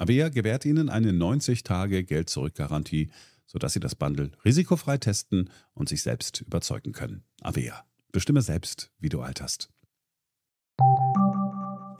Avea 0.00 0.30
gewährt 0.30 0.64
Ihnen 0.64 0.88
eine 0.88 1.12
90-Tage-Geld-Zurück-Garantie, 1.12 3.10
sodass 3.46 3.74
Sie 3.74 3.80
das 3.80 3.94
Bundle 3.94 4.30
risikofrei 4.46 4.96
testen 4.96 5.50
und 5.74 5.90
sich 5.90 6.02
selbst 6.02 6.40
überzeugen 6.40 6.92
können. 6.92 7.24
Avea. 7.42 7.84
Bestimme 8.10 8.40
selbst, 8.40 8.90
wie 8.98 9.10
du 9.10 9.20
alterst. 9.20 9.68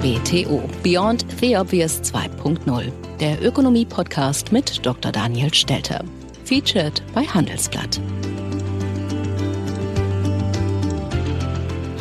BTO 0.00 0.62
Beyond 0.82 1.26
the 1.40 1.56
Obvious 1.56 2.00
2.0, 2.02 2.92
der 3.18 3.44
Ökonomie-Podcast 3.44 4.52
mit 4.52 4.86
Dr. 4.86 5.12
Daniel 5.12 5.52
Stelter. 5.52 6.04
Featured 6.44 7.02
bei 7.12 7.24
Handelsblatt. 7.24 8.00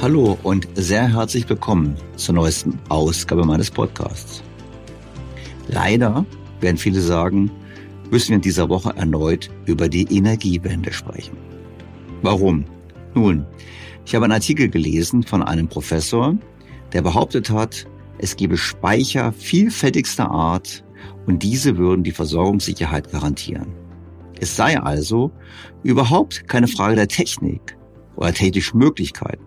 Hallo 0.01 0.37
und 0.43 0.67
sehr 0.75 1.13
herzlich 1.13 1.49
willkommen 1.49 1.97
zur 2.15 2.35
neuesten 2.35 2.79
Ausgabe 2.87 3.43
meines 3.43 3.71
Podcasts. 3.71 4.43
Leider, 5.67 6.25
werden 6.61 6.77
viele 6.77 7.01
sagen, 7.01 7.51
müssen 8.09 8.29
wir 8.29 8.35
in 8.35 8.41
dieser 8.41 8.69
Woche 8.69 8.93
erneut 8.95 9.49
über 9.65 9.89
die 9.89 10.07
Energiewende 10.15 10.93
sprechen. 10.93 11.37
Warum? 12.21 12.65
Nun, 13.13 13.45
ich 14.05 14.15
habe 14.15 14.25
einen 14.25 14.33
Artikel 14.33 14.69
gelesen 14.69 15.23
von 15.23 15.43
einem 15.43 15.67
Professor, 15.67 16.35
der 16.93 17.01
behauptet 17.01 17.49
hat, 17.49 17.85
es 18.19 18.35
gebe 18.35 18.57
Speicher 18.57 19.31
vielfältigster 19.33 20.29
Art 20.31 20.83
und 21.25 21.43
diese 21.43 21.77
würden 21.77 22.03
die 22.03 22.11
Versorgungssicherheit 22.11 23.11
garantieren. 23.11 23.67
Es 24.39 24.55
sei 24.55 24.79
also 24.79 25.31
überhaupt 25.83 26.47
keine 26.47 26.67
Frage 26.67 26.95
der 26.95 27.07
Technik 27.07 27.77
oder 28.15 28.33
technischen 28.33 28.77
Möglichkeiten, 28.77 29.43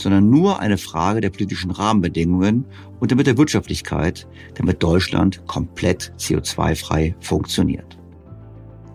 sondern 0.00 0.30
nur 0.30 0.60
eine 0.60 0.78
Frage 0.78 1.20
der 1.20 1.30
politischen 1.30 1.70
Rahmenbedingungen 1.70 2.64
und 2.98 3.10
damit 3.12 3.26
der 3.26 3.38
Wirtschaftlichkeit, 3.38 4.26
damit 4.54 4.82
Deutschland 4.82 5.46
komplett 5.46 6.12
CO2-frei 6.18 7.14
funktioniert. 7.20 7.98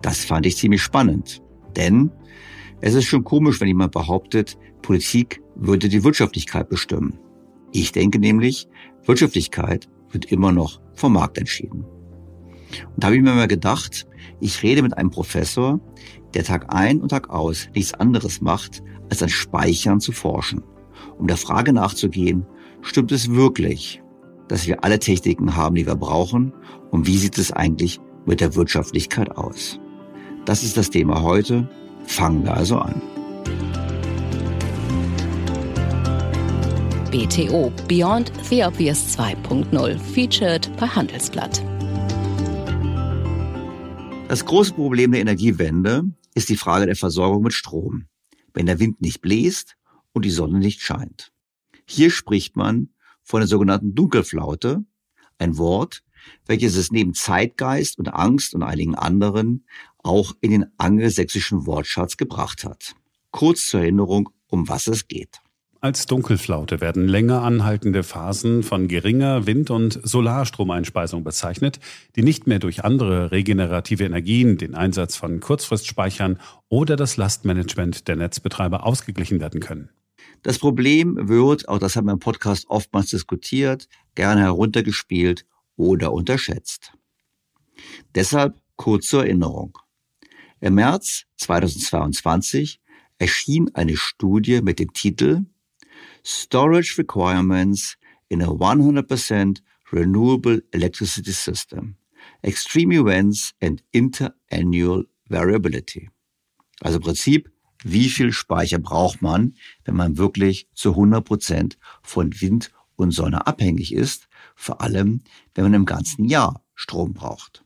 Das 0.02 0.24
fand 0.24 0.46
ich 0.46 0.56
ziemlich 0.56 0.82
spannend, 0.82 1.42
denn 1.76 2.10
es 2.80 2.94
ist 2.94 3.04
schon 3.04 3.24
komisch, 3.24 3.60
wenn 3.60 3.68
jemand 3.68 3.92
behauptet, 3.92 4.58
Politik 4.82 5.40
würde 5.54 5.88
die 5.88 6.04
Wirtschaftlichkeit 6.04 6.68
bestimmen. 6.68 7.18
Ich 7.72 7.92
denke 7.92 8.18
nämlich, 8.18 8.68
Wirtschaftlichkeit 9.04 9.88
wird 10.10 10.26
immer 10.26 10.52
noch 10.52 10.80
vom 10.94 11.14
Markt 11.14 11.38
entschieden. 11.38 11.84
Und 11.84 12.96
da 12.96 13.06
habe 13.06 13.16
ich 13.16 13.22
mir 13.22 13.34
mal 13.34 13.48
gedacht, 13.48 14.06
ich 14.40 14.62
rede 14.62 14.82
mit 14.82 14.96
einem 14.96 15.10
Professor, 15.10 15.80
der 16.34 16.44
Tag 16.44 16.74
ein 16.74 17.00
und 17.00 17.08
Tag 17.08 17.30
aus 17.30 17.68
nichts 17.74 17.94
anderes 17.94 18.40
macht, 18.40 18.82
als 19.10 19.22
an 19.22 19.28
Speichern 19.28 20.00
zu 20.00 20.12
forschen, 20.12 20.62
um 21.18 21.26
der 21.26 21.36
Frage 21.36 21.72
nachzugehen, 21.72 22.46
stimmt 22.82 23.12
es 23.12 23.30
wirklich, 23.30 24.02
dass 24.48 24.66
wir 24.66 24.84
alle 24.84 24.98
Techniken 24.98 25.56
haben, 25.56 25.74
die 25.74 25.86
wir 25.86 25.96
brauchen, 25.96 26.52
und 26.90 27.06
wie 27.06 27.16
sieht 27.16 27.38
es 27.38 27.52
eigentlich 27.52 28.00
mit 28.26 28.40
der 28.40 28.54
Wirtschaftlichkeit 28.54 29.36
aus? 29.36 29.80
Das 30.44 30.62
ist 30.62 30.76
das 30.76 30.90
Thema 30.90 31.22
heute. 31.22 31.68
Fangen 32.04 32.44
wir 32.44 32.54
also 32.54 32.78
an. 32.78 33.02
BTO 37.10 37.72
Beyond 37.88 38.30
the 38.48 38.62
Obvious 38.62 39.16
2.0 39.18 39.98
featured 39.98 40.70
bei 40.76 40.86
Handelsblatt. 40.86 41.62
Das 44.28 44.44
große 44.44 44.74
Problem 44.74 45.12
der 45.12 45.20
Energiewende 45.20 46.04
ist 46.34 46.48
die 46.48 46.56
Frage 46.56 46.86
der 46.86 46.96
Versorgung 46.96 47.42
mit 47.42 47.52
Strom, 47.52 48.06
wenn 48.54 48.66
der 48.66 48.78
Wind 48.78 49.00
nicht 49.00 49.20
bläst 49.20 49.76
und 50.16 50.24
die 50.24 50.30
Sonne 50.30 50.58
nicht 50.58 50.80
scheint. 50.80 51.30
Hier 51.84 52.10
spricht 52.10 52.56
man 52.56 52.88
von 53.22 53.40
der 53.40 53.46
sogenannten 53.46 53.94
Dunkelflaute, 53.94 54.82
ein 55.36 55.58
Wort, 55.58 56.02
welches 56.46 56.74
es 56.76 56.90
neben 56.90 57.12
Zeitgeist 57.12 57.98
und 57.98 58.08
Angst 58.08 58.54
und 58.54 58.62
einigen 58.62 58.94
anderen 58.94 59.66
auch 59.98 60.32
in 60.40 60.52
den 60.52 60.66
angelsächsischen 60.78 61.66
Wortschatz 61.66 62.16
gebracht 62.16 62.64
hat. 62.64 62.94
Kurz 63.30 63.66
zur 63.68 63.80
Erinnerung, 63.80 64.30
um 64.46 64.70
was 64.70 64.86
es 64.86 65.06
geht. 65.06 65.42
Als 65.82 66.06
Dunkelflaute 66.06 66.80
werden 66.80 67.06
länger 67.06 67.42
anhaltende 67.42 68.02
Phasen 68.02 68.62
von 68.62 68.88
geringer 68.88 69.46
Wind- 69.46 69.70
und 69.70 70.00
Solarstromeinspeisung 70.02 71.24
bezeichnet, 71.24 71.78
die 72.16 72.22
nicht 72.22 72.46
mehr 72.46 72.58
durch 72.58 72.84
andere 72.84 73.32
regenerative 73.32 74.04
Energien, 74.04 74.56
den 74.56 74.74
Einsatz 74.74 75.14
von 75.14 75.40
Kurzfristspeichern 75.40 76.40
oder 76.70 76.96
das 76.96 77.18
Lastmanagement 77.18 78.08
der 78.08 78.16
Netzbetreiber 78.16 78.86
ausgeglichen 78.86 79.40
werden 79.40 79.60
können. 79.60 79.90
Das 80.46 80.60
Problem 80.60 81.28
wird, 81.28 81.68
auch 81.68 81.80
das 81.80 81.96
haben 81.96 82.06
wir 82.06 82.12
im 82.12 82.20
Podcast 82.20 82.66
oftmals 82.68 83.10
diskutiert, 83.10 83.88
gerne 84.14 84.42
heruntergespielt 84.42 85.44
oder 85.74 86.12
unterschätzt. 86.12 86.92
Deshalb 88.14 88.54
kurz 88.76 89.08
zur 89.08 89.24
Erinnerung. 89.24 89.76
Im 90.60 90.76
März 90.76 91.24
2022 91.38 92.80
erschien 93.18 93.74
eine 93.74 93.96
Studie 93.96 94.62
mit 94.62 94.78
dem 94.78 94.92
Titel 94.92 95.46
storage 96.24 96.96
requirements 96.96 97.96
in 98.28 98.40
a 98.40 98.46
100% 98.46 99.62
renewable 99.90 100.62
electricity 100.70 101.32
system, 101.32 101.96
extreme 102.42 102.92
events 102.92 103.52
and 103.60 103.82
interannual 103.90 105.08
variability. 105.28 106.08
Also 106.82 106.98
im 106.98 107.02
Prinzip, 107.02 107.50
wie 107.92 108.08
viel 108.08 108.32
Speicher 108.32 108.78
braucht 108.78 109.22
man, 109.22 109.54
wenn 109.84 109.94
man 109.94 110.18
wirklich 110.18 110.68
zu 110.74 110.90
100% 110.90 111.76
von 112.02 112.40
Wind 112.40 112.72
und 112.96 113.12
Sonne 113.12 113.46
abhängig 113.46 113.92
ist, 113.92 114.28
vor 114.56 114.80
allem 114.80 115.22
wenn 115.54 115.64
man 115.64 115.74
im 115.74 115.86
ganzen 115.86 116.24
Jahr 116.24 116.62
Strom 116.74 117.12
braucht. 117.14 117.64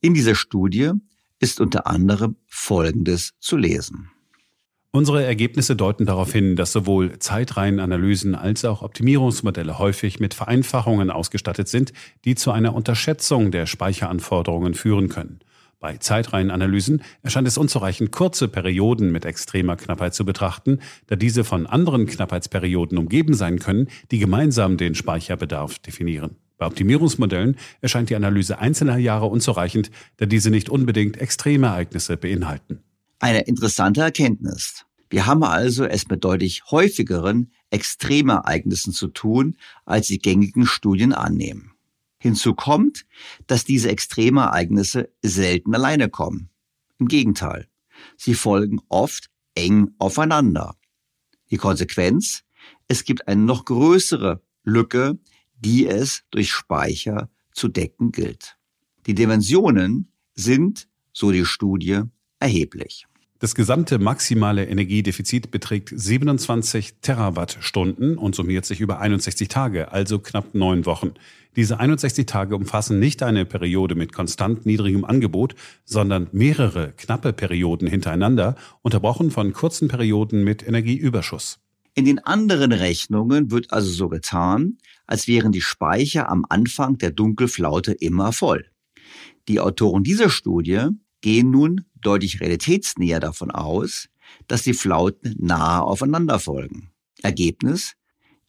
In 0.00 0.14
dieser 0.14 0.34
Studie 0.34 0.92
ist 1.38 1.60
unter 1.60 1.86
anderem 1.86 2.36
Folgendes 2.46 3.34
zu 3.38 3.56
lesen. 3.56 4.10
Unsere 4.90 5.24
Ergebnisse 5.24 5.74
deuten 5.74 6.04
darauf 6.04 6.32
hin, 6.32 6.54
dass 6.54 6.72
sowohl 6.72 7.18
Zeitreihenanalysen 7.18 8.34
als 8.34 8.64
auch 8.64 8.82
Optimierungsmodelle 8.82 9.78
häufig 9.78 10.20
mit 10.20 10.34
Vereinfachungen 10.34 11.10
ausgestattet 11.10 11.68
sind, 11.68 11.94
die 12.26 12.34
zu 12.34 12.50
einer 12.50 12.74
Unterschätzung 12.74 13.50
der 13.52 13.66
Speicheranforderungen 13.66 14.74
führen 14.74 15.08
können. 15.08 15.40
Bei 15.82 15.96
Zeitreihenanalysen 15.96 17.02
erscheint 17.24 17.48
es 17.48 17.58
unzureichend, 17.58 18.12
kurze 18.12 18.46
Perioden 18.46 19.10
mit 19.10 19.24
extremer 19.24 19.74
Knappheit 19.74 20.14
zu 20.14 20.24
betrachten, 20.24 20.78
da 21.08 21.16
diese 21.16 21.42
von 21.42 21.66
anderen 21.66 22.06
Knappheitsperioden 22.06 22.96
umgeben 22.96 23.34
sein 23.34 23.58
können, 23.58 23.88
die 24.12 24.20
gemeinsam 24.20 24.76
den 24.76 24.94
Speicherbedarf 24.94 25.80
definieren. 25.80 26.36
Bei 26.56 26.66
Optimierungsmodellen 26.66 27.56
erscheint 27.80 28.10
die 28.10 28.14
Analyse 28.14 28.60
einzelner 28.60 28.96
Jahre 28.96 29.26
unzureichend, 29.26 29.90
da 30.18 30.26
diese 30.26 30.50
nicht 30.50 30.68
unbedingt 30.68 31.20
Extremereignisse 31.20 32.16
beinhalten. 32.16 32.78
Eine 33.18 33.40
interessante 33.40 34.02
Erkenntnis. 34.02 34.84
Wir 35.10 35.26
haben 35.26 35.42
also 35.42 35.84
es 35.84 36.06
mit 36.06 36.22
deutlich 36.22 36.62
häufigeren 36.70 37.50
Extremereignissen 37.70 38.92
zu 38.92 39.08
tun, 39.08 39.56
als 39.84 40.06
die 40.06 40.20
gängigen 40.20 40.64
Studien 40.64 41.12
annehmen. 41.12 41.71
Hinzu 42.22 42.54
kommt, 42.54 43.04
dass 43.48 43.64
diese 43.64 43.90
Extremereignisse 43.90 45.10
selten 45.22 45.74
alleine 45.74 46.08
kommen. 46.08 46.50
Im 47.00 47.08
Gegenteil, 47.08 47.66
sie 48.16 48.34
folgen 48.34 48.80
oft 48.88 49.28
eng 49.56 49.90
aufeinander. 49.98 50.76
Die 51.50 51.56
Konsequenz, 51.56 52.44
es 52.86 53.02
gibt 53.04 53.26
eine 53.26 53.42
noch 53.42 53.64
größere 53.64 54.40
Lücke, 54.62 55.18
die 55.56 55.88
es 55.88 56.22
durch 56.30 56.52
Speicher 56.52 57.28
zu 57.50 57.66
decken 57.66 58.12
gilt. 58.12 58.56
Die 59.06 59.14
Dimensionen 59.14 60.12
sind, 60.34 60.88
so 61.12 61.32
die 61.32 61.44
Studie, 61.44 62.02
erheblich. 62.38 63.06
Das 63.42 63.56
gesamte 63.56 63.98
maximale 63.98 64.66
Energiedefizit 64.66 65.50
beträgt 65.50 65.92
27 65.92 67.00
Terawattstunden 67.02 68.16
und 68.16 68.36
summiert 68.36 68.64
sich 68.64 68.80
über 68.80 69.00
61 69.00 69.48
Tage, 69.48 69.90
also 69.90 70.20
knapp 70.20 70.54
neun 70.54 70.86
Wochen. 70.86 71.14
Diese 71.56 71.80
61 71.80 72.26
Tage 72.26 72.54
umfassen 72.54 73.00
nicht 73.00 73.20
eine 73.24 73.44
Periode 73.44 73.96
mit 73.96 74.12
konstant 74.12 74.64
niedrigem 74.64 75.04
Angebot, 75.04 75.56
sondern 75.84 76.28
mehrere 76.30 76.92
knappe 76.96 77.32
Perioden 77.32 77.88
hintereinander, 77.88 78.54
unterbrochen 78.82 79.32
von 79.32 79.52
kurzen 79.52 79.88
Perioden 79.88 80.44
mit 80.44 80.64
Energieüberschuss. 80.64 81.58
In 81.96 82.04
den 82.04 82.20
anderen 82.20 82.70
Rechnungen 82.70 83.50
wird 83.50 83.72
also 83.72 83.90
so 83.90 84.08
getan, 84.08 84.78
als 85.08 85.26
wären 85.26 85.50
die 85.50 85.62
Speicher 85.62 86.28
am 86.28 86.46
Anfang 86.48 86.96
der 86.96 87.10
Dunkelflaute 87.10 87.90
immer 87.90 88.30
voll. 88.30 88.66
Die 89.48 89.58
Autoren 89.58 90.04
dieser 90.04 90.30
Studie 90.30 90.90
gehen 91.22 91.50
nun 91.50 91.86
deutlich 92.02 92.40
realitätsnäher 92.40 93.20
davon 93.20 93.50
aus, 93.50 94.08
dass 94.48 94.62
die 94.62 94.74
Flauten 94.74 95.34
nahe 95.38 95.82
aufeinander 95.82 96.38
folgen. 96.38 96.90
Ergebnis, 97.22 97.94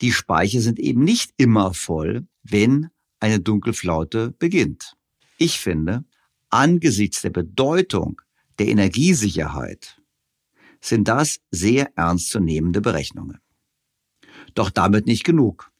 die 0.01 0.11
Speicher 0.11 0.59
sind 0.59 0.79
eben 0.79 1.03
nicht 1.03 1.31
immer 1.37 1.73
voll, 1.73 2.27
wenn 2.43 2.89
eine 3.19 3.39
Dunkelflaute 3.39 4.31
beginnt. 4.37 4.95
Ich 5.37 5.59
finde, 5.59 6.03
angesichts 6.49 7.21
der 7.21 7.29
Bedeutung 7.29 8.21
der 8.59 8.67
Energiesicherheit 8.67 10.01
sind 10.81 11.07
das 11.07 11.39
sehr 11.49 11.95
ernstzunehmende 11.95 12.81
Berechnungen. 12.81 13.39
Doch 14.53 14.69
damit 14.69 15.05
nicht 15.05 15.23
genug. 15.23 15.71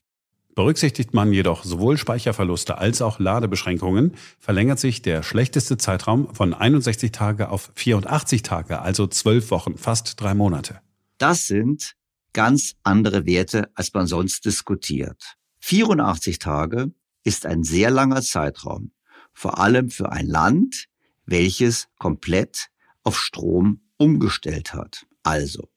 Berücksichtigt 0.56 1.16
man 1.16 1.34
jedoch 1.34 1.64
sowohl 1.64 1.98
Speicherverluste 1.98 2.78
als 2.78 3.02
auch 3.02 3.18
Ladebeschränkungen, 3.20 4.14
verlängert 4.40 4.80
sich 4.80 5.02
der 5.02 5.24
schlechteste 5.24 5.78
Zeitraum 5.78 6.34
von 6.34 6.54
61 6.54 7.12
Tage 7.12 7.50
auf 7.50 7.72
84 7.76 8.44
Tage, 8.44 8.82
also 8.82 9.08
12 9.08 9.50
Wochen, 9.50 9.78
fast 9.78 10.22
drei 10.22 10.36
Monate. 10.36 10.80
Das 11.18 11.48
sind 11.48 11.96
ganz 12.34 12.76
andere 12.84 13.26
Werte, 13.26 13.72
als 13.74 13.94
man 13.94 14.06
sonst 14.06 14.46
diskutiert. 14.46 15.38
84 15.62 16.38
Tage 16.38 16.92
ist 17.24 17.46
ein 17.48 17.64
sehr 17.64 17.90
langer 17.90 18.22
Zeitraum, 18.22 18.92
vor 19.34 19.60
allem 19.60 19.90
für 19.90 20.12
ein 20.12 20.28
Land, 20.28 20.86
welches 21.26 21.88
komplett 21.98 22.70
auf 23.04 23.18
Strom 23.18 23.82
umgestellt 23.98 24.74
hat. 24.74 25.08
Also, 25.24 25.70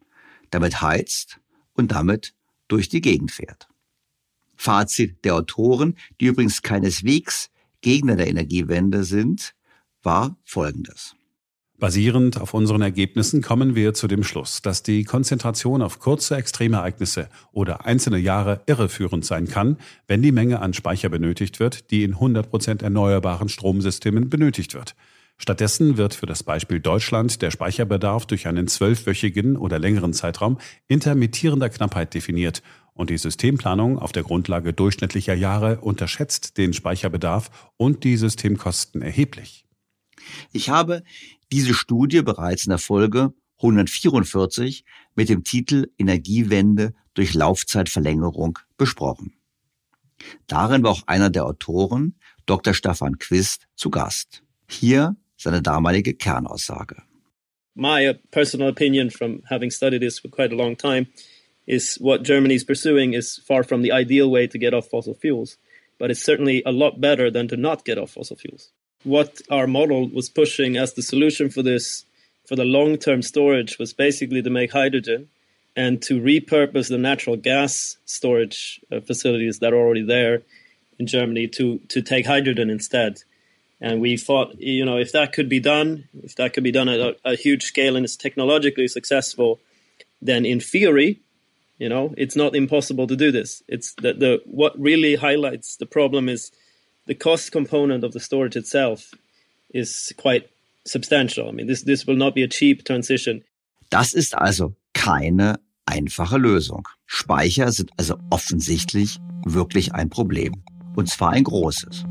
damit 0.50 0.82
heizt 0.82 1.40
und 1.72 1.92
damit 1.92 2.34
durch 2.68 2.88
die 2.88 3.00
Gegend 3.00 3.30
fährt. 3.30 3.68
Fazit 4.56 5.24
der 5.24 5.34
Autoren, 5.34 5.96
die 6.20 6.26
übrigens 6.26 6.62
keineswegs 6.62 7.50
Gegner 7.80 8.16
der 8.16 8.28
Energiewende 8.28 9.04
sind, 9.04 9.54
war 10.02 10.36
folgendes. 10.44 11.14
Basierend 11.78 12.40
auf 12.40 12.54
unseren 12.54 12.80
Ergebnissen 12.80 13.42
kommen 13.42 13.74
wir 13.74 13.92
zu 13.92 14.08
dem 14.08 14.24
Schluss, 14.24 14.62
dass 14.62 14.82
die 14.82 15.04
Konzentration 15.04 15.82
auf 15.82 15.98
kurze 15.98 16.36
Extremereignisse 16.36 17.28
oder 17.52 17.84
einzelne 17.84 18.16
Jahre 18.16 18.62
irreführend 18.64 19.26
sein 19.26 19.46
kann, 19.46 19.76
wenn 20.06 20.22
die 20.22 20.32
Menge 20.32 20.60
an 20.60 20.72
Speicher 20.72 21.10
benötigt 21.10 21.60
wird, 21.60 21.90
die 21.90 22.02
in 22.02 22.14
100% 22.14 22.82
erneuerbaren 22.82 23.50
Stromsystemen 23.50 24.30
benötigt 24.30 24.72
wird. 24.72 24.94
Stattdessen 25.36 25.98
wird 25.98 26.14
für 26.14 26.24
das 26.24 26.42
Beispiel 26.42 26.80
Deutschland 26.80 27.42
der 27.42 27.50
Speicherbedarf 27.50 28.24
durch 28.24 28.46
einen 28.46 28.68
zwölfwöchigen 28.68 29.58
oder 29.58 29.78
längeren 29.78 30.14
Zeitraum 30.14 30.56
intermittierender 30.88 31.68
Knappheit 31.68 32.14
definiert 32.14 32.62
und 32.96 33.10
die 33.10 33.18
Systemplanung 33.18 33.98
auf 33.98 34.12
der 34.12 34.24
Grundlage 34.24 34.72
durchschnittlicher 34.72 35.34
Jahre 35.34 35.80
unterschätzt 35.80 36.56
den 36.56 36.72
Speicherbedarf 36.72 37.70
und 37.76 38.02
die 38.02 38.16
Systemkosten 38.16 39.02
erheblich. 39.02 39.66
Ich 40.52 40.70
habe 40.70 41.02
diese 41.52 41.74
Studie 41.74 42.22
bereits 42.22 42.64
in 42.64 42.70
der 42.70 42.78
Folge 42.78 43.32
144 43.58 44.84
mit 45.14 45.28
dem 45.28 45.44
Titel 45.44 45.90
Energiewende 45.98 46.94
durch 47.14 47.34
Laufzeitverlängerung 47.34 48.58
besprochen. 48.76 49.34
Darin 50.46 50.82
war 50.82 50.90
auch 50.90 51.02
einer 51.06 51.30
der 51.30 51.44
Autoren, 51.44 52.18
Dr. 52.46 52.74
Stefan 52.74 53.18
Quist, 53.18 53.68
zu 53.76 53.90
Gast. 53.90 54.42
Hier 54.68 55.16
seine 55.36 55.62
damalige 55.62 56.14
Kernaussage. 56.14 57.02
My 57.74 58.14
personal 58.30 58.70
opinion 58.70 59.10
from 59.10 59.42
having 59.50 59.70
studied 59.70 60.00
this 60.00 60.18
for 60.18 60.30
quite 60.30 60.52
a 60.52 60.56
long 60.56 60.76
time 60.76 61.08
is 61.66 61.96
what 62.00 62.22
Germany 62.22 62.54
is 62.54 62.64
pursuing 62.64 63.14
is 63.14 63.38
far 63.46 63.62
from 63.62 63.82
the 63.82 63.92
ideal 63.92 64.30
way 64.30 64.46
to 64.46 64.58
get 64.58 64.74
off 64.74 64.88
fossil 64.88 65.14
fuels, 65.14 65.56
but 65.98 66.10
it's 66.10 66.22
certainly 66.22 66.62
a 66.64 66.72
lot 66.72 67.00
better 67.00 67.30
than 67.30 67.48
to 67.48 67.56
not 67.56 67.84
get 67.84 67.98
off 67.98 68.12
fossil 68.12 68.36
fuels. 68.36 68.70
What 69.04 69.40
our 69.50 69.66
model 69.66 70.08
was 70.08 70.28
pushing 70.28 70.76
as 70.76 70.94
the 70.94 71.02
solution 71.02 71.50
for 71.50 71.62
this, 71.62 72.04
for 72.46 72.56
the 72.56 72.64
long 72.64 72.96
term 72.96 73.22
storage, 73.22 73.78
was 73.78 73.92
basically 73.92 74.42
to 74.42 74.50
make 74.50 74.72
hydrogen 74.72 75.28
and 75.76 76.00
to 76.02 76.20
repurpose 76.20 76.88
the 76.88 76.98
natural 76.98 77.36
gas 77.36 77.98
storage 78.06 78.80
uh, 78.90 79.00
facilities 79.00 79.58
that 79.58 79.72
are 79.72 79.76
already 79.76 80.02
there 80.02 80.42
in 80.98 81.06
Germany 81.06 81.46
to, 81.48 81.78
to 81.88 82.00
take 82.00 82.26
hydrogen 82.26 82.70
instead. 82.70 83.22
And 83.80 84.00
we 84.00 84.16
thought, 84.16 84.58
you 84.58 84.86
know, 84.86 84.96
if 84.96 85.12
that 85.12 85.32
could 85.34 85.50
be 85.50 85.60
done, 85.60 86.08
if 86.22 86.34
that 86.36 86.54
could 86.54 86.64
be 86.64 86.72
done 86.72 86.88
at 86.88 86.98
a, 86.98 87.16
a 87.24 87.36
huge 87.36 87.62
scale 87.64 87.94
and 87.94 88.04
it's 88.04 88.16
technologically 88.16 88.88
successful, 88.88 89.60
then 90.22 90.46
in 90.46 90.60
theory, 90.60 91.20
You 91.78 91.90
know, 91.90 92.14
it's 92.16 92.36
not 92.36 92.56
impossible 92.56 93.06
to 93.06 93.16
do 93.16 93.30
this. 93.30 93.62
It's 93.68 93.94
that 94.02 94.18
the 94.18 94.40
what 94.46 94.72
really 94.80 95.14
highlights 95.16 95.76
the 95.76 95.86
problem 95.86 96.28
is 96.28 96.50
the 97.06 97.14
cost 97.14 97.52
component 97.52 98.02
of 98.02 98.12
the 98.12 98.20
storage 98.20 98.56
itself 98.56 99.12
is 99.74 100.12
quite 100.16 100.48
substantial. 100.86 101.48
I 101.48 101.52
mean, 101.52 101.66
this 101.66 101.82
this 101.82 102.06
will 102.06 102.16
not 102.16 102.34
be 102.34 102.42
a 102.42 102.48
cheap 102.48 102.84
transition. 102.84 103.42
Das 103.90 104.14
ist 104.14 104.34
also 104.34 104.74
keine 104.94 105.60
einfache 105.84 106.38
Lösung. 106.38 106.88
Speicher 107.06 107.70
sind 107.70 107.90
also 107.98 108.16
offensichtlich 108.30 109.18
wirklich 109.44 109.92
ein 109.92 110.08
Problem. 110.08 110.54
Und 110.96 111.10
zwar 111.10 111.32
ein 111.32 111.44
großes. 111.44 112.04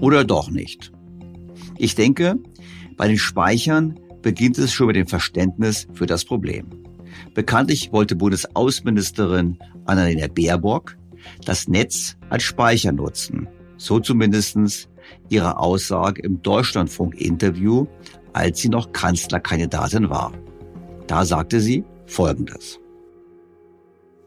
Oder 0.00 0.24
doch 0.24 0.50
nicht? 0.50 0.90
Ich 1.76 1.94
denke, 1.94 2.38
bei 2.96 3.06
den 3.06 3.18
Speichern 3.18 3.98
beginnt 4.22 4.58
es 4.58 4.72
schon 4.72 4.88
mit 4.88 4.96
dem 4.96 5.06
Verständnis 5.06 5.86
für 5.92 6.06
das 6.06 6.24
Problem. 6.24 6.66
Bekanntlich 7.34 7.92
wollte 7.92 8.16
Bundesaußenministerin 8.16 9.58
Annalena 9.86 10.26
Baerbock 10.28 10.96
das 11.44 11.68
Netz 11.68 12.16
als 12.30 12.42
Speicher 12.42 12.92
nutzen. 12.92 13.48
So 13.76 14.00
zumindestens 14.00 14.88
ihre 15.28 15.58
Aussage 15.58 16.22
im 16.22 16.42
Deutschlandfunk-Interview, 16.42 17.86
als 18.32 18.60
sie 18.60 18.68
noch 18.68 18.92
Kanzlerkandidatin 18.92 20.10
war. 20.10 20.32
Da 21.06 21.24
sagte 21.24 21.60
sie 21.60 21.84
Folgendes. 22.06 22.80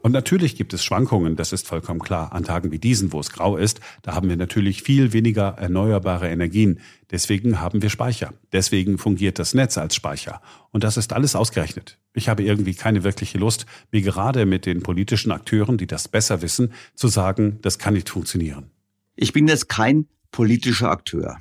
Und 0.02 0.10
natürlich 0.10 0.56
gibt 0.56 0.74
es 0.74 0.82
Schwankungen, 0.82 1.36
das 1.36 1.52
ist 1.52 1.68
vollkommen 1.68 2.00
klar. 2.00 2.32
An 2.32 2.42
Tagen 2.42 2.72
wie 2.72 2.80
diesen, 2.80 3.12
wo 3.12 3.20
es 3.20 3.30
grau 3.30 3.56
ist, 3.56 3.80
da 4.02 4.14
haben 4.14 4.28
wir 4.28 4.36
natürlich 4.36 4.82
viel 4.82 5.12
weniger 5.12 5.50
erneuerbare 5.58 6.28
Energien. 6.28 6.80
Deswegen 7.12 7.60
haben 7.60 7.82
wir 7.82 7.88
Speicher. 7.88 8.34
Deswegen 8.50 8.98
fungiert 8.98 9.38
das 9.38 9.54
Netz 9.54 9.78
als 9.78 9.94
Speicher. 9.94 10.42
Und 10.72 10.82
das 10.82 10.96
ist 10.96 11.12
alles 11.12 11.36
ausgerechnet. 11.36 12.00
Ich 12.14 12.28
habe 12.28 12.42
irgendwie 12.42 12.74
keine 12.74 13.04
wirkliche 13.04 13.38
Lust, 13.38 13.64
mir 13.92 14.02
gerade 14.02 14.44
mit 14.44 14.66
den 14.66 14.82
politischen 14.82 15.30
Akteuren, 15.30 15.78
die 15.78 15.86
das 15.86 16.08
besser 16.08 16.42
wissen, 16.42 16.72
zu 16.96 17.06
sagen, 17.06 17.58
das 17.62 17.78
kann 17.78 17.94
nicht 17.94 18.08
funktionieren. 18.08 18.72
Ich 19.14 19.32
bin 19.32 19.46
jetzt 19.46 19.68
kein 19.68 20.08
politischer 20.32 20.90
Akteur. 20.90 21.38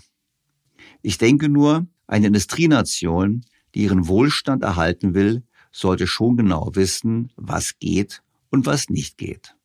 Ich 1.01 1.17
denke 1.17 1.49
nur, 1.49 1.87
eine 2.05 2.27
Industrienation, 2.27 3.41
die 3.73 3.83
ihren 3.83 4.07
Wohlstand 4.07 4.63
erhalten 4.63 5.15
will, 5.15 5.41
sollte 5.71 6.05
schon 6.05 6.37
genau 6.37 6.69
wissen, 6.75 7.31
was 7.37 7.79
geht 7.79 8.21
und 8.51 8.67
was 8.67 8.89
nicht 8.89 9.17
geht. 9.17 9.55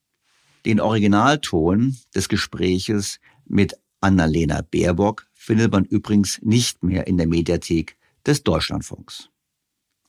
Den 0.64 0.80
Originalton 0.80 1.96
des 2.14 2.28
Gespräches 2.28 3.20
mit 3.44 3.78
Annalena 4.00 4.62
Baerbock 4.62 5.26
findet 5.34 5.72
man 5.72 5.84
übrigens 5.84 6.40
nicht 6.42 6.82
mehr 6.82 7.06
in 7.06 7.18
der 7.18 7.26
Mediathek 7.26 7.96
des 8.24 8.42
Deutschlandfunks. 8.42 9.28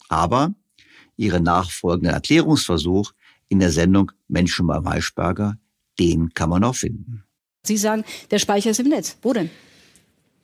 Aber 0.10 0.54
ihren 1.16 1.44
nachfolgenden 1.44 2.14
Erklärungsversuch 2.14 3.12
in 3.50 3.60
der 3.60 3.72
Sendung 3.72 4.12
Menschen 4.28 4.68
bei 4.68 4.80
Maischberger, 4.80 5.58
den 6.00 6.34
kann 6.34 6.50
man 6.50 6.62
noch 6.62 6.76
finden. 6.76 7.24
Sie 7.64 7.78
sagen, 7.78 8.04
der 8.32 8.40
Speicher 8.40 8.72
ist 8.72 8.80
im 8.80 8.90
Netz. 8.90 9.18
Wo 9.22 9.34
denn? 9.34 9.50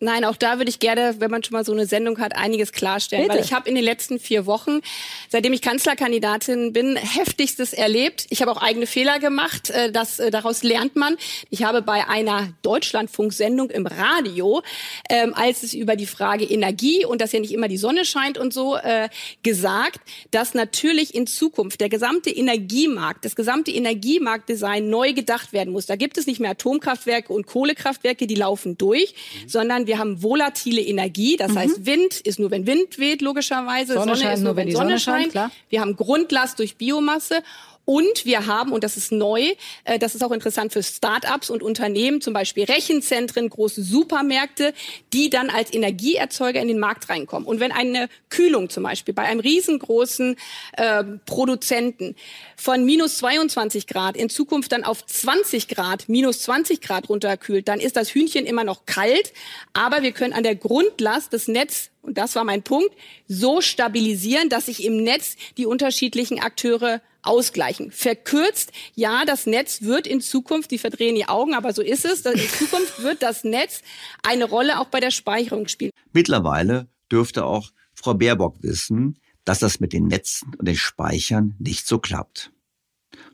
Nein, 0.03 0.25
auch 0.25 0.35
da 0.35 0.57
würde 0.57 0.69
ich 0.69 0.79
gerne, 0.79 1.15
wenn 1.19 1.31
man 1.31 1.43
schon 1.43 1.53
mal 1.53 1.63
so 1.63 1.71
eine 1.71 1.85
Sendung 1.85 2.19
hat, 2.19 2.35
einiges 2.35 2.73
klarstellen. 2.73 3.23
Bitte. 3.23 3.37
Weil 3.37 3.45
ich 3.45 3.53
habe 3.53 3.69
in 3.69 3.75
den 3.75 3.83
letzten 3.83 4.19
vier 4.19 4.45
Wochen, 4.45 4.81
seitdem 5.29 5.53
ich 5.53 5.61
Kanzlerkandidatin 5.61 6.73
bin, 6.73 6.97
heftigstes 6.97 7.71
erlebt. 7.71 8.25
Ich 8.29 8.41
habe 8.41 8.51
auch 8.51 8.61
eigene 8.61 8.85
Fehler 8.85 9.19
gemacht. 9.19 9.69
Äh, 9.69 9.93
das, 9.93 10.19
äh, 10.19 10.29
daraus 10.29 10.61
lernt 10.63 10.97
man. 10.97 11.15
Ich 11.49 11.63
habe 11.63 11.81
bei 11.81 12.07
einer 12.07 12.49
Deutschlandfunksendung 12.63 13.69
im 13.69 13.87
Radio, 13.87 14.61
ähm, 15.09 15.33
als 15.35 15.63
es 15.63 15.73
über 15.73 15.95
die 15.95 16.05
Frage 16.05 16.43
Energie 16.43 17.05
und 17.05 17.21
dass 17.21 17.31
ja 17.31 17.39
nicht 17.39 17.53
immer 17.53 17.69
die 17.69 17.77
Sonne 17.77 18.03
scheint 18.03 18.37
und 18.37 18.53
so, 18.53 18.75
äh, 18.75 19.07
gesagt, 19.41 20.01
dass 20.31 20.53
natürlich 20.53 21.15
in 21.15 21.27
Zukunft 21.27 21.79
der 21.79 21.89
gesamte 21.89 22.29
Energiemarkt, 22.29 23.23
das 23.23 23.37
gesamte 23.37 23.71
Energiemarktdesign 23.71 24.89
neu 24.89 25.13
gedacht 25.13 25.53
werden 25.53 25.71
muss. 25.71 25.85
Da 25.85 25.95
gibt 25.95 26.17
es 26.17 26.27
nicht 26.27 26.41
mehr 26.41 26.51
Atomkraftwerke 26.51 27.31
und 27.31 27.45
Kohlekraftwerke, 27.45 28.27
die 28.27 28.35
laufen 28.35 28.77
durch, 28.77 29.13
mhm. 29.13 29.49
sondern 29.49 29.87
wir 29.87 29.92
wir 29.93 29.99
haben 29.99 30.23
volatile 30.23 30.81
Energie, 30.81 31.37
das 31.37 31.51
mhm. 31.51 31.59
heißt 31.59 31.85
Wind 31.85 32.19
ist 32.21 32.39
nur, 32.39 32.49
wenn 32.49 32.65
Wind 32.65 32.97
weht, 32.97 33.21
logischerweise. 33.21 33.93
Sonne, 33.93 34.15
Sonne 34.15 34.33
ist 34.33 34.41
nur, 34.41 34.55
wenn 34.55 34.65
die 34.65 34.73
Sonne, 34.73 34.97
Sonne 34.97 34.99
scheint. 34.99 35.31
Klar. 35.33 35.51
Wir 35.69 35.81
haben 35.81 35.95
Grundlast 35.95 36.57
durch 36.57 36.77
Biomasse 36.77 37.43
Und 37.85 38.25
wir 38.25 38.45
haben, 38.47 38.71
und 38.71 38.83
das 38.83 38.95
ist 38.95 39.11
neu, 39.11 39.53
äh, 39.83 39.99
das 39.99 40.15
ist 40.15 40.23
auch 40.23 40.31
interessant 40.31 40.71
für 40.71 40.81
Start-ups 40.81 41.49
und 41.49 41.61
Unternehmen, 41.61 42.21
zum 42.21 42.33
Beispiel 42.33 42.63
Rechenzentren, 42.63 43.49
große 43.49 43.83
Supermärkte, 43.83 44.73
die 45.11 45.29
dann 45.29 45.49
als 45.49 45.73
Energieerzeuger 45.73 46.61
in 46.61 46.69
den 46.69 46.79
Markt 46.79 47.09
reinkommen. 47.09 47.47
Und 47.47 47.59
wenn 47.59 47.73
eine 47.73 48.07
Kühlung 48.29 48.69
zum 48.69 48.83
Beispiel 48.83 49.13
bei 49.13 49.23
einem 49.23 49.41
riesengroßen 49.41 50.37
äh, 50.77 51.03
Produzenten 51.25 52.15
von 52.55 52.85
minus 52.85 53.17
22 53.17 53.87
Grad 53.87 54.15
in 54.15 54.29
Zukunft 54.29 54.71
dann 54.71 54.85
auf 54.85 55.05
20 55.05 55.67
Grad, 55.67 56.07
minus 56.07 56.41
20 56.43 56.79
Grad 56.79 57.09
runterkühlt, 57.09 57.67
dann 57.67 57.81
ist 57.81 57.97
das 57.97 58.13
Hühnchen 58.13 58.45
immer 58.45 58.63
noch 58.63 58.85
kalt, 58.85 59.33
aber 59.73 60.03
wir 60.03 60.13
können 60.13 60.33
an 60.33 60.43
der 60.43 60.55
Grundlast 60.55 61.33
des 61.33 61.49
Netz 61.49 61.89
und 62.01 62.17
das 62.17 62.35
war 62.35 62.43
mein 62.43 62.63
Punkt, 62.63 62.91
so 63.27 63.61
stabilisieren, 63.61 64.49
dass 64.49 64.65
sich 64.65 64.83
im 64.83 65.03
Netz 65.03 65.37
die 65.57 65.65
unterschiedlichen 65.65 66.39
Akteure 66.39 67.01
ausgleichen. 67.23 67.91
Verkürzt, 67.91 68.71
ja, 68.95 69.25
das 69.25 69.45
Netz 69.45 69.81
wird 69.81 70.07
in 70.07 70.21
Zukunft, 70.21 70.71
die 70.71 70.77
verdrehen 70.77 71.15
die 71.15 71.27
Augen, 71.27 71.53
aber 71.53 71.73
so 71.73 71.81
ist 71.81 72.05
es, 72.05 72.25
in 72.25 72.39
Zukunft 72.39 73.01
wird 73.01 73.23
das 73.23 73.43
Netz 73.43 73.81
eine 74.21 74.45
Rolle 74.45 74.79
auch 74.79 74.87
bei 74.87 74.99
der 74.99 75.11
Speicherung 75.11 75.67
spielen. 75.67 75.91
Mittlerweile 76.11 76.87
dürfte 77.11 77.45
auch 77.45 77.71
Frau 77.93 78.13
Baerbock 78.13 78.61
wissen, 78.61 79.19
dass 79.45 79.59
das 79.59 79.79
mit 79.79 79.93
den 79.93 80.07
Netzen 80.07 80.53
und 80.57 80.67
den 80.67 80.75
Speichern 80.75 81.55
nicht 81.59 81.87
so 81.87 81.99
klappt. 81.99 82.51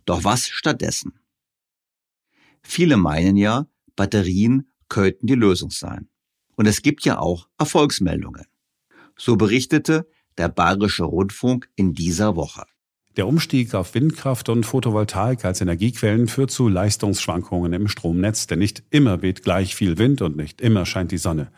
Doch 0.06 0.24
was 0.24 0.48
stattdessen? 0.48 1.20
Viele 2.62 2.98
meinen 2.98 3.38
ja, 3.38 3.68
Batterien 3.96 4.72
könnten 4.90 5.28
die 5.28 5.36
Lösung 5.36 5.70
sein. 5.72 6.10
Und 6.56 6.66
es 6.66 6.82
gibt 6.82 7.06
ja 7.06 7.20
auch 7.20 7.48
Erfolgsmeldungen. 7.58 8.46
So 9.16 9.36
berichtete 9.36 10.10
der 10.38 10.50
Bayerische 10.50 11.04
Rundfunk 11.04 11.70
in 11.76 11.94
dieser 11.94 12.36
Woche. 12.36 12.66
Der 13.20 13.28
Umstieg 13.28 13.76
auf 13.76 13.96
Windkraft 13.96 14.48
und 14.48 14.66
Photovoltaik 14.66 15.44
als 15.44 15.60
Energiequellen 15.60 16.30
führt 16.30 16.52
zu 16.52 16.70
Leistungsschwankungen 16.70 17.74
im 17.74 17.90
Stromnetz, 17.90 18.48
denn 18.48 18.60
nicht 18.60 18.84
immer 18.92 19.22
weht 19.22 19.44
gleich 19.44 19.76
viel 19.76 19.98
Wind 19.98 20.22
und 20.22 20.38
nicht 20.38 20.62
immer 20.62 20.86
scheint 20.86 21.12
die 21.12 21.18
Sonne. 21.18 21.52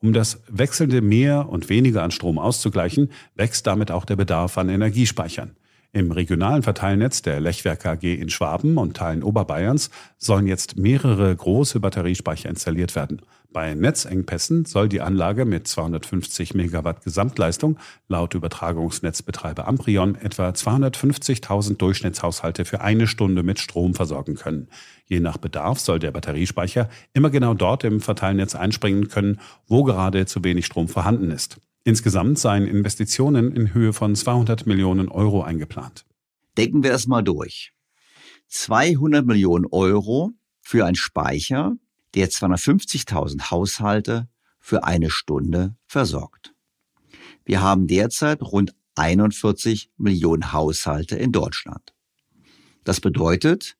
Um 0.00 0.12
das 0.12 0.40
wechselnde 0.48 1.00
mehr 1.00 1.48
und 1.48 1.70
weniger 1.70 2.04
an 2.04 2.12
Strom 2.12 2.38
auszugleichen, 2.38 3.10
wächst 3.34 3.66
damit 3.66 3.90
auch 3.90 4.04
der 4.04 4.14
Bedarf 4.14 4.58
an 4.58 4.68
Energiespeichern. 4.68 5.56
Im 5.98 6.12
regionalen 6.12 6.62
Verteilnetz 6.62 7.22
der 7.22 7.40
Lechwerke 7.40 7.90
AG 7.90 8.04
in 8.04 8.30
Schwaben 8.30 8.76
und 8.76 8.96
Teilen 8.96 9.24
Oberbayerns 9.24 9.90
sollen 10.16 10.46
jetzt 10.46 10.76
mehrere 10.76 11.34
große 11.34 11.80
Batteriespeicher 11.80 12.48
installiert 12.48 12.94
werden. 12.94 13.20
Bei 13.52 13.74
Netzengpässen 13.74 14.64
soll 14.64 14.88
die 14.88 15.00
Anlage 15.00 15.44
mit 15.44 15.66
250 15.66 16.54
Megawatt 16.54 17.02
Gesamtleistung 17.02 17.80
laut 18.06 18.34
Übertragungsnetzbetreiber 18.34 19.66
Amprion 19.66 20.14
etwa 20.14 20.50
250.000 20.50 21.78
Durchschnittshaushalte 21.78 22.64
für 22.64 22.80
eine 22.80 23.08
Stunde 23.08 23.42
mit 23.42 23.58
Strom 23.58 23.94
versorgen 23.94 24.36
können. 24.36 24.68
Je 25.06 25.18
nach 25.18 25.38
Bedarf 25.38 25.80
soll 25.80 25.98
der 25.98 26.12
Batteriespeicher 26.12 26.88
immer 27.12 27.30
genau 27.30 27.54
dort 27.54 27.82
im 27.82 28.00
Verteilnetz 28.00 28.54
einspringen 28.54 29.08
können, 29.08 29.40
wo 29.66 29.82
gerade 29.82 30.26
zu 30.26 30.44
wenig 30.44 30.64
Strom 30.64 30.86
vorhanden 30.86 31.32
ist. 31.32 31.58
Insgesamt 31.88 32.38
seien 32.38 32.66
Investitionen 32.66 33.50
in 33.56 33.72
Höhe 33.72 33.94
von 33.94 34.14
200 34.14 34.66
Millionen 34.66 35.08
Euro 35.08 35.42
eingeplant. 35.42 36.04
Denken 36.58 36.82
wir 36.82 36.92
es 36.92 37.06
mal 37.06 37.22
durch. 37.22 37.72
200 38.48 39.24
Millionen 39.24 39.64
Euro 39.64 40.32
für 40.60 40.84
einen 40.84 40.96
Speicher, 40.96 41.78
der 42.14 42.28
250.000 42.28 43.50
Haushalte 43.50 44.28
für 44.60 44.84
eine 44.84 45.08
Stunde 45.08 45.76
versorgt. 45.86 46.52
Wir 47.46 47.62
haben 47.62 47.86
derzeit 47.86 48.42
rund 48.42 48.74
41 48.96 49.90
Millionen 49.96 50.52
Haushalte 50.52 51.16
in 51.16 51.32
Deutschland. 51.32 51.94
Das 52.84 53.00
bedeutet, 53.00 53.78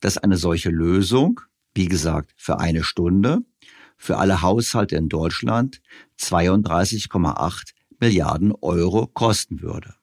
dass 0.00 0.18
eine 0.18 0.36
solche 0.36 0.68
Lösung, 0.68 1.40
wie 1.74 1.88
gesagt, 1.88 2.34
für 2.36 2.60
eine 2.60 2.84
Stunde 2.84 3.46
für 3.96 4.18
alle 4.18 4.42
Haushalte 4.42 4.96
in 4.96 5.08
Deutschland 5.08 5.80
32,8 6.20 7.72
Milliarden 7.98 8.52
Euro 8.60 9.06
kosten 9.06 9.62
würde. 9.62 9.94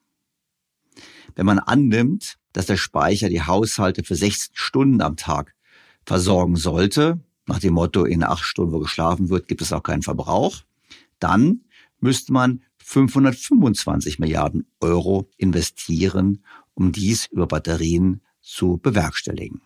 Wenn 1.34 1.46
man 1.46 1.58
annimmt, 1.58 2.36
dass 2.52 2.66
der 2.66 2.76
Speicher 2.76 3.28
die 3.28 3.42
Haushalte 3.42 4.04
für 4.04 4.14
16 4.14 4.54
Stunden 4.54 5.00
am 5.00 5.16
Tag 5.16 5.54
versorgen 6.04 6.56
sollte, 6.56 7.20
nach 7.46 7.58
dem 7.58 7.74
Motto, 7.74 8.04
in 8.04 8.22
acht 8.22 8.44
Stunden, 8.44 8.72
wo 8.72 8.78
geschlafen 8.78 9.28
wird, 9.28 9.48
gibt 9.48 9.60
es 9.62 9.72
auch 9.72 9.82
keinen 9.82 10.02
Verbrauch, 10.02 10.62
dann 11.18 11.62
müsste 12.00 12.32
man 12.32 12.62
525 12.78 14.18
Milliarden 14.18 14.66
Euro 14.80 15.28
investieren, 15.36 16.44
um 16.74 16.92
dies 16.92 17.26
über 17.26 17.46
Batterien 17.46 18.20
zu 18.40 18.78
bewerkstelligen. 18.78 19.62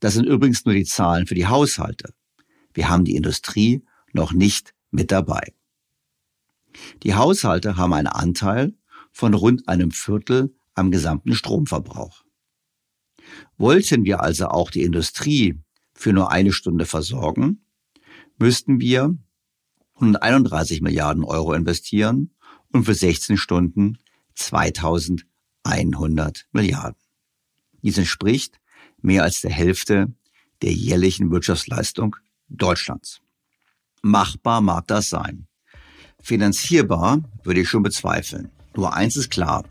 Das 0.00 0.14
sind 0.14 0.26
übrigens 0.26 0.64
nur 0.64 0.74
die 0.74 0.84
Zahlen 0.84 1.26
für 1.26 1.34
die 1.34 1.46
Haushalte. 1.46 2.14
Wir 2.76 2.88
haben 2.90 3.06
die 3.06 3.16
Industrie 3.16 3.82
noch 4.12 4.34
nicht 4.34 4.74
mit 4.90 5.10
dabei. 5.10 5.54
Die 7.04 7.14
Haushalte 7.14 7.78
haben 7.78 7.94
einen 7.94 8.06
Anteil 8.06 8.74
von 9.12 9.32
rund 9.32 9.66
einem 9.66 9.92
Viertel 9.92 10.54
am 10.74 10.90
gesamten 10.90 11.34
Stromverbrauch. 11.34 12.22
Wollten 13.56 14.04
wir 14.04 14.20
also 14.20 14.48
auch 14.48 14.70
die 14.70 14.82
Industrie 14.82 15.58
für 15.94 16.12
nur 16.12 16.30
eine 16.30 16.52
Stunde 16.52 16.84
versorgen, 16.84 17.64
müssten 18.36 18.78
wir 18.78 19.16
131 19.94 20.82
Milliarden 20.82 21.24
Euro 21.24 21.54
investieren 21.54 22.34
und 22.72 22.84
für 22.84 22.92
16 22.92 23.38
Stunden 23.38 23.96
2100 24.34 26.46
Milliarden. 26.52 27.00
Dies 27.80 27.96
entspricht 27.96 28.60
mehr 29.00 29.22
als 29.22 29.40
der 29.40 29.52
Hälfte 29.52 30.12
der 30.60 30.74
jährlichen 30.74 31.30
Wirtschaftsleistung 31.30 32.16
Deutschlands. 32.48 33.20
Machbar 34.02 34.60
mag 34.60 34.86
das 34.86 35.08
sein. 35.08 35.46
Finanzierbar 36.22 37.20
würde 37.42 37.60
ich 37.60 37.68
schon 37.68 37.82
bezweifeln. 37.82 38.50
Nur 38.74 38.94
eins 38.94 39.16
ist 39.16 39.30
klar. 39.30 39.64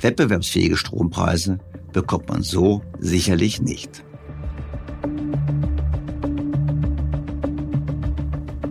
Wettbewerbsfähige 0.00 0.76
Strompreise 0.76 1.58
bekommt 1.92 2.28
man 2.28 2.42
so 2.42 2.82
sicherlich 2.98 3.60
nicht. 3.60 4.04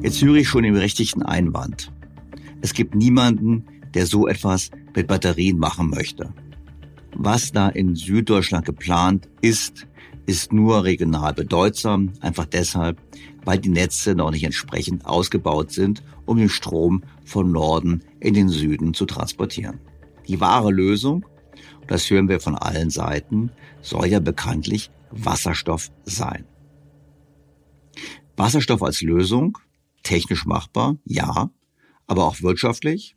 Jetzt 0.02 0.22
höre 0.22 0.36
ich 0.36 0.48
schon 0.48 0.64
den 0.64 0.74
berechtigten 0.74 1.24
Einwand. 1.24 1.92
Es 2.62 2.74
gibt 2.74 2.94
niemanden, 2.96 3.66
der 3.96 4.06
so 4.06 4.28
etwas 4.28 4.70
mit 4.96 5.08
Batterien 5.08 5.58
machen 5.58 5.90
möchte. 5.90 6.34
Was 7.16 7.52
da 7.52 7.70
in 7.70 7.96
Süddeutschland 7.96 8.66
geplant 8.66 9.30
ist, 9.42 9.88
ist 10.26 10.54
nur 10.54 10.84
regional 10.84 11.34
bedeutsam, 11.34 12.14
einfach 12.20 12.46
deshalb, 12.46 13.02
weil 13.44 13.60
die 13.60 13.70
Netze 13.70 14.16
noch 14.16 14.32
nicht 14.32 14.44
entsprechend 14.44 15.06
ausgebaut 15.06 15.72
sind, 15.72 16.04
um 16.26 16.38
den 16.38 16.50
Strom 16.50 17.04
von 17.24 17.52
Norden 17.52 18.04
in 18.20 18.34
den 18.34 18.50
Süden 18.50 18.94
zu 18.94 19.06
transportieren. 19.06 19.80
Die 20.28 20.40
wahre 20.40 20.72
Lösung, 20.72 21.26
das 21.88 22.10
hören 22.10 22.28
wir 22.28 22.40
von 22.40 22.56
allen 22.56 22.90
Seiten, 22.90 23.52
soll 23.82 24.08
ja 24.08 24.20
bekanntlich 24.20 24.90
Wasserstoff 25.12 25.92
sein. 26.04 26.46
Wasserstoff 28.36 28.82
als 28.82 29.02
Lösung, 29.02 29.58
technisch 30.04 30.46
machbar, 30.46 30.98
ja, 31.06 31.52
aber 32.08 32.26
auch 32.26 32.42
wirtschaftlich. 32.42 33.16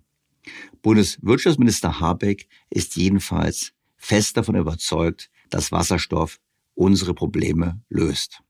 Bundeswirtschaftsminister 0.82 2.00
Habeck 2.00 2.48
ist 2.70 2.96
jedenfalls 2.96 3.72
fest 3.96 4.36
davon 4.36 4.54
überzeugt, 4.54 5.30
dass 5.50 5.72
Wasserstoff 5.72 6.38
unsere 6.78 7.12
Probleme 7.12 7.80
löst. 7.88 8.40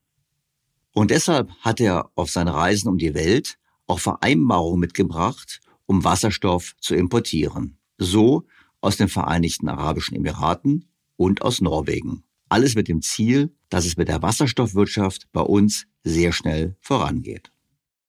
Und 0.93 1.11
deshalb 1.11 1.51
hat 1.61 1.81
er 1.81 2.11
auf 2.14 2.31
seinen 2.31 2.49
Reisen 2.49 2.88
um 2.88 2.99
die 2.99 3.14
Welt 3.14 3.59
auch 3.87 4.01
Vereinbarungen 4.01 4.81
mitgebracht, 4.81 5.61
um 5.87 6.05
Wasserstoff 6.05 6.75
zu 6.81 6.95
importieren. 6.95 7.79
So 7.97 8.47
aus 8.81 8.97
den 8.97 9.09
Vereinigten 9.09 9.69
Arabischen 9.69 10.14
Emiraten 10.14 10.91
und 11.17 11.43
aus 11.43 11.61
Norwegen. 11.61 12.25
Alles 12.51 12.75
mit 12.75 12.88
dem 12.88 13.01
Ziel, 13.03 13.55
dass 13.71 13.87
es 13.87 13.97
mit 13.97 14.09
der 14.09 14.23
Wasserstoffwirtschaft 14.23 15.29
bei 15.33 15.41
uns 15.41 15.87
sehr 16.05 16.33
schnell 16.33 16.77
vorangeht. 16.81 17.51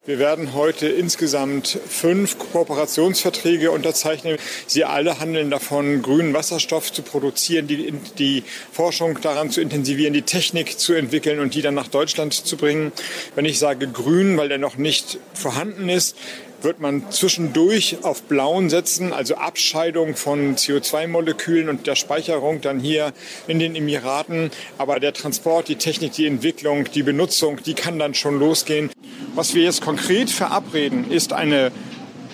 Wir 0.06 0.18
werden 0.18 0.54
heute 0.54 0.88
insgesamt 0.88 1.68
fünf 1.68 2.40
Kooperationsverträge 2.40 3.70
unterzeichnen. 3.70 4.38
Sie 4.66 4.86
alle 4.86 5.20
handeln 5.20 5.52
davon, 5.52 6.02
grünen 6.02 6.34
Wasserstoff 6.34 6.94
zu 6.94 7.02
produzieren, 7.02 7.68
die, 7.68 7.92
die 8.18 8.46
Forschung 8.72 9.20
daran 9.20 9.52
zu 9.52 9.60
intensivieren, 9.60 10.14
die 10.14 10.22
Technik 10.22 10.80
zu 10.80 10.94
entwickeln 10.94 11.40
und 11.40 11.54
die 11.54 11.62
dann 11.62 11.74
nach 11.74 11.90
Deutschland 11.90 12.34
zu 12.34 12.56
bringen. 12.56 12.94
Wenn 13.36 13.44
ich 13.44 13.60
sage 13.60 13.90
grün, 13.90 14.38
weil 14.38 14.48
der 14.48 14.58
noch 14.58 14.78
nicht 14.78 15.20
vorhanden 15.34 15.90
ist, 15.90 16.16
wird 16.62 16.80
man 16.80 17.12
zwischendurch 17.12 17.98
auf 18.04 18.24
Blauen 18.24 18.70
setzen, 18.70 19.12
also 19.12 19.36
Abscheidung 19.36 20.16
von 20.16 20.56
CO2-Molekülen 20.56 21.70
und 21.70 21.88
der 21.88 21.96
Speicherung 21.96 22.62
dann 22.62 22.80
hier 22.80 23.14
in 23.48 23.60
den 23.60 23.76
Emiraten. 23.76 24.52
Aber 24.78 25.00
der 25.02 25.14
Transport, 25.14 25.68
die 25.68 25.76
Technik, 25.76 26.14
die 26.14 26.26
Entwicklung, 26.26 26.86
die 26.86 27.04
Benutzung, 27.04 27.62
die 27.64 27.74
kann 27.74 28.00
dann 28.00 28.14
schon 28.14 28.40
losgehen. 28.40 28.90
Was 29.40 29.54
wir 29.54 29.64
jetzt 29.64 29.80
konkret 29.80 30.30
verabreden, 30.30 31.10
ist 31.10 31.32
eine 31.32 31.72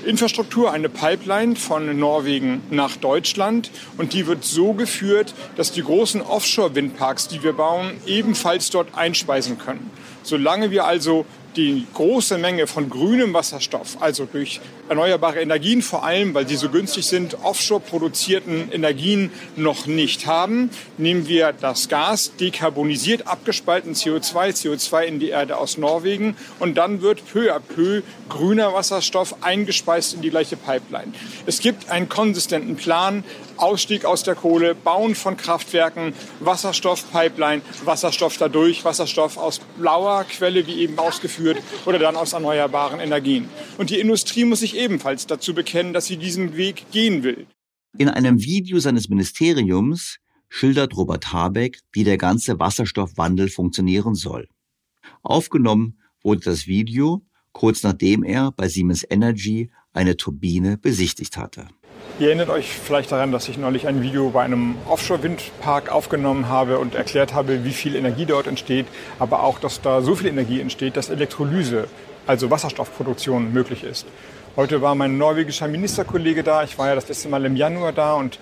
Infrastruktur, 0.08 0.72
eine 0.72 0.89
Pipeline 0.89 1.56
von 1.56 2.00
Norwegen 2.00 2.63
nach 2.72 2.98
Deutschland. 2.98 3.70
Und 4.00 4.13
die 4.13 4.26
wird 4.26 4.44
so 4.44 4.74
geführt, 4.74 5.36
dass 5.56 5.72
die 5.72 5.84
großen 5.84 6.24
Offshore-Windparks, 6.24 7.28
die 7.28 7.44
wir 7.44 7.54
bauen, 7.54 7.91
ebenfalls 8.08 8.72
dort 8.72 8.96
einspeisen 8.98 9.60
können. 9.60 9.91
Solange 10.24 10.72
wir 10.72 10.86
also 10.86 11.28
die 11.56 11.86
große 11.94 12.38
Menge 12.38 12.68
von 12.68 12.89
grünem 12.89 13.34
Wasserstoff, 13.34 13.98
also 14.02 14.26
durch 14.26 14.60
erneuerbare 14.89 15.41
Energien 15.41 15.82
vor 15.82 16.04
allem, 16.04 16.34
weil 16.34 16.48
sie 16.48 16.56
so 16.56 16.70
günstig 16.70 17.06
sind, 17.06 17.38
offshore 17.44 17.80
produzierten 17.80 18.72
Energien 18.72 19.32
noch 19.56 19.86
nicht 19.86 20.26
haben, 20.26 20.70
nehmen 20.98 21.28
wir 21.28 21.54
das 21.54 21.89
Gas 21.89 22.34
dekarbonisiert, 22.39 23.28
abgespalten 23.28 23.94
CO2, 23.94 24.52
CO2 24.52 25.04
in 25.04 25.20
die 25.20 25.30
Erde 25.30 25.58
aus 25.58 25.78
Norwegen 25.78 26.36
und 26.60 26.76
dann 26.76 27.02
wird 27.02 27.26
peu 27.32 27.54
à 27.54 27.60
peu 27.60 28.02
grüner 28.30 28.74
Wasserstoff 28.74 29.36
eingespeist 29.41 30.13
in 30.13 30.22
die 30.22 30.30
gleiche 30.30 30.58
Pipeline. 30.58 31.13
Es 31.46 31.60
gibt 31.60 31.89
einen 31.89 32.10
konsistenten 32.10 32.76
Plan, 32.76 33.24
Ausstieg 33.58 34.06
aus 34.06 34.24
der 34.24 34.36
Kohle, 34.36 34.76
Bauen 34.76 35.15
von 35.15 35.38
Kraftwerken, 35.38 36.13
Wasserstoffpipeline, 36.39 37.62
Wasserstoff 37.84 38.38
dadurch, 38.38 38.86
Wasserstoff 38.86 39.38
aus 39.38 39.60
blauer 39.78 40.24
Quelle, 40.26 40.68
wie 40.68 40.82
eben 40.82 40.98
ausgeführt, 40.98 41.58
oder 41.86 42.00
dann 42.00 42.15
aus 42.15 42.34
erneuerbaren 42.34 43.00
Energien. 43.00 43.50
Und 43.78 43.89
die 43.89 44.00
Industrie 44.00 44.46
muss 44.46 44.60
sich 44.60 44.76
ebenfalls 44.76 45.28
dazu 45.28 45.54
bekennen, 45.54 45.94
dass 45.94 46.06
sie 46.06 46.18
diesen 46.18 46.58
Weg 46.58 46.86
gehen 46.91 47.24
will. 47.24 47.48
In 47.98 48.10
einem 48.10 48.41
Video 48.41 48.80
seines 48.80 49.10
Ministeriums 49.10 50.18
schildert 50.50 50.96
Robert 50.96 51.32
Habeck, 51.32 51.80
wie 51.91 52.04
der 52.04 52.18
ganze 52.18 52.60
Wasserstoffwandel 52.60 53.50
funktionieren 53.50 54.15
soll. 54.15 54.48
Aufgenommen 55.24 56.00
wurde 56.22 56.41
das 56.41 56.68
Video 56.68 57.26
kurz 57.56 57.84
nachdem 57.84 58.24
er 58.24 58.52
bei 58.52 58.68
Siemens 58.68 59.06
Energy 59.10 59.72
eine 59.94 60.18
Turbine 60.18 60.78
besichtigt 60.78 61.38
hatte. 61.38 61.70
Ihr 62.17 62.28
erinnert 62.28 62.49
euch 62.49 62.69
vielleicht 62.69 63.12
daran, 63.12 63.34
dass 63.34 63.49
ich 63.49 63.58
neulich 63.58 63.88
ein 63.88 64.01
Video 64.01 64.30
bei 64.30 64.41
einem 64.41 64.75
Offshore-Windpark 64.88 65.91
aufgenommen 65.91 66.47
habe 66.47 66.80
und 66.80 66.95
erklärt 66.95 67.34
habe, 67.34 67.65
wie 67.65 67.73
viel 67.73 67.93
Energie 67.93 68.25
dort 68.25 68.47
entsteht, 68.47 68.86
aber 69.19 69.43
auch, 69.43 69.60
dass 69.60 69.82
da 69.82 70.01
so 70.01 70.15
viel 70.15 70.28
Energie 70.28 70.62
entsteht, 70.62 70.95
dass 70.95 71.10
Elektrolyse, 71.10 71.89
also 72.25 72.49
Wasserstoffproduktion, 72.49 73.51
möglich 73.51 73.84
ist. 73.84 74.06
Heute 74.56 74.82
war 74.82 74.95
mein 74.95 75.17
norwegischer 75.17 75.67
Ministerkollege 75.67 76.41
da. 76.41 76.63
Ich 76.63 76.78
war 76.78 76.88
ja 76.88 76.95
das 76.95 77.10
letzte 77.10 77.28
Mal 77.28 77.43
im 77.43 77.58
Januar 77.58 77.91
da 77.91 78.13
und 78.13 78.39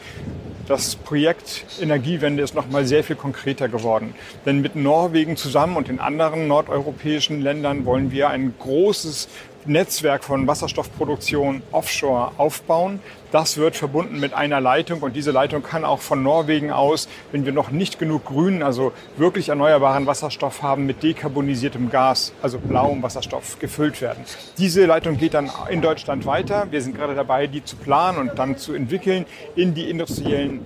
das 0.68 0.96
Projekt 0.96 1.66
Energiewende 1.82 2.44
ist 2.44 2.54
noch 2.54 2.70
mal 2.70 2.86
sehr 2.86 3.04
viel 3.04 3.16
konkreter 3.16 3.70
geworden. 3.70 4.14
Denn 4.46 4.62
mit 4.62 4.76
Norwegen 4.76 5.36
zusammen 5.36 5.78
und 5.78 5.88
den 5.88 6.00
anderen 6.00 6.48
nordeuropäischen 6.48 7.42
Ländern 7.42 7.86
wollen 7.86 8.12
wir 8.12 8.30
ein 8.30 8.54
großes 8.60 9.30
Netzwerk 9.66 10.24
von 10.24 10.46
Wasserstoffproduktion 10.46 11.64
offshore 11.72 12.34
aufbauen. 12.38 13.00
Das 13.34 13.58
wird 13.58 13.76
verbunden 13.76 14.20
mit 14.20 14.36
einer 14.36 14.62
Leitung 14.62 15.02
und 15.02 15.16
diese 15.16 15.32
Leitung 15.32 15.64
kann 15.64 15.86
auch 15.86 16.02
von 16.02 16.22
Norwegen 16.22 16.70
aus, 16.70 17.10
wenn 17.32 17.46
wir 17.46 17.52
noch 17.52 17.72
nicht 17.72 17.98
genug 17.98 18.26
grünen, 18.26 18.62
also 18.62 18.92
wirklich 19.18 19.50
erneuerbaren 19.50 20.06
Wasserstoff 20.06 20.62
haben, 20.62 20.86
mit 20.86 21.02
dekarbonisiertem 21.02 21.90
Gas, 21.90 22.32
also 22.44 22.60
blauem 22.60 23.02
Wasserstoff, 23.02 23.58
gefüllt 23.58 24.02
werden. 24.02 24.24
Diese 24.60 24.86
Leitung 24.86 25.18
geht 25.18 25.34
dann 25.34 25.50
in 25.72 25.82
Deutschland 25.82 26.28
weiter. 26.28 26.68
Wir 26.70 26.84
sind 26.84 26.96
gerade 26.96 27.16
dabei, 27.16 27.48
die 27.48 27.66
zu 27.66 27.76
planen 27.76 28.20
und 28.20 28.38
dann 28.38 28.56
zu 28.56 28.76
entwickeln 28.76 29.26
in 29.56 29.74
die 29.74 29.90
industriellen 29.90 30.64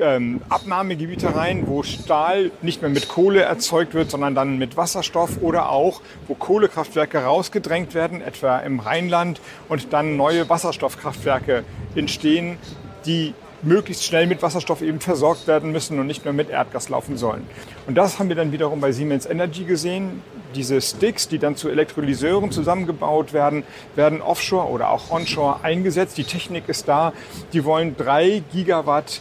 ähm, 0.00 0.42
Abnahmegebiete 0.48 1.34
rein, 1.34 1.64
wo 1.66 1.82
Stahl 1.82 2.52
nicht 2.62 2.80
mehr 2.80 2.92
mit 2.92 3.08
Kohle 3.08 3.42
erzeugt 3.42 3.92
wird, 3.92 4.12
sondern 4.12 4.36
dann 4.36 4.56
mit 4.56 4.76
Wasserstoff 4.76 5.42
oder 5.42 5.70
auch, 5.70 6.00
wo 6.28 6.34
Kohlekraftwerke 6.34 7.24
rausgedrängt 7.24 7.92
werden, 7.94 8.20
etwa 8.20 8.60
im 8.60 8.78
Rheinland, 8.78 9.40
und 9.68 9.92
dann 9.92 10.16
neue 10.16 10.48
Wasserstoffkraftwerke 10.48 11.55
entstehen, 11.94 12.58
die 13.06 13.34
möglichst 13.62 14.04
schnell 14.04 14.26
mit 14.26 14.42
Wasserstoff 14.42 14.82
eben 14.82 15.00
versorgt 15.00 15.46
werden 15.46 15.72
müssen 15.72 15.98
und 15.98 16.06
nicht 16.06 16.24
nur 16.24 16.34
mit 16.34 16.50
Erdgas 16.50 16.88
laufen 16.88 17.16
sollen. 17.16 17.46
Und 17.86 17.96
das 17.96 18.18
haben 18.18 18.28
wir 18.28 18.36
dann 18.36 18.52
wiederum 18.52 18.80
bei 18.80 18.92
Siemens 18.92 19.26
Energy 19.26 19.64
gesehen. 19.64 20.22
Diese 20.54 20.80
Sticks, 20.80 21.28
die 21.28 21.38
dann 21.38 21.56
zu 21.56 21.68
Elektrolyseuren 21.68 22.50
zusammengebaut 22.50 23.32
werden, 23.32 23.64
werden 23.94 24.22
offshore 24.22 24.68
oder 24.68 24.90
auch 24.90 25.10
onshore 25.10 25.62
eingesetzt. 25.62 26.16
Die 26.18 26.24
Technik 26.24 26.68
ist 26.68 26.88
da. 26.88 27.12
Die 27.52 27.64
wollen 27.64 27.96
drei 27.96 28.42
Gigawatt 28.52 29.20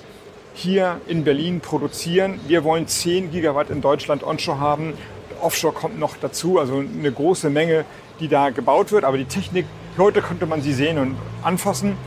hier 0.54 1.02
in 1.08 1.24
Berlin 1.24 1.60
produzieren. 1.60 2.40
Wir 2.48 2.64
wollen 2.64 2.88
zehn 2.88 3.32
Gigawatt 3.32 3.70
in 3.70 3.82
Deutschland 3.82 4.24
onshore 4.24 4.60
haben. 4.60 4.94
Offshore 5.42 5.74
kommt 5.74 6.00
noch 6.00 6.16
dazu, 6.18 6.60
also 6.60 6.78
eine 6.80 7.12
große 7.12 7.50
Menge, 7.50 7.86
die 8.20 8.28
da 8.28 8.50
gebaut 8.50 8.92
wird. 8.92 9.04
Aber 9.04 9.18
die 9.18 9.26
Technik, 9.26 9.66
heute 9.98 10.22
konnte 10.22 10.46
man 10.46 10.62
sie 10.62 10.74
sehen 10.74 10.98
und 10.98 11.18
anfassen. 11.44 11.98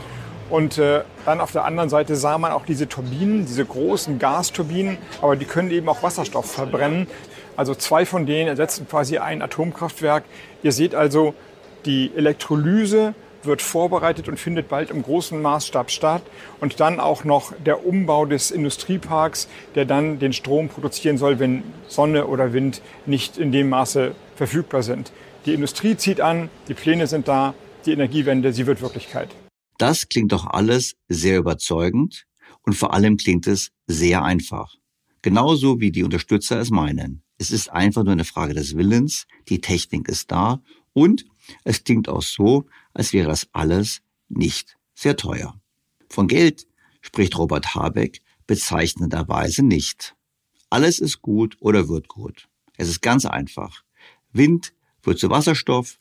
Und 0.49 0.77
äh, 0.77 1.01
dann 1.25 1.41
auf 1.41 1.51
der 1.51 1.65
anderen 1.65 1.89
Seite 1.89 2.15
sah 2.15 2.37
man 2.37 2.51
auch 2.51 2.65
diese 2.65 2.89
Turbinen, 2.89 3.45
diese 3.45 3.65
großen 3.65 4.17
Gasturbinen, 4.17 4.97
aber 5.21 5.35
die 5.35 5.45
können 5.45 5.69
eben 5.69 5.87
auch 5.89 6.01
Wasserstoff 6.01 6.51
verbrennen. 6.51 7.07
Also 7.55 7.75
zwei 7.75 8.05
von 8.05 8.25
denen 8.25 8.47
ersetzen 8.47 8.87
quasi 8.87 9.17
ein 9.17 9.41
Atomkraftwerk. 9.41 10.23
Ihr 10.63 10.71
seht 10.71 10.95
also, 10.95 11.33
die 11.85 12.11
Elektrolyse 12.15 13.13
wird 13.43 13.61
vorbereitet 13.61 14.27
und 14.27 14.39
findet 14.39 14.69
bald 14.69 14.89
im 14.89 15.03
großen 15.03 15.41
Maßstab 15.41 15.91
statt. 15.91 16.21
Und 16.59 16.79
dann 16.79 16.99
auch 16.99 17.23
noch 17.23 17.53
der 17.65 17.85
Umbau 17.85 18.25
des 18.25 18.51
Industrieparks, 18.51 19.47
der 19.75 19.85
dann 19.85 20.19
den 20.19 20.33
Strom 20.33 20.69
produzieren 20.69 21.17
soll, 21.17 21.39
wenn 21.39 21.63
Sonne 21.87 22.27
oder 22.27 22.53
Wind 22.53 22.81
nicht 23.05 23.37
in 23.37 23.51
dem 23.51 23.69
Maße 23.69 24.13
verfügbar 24.35 24.83
sind. 24.83 25.11
Die 25.45 25.53
Industrie 25.53 25.95
zieht 25.95 26.21
an, 26.21 26.49
die 26.67 26.73
Pläne 26.73 27.07
sind 27.07 27.27
da, 27.27 27.53
die 27.85 27.93
Energiewende, 27.93 28.51
sie 28.51 28.67
wird 28.67 28.81
Wirklichkeit. 28.81 29.29
Das 29.79 30.09
klingt 30.09 30.33
doch 30.33 30.45
alles 30.45 30.97
sehr 31.07 31.37
überzeugend 31.37 32.27
und 32.63 32.73
vor 32.73 32.93
allem 32.93 33.15
klingt 33.15 33.47
es 33.47 33.71
sehr 33.87 34.23
einfach. 34.23 34.75
Genauso 35.21 35.79
wie 35.79 35.91
die 35.91 36.03
Unterstützer 36.03 36.59
es 36.59 36.69
meinen. 36.69 37.23
Es 37.37 37.49
ist 37.49 37.71
einfach 37.71 38.03
nur 38.03 38.11
eine 38.11 38.25
Frage 38.25 38.53
des 38.53 38.75
Willens, 38.75 39.25
die 39.47 39.61
Technik 39.61 40.09
ist 40.09 40.31
da 40.31 40.61
und 40.91 41.25
es 41.63 41.85
klingt 41.85 42.09
auch 42.09 42.21
so, 42.21 42.65
als 42.93 43.13
wäre 43.13 43.29
das 43.29 43.47
alles 43.53 44.01
nicht 44.27 44.77
sehr 44.95 45.15
teuer. 45.15 45.57
Von 46.09 46.27
Geld 46.27 46.67
spricht 46.99 47.37
Robert 47.37 47.73
Habeck 47.73 48.21
bezeichnenderweise 48.47 49.63
nicht. 49.63 50.13
Alles 50.69 50.99
ist 50.99 51.21
gut 51.21 51.55
oder 51.61 51.87
wird 51.87 52.09
gut. 52.09 52.49
Es 52.75 52.89
ist 52.89 53.01
ganz 53.01 53.25
einfach. 53.25 53.85
Wind 54.33 54.73
wird 55.03 55.19
zu 55.19 55.29
Wasserstoff, 55.29 55.99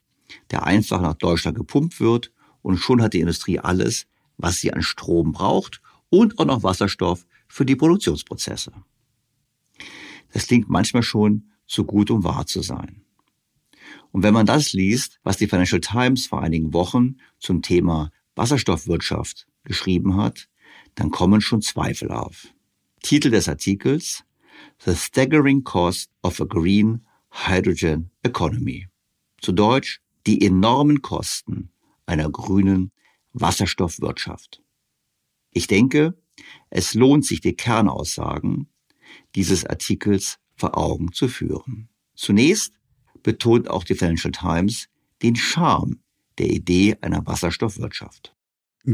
der 0.51 0.65
einfach 0.65 1.01
nach 1.01 1.15
Deutschland 1.15 1.57
gepumpt 1.57 2.01
wird 2.01 2.33
und 2.63 2.79
schon 2.79 3.03
hat 3.03 3.15
die 3.15 3.21
Industrie 3.21 3.59
alles, 3.59 4.07
was 4.37 4.59
sie 4.59 4.73
an 4.73 4.83
Strom 4.83 5.33
braucht 5.33 5.81
und 6.11 6.39
auch 6.39 6.45
noch 6.45 6.63
Wasserstoff 6.63 7.27
für 7.49 7.65
die 7.65 7.77
Produktionsprozesse. 7.77 8.73
Das 10.33 10.47
klingt 10.47 10.69
manchmal 10.69 11.03
schon 11.03 11.51
zu 11.67 11.85
gut, 11.85 12.11
um 12.11 12.25
wahr 12.25 12.47
zu 12.47 12.63
sein. 12.63 13.03
Und 14.11 14.23
wenn 14.23 14.35
man 14.35 14.47
das 14.47 14.73
liest, 14.73 15.19
was 15.23 15.37
die 15.37 15.47
Financial 15.47 15.81
Times 15.81 16.27
vor 16.27 16.43
einigen 16.43 16.73
Wochen 16.73 17.17
zum 17.39 17.63
Thema 17.63 18.11
Wasserstoffwirtschaft 18.37 19.47
geschrieben 19.65 20.17
hat, 20.17 20.49
dann 20.95 21.11
kommen 21.11 21.41
schon 21.41 21.63
Zweifel 21.63 22.11
auf. 22.11 22.49
Titel 23.03 23.31
des 23.31 23.49
Artikels 23.49 24.25
The 24.85 24.95
Staggering 24.95 25.65
Cost 25.65 26.11
of 26.23 26.41
a 26.41 26.45
Green 26.45 27.07
Hydrogen 27.31 28.11
Economy. 28.23 28.89
Zu 29.41 29.53
Deutsch 29.53 30.01
die 30.27 30.45
enormen 30.45 31.01
Kosten 31.01 31.71
einer 32.09 32.31
grünen 32.31 32.93
Wasserstoffwirtschaft. 33.33 34.63
Ich 35.51 35.67
denke, 35.67 36.21
es 36.71 36.95
lohnt 36.95 37.25
sich, 37.25 37.41
die 37.41 37.55
Kernaussagen 37.55 38.69
dieses 39.35 39.65
Artikels 39.65 40.39
vor 40.55 40.77
Augen 40.77 41.13
zu 41.13 41.29
führen. 41.29 41.89
Zunächst 42.15 42.75
betont 43.23 43.69
auch 43.69 43.85
die 43.85 43.95
Financial 43.95 44.33
Times 44.33 44.89
den 45.23 45.37
Charme 45.37 46.01
der 46.39 46.51
Idee 46.51 46.97
einer 47.01 47.27
Wasserstoffwirtschaft. 47.27 48.35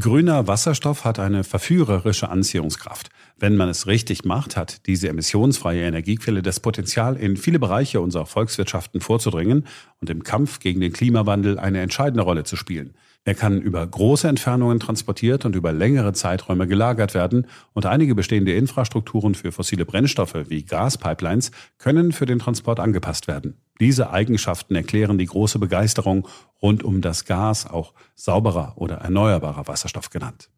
Grüner 0.01 0.49
Wasserstoff 0.49 1.05
hat 1.05 1.21
eine 1.21 1.45
verführerische 1.45 2.29
Anziehungskraft. 2.29 3.11
Wenn 3.39 3.55
man 3.55 3.69
es 3.69 3.87
richtig 3.87 4.25
macht, 4.25 4.57
hat 4.57 4.87
diese 4.87 5.09
emissionsfreie 5.09 5.83
Energiequelle 5.83 6.43
das 6.43 6.59
Potenzial, 6.59 7.17
in 7.17 7.37
viele 7.37 7.61
Bereiche 7.61 8.01
unserer 8.01 8.27
Volkswirtschaften 8.27 9.01
vorzudringen 9.01 9.69
und 10.01 10.11
im 10.11 10.25
Kampf 10.25 10.59
gegen 10.59 10.81
den 10.81 10.93
Klimawandel 10.93 11.61
eine 11.61 11.81
entscheidende 11.81 12.25
Rolle 12.25 12.43
zu 12.43 12.57
spielen. 12.57 12.95
Er 13.27 13.35
kann 13.35 13.63
über 13.63 13.87
große 13.87 14.29
Entfernungen 14.29 14.81
transportiert 14.81 15.47
und 15.47 15.57
über 15.57 15.73
längere 15.73 16.13
Zeiträume 16.13 16.67
gelagert 16.67 17.15
werden 17.15 17.47
und 17.73 17.87
einige 17.87 18.15
bestehende 18.15 18.55
Infrastrukturen 18.55 19.35
für 19.35 19.51
fossile 19.51 19.87
Brennstoffe 19.87 20.37
wie 20.49 20.63
Gaspipelines 20.63 21.51
können 21.79 22.13
für 22.13 22.27
den 22.27 22.39
Transport 22.39 22.81
angepasst 22.81 23.27
werden. 23.27 23.57
Diese 23.81 24.11
Eigenschaften 24.11 24.75
erklären 24.75 25.17
die 25.17 25.25
große 25.25 25.59
Begeisterung 25.59 26.29
rund 26.61 26.85
um 26.85 27.01
das 27.01 27.25
Gas, 27.25 27.67
auch 27.67 27.95
sauberer 28.15 28.75
oder 28.77 28.97
erneuerbarer 28.97 29.67
Wasserstoff 29.67 30.11
genannt. 30.11 30.51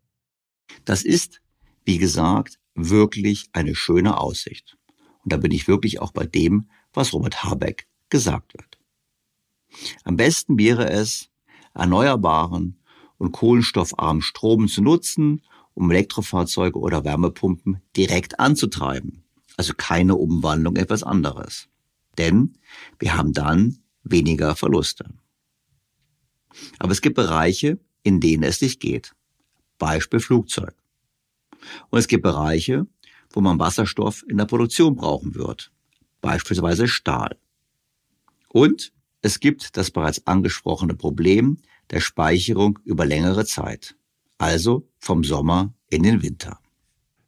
Das 0.85 1.03
ist, 1.03 1.41
wie 1.85 1.99
gesagt, 1.99 2.59
wirklich 2.75 3.47
eine 3.53 3.77
schöne 3.77 4.19
Aussicht. 4.19 4.77
Und 5.23 5.33
da 5.33 5.37
bin 5.37 5.53
ich 5.53 5.69
wirklich 5.69 6.01
auch 6.01 6.11
bei 6.11 6.27
dem, 6.27 6.69
was 6.93 7.13
Robert 7.13 7.45
Habeck 7.45 7.87
gesagt 8.11 8.55
wird. 8.55 8.79
Am 10.05 10.17
besten 10.17 10.59
wäre 10.59 10.91
es, 10.91 11.31
erneuerbaren 11.77 12.79
und 13.19 13.33
kohlenstoffarmen 13.33 14.23
Strom 14.23 14.69
zu 14.69 14.83
nutzen, 14.83 15.43
um 15.75 15.91
Elektrofahrzeuge 15.91 16.79
oder 16.79 17.05
Wärmepumpen 17.05 17.83
direkt 17.97 18.41
anzutreiben. 18.41 19.25
Also 19.57 19.75
keine 19.77 20.17
Umwandlung 20.17 20.77
etwas 20.77 21.03
anderes. 21.03 21.69
Denn 22.19 22.59
wir 22.99 23.17
haben 23.17 23.33
dann 23.33 23.79
weniger 24.03 24.57
Verluste. 24.57 25.09
Aber 26.79 26.93
es 26.93 27.03
gibt 27.03 27.17
Bereiche, 27.17 27.79
in 28.03 28.21
denen 28.21 28.43
es 28.43 28.61
nicht 28.61 28.81
geht. 28.81 29.15
Beispiel 29.79 30.21
Flugzeug. 30.21 30.75
Und 31.91 31.99
es 31.99 32.09
gibt 32.09 32.23
Bereiche, 32.23 32.87
wo 33.31 33.41
man 33.41 33.59
Wasserstoff 33.59 34.25
in 34.29 34.39
der 34.39 34.47
Produktion 34.47 34.97
brauchen 34.97 35.35
wird. 35.35 35.71
Beispielsweise 36.21 36.89
Stahl. 36.89 37.37
Und 38.49 38.93
es 39.23 39.41
gibt 39.41 39.77
das 39.77 39.91
bereits 39.91 40.27
angesprochene 40.27 40.95
Problem 40.95 41.59
der 41.91 42.01
Speicherung 42.01 42.79
über 42.85 43.05
längere 43.05 43.45
Zeit. 43.45 43.97
Also 44.39 44.89
vom 44.99 45.25
Sommer 45.25 45.75
in 45.89 46.03
den 46.03 46.23
Winter. 46.23 46.59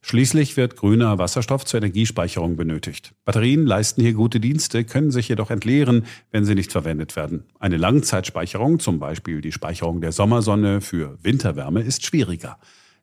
Schließlich 0.00 0.56
wird 0.56 0.76
grüner 0.76 1.18
Wasserstoff 1.18 1.64
zur 1.64 1.78
Energiespeicherung 1.78 2.56
benötigt. 2.56 3.14
Batterien 3.24 3.66
leisten 3.66 4.00
hier 4.00 4.14
gute 4.14 4.40
Dienste, 4.40 4.84
können 4.84 5.10
sich 5.10 5.28
jedoch 5.28 5.50
entleeren, 5.50 6.06
wenn 6.30 6.44
sie 6.44 6.54
nicht 6.54 6.72
verwendet 6.72 7.16
werden. 7.16 7.44
Eine 7.58 7.76
Langzeitspeicherung, 7.76 8.78
zum 8.78 9.00
Beispiel 9.00 9.40
die 9.40 9.52
Speicherung 9.52 10.00
der 10.00 10.12
Sommersonne 10.12 10.80
für 10.80 11.18
Winterwärme, 11.22 11.82
ist 11.82 12.06
schwieriger. 12.06 12.58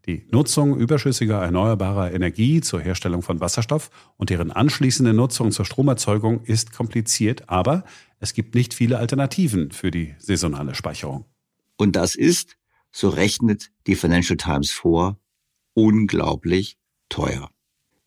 Die 0.08 0.26
Nutzung 0.32 0.78
überschüssiger 0.78 1.41
erneuerbarer 1.41 2.12
Energie 2.13 2.62
zur 2.62 2.80
Herstellung 2.80 3.24
von 3.24 3.39
Wasserstoff 3.39 3.89
und 4.17 4.30
deren 4.30 4.52
anschließende 4.52 5.13
Nutzung 5.13 5.52
zur 5.52 5.65
Stromerzeugung 5.65 6.43
ist 6.43 6.74
kompliziert, 6.74 7.50
aber 7.50 7.84
es 8.25 8.33
gibt 8.33 8.55
nicht 8.55 8.73
viele 8.73 8.97
Alternativen 8.97 9.69
für 9.69 9.91
die 9.91 10.15
saisonale 10.17 10.73
Speicherung. 10.73 11.25
Und 11.77 11.95
das 11.95 12.15
ist, 12.15 12.57
so 12.91 13.09
rechnet 13.09 13.69
die 13.85 13.93
Financial 13.93 14.35
Times 14.35 14.71
vor, 14.71 15.19
unglaublich 15.75 16.79
teuer. 17.07 17.51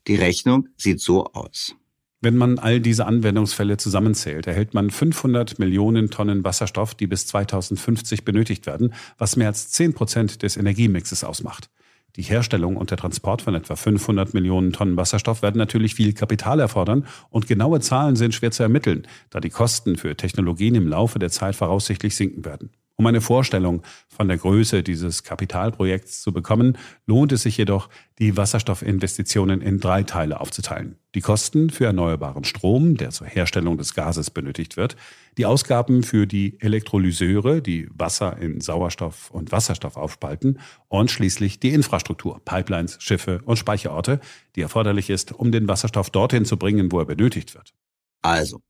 Die 0.09 0.17
Rechnung 0.17 0.71
sieht 0.77 1.01
so 1.01 1.27
aus. 1.27 1.77
Wenn 2.21 2.37
man 2.37 2.59
all 2.59 2.81
diese 2.81 3.07
Anwendungsfälle 3.07 3.77
zusammenzählt, 3.77 4.49
erhält 4.49 4.75
man 4.75 4.91
500 4.91 5.61
Millionen 5.61 6.11
Tonnen 6.11 6.43
Wasserstoff, 6.43 6.97
die 6.97 7.07
bis 7.07 7.29
2050 7.29 8.25
benötigt 8.25 8.67
werden, 8.67 8.95
was 9.19 9.37
mehr 9.37 9.47
als 9.47 9.71
10 9.71 9.95
Prozent 9.95 10.43
des 10.43 10.57
Energiemixes 10.57 11.23
ausmacht. 11.23 11.71
Die 12.17 12.23
Herstellung 12.23 12.77
und 12.77 12.91
der 12.91 12.99
Transport 12.99 13.43
von 13.43 13.55
etwa 13.55 13.77
500 13.77 14.35
Millionen 14.35 14.73
Tonnen 14.73 14.97
Wasserstoff 14.97 15.43
werden 15.43 15.59
natürlich 15.59 15.95
viel 15.95 16.13
Kapital 16.15 16.59
erfordern 16.59 17.07
und 17.31 17.47
genaue 17.47 17.81
Zahlen 17.81 18.17
sind 18.17 18.35
schwer 18.35 18.51
zu 18.51 18.63
ermitteln, 18.63 19.07
da 19.31 19.41
die 19.41 19.51
Kosten 19.51 19.97
für 19.97 20.17
Technologien 20.17 20.75
im 20.75 20.89
Laufe 20.89 21.19
der 21.19 21.31
Zeit 21.31 21.55
voraussichtlich 21.55 22.17
sinken 22.17 22.45
werden. 22.45 22.71
Um 23.01 23.07
eine 23.07 23.21
Vorstellung 23.21 23.83
von 24.09 24.27
der 24.27 24.39
Größe 24.39 24.83
dieses 24.83 25.23
Kapitalprojekts 25.23 26.21
zu 26.21 26.33
bekommen, 26.33 26.77
lohnt 27.07 27.31
es 27.31 27.43
sich 27.43 27.57
jedoch, 27.57 27.89
die 28.19 28.37
Wasserstoffinvestitionen 28.37 29.61
in 29.61 29.79
drei 29.79 30.03
Teile 30.03 30.41
aufzuteilen. 30.41 30.99
Die 31.15 31.21
Kosten 31.21 31.71
für 31.71 31.85
erneuerbaren 31.85 32.43
Strom, 32.43 32.97
der 32.97 33.11
zur 33.11 33.29
Herstellung 33.29 33.79
des 33.79 33.95
Gases 33.95 34.31
benötigt 34.31 34.77
wird, 34.77 34.97
die 35.37 35.47
Ausgaben 35.47 36.03
für 36.03 36.27
die 36.27 36.61
Elektrolyseure, 36.61 37.63
die 37.63 37.89
Wasser 37.95 38.37
in 38.39 38.61
Sauerstoff 38.61 39.31
und 39.31 39.53
Wasserstoff 39.53 39.97
aufspalten 39.97 40.59
und 40.89 41.13
schließlich 41.13 41.61
die 41.61 41.75
Infrastruktur, 41.75 42.41
Pipelines, 42.45 42.97
Schiffe 43.01 43.43
und 43.45 43.59
Speicherorte, 43.59 44.19
die 44.57 44.63
erforderlich 44.63 45.09
ist, 45.09 45.31
um 45.31 45.53
den 45.53 45.69
Wasserstoff 45.69 46.11
dorthin 46.11 46.45
zu 46.45 46.57
bringen, 46.57 46.91
wo 46.91 46.99
er 46.99 47.07
benötigt 47.07 47.55
wird. 47.55 47.75
Also, 48.23 48.61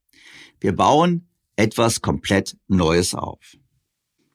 wir 0.59 0.75
bauen 0.75 1.27
etwas 1.55 2.01
komplett 2.01 2.55
Neues 2.67 3.15
auf. 3.15 3.57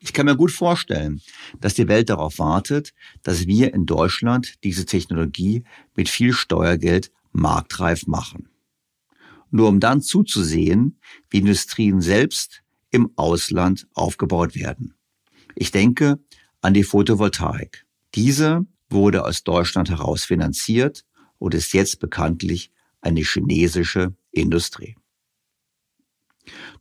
Ich 0.04 0.12
kann 0.12 0.26
mir 0.26 0.36
gut 0.36 0.52
vorstellen, 0.52 1.22
dass 1.60 1.72
die 1.72 1.88
Welt 1.88 2.10
darauf 2.10 2.38
wartet, 2.38 2.92
dass 3.22 3.46
wir 3.46 3.72
in 3.72 3.86
Deutschland 3.86 4.62
diese 4.62 4.84
Technologie 4.84 5.64
mit 5.96 6.10
viel 6.10 6.34
Steuergeld 6.34 7.10
marktreif 7.32 8.06
machen. 8.06 8.50
Nur 9.50 9.66
um 9.66 9.80
dann 9.80 10.02
zuzusehen, 10.02 11.00
wie 11.30 11.38
Industrien 11.38 12.02
selbst 12.02 12.62
im 12.90 13.12
Ausland 13.16 13.86
aufgebaut 13.94 14.54
werden. 14.54 14.92
Ich 15.54 15.70
denke 15.70 16.18
an 16.60 16.74
die 16.74 16.84
Photovoltaik. 16.84 17.86
Diese 18.14 18.66
wurde 18.90 19.24
aus 19.24 19.42
Deutschland 19.42 19.88
heraus 19.88 20.24
finanziert 20.24 21.06
und 21.38 21.54
ist 21.54 21.72
jetzt 21.72 21.98
bekanntlich 21.98 22.70
eine 23.00 23.22
chinesische 23.22 24.14
Industrie. 24.32 24.96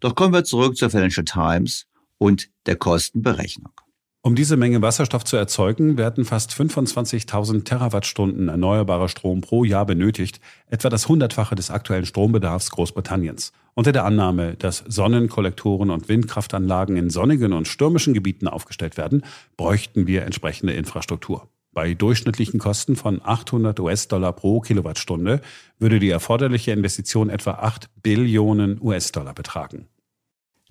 Doch 0.01 0.13
kommen 0.13 0.33
wir 0.33 0.43
zurück 0.43 0.75
zur 0.75 0.89
Financial 0.89 1.23
Times 1.23 1.85
und 2.23 2.49
der 2.67 2.77
Kostenberechnung. 2.77 3.73
Um 4.21 4.35
diese 4.35 4.55
Menge 4.55 4.81
Wasserstoff 4.81 5.25
zu 5.25 5.35
erzeugen, 5.35 5.97
werden 5.97 6.23
fast 6.23 6.53
25.000 6.53 7.65
Terawattstunden 7.65 8.47
erneuerbarer 8.47 9.09
Strom 9.09 9.41
pro 9.41 9.65
Jahr 9.65 9.85
benötigt, 9.85 10.39
etwa 10.67 10.87
das 10.87 11.09
Hundertfache 11.09 11.55
des 11.55 11.69
aktuellen 11.69 12.05
Strombedarfs 12.05 12.71
Großbritanniens. 12.71 13.51
Unter 13.73 13.91
der 13.91 14.05
Annahme, 14.05 14.55
dass 14.55 14.85
Sonnenkollektoren 14.87 15.89
und 15.89 16.07
Windkraftanlagen 16.07 16.95
in 16.95 17.09
sonnigen 17.09 17.51
und 17.51 17.67
stürmischen 17.67 18.13
Gebieten 18.13 18.47
aufgestellt 18.47 18.95
werden, 18.95 19.23
bräuchten 19.57 20.07
wir 20.07 20.23
entsprechende 20.23 20.71
Infrastruktur. 20.71 21.49
Bei 21.73 21.93
durchschnittlichen 21.93 22.61
Kosten 22.61 22.95
von 22.95 23.19
800 23.21 23.77
US-Dollar 23.81 24.31
pro 24.31 24.61
Kilowattstunde 24.61 25.41
würde 25.77 25.99
die 25.99 26.11
erforderliche 26.11 26.71
Investition 26.71 27.29
etwa 27.29 27.55
8 27.55 27.89
Billionen 28.01 28.79
US-Dollar 28.81 29.33
betragen. 29.33 29.89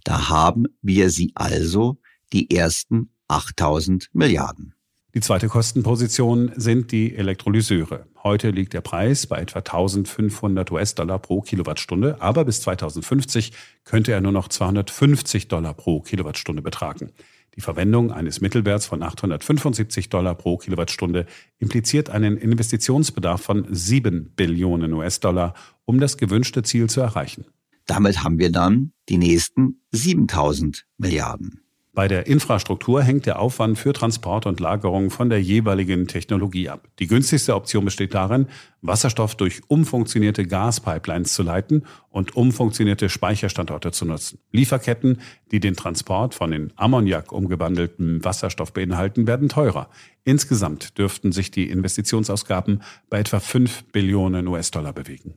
Da 0.05 0.29
haben 0.29 0.67
wir 0.81 1.11
sie 1.11 1.33
also, 1.35 1.99
die 2.33 2.51
ersten 2.51 3.11
8000 3.29 4.11
Milliarden. 4.12 4.75
Die 5.15 5.21
zweite 5.21 5.49
Kostenposition 5.49 6.53
sind 6.57 6.91
die 6.91 7.15
Elektrolyseure. 7.15 8.07
Heute 8.23 8.49
liegt 8.51 8.73
der 8.73 8.81
Preis 8.81 9.27
bei 9.27 9.41
etwa 9.41 9.59
1500 9.59 10.71
US-Dollar 10.71 11.19
pro 11.19 11.43
Kilowattstunde, 11.43 12.23
aber 12.23 12.47
bis 12.47 12.62
2050 12.62 13.53
könnte 13.85 14.12
er 14.12 14.23
nur 14.23 14.33
noch 14.33 14.49
250 14.49 15.49
Dollar 15.49 15.75
pro 15.75 16.01
Kilowattstunde 16.01 16.62
betragen. 16.62 17.12
Die 17.57 17.61
Verwendung 17.61 18.11
eines 18.11 18.41
Mittelwerts 18.41 18.87
von 18.87 19.03
875 19.03 20.09
Dollar 20.09 20.35
pro 20.35 20.57
Kilowattstunde 20.57 21.27
impliziert 21.59 22.09
einen 22.09 22.38
Investitionsbedarf 22.38 23.43
von 23.43 23.67
7 23.69 24.33
Billionen 24.35 24.95
US-Dollar, 24.95 25.53
um 25.85 26.01
das 26.01 26.17
gewünschte 26.17 26.62
Ziel 26.62 26.88
zu 26.88 27.03
erreichen. 27.03 27.45
Damit 27.87 28.23
haben 28.23 28.38
wir 28.38 28.53
dann 28.53 28.92
die 29.09 29.18
nächsten 29.18 29.81
7000 29.90 30.87
Milliarden. 30.99 31.62
Bei 31.95 32.09
der 32.09 32.27
Infrastruktur 32.27 33.03
hängt 33.03 33.27
der 33.27 33.38
Aufwand 33.38 33.79
für 33.79 33.92
Transport 33.92 34.47
und 34.47 34.61
Lagerung 34.61 35.11
von 35.11 35.29
der 35.29 35.42
jeweiligen 35.42 36.07
Technologie 36.07 36.71
ab. 36.71 36.88
Die 36.99 37.07
günstigste 37.07 37.55
Option 37.55 37.85
besteht 37.85 38.14
darin, 38.14 38.47
Wasserstoff 38.81 39.35
durch 39.35 39.61
umfunktionierte 39.68 40.47
Gaspipelines 40.47 41.35
zu 41.35 41.42
leiten 41.42 41.85
und 42.09 42.35
umfunktionierte 42.35 43.11
Speicherstandorte 43.11 43.92
zu 43.92 44.07
nutzen. 44.07 44.38
Lieferketten, 44.53 45.21
die 45.51 45.61
den 45.61 45.77
Transport 45.77 46.35
von 46.35 46.53
in 46.53 46.73
Ammoniak 46.77 47.31
umgewandeltem 47.31 48.25
Wasserstoff 48.25 48.73
beinhalten, 48.73 49.27
werden 49.27 49.51
teurer. 49.51 49.90
Insgesamt 50.25 50.97
dürften 50.97 51.31
sich 51.31 51.51
die 51.51 51.68
Investitionsausgaben 51.68 52.83
bei 53.11 53.18
etwa 53.18 53.38
5 53.38 53.92
Billionen 53.92 54.49
US-Dollar 54.49 54.95
bewegen. 54.95 55.35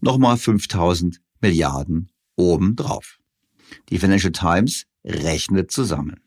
Nochmal 0.00 0.36
5000 0.36 1.20
Milliarden 1.42 2.10
obendrauf. 2.36 3.18
Die 3.90 3.98
Financial 3.98 4.32
Times 4.32 4.86
rechnet 5.04 5.70
zusammen. 5.70 6.20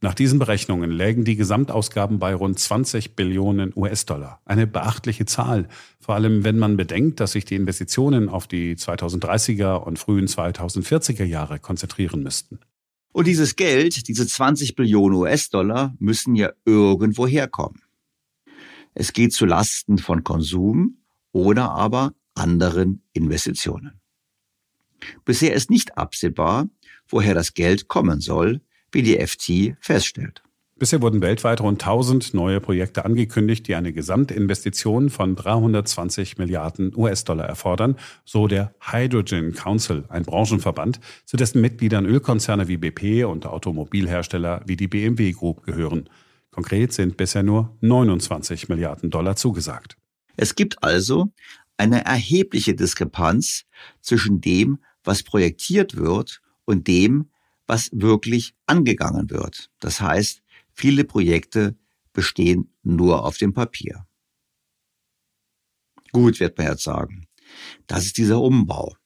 Nach 0.00 0.14
diesen 0.14 0.38
Berechnungen 0.38 0.90
lägen 0.90 1.24
die 1.24 1.34
Gesamtausgaben 1.34 2.18
bei 2.18 2.34
rund 2.34 2.58
20 2.58 3.16
Billionen 3.16 3.72
US-Dollar. 3.74 4.42
Eine 4.44 4.66
beachtliche 4.66 5.24
Zahl, 5.24 5.66
vor 5.98 6.14
allem 6.14 6.44
wenn 6.44 6.58
man 6.58 6.76
bedenkt, 6.76 7.20
dass 7.20 7.32
sich 7.32 7.46
die 7.46 7.54
Investitionen 7.54 8.28
auf 8.28 8.46
die 8.46 8.76
2030er 8.76 9.76
und 9.76 9.98
frühen 9.98 10.26
2040er 10.26 11.24
Jahre 11.24 11.58
konzentrieren 11.58 12.22
müssten. 12.22 12.60
Und 13.12 13.26
dieses 13.26 13.56
Geld, 13.56 14.06
diese 14.06 14.26
20 14.26 14.74
Billionen 14.74 15.16
US-Dollar, 15.16 15.94
müssen 15.98 16.34
ja 16.34 16.52
irgendwo 16.66 17.26
herkommen. 17.26 17.80
Es 18.92 19.14
geht 19.14 19.32
zu 19.32 19.46
Lasten 19.46 19.96
von 19.96 20.22
Konsum 20.22 20.98
oder 21.32 21.70
aber 21.70 22.12
anderen 22.34 23.02
Investitionen. 23.14 24.00
Bisher 25.24 25.54
ist 25.54 25.70
nicht 25.70 25.96
absehbar, 25.98 26.68
woher 27.08 27.34
das 27.34 27.54
Geld 27.54 27.88
kommen 27.88 28.20
soll, 28.20 28.60
wie 28.92 29.02
die 29.02 29.18
FT 29.24 29.76
feststellt. 29.80 30.42
Bisher 30.76 31.00
wurden 31.00 31.22
weltweit 31.22 31.60
rund 31.60 31.80
1000 31.80 32.34
neue 32.34 32.60
Projekte 32.60 33.04
angekündigt, 33.04 33.68
die 33.68 33.76
eine 33.76 33.92
Gesamtinvestition 33.92 35.08
von 35.08 35.36
320 35.36 36.36
Milliarden 36.36 36.92
US-Dollar 36.96 37.44
erfordern, 37.44 37.96
so 38.24 38.48
der 38.48 38.74
Hydrogen 38.80 39.52
Council, 39.52 40.04
ein 40.08 40.24
Branchenverband, 40.24 40.98
zu 41.26 41.36
dessen 41.36 41.60
Mitgliedern 41.60 42.06
Ölkonzerne 42.06 42.66
wie 42.66 42.76
BP 42.76 43.24
und 43.24 43.46
Automobilhersteller 43.46 44.62
wie 44.66 44.76
die 44.76 44.88
BMW 44.88 45.30
Group 45.30 45.62
gehören. 45.64 46.08
Konkret 46.50 46.92
sind 46.92 47.16
bisher 47.16 47.44
nur 47.44 47.76
29 47.80 48.68
Milliarden 48.68 49.10
Dollar 49.10 49.36
zugesagt. 49.36 49.96
Es 50.36 50.56
gibt 50.56 50.82
also 50.82 51.32
eine 51.76 52.04
erhebliche 52.04 52.74
Diskrepanz 52.74 53.64
zwischen 54.00 54.40
dem, 54.40 54.78
was 55.04 55.22
projektiert 55.22 55.96
wird 55.96 56.40
und 56.64 56.88
dem, 56.88 57.30
was 57.66 57.90
wirklich 57.92 58.54
angegangen 58.66 59.30
wird. 59.30 59.70
Das 59.80 60.00
heißt, 60.00 60.42
Viele 60.74 61.04
Projekte 61.04 61.78
bestehen 62.12 62.74
nur 62.82 63.24
auf 63.24 63.38
dem 63.38 63.54
Papier. 63.54 64.06
Gut, 66.12 66.40
wird 66.40 66.58
man 66.58 66.66
jetzt 66.66 66.82
sagen. 66.82 67.26
Das 67.86 68.04
ist 68.04 68.18
dieser 68.18 68.40
Umbau. 68.40 68.96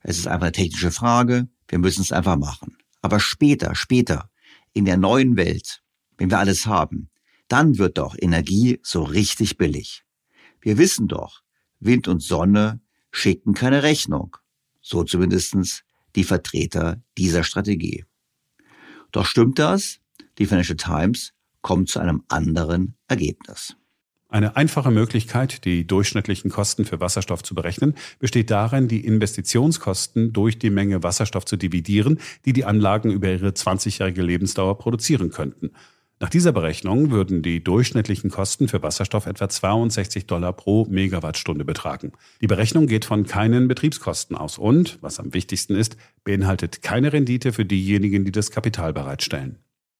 Es 0.00 0.18
ist 0.18 0.28
einfach 0.28 0.46
eine 0.46 0.52
technische 0.52 0.92
Frage. 0.92 1.48
Wir 1.68 1.78
müssen 1.78 2.02
es 2.02 2.12
einfach 2.12 2.36
machen. 2.36 2.78
Aber 3.02 3.18
später, 3.20 3.74
später, 3.74 4.30
in 4.72 4.84
der 4.84 4.96
neuen 4.96 5.36
Welt, 5.36 5.82
wenn 6.16 6.30
wir 6.30 6.38
alles 6.38 6.66
haben, 6.66 7.10
dann 7.48 7.76
wird 7.78 7.98
doch 7.98 8.16
Energie 8.18 8.78
so 8.82 9.02
richtig 9.02 9.56
billig. 9.58 10.04
Wir 10.60 10.78
wissen 10.78 11.08
doch, 11.08 11.42
Wind 11.80 12.08
und 12.08 12.22
Sonne 12.22 12.80
schicken 13.10 13.52
keine 13.54 13.82
Rechnung. 13.82 14.36
So 14.88 15.02
zumindestens 15.02 15.82
die 16.14 16.22
Vertreter 16.22 17.02
dieser 17.18 17.42
Strategie. 17.42 18.04
Doch 19.10 19.26
stimmt 19.26 19.58
das? 19.58 19.98
Die 20.38 20.46
Financial 20.46 20.76
Times 20.76 21.32
kommt 21.60 21.88
zu 21.88 21.98
einem 21.98 22.22
anderen 22.28 22.94
Ergebnis. 23.08 23.74
Eine 24.28 24.54
einfache 24.54 24.92
Möglichkeit, 24.92 25.64
die 25.64 25.88
durchschnittlichen 25.88 26.52
Kosten 26.52 26.84
für 26.84 27.00
Wasserstoff 27.00 27.42
zu 27.42 27.56
berechnen, 27.56 27.96
besteht 28.20 28.52
darin, 28.52 28.86
die 28.86 29.04
Investitionskosten 29.04 30.32
durch 30.32 30.56
die 30.56 30.70
Menge 30.70 31.02
Wasserstoff 31.02 31.46
zu 31.46 31.56
dividieren, 31.56 32.20
die 32.44 32.52
die 32.52 32.64
Anlagen 32.64 33.10
über 33.10 33.28
ihre 33.28 33.48
20-jährige 33.48 34.22
Lebensdauer 34.22 34.78
produzieren 34.78 35.30
könnten. 35.30 35.72
Nach 36.18 36.30
dieser 36.30 36.52
Berechnung 36.52 37.10
würden 37.10 37.42
die 37.42 37.62
durchschnittlichen 37.62 38.30
Kosten 38.30 38.68
für 38.68 38.82
Wasserstoff 38.82 39.26
etwa 39.26 39.50
62 39.50 40.26
Dollar 40.26 40.54
pro 40.54 40.86
Megawattstunde 40.86 41.66
betragen. 41.66 42.12
Die 42.40 42.46
Berechnung 42.46 42.86
geht 42.86 43.04
von 43.04 43.26
keinen 43.26 43.68
Betriebskosten 43.68 44.34
aus 44.34 44.56
und, 44.56 44.96
was 45.02 45.20
am 45.20 45.34
wichtigsten 45.34 45.74
ist, 45.74 45.98
beinhaltet 46.24 46.80
keine 46.80 47.12
Rendite 47.12 47.52
für 47.52 47.66
diejenigen, 47.66 48.24
die 48.24 48.32
das 48.32 48.50
Kapital 48.50 48.94
bereitstellen. 48.94 49.58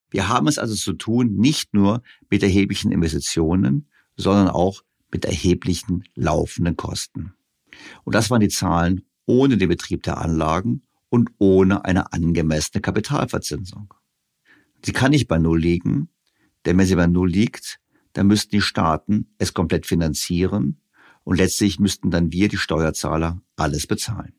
Wir 0.08 0.30
haben 0.30 0.48
es 0.48 0.58
also 0.58 0.74
zu 0.74 0.94
tun 0.94 1.34
nicht 1.36 1.74
nur 1.74 2.02
mit 2.30 2.42
erheblichen 2.42 2.92
Investitionen, 2.92 3.90
sondern 4.16 4.48
auch 4.48 4.82
mit 5.12 5.26
erheblichen 5.26 6.04
laufenden 6.14 6.78
Kosten. 6.78 7.34
Und 8.04 8.14
das 8.14 8.30
waren 8.30 8.40
die 8.40 8.48
Zahlen 8.48 9.02
ohne 9.26 9.58
den 9.58 9.68
Betrieb 9.68 10.04
der 10.04 10.16
Anlagen 10.16 10.82
und 11.10 11.28
ohne 11.36 11.84
eine 11.84 12.14
angemessene 12.14 12.80
Kapitalverzinsung. 12.80 13.92
Sie 14.86 14.92
kann 14.92 15.10
nicht 15.10 15.26
bei 15.26 15.38
Null 15.38 15.58
liegen, 15.58 16.10
denn 16.64 16.78
wenn 16.78 16.86
sie 16.86 16.94
bei 16.94 17.08
Null 17.08 17.28
liegt, 17.28 17.80
dann 18.12 18.28
müssten 18.28 18.52
die 18.52 18.60
Staaten 18.60 19.26
es 19.36 19.52
komplett 19.52 19.84
finanzieren 19.84 20.80
und 21.24 21.38
letztlich 21.38 21.80
müssten 21.80 22.12
dann 22.12 22.30
wir, 22.30 22.46
die 22.46 22.56
Steuerzahler, 22.56 23.42
alles 23.56 23.88
bezahlen. 23.88 24.34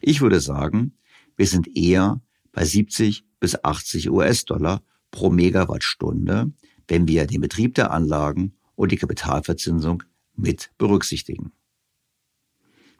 Ich 0.00 0.22
würde 0.22 0.40
sagen, 0.40 0.96
wir 1.36 1.46
sind 1.46 1.68
eher 1.76 2.22
bei 2.50 2.64
70 2.64 3.26
bis 3.40 3.62
80 3.62 4.08
US-Dollar 4.08 4.82
pro 5.10 5.28
Megawattstunde, 5.28 6.50
wenn 6.88 7.06
wir 7.06 7.26
den 7.26 7.42
Betrieb 7.42 7.74
der 7.74 7.90
Anlagen 7.90 8.54
und 8.74 8.90
die 8.90 8.96
Kapitalverzinsung 8.96 10.02
mit 10.34 10.70
berücksichtigen. 10.78 11.52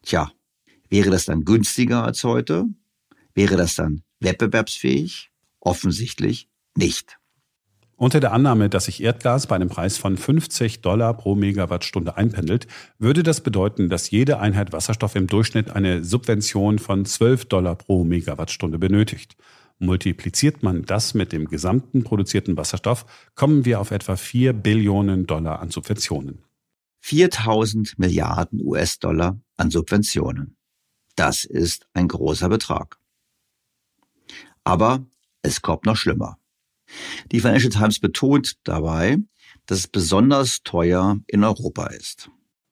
Tja, 0.03 0.31
wäre 0.91 1.09
das 1.09 1.25
dann 1.25 1.47
günstiger 1.47 2.05
als 2.05 2.23
heute? 2.25 2.67
Wäre 3.33 3.57
das 3.57 3.75
dann 3.75 4.03
wettbewerbsfähig? 4.21 5.31
Offensichtlich 5.61 6.51
nicht. 6.79 7.19
Unter 7.97 8.21
der 8.21 8.33
Annahme, 8.33 8.69
dass 8.69 8.85
sich 8.85 9.03
Erdgas 9.03 9.49
bei 9.49 9.57
einem 9.57 9.69
Preis 9.69 9.99
von 9.99 10.17
50 10.17 10.83
Dollar 10.83 11.15
pro 11.15 11.35
Megawattstunde 11.35 12.17
einpendelt, 12.17 12.69
würde 13.01 13.25
das 13.25 13.41
bedeuten, 13.41 13.89
dass 13.89 14.11
jede 14.11 14.39
Einheit 14.39 14.73
Wasserstoff 14.73 15.17
im 15.17 15.27
Durchschnitt 15.27 15.71
eine 15.71 16.05
Subvention 16.05 16.79
von 16.79 17.05
12 17.05 17.47
Dollar 17.47 17.75
pro 17.75 18.05
Megawattstunde 18.05 18.79
benötigt. 18.79 19.37
Multipliziert 19.81 20.63
man 20.63 20.85
das 20.85 21.15
mit 21.15 21.33
dem 21.33 21.49
gesamten 21.49 22.05
produzierten 22.05 22.57
Wasserstoff, 22.57 23.05
kommen 23.35 23.65
wir 23.65 23.81
auf 23.81 23.91
etwa 23.91 24.17
4 24.17 24.53
Billionen 24.53 25.27
Dollar 25.27 25.59
an 25.59 25.71
Subventionen. 25.71 26.45
4000 27.01 27.99
Milliarden 27.99 28.65
US-Dollar 28.65 29.41
an 29.57 29.71
Subventionen. 29.71 30.57
Das 31.17 31.45
ist 31.45 31.89
ein 31.95 32.07
großer 32.07 32.49
Betrag. 32.49 32.99
Aber 34.63 35.05
es 35.43 35.63
kommt 35.63 35.85
noch 35.85 35.97
schlimmer. 35.97 36.39
Die 37.33 37.41
Financial 37.41 37.71
Times 37.71 37.99
betont 38.01 38.55
dabei, 38.65 39.19
dass 39.67 39.79
es 39.79 39.89
besonders 39.89 40.63
teuer 40.63 41.19
in 41.27 41.45
Europa 41.45 41.87
ist. 41.87 42.31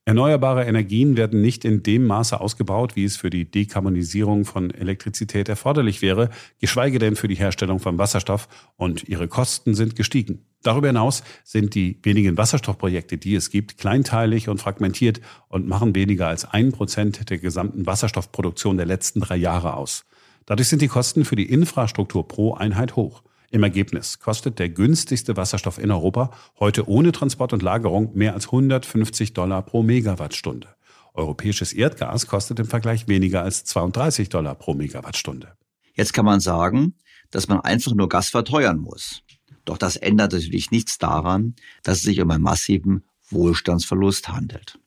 Erneuerbare 0.08 0.64
Energien 0.64 1.16
werden 1.16 1.42
nicht 1.42 1.64
in 1.64 1.82
dem 1.82 2.06
Maße 2.06 2.40
ausgebaut, 2.40 2.94
wie 2.94 3.02
es 3.02 3.16
für 3.16 3.28
die 3.28 3.50
Dekarbonisierung 3.50 4.44
von 4.44 4.70
Elektrizität 4.70 5.48
erforderlich 5.48 6.00
wäre, 6.00 6.30
geschweige 6.60 7.00
denn 7.00 7.16
für 7.16 7.26
die 7.26 7.34
Herstellung 7.34 7.80
von 7.80 7.98
Wasserstoff, 7.98 8.46
und 8.76 9.08
ihre 9.08 9.26
Kosten 9.26 9.74
sind 9.74 9.96
gestiegen. 9.96 10.46
Darüber 10.62 10.86
hinaus 10.86 11.24
sind 11.42 11.74
die 11.74 11.98
wenigen 12.04 12.36
Wasserstoffprojekte, 12.36 13.18
die 13.18 13.34
es 13.34 13.50
gibt, 13.50 13.78
kleinteilig 13.78 14.48
und 14.48 14.58
fragmentiert 14.58 15.20
und 15.48 15.66
machen 15.66 15.96
weniger 15.96 16.28
als 16.28 16.44
ein 16.44 16.70
Prozent 16.70 17.28
der 17.28 17.38
gesamten 17.38 17.84
Wasserstoffproduktion 17.84 18.76
der 18.76 18.86
letzten 18.86 19.18
drei 19.18 19.36
Jahre 19.36 19.74
aus. 19.74 20.04
Dadurch 20.44 20.68
sind 20.68 20.82
die 20.82 20.88
Kosten 20.88 21.24
für 21.24 21.34
die 21.34 21.50
Infrastruktur 21.50 22.28
pro 22.28 22.54
Einheit 22.54 22.94
hoch. 22.94 23.24
Im 23.56 23.62
Ergebnis 23.62 24.18
kostet 24.18 24.58
der 24.58 24.68
günstigste 24.68 25.38
Wasserstoff 25.38 25.78
in 25.78 25.90
Europa 25.90 26.30
heute 26.60 26.90
ohne 26.90 27.10
Transport 27.10 27.54
und 27.54 27.62
Lagerung 27.62 28.14
mehr 28.14 28.34
als 28.34 28.48
150 28.48 29.32
Dollar 29.32 29.62
pro 29.62 29.82
Megawattstunde. 29.82 30.68
Europäisches 31.14 31.72
Erdgas 31.72 32.26
kostet 32.26 32.58
im 32.58 32.66
Vergleich 32.66 33.08
weniger 33.08 33.42
als 33.44 33.64
32 33.64 34.28
Dollar 34.28 34.56
pro 34.56 34.74
Megawattstunde. 34.74 35.56
Jetzt 35.94 36.12
kann 36.12 36.26
man 36.26 36.40
sagen, 36.40 36.96
dass 37.30 37.48
man 37.48 37.60
einfach 37.60 37.94
nur 37.94 38.10
Gas 38.10 38.28
verteuern 38.28 38.76
muss. 38.76 39.22
Doch 39.64 39.78
das 39.78 39.96
ändert 39.96 40.34
natürlich 40.34 40.70
nichts 40.70 40.98
daran, 40.98 41.54
dass 41.82 41.96
es 41.96 42.02
sich 42.02 42.20
um 42.20 42.30
einen 42.30 42.42
massiven 42.42 43.06
Wohlstandsverlust 43.30 44.28
handelt. 44.28 44.78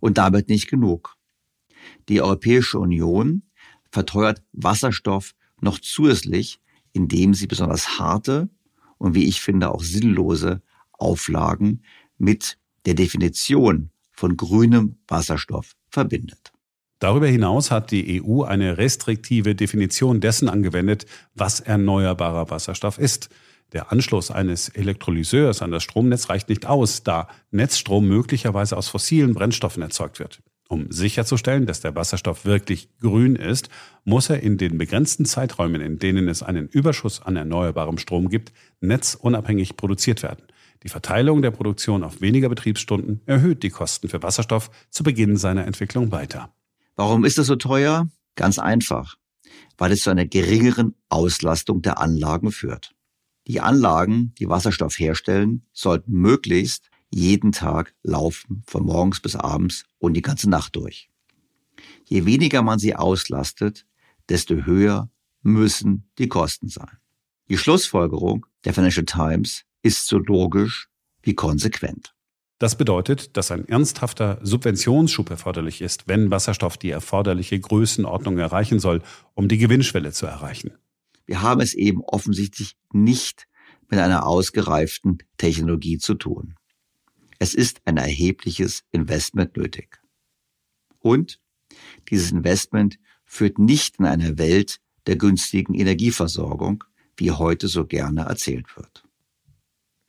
Und 0.00 0.16
damit 0.16 0.48
nicht 0.48 0.70
genug. 0.70 1.18
Die 2.08 2.22
Europäische 2.22 2.78
Union 2.78 3.42
verteuert 3.90 4.42
Wasserstoff 4.52 5.34
noch 5.60 5.78
zusätzlich 5.78 6.62
indem 6.94 7.34
sie 7.34 7.46
besonders 7.46 7.98
harte 7.98 8.48
und 8.96 9.14
wie 9.14 9.24
ich 9.24 9.42
finde 9.42 9.70
auch 9.70 9.82
sinnlose 9.82 10.62
Auflagen 10.92 11.82
mit 12.16 12.56
der 12.86 12.94
Definition 12.94 13.90
von 14.12 14.36
grünem 14.36 14.96
Wasserstoff 15.08 15.72
verbindet. 15.88 16.52
Darüber 17.00 17.26
hinaus 17.26 17.70
hat 17.70 17.90
die 17.90 18.22
EU 18.22 18.44
eine 18.44 18.78
restriktive 18.78 19.54
Definition 19.54 20.20
dessen 20.20 20.48
angewendet, 20.48 21.04
was 21.34 21.60
erneuerbarer 21.60 22.48
Wasserstoff 22.48 22.98
ist. 22.98 23.28
Der 23.72 23.90
Anschluss 23.90 24.30
eines 24.30 24.68
Elektrolyseurs 24.68 25.60
an 25.60 25.72
das 25.72 25.82
Stromnetz 25.82 26.30
reicht 26.30 26.48
nicht 26.48 26.64
aus, 26.64 27.02
da 27.02 27.28
Netzstrom 27.50 28.06
möglicherweise 28.06 28.76
aus 28.76 28.88
fossilen 28.88 29.34
Brennstoffen 29.34 29.82
erzeugt 29.82 30.20
wird. 30.20 30.40
Um 30.68 30.90
sicherzustellen, 30.90 31.66
dass 31.66 31.80
der 31.80 31.94
Wasserstoff 31.94 32.46
wirklich 32.46 32.88
grün 32.98 33.36
ist, 33.36 33.68
muss 34.04 34.30
er 34.30 34.42
in 34.42 34.56
den 34.56 34.78
begrenzten 34.78 35.26
Zeiträumen, 35.26 35.80
in 35.80 35.98
denen 35.98 36.28
es 36.28 36.42
einen 36.42 36.68
Überschuss 36.68 37.20
an 37.20 37.36
erneuerbarem 37.36 37.98
Strom 37.98 38.28
gibt, 38.28 38.52
netzunabhängig 38.80 39.76
produziert 39.76 40.22
werden. 40.22 40.44
Die 40.82 40.88
Verteilung 40.88 41.42
der 41.42 41.50
Produktion 41.50 42.02
auf 42.02 42.20
weniger 42.20 42.48
Betriebsstunden 42.48 43.20
erhöht 43.26 43.62
die 43.62 43.70
Kosten 43.70 44.08
für 44.08 44.22
Wasserstoff 44.22 44.70
zu 44.90 45.02
Beginn 45.02 45.36
seiner 45.36 45.66
Entwicklung 45.66 46.12
weiter. 46.12 46.54
Warum 46.96 47.24
ist 47.24 47.38
es 47.38 47.46
so 47.46 47.56
teuer? 47.56 48.08
Ganz 48.36 48.58
einfach, 48.58 49.16
weil 49.78 49.92
es 49.92 50.02
zu 50.02 50.10
einer 50.10 50.26
geringeren 50.26 50.94
Auslastung 51.08 51.82
der 51.82 51.98
Anlagen 51.98 52.52
führt. 52.52 52.94
Die 53.46 53.60
Anlagen, 53.60 54.34
die 54.38 54.48
Wasserstoff 54.48 54.98
herstellen, 54.98 55.66
sollten 55.72 56.12
möglichst 56.12 56.90
jeden 57.14 57.52
Tag 57.52 57.94
laufen, 58.02 58.62
von 58.66 58.84
morgens 58.84 59.20
bis 59.20 59.36
abends 59.36 59.84
und 59.98 60.14
die 60.14 60.22
ganze 60.22 60.50
Nacht 60.50 60.76
durch. 60.76 61.10
Je 62.06 62.26
weniger 62.26 62.62
man 62.62 62.78
sie 62.78 62.96
auslastet, 62.96 63.86
desto 64.28 64.54
höher 64.66 65.10
müssen 65.42 66.10
die 66.18 66.28
Kosten 66.28 66.68
sein. 66.68 66.98
Die 67.48 67.58
Schlussfolgerung 67.58 68.46
der 68.64 68.74
Financial 68.74 69.04
Times 69.04 69.64
ist 69.82 70.06
so 70.06 70.18
logisch 70.18 70.88
wie 71.22 71.34
konsequent. 71.34 72.14
Das 72.58 72.76
bedeutet, 72.76 73.36
dass 73.36 73.50
ein 73.50 73.68
ernsthafter 73.68 74.38
Subventionsschub 74.42 75.28
erforderlich 75.28 75.82
ist, 75.82 76.08
wenn 76.08 76.30
Wasserstoff 76.30 76.78
die 76.78 76.90
erforderliche 76.90 77.58
Größenordnung 77.58 78.38
erreichen 78.38 78.80
soll, 78.80 79.02
um 79.34 79.48
die 79.48 79.58
Gewinnschwelle 79.58 80.12
zu 80.12 80.26
erreichen. 80.26 80.72
Wir 81.26 81.42
haben 81.42 81.60
es 81.60 81.74
eben 81.74 82.02
offensichtlich 82.02 82.76
nicht 82.92 83.46
mit 83.88 84.00
einer 84.00 84.26
ausgereiften 84.26 85.18
Technologie 85.36 85.98
zu 85.98 86.14
tun. 86.14 86.54
Es 87.38 87.54
ist 87.54 87.80
ein 87.84 87.96
erhebliches 87.96 88.84
Investment 88.92 89.56
nötig. 89.56 90.00
Und 91.00 91.40
dieses 92.10 92.32
Investment 92.32 92.98
führt 93.24 93.58
nicht 93.58 93.98
in 93.98 94.06
eine 94.06 94.38
Welt 94.38 94.80
der 95.06 95.16
günstigen 95.16 95.74
Energieversorgung, 95.74 96.84
wie 97.16 97.30
heute 97.30 97.68
so 97.68 97.86
gerne 97.86 98.22
erzählt 98.22 98.76
wird. 98.76 99.04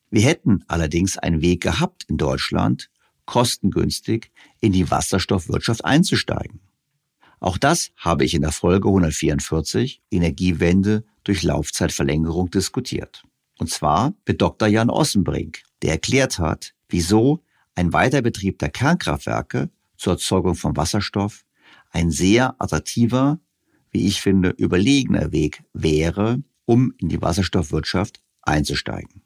Wir 0.09 0.21
hätten 0.21 0.63
allerdings 0.67 1.17
einen 1.17 1.41
Weg 1.41 1.61
gehabt 1.61 2.05
in 2.07 2.17
Deutschland, 2.17 2.89
kostengünstig 3.25 4.31
in 4.61 4.71
die 4.71 4.89
Wasserstoffwirtschaft 4.89 5.83
einzusteigen. 5.83 6.61
Auch 7.39 7.57
das 7.57 7.91
habe 7.97 8.23
ich 8.23 8.33
in 8.33 8.41
der 8.41 8.51
Folge 8.51 8.87
144 8.87 10.01
Energiewende 10.09 11.03
durch 11.23 11.43
Laufzeitverlängerung 11.43 12.49
diskutiert. 12.49 13.23
Und 13.57 13.69
zwar 13.69 14.13
mit 14.27 14.41
Dr. 14.41 14.67
Jan 14.67 14.89
Ossenbrink, 14.89 15.63
der 15.81 15.91
erklärt 15.91 16.39
hat, 16.39 16.74
wieso 16.89 17.43
ein 17.75 17.93
Weiterbetrieb 17.93 18.59
der 18.59 18.69
Kernkraftwerke 18.69 19.69
zur 19.97 20.13
Erzeugung 20.13 20.55
von 20.55 20.75
Wasserstoff 20.75 21.45
ein 21.91 22.11
sehr 22.11 22.55
attraktiver, 22.59 23.39
wie 23.91 24.07
ich 24.07 24.21
finde, 24.21 24.49
überlegener 24.49 25.31
Weg 25.31 25.63
wäre, 25.73 26.43
um 26.65 26.93
in 26.97 27.09
die 27.09 27.21
Wasserstoffwirtschaft 27.21 28.21
einzusteigen. 28.41 29.21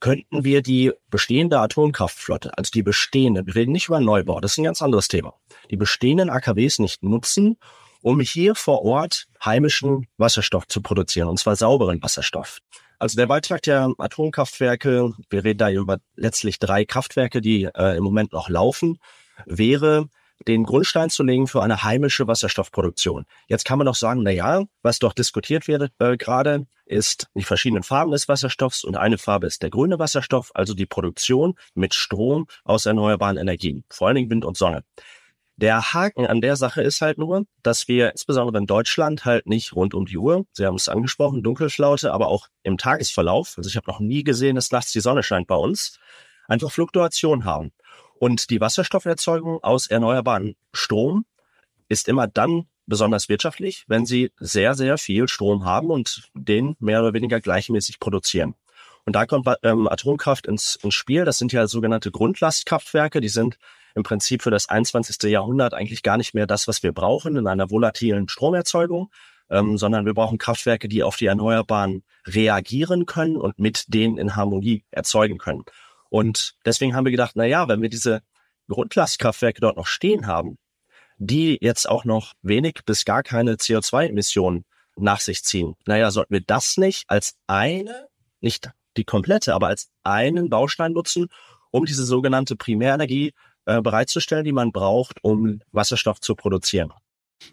Könnten 0.00 0.44
wir 0.44 0.62
die 0.62 0.92
bestehende 1.10 1.58
Atomkraftflotte, 1.58 2.56
also 2.56 2.70
die 2.70 2.82
bestehenden, 2.82 3.46
wir 3.46 3.54
reden 3.56 3.72
nicht 3.72 3.88
über 3.88 4.00
Neubau, 4.00 4.40
das 4.40 4.52
ist 4.52 4.58
ein 4.58 4.64
ganz 4.64 4.80
anderes 4.80 5.08
Thema, 5.08 5.34
die 5.70 5.76
bestehenden 5.76 6.30
AKWs 6.30 6.78
nicht 6.78 7.02
nutzen, 7.02 7.56
um 8.00 8.20
hier 8.20 8.54
vor 8.54 8.84
Ort 8.84 9.26
heimischen 9.44 10.06
Wasserstoff 10.16 10.68
zu 10.68 10.82
produzieren, 10.82 11.28
und 11.28 11.38
zwar 11.38 11.56
sauberen 11.56 12.00
Wasserstoff. 12.02 12.60
Also 12.98 13.16
der 13.16 13.26
Beitrag 13.26 13.62
der 13.62 13.92
Atomkraftwerke, 13.96 15.12
wir 15.30 15.44
reden 15.44 15.58
da 15.58 15.70
über 15.70 15.98
letztlich 16.16 16.58
drei 16.58 16.84
Kraftwerke, 16.84 17.40
die 17.40 17.64
äh, 17.64 17.96
im 17.96 18.02
Moment 18.02 18.32
noch 18.32 18.48
laufen, 18.48 18.98
wäre 19.46 20.08
den 20.46 20.64
Grundstein 20.64 21.10
zu 21.10 21.22
legen 21.22 21.46
für 21.46 21.62
eine 21.62 21.82
heimische 21.82 22.26
Wasserstoffproduktion. 22.26 23.24
Jetzt 23.48 23.64
kann 23.64 23.78
man 23.78 23.86
noch 23.86 23.94
sagen, 23.94 24.22
na 24.22 24.30
ja, 24.30 24.64
was 24.82 24.98
doch 24.98 25.12
diskutiert 25.12 25.68
wird 25.68 25.92
äh, 25.98 26.16
gerade, 26.16 26.66
ist 26.86 27.28
die 27.34 27.44
verschiedenen 27.44 27.82
Farben 27.82 28.12
des 28.12 28.28
Wasserstoffs 28.28 28.82
und 28.82 28.96
eine 28.96 29.18
Farbe 29.18 29.46
ist 29.46 29.62
der 29.62 29.70
grüne 29.70 29.98
Wasserstoff, 29.98 30.50
also 30.54 30.74
die 30.74 30.86
Produktion 30.86 31.54
mit 31.74 31.94
Strom 31.94 32.46
aus 32.64 32.86
erneuerbaren 32.86 33.36
Energien, 33.36 33.84
vor 33.90 34.08
allen 34.08 34.16
Dingen 34.16 34.30
Wind 34.30 34.44
und 34.44 34.56
Sonne. 34.56 34.84
Der 35.60 35.92
Haken 35.92 36.24
an 36.24 36.40
der 36.40 36.54
Sache 36.54 36.82
ist 36.82 37.00
halt 37.00 37.18
nur, 37.18 37.44
dass 37.64 37.88
wir 37.88 38.12
insbesondere 38.12 38.58
in 38.58 38.66
Deutschland 38.66 39.24
halt 39.24 39.48
nicht 39.48 39.74
rund 39.74 39.92
um 39.92 40.06
die 40.06 40.16
Uhr, 40.16 40.46
Sie 40.52 40.64
haben 40.64 40.76
es 40.76 40.88
angesprochen, 40.88 41.42
Dunkelflaute, 41.42 42.12
aber 42.12 42.28
auch 42.28 42.46
im 42.62 42.78
Tagesverlauf, 42.78 43.54
also 43.56 43.68
ich 43.68 43.74
habe 43.74 43.90
noch 43.90 43.98
nie 43.98 44.22
gesehen, 44.22 44.54
dass 44.54 44.70
nachts 44.70 44.92
die 44.92 45.00
Sonne 45.00 45.24
scheint 45.24 45.48
bei 45.48 45.56
uns, 45.56 45.98
einfach 46.46 46.70
Fluktuation 46.70 47.44
haben. 47.44 47.72
Und 48.20 48.50
die 48.50 48.60
Wasserstofferzeugung 48.60 49.58
aus 49.64 49.88
erneuerbaren 49.88 50.54
Strom 50.72 51.24
ist 51.88 52.06
immer 52.06 52.28
dann 52.28 52.68
besonders 52.86 53.28
wirtschaftlich, 53.28 53.84
wenn 53.88 54.06
sie 54.06 54.30
sehr, 54.38 54.74
sehr 54.74 54.96
viel 54.96 55.26
Strom 55.26 55.64
haben 55.64 55.90
und 55.90 56.30
den 56.34 56.76
mehr 56.78 57.00
oder 57.02 57.14
weniger 57.14 57.40
gleichmäßig 57.40 57.98
produzieren. 57.98 58.54
Und 59.04 59.14
da 59.14 59.26
kommt 59.26 59.48
ähm, 59.64 59.88
Atomkraft 59.88 60.46
ins, 60.46 60.76
ins 60.76 60.94
Spiel. 60.94 61.24
Das 61.24 61.38
sind 61.38 61.52
ja 61.52 61.66
sogenannte 61.66 62.12
Grundlastkraftwerke. 62.12 63.20
Die 63.20 63.28
sind 63.28 63.58
im 63.98 64.04
Prinzip 64.04 64.42
für 64.42 64.50
das 64.50 64.68
21. 64.68 65.30
Jahrhundert 65.30 65.74
eigentlich 65.74 66.02
gar 66.02 66.16
nicht 66.16 66.32
mehr 66.32 66.46
das, 66.46 66.68
was 66.68 66.82
wir 66.82 66.92
brauchen 66.92 67.36
in 67.36 67.46
einer 67.46 67.70
volatilen 67.70 68.28
Stromerzeugung, 68.28 69.10
ähm, 69.50 69.76
sondern 69.76 70.06
wir 70.06 70.14
brauchen 70.14 70.38
Kraftwerke, 70.38 70.88
die 70.88 71.02
auf 71.02 71.16
die 71.16 71.26
Erneuerbaren 71.26 72.04
reagieren 72.26 73.06
können 73.06 73.36
und 73.36 73.58
mit 73.58 73.84
denen 73.88 74.16
in 74.16 74.36
Harmonie 74.36 74.84
erzeugen 74.90 75.38
können. 75.38 75.64
Und 76.10 76.54
deswegen 76.64 76.94
haben 76.94 77.04
wir 77.04 77.10
gedacht, 77.10 77.32
na 77.34 77.44
ja, 77.44 77.68
wenn 77.68 77.82
wir 77.82 77.88
diese 77.88 78.22
Grundlastkraftwerke 78.68 79.60
dort 79.60 79.76
noch 79.76 79.86
stehen 79.86 80.26
haben, 80.26 80.58
die 81.18 81.58
jetzt 81.60 81.88
auch 81.88 82.04
noch 82.04 82.34
wenig 82.42 82.80
bis 82.86 83.04
gar 83.04 83.24
keine 83.24 83.54
CO2-Emissionen 83.54 84.64
nach 84.96 85.20
sich 85.20 85.42
ziehen. 85.42 85.74
Naja, 85.86 86.10
sollten 86.10 86.34
wir 86.34 86.42
das 86.46 86.76
nicht 86.76 87.04
als 87.08 87.36
eine, 87.48 88.06
nicht 88.40 88.70
die 88.96 89.04
komplette, 89.04 89.54
aber 89.54 89.66
als 89.68 89.90
einen 90.04 90.50
Baustein 90.50 90.92
nutzen, 90.92 91.28
um 91.70 91.84
diese 91.84 92.04
sogenannte 92.04 92.56
Primärenergie 92.56 93.32
äh, 93.68 93.82
bereitzustellen, 93.82 94.44
die 94.44 94.52
man 94.52 94.72
braucht, 94.72 95.22
um 95.22 95.60
Wasserstoff 95.72 96.20
zu 96.20 96.34
produzieren. 96.34 96.90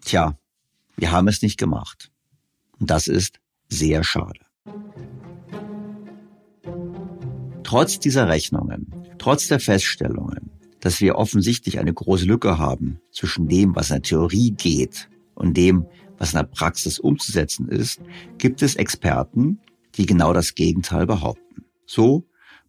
Tja, 0.02 0.38
wir 0.96 1.12
haben 1.12 1.28
es 1.28 1.42
nicht 1.42 1.58
gemacht. 1.58 2.10
Und 2.78 2.90
das 2.90 3.06
ist 3.06 3.38
sehr 3.68 4.02
schade. 4.02 4.40
Trotz 7.64 7.98
dieser 7.98 8.28
Rechnungen, 8.28 8.94
trotz 9.18 9.48
der 9.48 9.60
Feststellungen, 9.60 10.50
dass 10.80 11.02
wir 11.02 11.16
offensichtlich 11.16 11.78
eine 11.78 11.92
große 11.92 12.24
Lücke 12.24 12.58
haben 12.58 12.98
zwischen 13.10 13.48
dem, 13.48 13.76
was 13.76 13.90
in 13.90 13.96
der 13.96 14.02
Theorie 14.02 14.52
geht 14.52 15.10
und 15.34 15.54
dem, 15.54 15.86
was 16.16 16.32
in 16.32 16.38
der 16.38 16.44
Praxis 16.44 16.98
umzusetzen 16.98 17.68
ist, 17.68 18.00
gibt 18.38 18.62
es 18.62 18.76
Experten, 18.76 19.60
die 19.96 20.06
genau 20.06 20.32
das 20.32 20.54
Gegenteil 20.54 21.06
behaupten. 21.06 21.66
So 21.84 22.24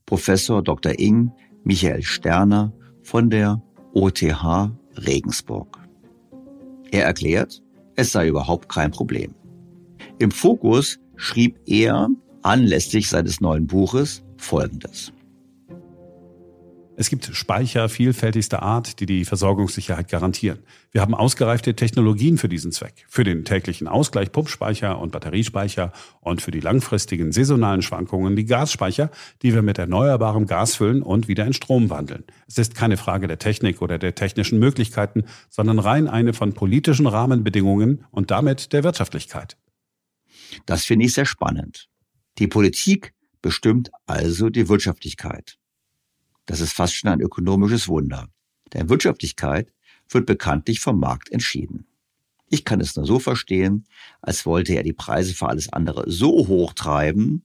Professor 0.06 0.62
Dr. 0.62 1.00
Ing 1.00 1.32
Michael 1.64 2.04
Sterner 2.04 2.74
von 3.08 3.30
der 3.30 3.62
OTH 3.94 4.70
Regensburg. 4.98 5.80
Er 6.92 7.06
erklärt, 7.06 7.64
es 7.96 8.12
sei 8.12 8.28
überhaupt 8.28 8.68
kein 8.68 8.92
Problem. 8.92 9.34
Im 10.20 10.30
Fokus 10.30 11.00
schrieb 11.16 11.58
er 11.66 12.10
anlässlich 12.42 13.08
seines 13.08 13.40
neuen 13.40 13.66
Buches 13.66 14.26
Folgendes. 14.36 15.14
Es 17.00 17.12
gibt 17.12 17.30
Speicher 17.32 17.90
vielfältigster 17.90 18.64
Art, 18.64 19.00
die 19.00 19.06
die 19.06 19.24
Versorgungssicherheit 19.24 20.10
garantieren. 20.10 20.58
Wir 20.92 21.02
haben 21.02 21.14
ausgereifte 21.14 21.76
Technologien 21.76 22.40
für 22.40 22.50
diesen 22.50 22.72
Zweck. 22.72 23.06
Für 23.08 23.24
den 23.24 23.46
täglichen 23.46 23.88
Ausgleich 23.88 24.32
Pumpspeicher 24.32 24.98
und 24.98 25.12
Batteriespeicher 25.12 25.94
und 26.22 26.42
für 26.42 26.50
die 26.50 26.60
langfristigen 26.60 27.32
saisonalen 27.32 27.84
Schwankungen 27.84 28.36
die 28.36 28.46
Gasspeicher, 28.46 29.12
die 29.44 29.54
wir 29.54 29.62
mit 29.62 29.78
erneuerbarem 29.78 30.48
Gas 30.48 30.78
füllen 30.78 31.04
und 31.04 31.28
wieder 31.28 31.46
in 31.46 31.54
Strom 31.54 31.92
wandeln. 31.92 32.24
Es 32.48 32.58
ist 32.58 32.74
keine 32.74 32.98
Frage 32.98 33.28
der 33.28 33.38
Technik 33.38 33.84
oder 33.84 34.00
der 34.00 34.16
technischen 34.16 34.58
Möglichkeiten, 34.58 35.26
sondern 35.50 35.78
rein 35.78 36.08
eine 36.08 36.34
von 36.34 36.54
politischen 36.54 37.06
Rahmenbedingungen 37.06 38.06
und 38.10 38.32
damit 38.32 38.74
der 38.74 38.84
Wirtschaftlichkeit. 38.84 39.56
Das 40.66 40.84
finde 40.86 41.06
ich 41.06 41.14
sehr 41.14 41.28
spannend. 41.28 41.90
Die 42.40 42.48
Politik 42.48 43.14
bestimmt 43.44 43.92
also 44.08 44.50
die 44.50 44.68
Wirtschaftlichkeit. 44.68 45.60
Das 46.48 46.62
ist 46.62 46.74
fast 46.74 46.96
schon 46.96 47.12
ein 47.12 47.22
ökonomisches 47.22 47.88
Wunder. 47.88 48.30
Denn 48.74 48.90
Wirtschaftlichkeit 48.90 49.72
wird 50.10 50.26
bekanntlich 50.26 50.80
vom 50.80 51.00
Markt 51.00 51.30
entschieden. 51.30 51.86
Ich 52.50 52.64
kann 52.64 52.80
es 52.80 52.96
nur 52.96 53.06
so 53.06 53.20
verstehen, 53.20 53.86
als 54.22 54.46
wollte 54.46 54.74
er 54.74 54.84
die 54.84 54.94
Preise 54.94 55.36
für 55.36 55.50
alles 55.50 55.72
andere 55.72 56.10
so 56.10 56.48
hoch 56.48 56.74
treiben, 56.74 57.44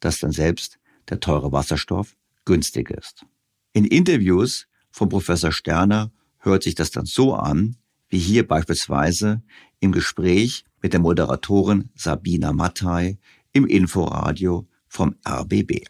dass 0.00 0.18
dann 0.18 0.32
selbst 0.32 0.78
der 1.08 1.20
teure 1.20 1.52
Wasserstoff 1.52 2.16
günstig 2.44 2.90
ist. 2.90 3.24
In 3.72 3.84
Interviews 3.84 4.66
von 4.90 5.08
Professor 5.08 5.52
Sterner 5.52 6.10
hört 6.38 6.64
sich 6.64 6.74
das 6.74 6.90
dann 6.90 7.06
so 7.06 7.34
an, 7.34 7.76
wie 8.08 8.18
hier 8.18 8.46
beispielsweise 8.46 9.42
im 9.78 9.92
Gespräch 9.92 10.64
mit 10.82 10.92
der 10.92 11.00
Moderatorin 11.00 11.90
Sabina 11.94 12.52
Mattei 12.52 13.18
im 13.52 13.66
Inforadio 13.66 14.66
vom 14.88 15.14
RBB. 15.26 15.86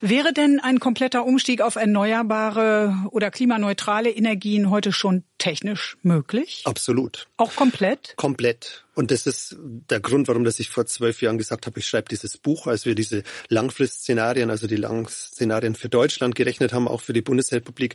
Wäre 0.00 0.34
denn 0.34 0.60
ein 0.60 0.78
kompletter 0.78 1.24
Umstieg 1.24 1.62
auf 1.62 1.76
erneuerbare 1.76 2.94
oder 3.12 3.30
klimaneutrale 3.30 4.10
Energien 4.10 4.68
heute 4.68 4.92
schon 4.92 5.24
technisch 5.38 5.96
möglich? 6.02 6.62
Absolut. 6.66 7.28
Auch 7.38 7.56
komplett? 7.56 8.14
Komplett. 8.16 8.84
Und 8.94 9.10
das 9.10 9.26
ist 9.26 9.56
der 9.58 10.00
Grund, 10.00 10.28
warum 10.28 10.44
dass 10.44 10.60
ich 10.60 10.68
vor 10.68 10.84
zwölf 10.84 11.22
Jahren 11.22 11.38
gesagt 11.38 11.66
habe, 11.66 11.78
ich 11.78 11.86
schreibe 11.86 12.10
dieses 12.10 12.36
Buch, 12.36 12.66
als 12.66 12.84
wir 12.84 12.94
diese 12.94 13.22
Langfristszenarien, 13.48 14.50
also 14.50 14.66
die 14.66 14.76
Langszenarien 14.76 15.74
für 15.74 15.88
Deutschland 15.88 16.34
gerechnet 16.34 16.74
haben, 16.74 16.88
auch 16.88 17.00
für 17.00 17.14
die 17.14 17.22
Bundesrepublik, 17.22 17.94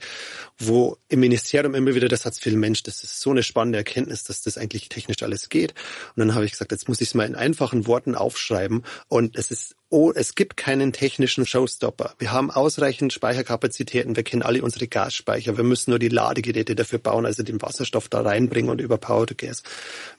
wo 0.57 0.97
im 1.07 1.19
Ministerium 1.19 1.75
immer 1.75 1.93
wieder 1.93 2.07
der 2.07 2.17
Satz 2.17 2.39
fiel, 2.39 2.55
Mensch, 2.55 2.81
das 2.81 3.03
ist 3.03 3.19
so 3.19 3.29
eine 3.29 3.43
spannende 3.43 3.77
Erkenntnis, 3.77 4.23
dass 4.23 4.41
das 4.41 4.57
eigentlich 4.57 4.89
technisch 4.89 5.21
alles 5.21 5.49
geht. 5.49 5.75
Und 6.15 6.21
dann 6.21 6.33
habe 6.33 6.45
ich 6.45 6.51
gesagt, 6.51 6.71
jetzt 6.71 6.87
muss 6.87 7.01
ich 7.01 7.09
es 7.09 7.13
mal 7.13 7.27
in 7.27 7.35
einfachen 7.35 7.85
Worten 7.85 8.15
aufschreiben. 8.15 8.83
Und 9.07 9.35
es 9.35 9.51
ist 9.51 9.75
oh, 9.91 10.11
es 10.13 10.35
gibt 10.35 10.55
keinen 10.55 10.93
technischen 10.93 11.45
Showstopper. 11.45 12.15
Wir 12.17 12.31
haben 12.31 12.49
ausreichend 12.49 13.11
Speicherkapazitäten. 13.11 14.15
Wir 14.15 14.23
kennen 14.23 14.41
alle 14.41 14.63
unsere 14.63 14.87
Gasspeicher. 14.87 15.57
Wir 15.57 15.65
müssen 15.65 15.91
nur 15.91 15.99
die 15.99 16.07
Ladegeräte 16.07 16.75
dafür 16.75 16.97
bauen, 16.97 17.25
also 17.25 17.43
den 17.43 17.61
Wasserstoff 17.61 18.07
da 18.07 18.21
reinbringen 18.21 18.71
und 18.71 18.79
über 18.79 18.97
Power 18.97 19.27
to 19.27 19.35
Gas. 19.35 19.63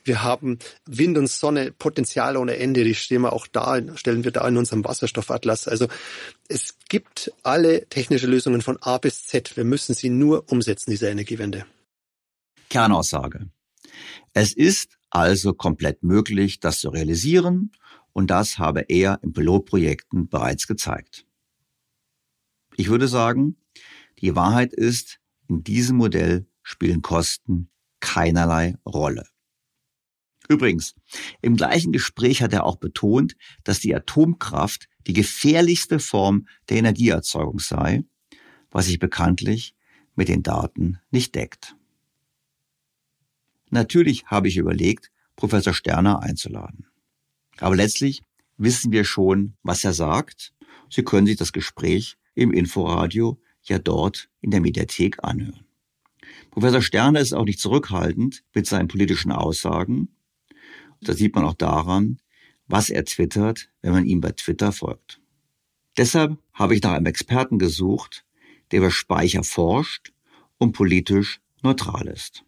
Wir 0.03 0.23
haben 0.23 0.59
Wind 0.85 1.17
und 1.17 1.27
Sonne, 1.27 1.71
Potenzial 1.71 2.37
ohne 2.37 2.57
Ende, 2.57 2.83
die 2.83 2.93
stehen 2.93 3.23
wir 3.23 3.33
auch 3.33 3.47
da, 3.47 3.81
stellen 3.95 4.23
wir 4.23 4.31
da 4.31 4.47
in 4.47 4.57
unserem 4.57 4.85
Wasserstoffatlas. 4.85 5.67
Also 5.67 5.87
es 6.47 6.75
gibt 6.87 7.33
alle 7.41 7.87
technische 7.87 8.27
Lösungen 8.27 8.61
von 8.61 8.77
A 8.81 8.99
bis 8.99 9.25
Z. 9.25 9.57
Wir 9.57 9.63
müssen 9.63 9.95
sie 9.95 10.09
nur 10.09 10.51
umsetzen, 10.51 10.91
diese 10.91 11.09
Energiewende. 11.09 11.65
Kernaussage. 12.69 13.47
Es 14.33 14.53
ist 14.53 14.97
also 15.09 15.53
komplett 15.53 16.03
möglich, 16.03 16.59
das 16.59 16.79
zu 16.79 16.89
realisieren, 16.89 17.71
und 18.13 18.27
das 18.27 18.59
habe 18.59 18.81
er 18.87 19.19
in 19.23 19.33
Pilotprojekten 19.33 20.29
bereits 20.29 20.67
gezeigt. 20.67 21.25
Ich 22.75 22.89
würde 22.89 23.07
sagen, 23.07 23.57
die 24.19 24.35
Wahrheit 24.35 24.73
ist, 24.73 25.19
in 25.47 25.63
diesem 25.63 25.97
Modell 25.97 26.47
spielen 26.61 27.01
Kosten 27.01 27.69
keinerlei 27.99 28.75
Rolle. 28.85 29.27
Übrigens, 30.49 30.95
im 31.41 31.55
gleichen 31.55 31.91
Gespräch 31.91 32.41
hat 32.41 32.53
er 32.53 32.65
auch 32.65 32.75
betont, 32.75 33.35
dass 33.63 33.79
die 33.79 33.95
Atomkraft 33.95 34.87
die 35.07 35.13
gefährlichste 35.13 35.99
Form 35.99 36.47
der 36.69 36.77
Energieerzeugung 36.77 37.59
sei, 37.59 38.03
was 38.69 38.87
sich 38.87 38.99
bekanntlich 38.99 39.75
mit 40.15 40.27
den 40.27 40.43
Daten 40.43 40.99
nicht 41.11 41.35
deckt. 41.35 41.75
Natürlich 43.69 44.25
habe 44.25 44.47
ich 44.47 44.57
überlegt, 44.57 45.11
Professor 45.35 45.73
Sterner 45.73 46.21
einzuladen. 46.21 46.87
Aber 47.59 47.75
letztlich 47.75 48.21
wissen 48.57 48.91
wir 48.91 49.03
schon, 49.03 49.53
was 49.63 49.83
er 49.83 49.93
sagt. 49.93 50.53
Sie 50.89 51.03
können 51.03 51.27
sich 51.27 51.37
das 51.37 51.53
Gespräch 51.53 52.17
im 52.35 52.51
Inforadio 52.51 53.39
ja 53.63 53.79
dort 53.79 54.29
in 54.41 54.51
der 54.51 54.61
Mediathek 54.61 55.23
anhören. 55.23 55.65
Professor 56.51 56.81
Sterne 56.81 57.19
ist 57.19 57.33
auch 57.33 57.45
nicht 57.45 57.59
zurückhaltend 57.59 58.43
mit 58.53 58.67
seinen 58.67 58.87
politischen 58.87 59.31
Aussagen. 59.31 60.09
Das 61.01 61.17
sieht 61.17 61.35
man 61.35 61.45
auch 61.45 61.55
daran, 61.55 62.19
was 62.67 62.89
er 62.89 63.05
twittert, 63.05 63.69
wenn 63.81 63.91
man 63.91 64.05
ihm 64.05 64.21
bei 64.21 64.31
Twitter 64.31 64.71
folgt. 64.71 65.19
Deshalb 65.97 66.37
habe 66.53 66.75
ich 66.75 66.81
nach 66.81 66.93
einem 66.93 67.05
Experten 67.05 67.59
gesucht, 67.59 68.25
der 68.71 68.79
über 68.79 68.91
Speicher 68.91 69.43
forscht 69.43 70.13
und 70.57 70.71
politisch 70.71 71.39
neutral 71.61 72.07
ist. 72.07 72.43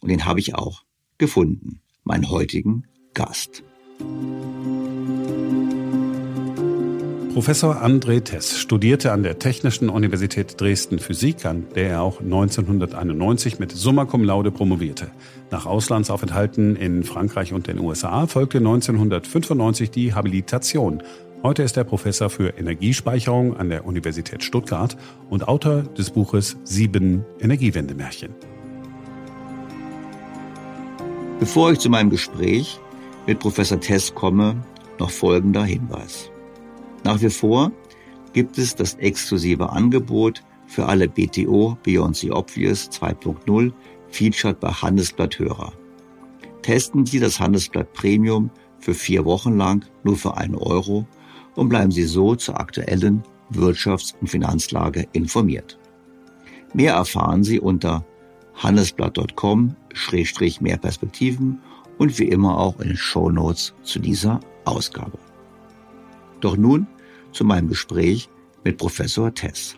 Und 0.00 0.08
den 0.08 0.24
habe 0.24 0.40
ich 0.40 0.54
auch 0.54 0.84
gefunden, 1.18 1.80
meinen 2.04 2.30
heutigen 2.30 2.86
Gast. 3.14 3.62
Professor 7.34 7.82
André 7.82 8.22
Tess 8.22 8.58
studierte 8.58 9.10
an 9.10 9.22
der 9.22 9.38
Technischen 9.38 9.88
Universität 9.88 10.60
Dresden 10.60 10.98
Physik, 10.98 11.46
an 11.46 11.64
der 11.74 11.88
er 11.88 12.02
auch 12.02 12.20
1991 12.20 13.58
mit 13.58 13.72
Summa 13.72 14.04
Cum 14.04 14.22
Laude 14.22 14.50
promovierte. 14.50 15.10
Nach 15.50 15.64
Auslandsaufenthalten 15.64 16.76
in 16.76 17.04
Frankreich 17.04 17.54
und 17.54 17.68
den 17.68 17.80
USA 17.80 18.26
folgte 18.26 18.58
1995 18.58 19.90
die 19.90 20.12
Habilitation. 20.12 21.02
Heute 21.42 21.62
ist 21.62 21.78
er 21.78 21.84
Professor 21.84 22.28
für 22.28 22.50
Energiespeicherung 22.50 23.56
an 23.56 23.70
der 23.70 23.86
Universität 23.86 24.44
Stuttgart 24.44 24.98
und 25.30 25.48
Autor 25.48 25.82
des 25.82 26.10
Buches 26.10 26.58
Sieben 26.64 27.24
Energiewendemärchen. 27.40 28.34
Bevor 31.40 31.72
ich 31.72 31.78
zu 31.78 31.88
meinem 31.88 32.10
Gespräch 32.10 32.78
mit 33.26 33.38
Professor 33.38 33.80
Tess 33.80 34.14
komme, 34.14 34.62
noch 34.98 35.10
folgender 35.10 35.64
Hinweis. 35.64 36.30
Nach 37.04 37.20
wie 37.20 37.30
vor 37.30 37.72
gibt 38.32 38.58
es 38.58 38.74
das 38.74 38.94
exklusive 38.94 39.70
Angebot 39.70 40.42
für 40.66 40.86
alle 40.86 41.08
BTO 41.08 41.76
Beyond 41.82 42.16
the 42.16 42.32
Obvious 42.32 42.90
2.0 42.90 43.72
featured 44.10 44.58
bei 44.60 44.70
Handelsblatt 44.70 45.38
Hörer. 45.38 45.72
Testen 46.62 47.06
Sie 47.06 47.18
das 47.18 47.40
Handelsblatt 47.40 47.92
Premium 47.92 48.50
für 48.78 48.94
vier 48.94 49.24
Wochen 49.24 49.56
lang 49.56 49.84
nur 50.04 50.16
für 50.16 50.36
einen 50.36 50.54
Euro 50.54 51.06
und 51.54 51.68
bleiben 51.68 51.90
Sie 51.90 52.04
so 52.04 52.34
zur 52.34 52.58
aktuellen 52.58 53.22
Wirtschafts- 53.52 54.14
und 54.20 54.28
Finanzlage 54.28 55.06
informiert. 55.12 55.78
Mehr 56.72 56.94
erfahren 56.94 57.44
Sie 57.44 57.60
unter 57.60 58.06
handelsblatt.com-mehr 58.54 60.76
Perspektiven 60.78 61.60
und 62.02 62.18
wie 62.18 62.28
immer 62.28 62.58
auch 62.58 62.80
in 62.80 62.88
den 62.88 62.96
Show 62.96 63.30
Notes 63.30 63.74
zu 63.84 64.00
dieser 64.00 64.40
Ausgabe. 64.64 65.18
Doch 66.40 66.56
nun 66.56 66.88
zu 67.30 67.44
meinem 67.44 67.68
Gespräch 67.68 68.28
mit 68.64 68.76
Professor 68.76 69.32
Tess. 69.32 69.76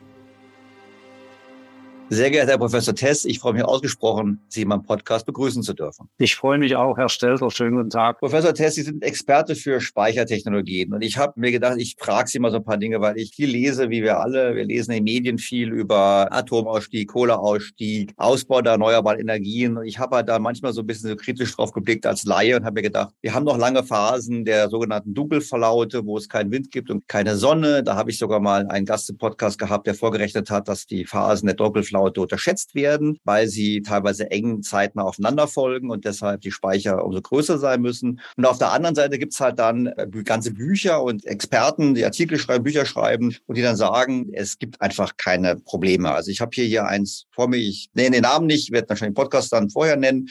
Sehr 2.10 2.30
geehrter 2.30 2.52
Herr 2.52 2.58
Professor 2.58 2.94
Tess, 2.94 3.24
ich 3.24 3.38
freue 3.38 3.54
mich 3.54 3.64
ausgesprochen, 3.64 4.38
Sie 4.48 4.60
in 4.60 4.68
meinem 4.68 4.82
Podcast 4.82 5.24
begrüßen 5.24 5.62
zu 5.62 5.72
dürfen. 5.72 6.10
Ich 6.18 6.36
freue 6.36 6.58
mich 6.58 6.76
auch, 6.76 6.98
Herr 6.98 7.08
Stelter. 7.08 7.50
Schönen 7.50 7.76
guten 7.76 7.88
Tag. 7.88 8.20
Professor 8.20 8.52
Tess, 8.52 8.74
Sie 8.74 8.82
sind 8.82 9.02
Experte 9.02 9.54
für 9.54 9.80
Speichertechnologien. 9.80 10.92
Und 10.92 11.00
ich 11.00 11.16
habe 11.16 11.32
mir 11.40 11.50
gedacht, 11.50 11.76
ich 11.78 11.96
frage 11.98 12.28
Sie 12.28 12.38
mal 12.38 12.50
so 12.50 12.58
ein 12.58 12.64
paar 12.64 12.76
Dinge, 12.76 13.00
weil 13.00 13.16
ich 13.16 13.34
viel 13.34 13.48
lese, 13.48 13.88
wie 13.88 14.02
wir 14.02 14.20
alle. 14.20 14.54
Wir 14.54 14.66
lesen 14.66 14.92
in 14.92 14.98
den 14.98 15.04
Medien 15.04 15.38
viel 15.38 15.72
über 15.72 16.28
Atomausstieg, 16.30 17.08
Kohleausstieg, 17.08 18.12
Ausbau 18.18 18.60
der 18.60 18.72
erneuerbaren 18.72 19.18
Energien. 19.18 19.78
Und 19.78 19.86
ich 19.86 19.98
habe 19.98 20.16
halt 20.16 20.28
da 20.28 20.38
manchmal 20.38 20.74
so 20.74 20.82
ein 20.82 20.86
bisschen 20.86 21.08
so 21.08 21.16
kritisch 21.16 21.56
drauf 21.56 21.72
geblickt 21.72 22.04
als 22.04 22.24
Laie 22.24 22.54
und 22.56 22.66
habe 22.66 22.74
mir 22.74 22.82
gedacht, 22.82 23.14
wir 23.22 23.32
haben 23.32 23.44
noch 23.44 23.56
lange 23.56 23.82
Phasen 23.82 24.44
der 24.44 24.68
sogenannten 24.68 25.14
Dunkelverlaute, 25.14 26.04
wo 26.04 26.18
es 26.18 26.28
keinen 26.28 26.50
Wind 26.50 26.70
gibt 26.70 26.90
und 26.90 27.08
keine 27.08 27.34
Sonne. 27.36 27.82
Da 27.82 27.96
habe 27.96 28.10
ich 28.10 28.18
sogar 28.18 28.40
mal 28.40 28.66
einen 28.68 28.84
Gast 28.84 29.08
im 29.08 29.16
Podcast 29.16 29.58
gehabt, 29.58 29.86
der 29.86 29.94
vorgerechnet 29.94 30.50
hat, 30.50 30.68
dass 30.68 30.86
die 30.86 31.06
Phasen 31.06 31.46
der 31.46 31.56
Dunkelverlaute 31.56 31.93
Cloud 31.94 32.18
unterschätzt 32.18 32.74
werden, 32.74 33.18
weil 33.24 33.48
sie 33.48 33.82
teilweise 33.82 34.30
engen 34.30 34.62
Zeiten 34.62 34.98
aufeinander 34.98 35.46
folgen 35.46 35.90
und 35.90 36.04
deshalb 36.04 36.40
die 36.40 36.50
Speicher 36.50 37.04
umso 37.04 37.22
größer 37.22 37.58
sein 37.58 37.80
müssen. 37.80 38.20
Und 38.36 38.46
auf 38.46 38.58
der 38.58 38.72
anderen 38.72 38.96
Seite 38.96 39.18
gibt's 39.18 39.40
halt 39.40 39.58
dann 39.58 39.86
äh, 39.86 40.08
ganze 40.24 40.52
Bücher 40.52 41.02
und 41.02 41.24
Experten, 41.24 41.94
die 41.94 42.04
Artikel 42.04 42.38
schreiben, 42.38 42.64
Bücher 42.64 42.84
schreiben 42.84 43.36
und 43.46 43.56
die 43.56 43.62
dann 43.62 43.76
sagen, 43.76 44.30
es 44.32 44.58
gibt 44.58 44.80
einfach 44.80 45.16
keine 45.16 45.56
Probleme. 45.56 46.10
Also 46.10 46.30
ich 46.30 46.40
habe 46.40 46.50
hier 46.52 46.64
hier 46.64 46.86
eins 46.86 47.26
vor 47.30 47.48
mir, 47.48 47.58
ich 47.58 47.90
nenne 47.94 48.10
den 48.10 48.22
Namen 48.22 48.46
nicht, 48.46 48.72
werde 48.72 48.88
wahrscheinlich 48.88 49.14
den 49.14 49.22
Podcast 49.22 49.52
dann 49.52 49.70
vorher 49.70 49.96
nennen. 49.96 50.28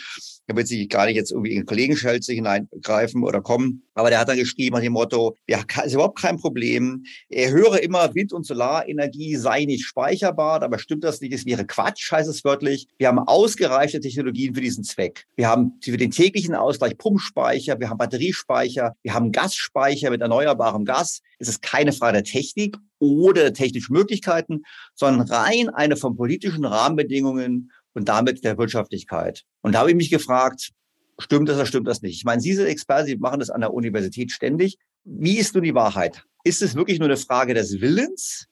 Da 0.48 0.56
wird 0.56 0.68
sich 0.68 0.90
gar 0.90 1.06
nicht 1.06 1.16
jetzt 1.16 1.32
irgendwie 1.32 1.56
in 1.56 1.66
Kollegenschelze 1.66 2.34
hineingreifen 2.34 3.24
oder 3.24 3.42
kommen. 3.42 3.84
Aber 3.94 4.10
der 4.10 4.20
hat 4.20 4.28
dann 4.28 4.38
geschrieben 4.38 4.76
nach 4.76 4.82
dem 4.82 4.94
Motto, 4.94 5.38
ja, 5.48 5.62
ist 5.86 5.94
überhaupt 5.94 6.20
kein 6.20 6.38
Problem. 6.38 7.04
Er 7.30 7.52
höre 7.52 7.82
immer, 7.82 8.14
Wind- 8.14 8.34
und 8.34 8.46
Solarenergie 8.46 9.36
sei 9.36 9.66
nicht 9.66 9.86
speicherbar. 9.86 10.62
aber 10.62 10.80
stimmt 10.80 11.04
das 11.04 11.22
nicht. 11.22 11.34
Es 11.34 11.46
wäre 11.46 11.66
Quatsch, 11.66 12.12
heißt 12.12 12.30
es 12.30 12.44
wörtlich. 12.44 12.88
Wir 12.98 13.08
haben 13.08 13.20
ausgereifte 13.20 14.00
Technologien 14.00 14.54
für 14.54 14.62
diesen 14.62 14.84
Zweck. 14.84 15.26
Wir 15.36 15.48
haben 15.48 15.80
für 15.82 15.98
den 15.98 16.12
täglichen 16.12 16.56
Ausgleich 16.56 16.98
Pumpspeicher, 16.98 17.80
wir 17.80 17.90
haben 17.90 17.98
Batteriespeicher, 17.98 18.96
wir 19.02 19.14
haben 19.14 19.32
Gasspeicher 19.32 20.10
mit 20.10 20.22
erneuerbarem 20.22 20.86
Gas. 20.86 21.22
Es 21.40 21.48
ist 21.48 21.62
keine 21.62 21.94
Frage 21.94 22.14
der 22.14 22.24
Technik 22.24 22.78
oder 23.00 23.54
technischen 23.54 23.94
Möglichkeiten, 23.94 24.64
sondern 24.96 25.28
rein 25.28 25.70
eine 25.70 25.98
von 25.98 26.16
politischen 26.16 26.66
Rahmenbedingungen 26.66 27.72
und 27.94 28.10
damit 28.10 28.44
der 28.44 28.58
Wirtschaftlichkeit. 28.58 29.44
Und 29.62 29.74
da 29.74 29.80
habe 29.80 29.90
ich 29.90 29.96
mich 29.96 30.10
gefragt, 30.10 30.72
stimmt 31.20 31.50
das 31.50 31.58
oder 31.58 31.66
stimmt 31.66 31.88
das 31.88 32.02
nicht? 32.02 32.16
Ich 32.16 32.26
meine, 32.26 32.42
Sie 32.42 32.54
sind 32.54 32.68
Experte, 32.68 33.06
Sie 33.06 33.18
machen 33.18 33.40
das 33.40 33.50
an 33.50 33.62
der 33.62 33.74
Universität 33.74 34.32
ständig. 34.32 34.78
Wie 35.04 35.38
ist 35.38 35.54
nun 35.54 35.64
die 35.64 35.76
Wahrheit? 35.76 36.24
Ist 36.44 36.62
es 36.62 36.76
wirklich 36.76 37.00
nur 37.00 37.08
eine 37.08 37.18
Frage 37.18 37.54
des 37.54 37.80
Willens 37.82 38.48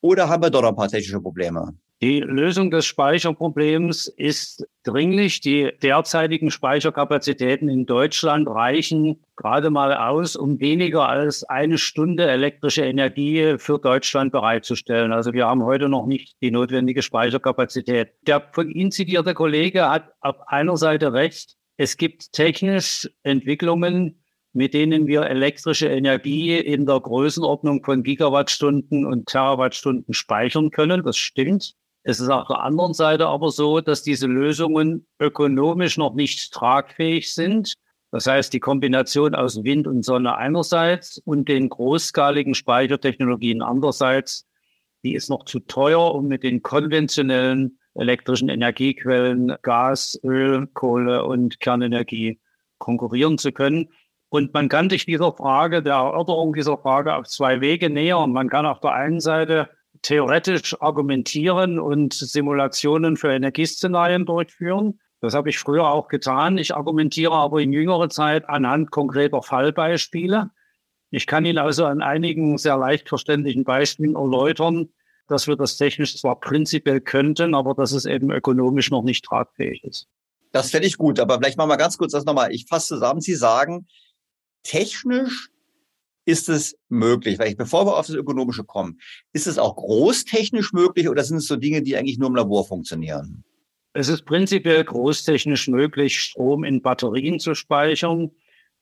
oder 0.00 0.28
haben 0.28 0.42
wir 0.42 0.50
doch 0.50 0.62
noch 0.62 0.70
ein 0.70 0.76
paar 0.76 0.88
technische 0.88 1.20
Probleme? 1.20 1.74
Die 2.02 2.20
Lösung 2.20 2.70
des 2.70 2.84
Speicherproblems 2.84 4.06
ist 4.06 4.66
dringlich. 4.82 5.40
Die 5.40 5.72
derzeitigen 5.82 6.50
Speicherkapazitäten 6.50 7.70
in 7.70 7.86
Deutschland 7.86 8.46
reichen 8.48 9.24
gerade 9.34 9.70
mal 9.70 9.96
aus, 9.96 10.36
um 10.36 10.60
weniger 10.60 11.08
als 11.08 11.44
eine 11.44 11.78
Stunde 11.78 12.28
elektrische 12.28 12.84
Energie 12.84 13.56
für 13.56 13.78
Deutschland 13.78 14.30
bereitzustellen. 14.30 15.10
Also 15.10 15.32
wir 15.32 15.46
haben 15.46 15.64
heute 15.64 15.88
noch 15.88 16.04
nicht 16.04 16.36
die 16.42 16.50
notwendige 16.50 17.00
Speicherkapazität. 17.00 18.10
Der 18.26 18.46
von 18.52 18.70
Ihnen 18.70 18.92
zitierte 18.92 19.32
Kollege 19.32 19.88
hat 19.88 20.12
auf 20.20 20.36
einer 20.48 20.76
Seite 20.76 21.14
recht. 21.14 21.56
Es 21.78 21.96
gibt 21.96 22.30
technisch 22.32 23.08
Entwicklungen, 23.22 24.22
mit 24.52 24.74
denen 24.74 25.06
wir 25.06 25.22
elektrische 25.22 25.88
Energie 25.88 26.58
in 26.58 26.84
der 26.84 27.00
Größenordnung 27.00 27.82
von 27.82 28.02
Gigawattstunden 28.02 29.06
und 29.06 29.28
Terawattstunden 29.28 30.12
speichern 30.12 30.70
können. 30.70 31.02
Das 31.02 31.16
stimmt. 31.16 31.74
Es 32.08 32.20
ist 32.20 32.28
auf 32.28 32.46
der 32.46 32.60
anderen 32.60 32.94
Seite 32.94 33.26
aber 33.26 33.50
so, 33.50 33.80
dass 33.80 34.04
diese 34.04 34.28
Lösungen 34.28 35.08
ökonomisch 35.18 35.98
noch 35.98 36.14
nicht 36.14 36.52
tragfähig 36.52 37.34
sind. 37.34 37.74
Das 38.12 38.28
heißt, 38.28 38.52
die 38.52 38.60
Kombination 38.60 39.34
aus 39.34 39.64
Wind 39.64 39.88
und 39.88 40.04
Sonne 40.04 40.36
einerseits 40.36 41.18
und 41.24 41.48
den 41.48 41.68
großskaligen 41.68 42.54
Speichertechnologien 42.54 43.60
andererseits, 43.60 44.46
die 45.02 45.16
ist 45.16 45.28
noch 45.30 45.46
zu 45.46 45.58
teuer, 45.58 46.14
um 46.14 46.28
mit 46.28 46.44
den 46.44 46.62
konventionellen 46.62 47.80
elektrischen 47.94 48.50
Energiequellen 48.50 49.56
Gas, 49.62 50.16
Öl, 50.22 50.68
Kohle 50.74 51.24
und 51.24 51.58
Kernenergie 51.58 52.38
konkurrieren 52.78 53.36
zu 53.36 53.50
können. 53.50 53.88
Und 54.28 54.54
man 54.54 54.68
kann 54.68 54.88
sich 54.90 55.06
dieser 55.06 55.32
Frage, 55.32 55.82
der 55.82 55.94
Erörterung 55.94 56.52
dieser 56.52 56.78
Frage 56.78 57.16
auf 57.16 57.26
zwei 57.26 57.60
Wege 57.60 57.90
nähern. 57.90 58.30
Man 58.30 58.48
kann 58.48 58.64
auf 58.64 58.78
der 58.78 58.92
einen 58.92 59.18
Seite 59.18 59.70
theoretisch 60.02 60.80
argumentieren 60.80 61.78
und 61.78 62.14
Simulationen 62.14 63.16
für 63.16 63.32
Energieszenarien 63.32 64.26
durchführen. 64.26 65.00
Das 65.20 65.34
habe 65.34 65.48
ich 65.48 65.58
früher 65.58 65.88
auch 65.88 66.08
getan. 66.08 66.58
Ich 66.58 66.74
argumentiere 66.74 67.32
aber 67.32 67.60
in 67.60 67.72
jüngerer 67.72 68.08
Zeit 68.08 68.48
anhand 68.48 68.90
konkreter 68.90 69.42
Fallbeispiele. 69.42 70.50
Ich 71.10 71.26
kann 71.26 71.44
Ihnen 71.44 71.58
also 71.58 71.84
an 71.84 72.02
einigen 72.02 72.58
sehr 72.58 72.76
leicht 72.76 73.08
verständlichen 73.08 73.64
Beispielen 73.64 74.16
erläutern, 74.16 74.90
dass 75.28 75.46
wir 75.46 75.56
das 75.56 75.76
technisch 75.76 76.20
zwar 76.20 76.38
prinzipiell 76.38 77.00
könnten, 77.00 77.54
aber 77.54 77.74
dass 77.74 77.92
es 77.92 78.04
eben 78.04 78.30
ökonomisch 78.30 78.90
noch 78.90 79.02
nicht 79.02 79.24
tragfähig 79.24 79.82
ist. 79.84 80.08
Das 80.52 80.70
fände 80.70 80.86
ich 80.86 80.96
gut, 80.96 81.20
aber 81.20 81.38
vielleicht 81.38 81.58
machen 81.58 81.70
wir 81.70 81.76
ganz 81.76 81.98
kurz 81.98 82.12
das 82.12 82.24
nochmal. 82.24 82.52
Ich 82.52 82.66
fasse 82.66 82.94
zusammen. 82.94 83.20
Sie 83.20 83.34
sagen, 83.34 83.86
technisch 84.62 85.50
ist 86.26 86.48
es 86.50 86.76
möglich? 86.88 87.38
Weil 87.38 87.48
ich, 87.48 87.56
bevor 87.56 87.86
wir 87.86 87.96
auf 87.96 88.06
das 88.06 88.16
Ökonomische 88.16 88.64
kommen, 88.64 88.98
ist 89.32 89.46
es 89.46 89.58
auch 89.58 89.76
großtechnisch 89.76 90.72
möglich 90.72 91.08
oder 91.08 91.24
sind 91.24 91.38
es 91.38 91.46
so 91.46 91.56
Dinge, 91.56 91.80
die 91.80 91.96
eigentlich 91.96 92.18
nur 92.18 92.28
im 92.28 92.36
Labor 92.36 92.66
funktionieren? 92.66 93.44
Es 93.94 94.08
ist 94.08 94.26
prinzipiell 94.26 94.84
großtechnisch 94.84 95.68
möglich, 95.68 96.18
Strom 96.18 96.64
in 96.64 96.82
Batterien 96.82 97.40
zu 97.40 97.54
speichern. 97.54 98.30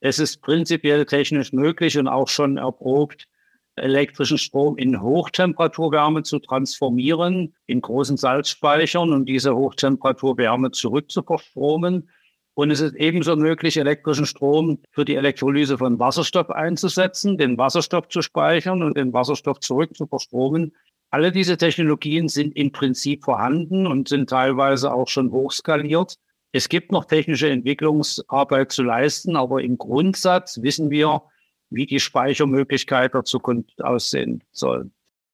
Es 0.00 0.18
ist 0.18 0.42
prinzipiell 0.42 1.06
technisch 1.06 1.52
möglich 1.52 1.96
und 1.96 2.08
auch 2.08 2.28
schon 2.28 2.56
erprobt, 2.56 3.28
elektrischen 3.76 4.38
Strom 4.38 4.76
in 4.76 5.00
Hochtemperaturwärme 5.00 6.22
zu 6.22 6.38
transformieren, 6.38 7.54
in 7.66 7.80
großen 7.80 8.16
Salzspeichern 8.16 9.12
und 9.12 9.26
diese 9.26 9.54
Hochtemperaturwärme 9.54 10.70
zurückzuverstromen. 10.72 12.08
Und 12.54 12.70
es 12.70 12.80
ist 12.80 12.94
ebenso 12.94 13.34
möglich, 13.34 13.76
elektrischen 13.76 14.26
Strom 14.26 14.78
für 14.92 15.04
die 15.04 15.16
Elektrolyse 15.16 15.76
von 15.76 15.98
Wasserstoff 15.98 16.50
einzusetzen, 16.50 17.36
den 17.36 17.58
Wasserstoff 17.58 18.08
zu 18.08 18.22
speichern 18.22 18.82
und 18.82 18.96
den 18.96 19.12
Wasserstoff 19.12 19.58
zurück 19.58 19.96
zu 19.96 20.06
verstromen. 20.06 20.72
Alle 21.10 21.32
diese 21.32 21.56
Technologien 21.56 22.28
sind 22.28 22.56
im 22.56 22.70
Prinzip 22.70 23.24
vorhanden 23.24 23.86
und 23.86 24.08
sind 24.08 24.30
teilweise 24.30 24.92
auch 24.92 25.08
schon 25.08 25.32
hochskaliert. 25.32 26.16
Es 26.52 26.68
gibt 26.68 26.92
noch 26.92 27.06
technische 27.06 27.50
Entwicklungsarbeit 27.50 28.70
zu 28.70 28.84
leisten, 28.84 29.34
aber 29.34 29.60
im 29.60 29.76
Grundsatz 29.76 30.62
wissen 30.62 30.90
wir, 30.90 31.22
wie 31.70 31.86
die 31.86 31.98
Speichermöglichkeit 31.98 33.14
der 33.14 33.24
Zukunft 33.24 33.82
aussehen 33.82 34.44
soll. 34.52 34.90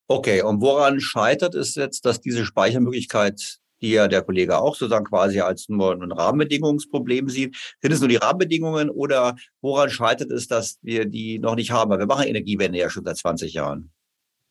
Okay, 0.09 0.43
und 0.43 0.63
woran 0.63 1.01
scheitert 1.01 1.55
es 1.55 1.75
jetzt, 1.75 2.07
dass 2.07 2.21
diese 2.23 2.47
Speichermöglichkeit 2.47 3.59
die 3.81 3.93
ja 3.93 4.09
der 4.09 4.23
Kollege 4.23 4.59
auch 4.59 4.75
sozusagen 4.75 5.07
quasi 5.07 5.41
als 5.41 5.69
nur 5.69 5.93
ein 5.93 6.13
Rahmenbedingungsproblem 6.13 7.29
sieht. 7.29 7.57
Sind 7.81 7.93
es 7.93 8.01
nur 8.01 8.09
die 8.09 8.17
Rahmenbedingungen 8.17 8.91
oder 8.91 9.37
woran 9.61 9.91
scheitert 9.91 10.31
es, 10.31 10.49
dass 10.49 10.79
wir 10.83 11.07
die 11.07 11.39
noch 11.39 11.57
nicht 11.57 11.71
haben? 11.71 11.91
Wir 11.99 12.07
machen 12.07 12.27
Energiewende 12.27 12.79
ja 12.79 12.91
schon 12.91 13.05
seit 13.05 13.17
20 13.17 13.55
Jahren. 13.55 13.91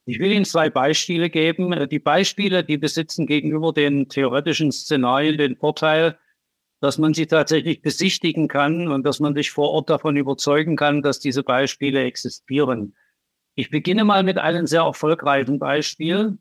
Ich 0.06 0.20
will 0.20 0.32
Ihnen 0.32 0.46
zwei 0.46 0.72
Beispiele 0.72 1.30
geben. 1.30 1.88
Die 1.90 2.00
Beispiele, 2.00 2.64
die 2.64 2.78
besitzen 2.78 3.28
gegenüber 3.28 3.74
den 3.74 4.10
theoretischen 4.10 4.72
Szenarien 4.72 5.38
den 5.38 5.56
Vorteil, 5.56 6.18
dass 6.82 6.98
man 6.98 7.14
sie 7.14 7.28
tatsächlich 7.28 7.82
besichtigen 7.82 8.48
kann 8.48 8.88
und 8.88 9.06
dass 9.06 9.20
man 9.20 9.36
sich 9.36 9.52
vor 9.52 9.70
Ort 9.70 9.90
davon 9.90 10.16
überzeugen 10.18 10.76
kann, 10.76 11.02
dass 11.02 11.20
diese 11.20 11.44
Beispiele 11.44 12.04
existieren. 12.04 12.96
Ich 13.56 13.70
beginne 13.70 14.06
mal 14.06 14.24
mit 14.24 14.38
einem 14.38 14.66
sehr 14.66 14.82
erfolgreichen 14.82 15.60
Beispiel. 15.60 16.38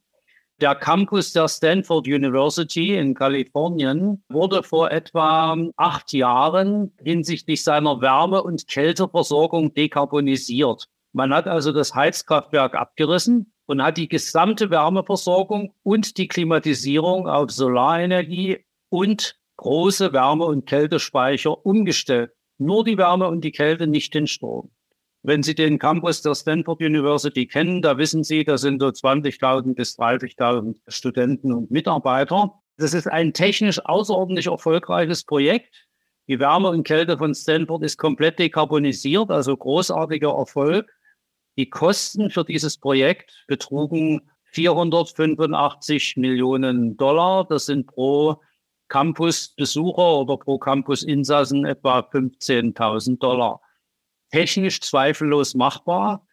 Der 0.61 0.75
Campus 0.75 1.33
der 1.33 1.47
Stanford 1.47 2.09
University 2.09 2.97
in 2.97 3.15
Kalifornien 3.15 4.25
wurde 4.29 4.65
vor 4.65 4.91
etwa 4.91 5.57
acht 5.77 6.13
Jahren 6.13 6.93
hinsichtlich 7.01 7.63
seiner 7.63 8.01
Wärme- 8.01 8.43
und 8.43 8.67
Kälteversorgung 8.67 9.73
dekarbonisiert. 9.75 10.89
Man 11.13 11.33
hat 11.33 11.47
also 11.47 11.71
das 11.71 11.95
Heizkraftwerk 11.95 12.75
abgerissen 12.75 13.53
und 13.67 13.81
hat 13.81 13.99
die 13.99 14.09
gesamte 14.09 14.69
Wärmeversorgung 14.69 15.75
und 15.85 16.19
die 16.19 16.27
Klimatisierung 16.27 17.29
auf 17.29 17.53
Solarenergie 17.53 18.65
und 18.89 19.39
große 19.59 20.13
Wärme- 20.13 20.47
und 20.47 20.67
Kältespeicher 20.67 21.65
umgestellt. 21.65 22.33
Nur 22.59 22.83
die 22.83 22.99
Wärme 22.99 23.29
und 23.29 23.43
die 23.43 23.53
Kälte, 23.53 23.87
nicht 23.87 24.13
den 24.13 24.27
Strom. 24.27 24.73
Wenn 25.23 25.43
Sie 25.43 25.55
den 25.55 25.79
Campus 25.79 26.23
der 26.23 26.35
Stanford 26.35 26.81
University 26.81 27.47
kennen, 27.47 27.83
da 27.83 27.99
wissen 27.99 28.23
Sie, 28.23 28.45
da 28.45 28.57
sind 28.57 28.81
so 28.81 28.89
20.000 28.89 29.75
bis 29.75 29.99
30.000 29.99 30.77
Studenten 30.87 31.53
und 31.53 31.71
Mitarbeiter. 31.71 32.55
Das 32.77 32.95
ist 32.95 33.09
ein 33.09 33.33
technisch 33.33 33.85
außerordentlich 33.85 34.47
erfolgreiches 34.47 35.25
Projekt. 35.25 35.89
Die 36.29 36.39
Wärme 36.39 36.69
und 36.69 36.85
Kälte 36.85 37.19
von 37.19 37.35
Stanford 37.35 37.83
ist 37.83 37.97
komplett 37.97 38.39
dekarbonisiert, 38.39 39.31
also 39.31 39.57
großartiger 39.57 40.31
Erfolg. 40.31 40.89
Die 41.57 41.69
Kosten 41.69 42.31
für 42.31 42.45
dieses 42.45 42.79
Projekt 42.79 43.45
betrugen 43.49 44.31
485 44.53 46.16
Millionen 46.16 46.97
Dollar. 46.97 47.45
Das 47.45 47.66
sind 47.66 47.89
pro 47.89 48.41
Campus-Besucher 48.89 50.21
oder 50.21 50.37
pro 50.37 50.59
Campus-Insassen 50.59 51.64
etwa 51.64 51.99
15.000 51.99 53.19
Dollar 53.19 53.61
technisch 54.31 54.81
zweifellos 54.81 55.55
machbar. 55.55 56.26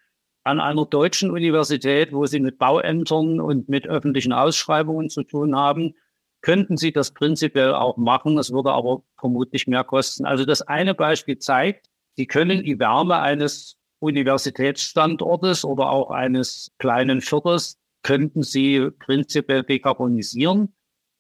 An 0.44 0.60
einer 0.60 0.86
deutschen 0.86 1.32
Universität, 1.32 2.14
wo 2.14 2.26
Sie 2.26 2.40
mit 2.40 2.58
Bauämtern 2.60 3.42
und 3.42 3.68
mit 3.68 3.88
öffentlichen 3.88 4.32
Ausschreibungen 4.32 5.10
zu 5.10 5.24
tun 5.24 5.56
haben, 5.56 5.96
könnten 6.42 6.78
Sie 6.78 6.92
das 6.92 7.12
prinzipiell 7.12 7.74
auch 7.74 7.98
machen. 7.98 8.38
Es 8.38 8.52
würde 8.52 8.72
aber 8.72 9.02
vermutlich 9.20 9.66
mehr 9.66 9.84
kosten. 9.84 10.26
Also 10.26 10.46
das 10.46 10.62
eine 10.62 10.94
Beispiel 10.94 11.40
zeigt, 11.40 11.90
Sie 12.16 12.28
können 12.28 12.64
die 12.64 12.80
Wärme 12.80 13.20
eines 13.20 13.78
Universitätsstandortes 14.00 15.66
oder 15.66 15.90
auch 15.90 16.12
eines 16.12 16.72
kleinen 16.78 17.22
Viertels 17.22 17.80
könnten 18.04 18.44
Sie 18.44 18.92
prinzipiell 19.00 19.64
dekarbonisieren. 19.64 20.76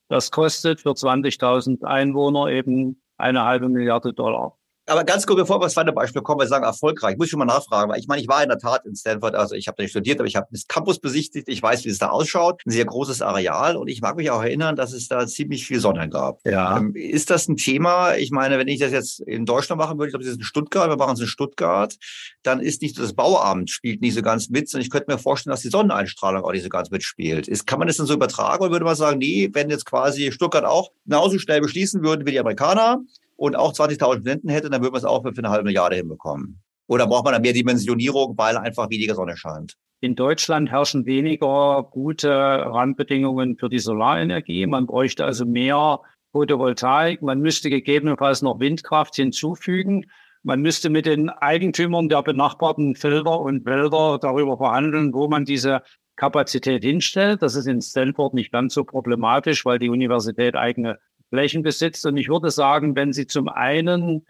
Das 0.08 0.30
kostet 0.30 0.82
für 0.82 0.92
20.000 0.92 1.84
Einwohner 1.84 2.48
eben 2.50 3.02
eine 3.18 3.44
halbe 3.44 3.70
Milliarde 3.70 4.14
Dollar. 4.14 4.60
Aber 4.88 5.04
ganz 5.04 5.26
kurz, 5.26 5.40
bevor 5.40 5.60
wir 5.60 5.66
aufs 5.66 5.74
zweite 5.74 5.92
Beispiel 5.92 6.22
kommen, 6.22 6.40
wir 6.40 6.48
sagen 6.48 6.64
erfolgreich, 6.64 7.18
muss 7.18 7.28
ich 7.28 7.32
schon 7.32 7.40
mal 7.40 7.46
nachfragen, 7.46 7.92
weil 7.92 8.00
ich 8.00 8.08
meine, 8.08 8.22
ich 8.22 8.28
war 8.28 8.44
in 8.44 8.50
der 8.50 8.60
Tat 8.60 8.86
in 8.86 8.96
Stanford, 8.96 9.36
also 9.36 9.56
ich 9.56 9.68
habe 9.68 9.78
da 9.78 9.84
nicht 9.84 9.92
studiert, 9.92 10.20
aber 10.20 10.28
ich 10.28 10.36
habe 10.36 10.48
das 10.52 10.68
Campus 10.68 11.00
besichtigt, 11.00 11.50
ich 11.50 11.62
weiß, 11.62 11.86
wie 11.86 11.90
es 11.90 11.98
da 11.98 12.10
ausschaut, 12.10 12.62
ein 12.66 12.72
sehr 12.72 12.86
großes 12.86 13.22
Areal 13.22 13.78
und 13.78 13.88
ich 13.88 14.02
mag 14.02 14.16
mich 14.16 14.30
auch 14.30 14.44
erinnern, 14.44 14.76
dass 14.76 14.94
es 14.94 15.08
da 15.08 15.26
ziemlich 15.26 15.66
viel 15.66 15.80
Sonne 15.80 16.08
gab. 16.10 16.46
Ja. 16.46 16.78
Ähm, 16.78 16.94
ist 16.96 17.30
das 17.30 17.48
ein 17.48 17.58
Thema? 17.58 18.16
Ich 18.16 18.32
meine, 18.32 18.60
wenn 18.60 18.68
ich 18.68 18.80
das 18.80 18.92
jetzt 18.92 19.22
in 19.22 19.46
Deutschland 19.46 19.80
machen 19.80 19.98
würde, 19.98 20.10
ich 20.10 20.12
glaube, 20.14 20.24
das 20.24 20.34
ist 20.34 20.40
in 20.40 20.44
Stuttgart, 20.44 20.90
wir 20.90 20.98
machen 20.98 21.14
es 21.14 21.22
in 21.22 21.28
Stuttgart, 21.28 21.96
dann 22.44 22.60
ist 22.60 22.82
nicht 22.82 23.00
das 23.00 23.14
Bauamt 23.14 23.70
spielt 23.70 24.02
nicht 24.02 24.14
so 24.14 24.22
ganz 24.22 24.50
mit, 24.50 24.70
sondern 24.70 24.86
ich 24.86 24.92
könnte 24.92 25.12
mir 25.12 25.18
vorstellen, 25.18 25.52
dass 25.52 25.62
die 25.62 25.70
Sonneneinstrahlung 25.70 26.44
auch 26.44 26.52
nicht 26.52 26.64
so 26.64 26.70
ganz 26.70 26.92
mitspielt. 26.92 27.48
Ist, 27.48 27.66
kann 27.66 27.80
man 27.80 27.88
das 27.88 27.98
denn 27.98 28.06
so 28.06 28.14
übertragen 28.14 28.64
oder 28.64 28.72
würde 28.72 28.86
man 28.86 28.96
sagen, 28.96 29.18
nee, 29.18 29.50
wenn 29.54 29.70
jetzt 29.70 29.86
quasi 29.86 30.32
Stuttgart 30.32 30.66
auch 30.66 30.92
genauso 31.06 31.40
schnell 31.40 31.62
beschließen 31.62 32.04
würden 32.04 32.26
wie 32.26 32.32
die 32.32 32.40
Amerikaner, 32.40 33.00
und 33.36 33.56
auch 33.56 33.74
20.000 33.74 34.16
Studenten 34.16 34.50
hätte, 34.50 34.70
dann 34.70 34.82
würde 34.82 34.92
man 34.92 35.00
es 35.00 35.06
auch 35.06 35.24
für 35.24 35.34
eine 35.38 35.50
halbe 35.50 35.66
Milliarde 35.66 35.96
hinbekommen. 35.96 36.62
Oder 36.88 37.08
braucht 37.08 37.26
man 37.26 37.34
da 37.34 37.40
mehr 37.40 37.54
Dimensionierung, 37.54 38.38
weil 38.38 38.58
einfach 38.58 38.90
weniger 38.90 39.16
Sonne 39.16 39.36
scheint? 39.38 39.76
In 40.02 40.16
Deutschland 40.16 40.70
herrschen 40.70 41.06
weniger 41.06 41.88
gute 41.90 42.30
Randbedingungen 42.30 43.58
für 43.58 43.70
die 43.70 43.80
Solarenergie. 43.80 44.68
Man 44.68 44.86
bräuchte 44.86 45.26
also 45.26 45.46
mehr 45.46 46.00
Photovoltaik. 46.32 47.22
Man 47.22 47.40
müsste 47.40 47.70
gegebenenfalls 47.70 48.42
noch 48.42 48.60
Windkraft 48.60 49.16
hinzufügen. 49.16 50.06
Man 50.44 50.62
müsste 50.62 50.92
mit 50.92 51.08
den 51.08 51.30
Eigentümern 51.30 52.08
der 52.08 52.22
benachbarten 52.22 52.96
Felder 52.96 53.40
und 53.40 53.66
Wälder 53.66 54.20
darüber 54.22 54.58
verhandeln, 54.58 55.12
wo 55.12 55.28
man 55.28 55.46
diese 55.46 55.82
Kapazität 56.18 56.84
hinstellt. 56.84 57.42
Das 57.42 57.56
ist 57.56 57.66
in 57.66 57.82
Stanford 57.82 58.36
nicht 58.36 58.52
ganz 58.52 58.76
so 58.76 58.84
problematisch, 58.84 59.66
weil 59.66 59.80
die 59.80 59.90
Universität 59.90 60.56
eigene 60.56 61.00
Flächen 61.30 61.64
besitzt. 61.64 62.06
Und 62.06 62.18
ich 62.18 62.30
würde 62.30 62.52
sagen, 62.52 62.96
wenn 62.96 63.14
Sie 63.14 63.28
zum 63.28 63.50
einen 63.50 64.26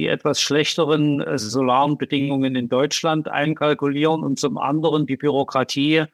die 0.00 0.06
etwas 0.06 0.40
schlechteren 0.40 1.20
äh, 1.20 1.38
solaren 1.38 1.98
Bedingungen 1.98 2.56
in 2.56 2.68
Deutschland 2.68 3.28
einkalkulieren 3.28 4.22
und 4.22 4.38
zum 4.38 4.56
anderen 4.56 5.06
die 5.06 5.16
Bürokratie 5.16 6.04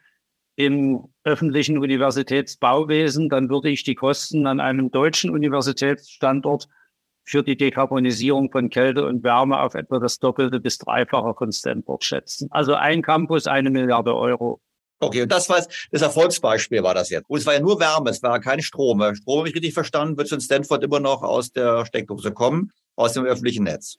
im 0.57 1.05
öffentlichen 1.22 1.78
Universitätsbauwesen, 1.78 3.28
dann 3.28 3.49
würde 3.51 3.68
ich 3.68 3.84
die 3.84 3.95
Kosten 3.95 4.47
an 4.47 4.59
einem 4.59 4.91
deutschen 4.91 5.30
Universitätsstandort 5.30 6.68
für 7.24 7.43
die 7.43 7.57
Dekarbonisierung 7.57 8.51
von 8.51 8.70
Kälte 8.70 9.07
und 9.07 9.22
Wärme 9.22 9.61
auf 9.61 9.74
etwa 9.74 9.99
das 9.99 10.18
Doppelte 10.18 10.61
bis 10.61 10.78
Dreifache 10.78 11.34
von 11.34 11.53
Stanford 11.53 12.05
schätzen. 12.05 12.49
Also 12.51 12.74
ein 12.74 13.03
Campus, 13.03 13.47
eine 13.47 13.70
Milliarde 13.70 14.16
Euro. 14.16 14.61
Okay, 14.99 15.22
und 15.22 15.32
das 15.32 15.49
war 15.49 15.62
das 15.90 16.03
Erfolgsbeispiel 16.03 16.82
war 16.82 16.94
das 16.94 17.11
jetzt. 17.11 17.28
Und 17.28 17.38
es 17.38 17.47
war 17.47 17.55
ja 17.55 17.61
nur 17.61 17.78
Wärme, 17.80 18.11
es 18.11 18.22
war 18.22 18.40
kein 18.40 18.62
Strom. 18.62 19.03
Strom, 19.14 19.38
habe 19.38 19.49
ich 19.49 19.55
richtig 19.55 19.74
verstanden, 19.74 20.16
wird 20.16 20.32
in 20.32 20.40
Stanford 20.40 20.82
immer 20.82 21.01
noch 21.01 21.22
aus 21.22 21.53
der 21.53 21.84
Steckdose 21.84 22.32
kommen, 22.32 22.72
aus 22.97 23.12
dem 23.12 23.24
öffentlichen 23.24 23.64
Netz. 23.64 23.99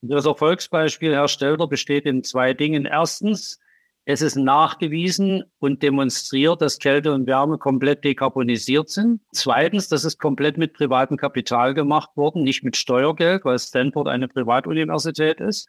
Das 0.00 0.26
Erfolgsbeispiel, 0.26 1.12
Herr 1.12 1.26
Stelter, 1.26 1.66
besteht 1.66 2.06
in 2.06 2.22
zwei 2.22 2.54
Dingen. 2.54 2.86
Erstens, 2.86 3.58
es 4.04 4.22
ist 4.22 4.36
nachgewiesen 4.36 5.42
und 5.58 5.82
demonstriert, 5.82 6.62
dass 6.62 6.78
Kälte 6.78 7.12
und 7.12 7.26
Wärme 7.26 7.58
komplett 7.58 8.04
dekarbonisiert 8.04 8.88
sind. 8.88 9.20
Zweitens, 9.32 9.88
das 9.88 10.04
ist 10.04 10.18
komplett 10.18 10.56
mit 10.56 10.72
privatem 10.72 11.16
Kapital 11.16 11.74
gemacht 11.74 12.10
worden, 12.14 12.44
nicht 12.44 12.62
mit 12.62 12.76
Steuergeld, 12.76 13.44
weil 13.44 13.58
Stanford 13.58 14.06
eine 14.06 14.28
Privatuniversität 14.28 15.40
ist. 15.40 15.68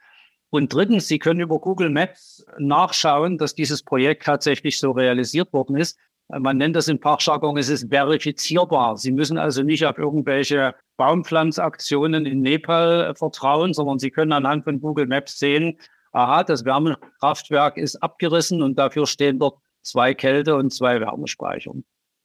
Und 0.52 0.74
drittens, 0.74 1.08
Sie 1.08 1.20
können 1.20 1.39
über 1.39 1.60
Google 1.60 1.89
Maps 1.89 2.45
nachschauen, 2.58 3.38
dass 3.38 3.54
dieses 3.54 3.84
Projekt 3.84 4.26
tatsächlich 4.26 4.80
so 4.80 4.91
realisiert 4.91 5.54
worden 5.54 5.76
ist. 5.76 5.97
Man 6.28 6.58
nennt 6.58 6.76
das 6.76 6.88
in 6.88 7.00
Fachjargon, 7.00 7.58
es 7.58 7.70
ist 7.70 7.89
verifizierbar. 7.89 8.97
Sie 8.97 9.12
müssen 9.12 9.38
also 9.38 9.64
nicht 9.64 9.86
auf 9.86 9.97
irgendwelche 9.97 10.76
Baumpflanzaktionen 10.97 12.26
in 12.26 12.41
Nepal 12.41 13.16
vertrauen, 13.16 13.74
sondern 13.74 14.00
Sie 14.00 14.12
können 14.12 14.32
anhand 14.32 14.64
von 14.64 14.80
Google 14.80 15.08
Maps 15.08 15.39
sehen, 15.39 15.80
aha, 16.12 16.43
das 16.43 16.66
Wärmekraftwerk 16.66 17.78
ist 17.78 17.95
abgerissen 17.97 18.62
und 18.62 18.78
dafür 18.78 19.08
stehen 19.08 19.39
dort 19.39 19.60
zwei 19.82 20.14
Kälte- 20.14 20.56
und 20.56 20.72
zwei 20.72 21.00
Wärmespeicher. 21.00 21.72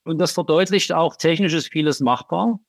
Und 0.05 0.19
das 0.19 0.33
verdeutlicht 0.33 0.93
auch, 0.93 1.17
technisch 1.17 1.55
ist 1.55 1.73
vieles 1.73 2.01
machbar. 2.01 2.61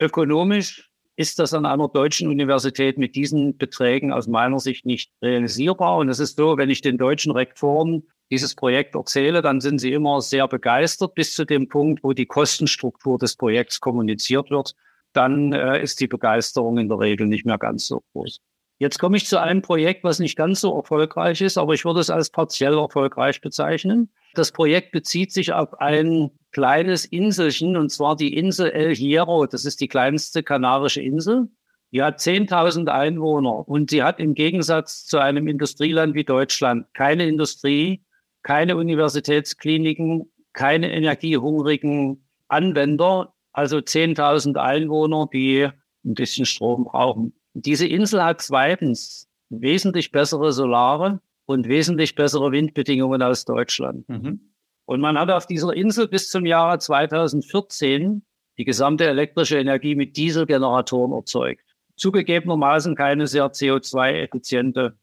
Ökonomisch 0.00 0.89
ist 1.20 1.38
das 1.38 1.52
an 1.52 1.66
einer 1.66 1.86
deutschen 1.86 2.28
Universität 2.28 2.96
mit 2.96 3.14
diesen 3.14 3.58
Beträgen 3.58 4.10
aus 4.10 4.26
meiner 4.26 4.58
Sicht 4.58 4.86
nicht 4.86 5.12
realisierbar. 5.20 5.98
Und 5.98 6.08
es 6.08 6.18
ist 6.18 6.38
so, 6.38 6.56
wenn 6.56 6.70
ich 6.70 6.80
den 6.80 6.96
deutschen 6.96 7.32
Rektoren 7.32 8.04
dieses 8.30 8.54
Projekt 8.54 8.94
erzähle, 8.94 9.42
dann 9.42 9.60
sind 9.60 9.80
sie 9.80 9.92
immer 9.92 10.22
sehr 10.22 10.48
begeistert 10.48 11.14
bis 11.14 11.34
zu 11.34 11.44
dem 11.44 11.68
Punkt, 11.68 12.02
wo 12.02 12.14
die 12.14 12.24
Kostenstruktur 12.24 13.18
des 13.18 13.36
Projekts 13.36 13.80
kommuniziert 13.80 14.50
wird. 14.50 14.74
Dann 15.12 15.52
äh, 15.52 15.82
ist 15.82 16.00
die 16.00 16.08
Begeisterung 16.08 16.78
in 16.78 16.88
der 16.88 16.98
Regel 16.98 17.26
nicht 17.26 17.44
mehr 17.44 17.58
ganz 17.58 17.86
so 17.86 18.00
groß. 18.14 18.40
Jetzt 18.78 18.98
komme 18.98 19.18
ich 19.18 19.26
zu 19.26 19.38
einem 19.38 19.60
Projekt, 19.60 20.04
was 20.04 20.20
nicht 20.20 20.36
ganz 20.36 20.62
so 20.62 20.74
erfolgreich 20.74 21.42
ist, 21.42 21.58
aber 21.58 21.74
ich 21.74 21.84
würde 21.84 22.00
es 22.00 22.08
als 22.08 22.30
partiell 22.30 22.78
erfolgreich 22.78 23.42
bezeichnen. 23.42 24.10
Das 24.34 24.52
Projekt 24.52 24.92
bezieht 24.92 25.32
sich 25.32 25.52
auf 25.52 25.80
ein 25.80 26.30
kleines 26.52 27.04
Inselchen, 27.04 27.76
und 27.76 27.90
zwar 27.90 28.16
die 28.16 28.36
Insel 28.36 28.70
El 28.70 28.94
Hierro. 28.94 29.46
Das 29.46 29.64
ist 29.64 29.80
die 29.80 29.88
kleinste 29.88 30.42
kanarische 30.42 31.02
Insel. 31.02 31.48
Die 31.92 32.02
hat 32.02 32.20
10.000 32.20 32.88
Einwohner 32.88 33.68
und 33.68 33.90
sie 33.90 34.02
hat 34.02 34.20
im 34.20 34.34
Gegensatz 34.34 35.04
zu 35.06 35.18
einem 35.18 35.48
Industrieland 35.48 36.14
wie 36.14 36.24
Deutschland 36.24 36.86
keine 36.94 37.26
Industrie, 37.26 38.04
keine 38.42 38.76
Universitätskliniken, 38.76 40.30
keine 40.52 40.92
energiehungrigen 40.92 42.28
Anwender, 42.46 43.34
also 43.52 43.78
10.000 43.78 44.56
Einwohner, 44.56 45.28
die 45.32 45.68
ein 46.04 46.14
bisschen 46.14 46.46
Strom 46.46 46.84
brauchen. 46.84 47.34
Diese 47.54 47.86
Insel 47.86 48.22
hat 48.22 48.40
zweitens 48.40 49.28
wesentlich 49.48 50.12
bessere 50.12 50.52
Solare 50.52 51.20
und 51.50 51.68
wesentlich 51.68 52.14
bessere 52.14 52.52
Windbedingungen 52.52 53.22
als 53.22 53.44
Deutschland. 53.44 54.08
Mhm. 54.08 54.52
Und 54.86 55.00
man 55.00 55.18
hat 55.18 55.30
auf 55.30 55.46
dieser 55.46 55.74
Insel 55.74 56.08
bis 56.08 56.30
zum 56.30 56.46
Jahre 56.46 56.78
2014 56.78 58.22
die 58.58 58.64
gesamte 58.64 59.06
elektrische 59.06 59.58
Energie 59.58 59.94
mit 59.94 60.16
Dieselgeneratoren 60.16 61.12
erzeugt. 61.12 61.64
Zugegebenermaßen 61.96 62.94
keine 62.94 63.26
sehr 63.26 63.46
CO2-effiziente 63.52 64.94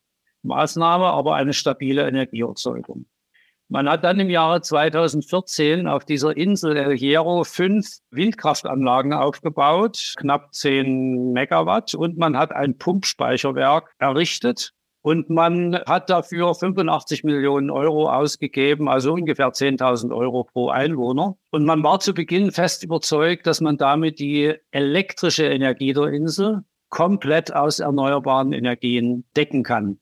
Maßnahme, 0.43 1.05
aber 1.05 1.35
eine 1.35 1.53
stabile 1.53 2.07
Energieerzeugung. 2.07 3.05
Man 3.69 3.89
hat 3.89 4.05
dann 4.05 4.19
im 4.19 4.29
Jahre 4.29 4.61
2014 4.61 5.87
auf 5.87 6.05
dieser 6.05 6.37
Insel 6.37 6.77
El 6.77 6.97
Hierro 6.97 7.43
fünf 7.43 7.97
Windkraftanlagen 8.11 9.11
aufgebaut, 9.11 10.13
knapp 10.17 10.53
zehn 10.53 11.33
Megawatt, 11.33 11.93
und 11.93 12.17
man 12.17 12.37
hat 12.37 12.53
ein 12.53 12.77
Pumpspeicherwerk 12.77 13.93
errichtet. 13.99 14.73
Und 15.07 15.29
man 15.29 15.73
hat 15.85 16.09
dafür 16.09 16.53
85 16.53 17.23
Millionen 17.23 17.69
Euro 17.69 18.11
ausgegeben, 18.11 18.89
also 18.89 19.13
ungefähr 19.13 19.47
10.000 19.53 20.13
Euro 20.13 20.43
pro 20.43 20.67
Einwohner. 20.67 21.37
Und 21.49 21.63
man 21.63 21.81
war 21.81 22.01
zu 22.01 22.13
Beginn 22.13 22.51
fest 22.51 22.83
überzeugt, 22.83 23.47
dass 23.47 23.61
man 23.61 23.77
damit 23.77 24.19
die 24.19 24.53
elektrische 24.71 25.45
Energie 25.45 25.93
der 25.93 26.07
Insel 26.07 26.65
komplett 26.89 27.55
aus 27.55 27.79
erneuerbaren 27.79 28.51
Energien 28.51 29.23
decken 29.33 29.63
kann. 29.63 29.97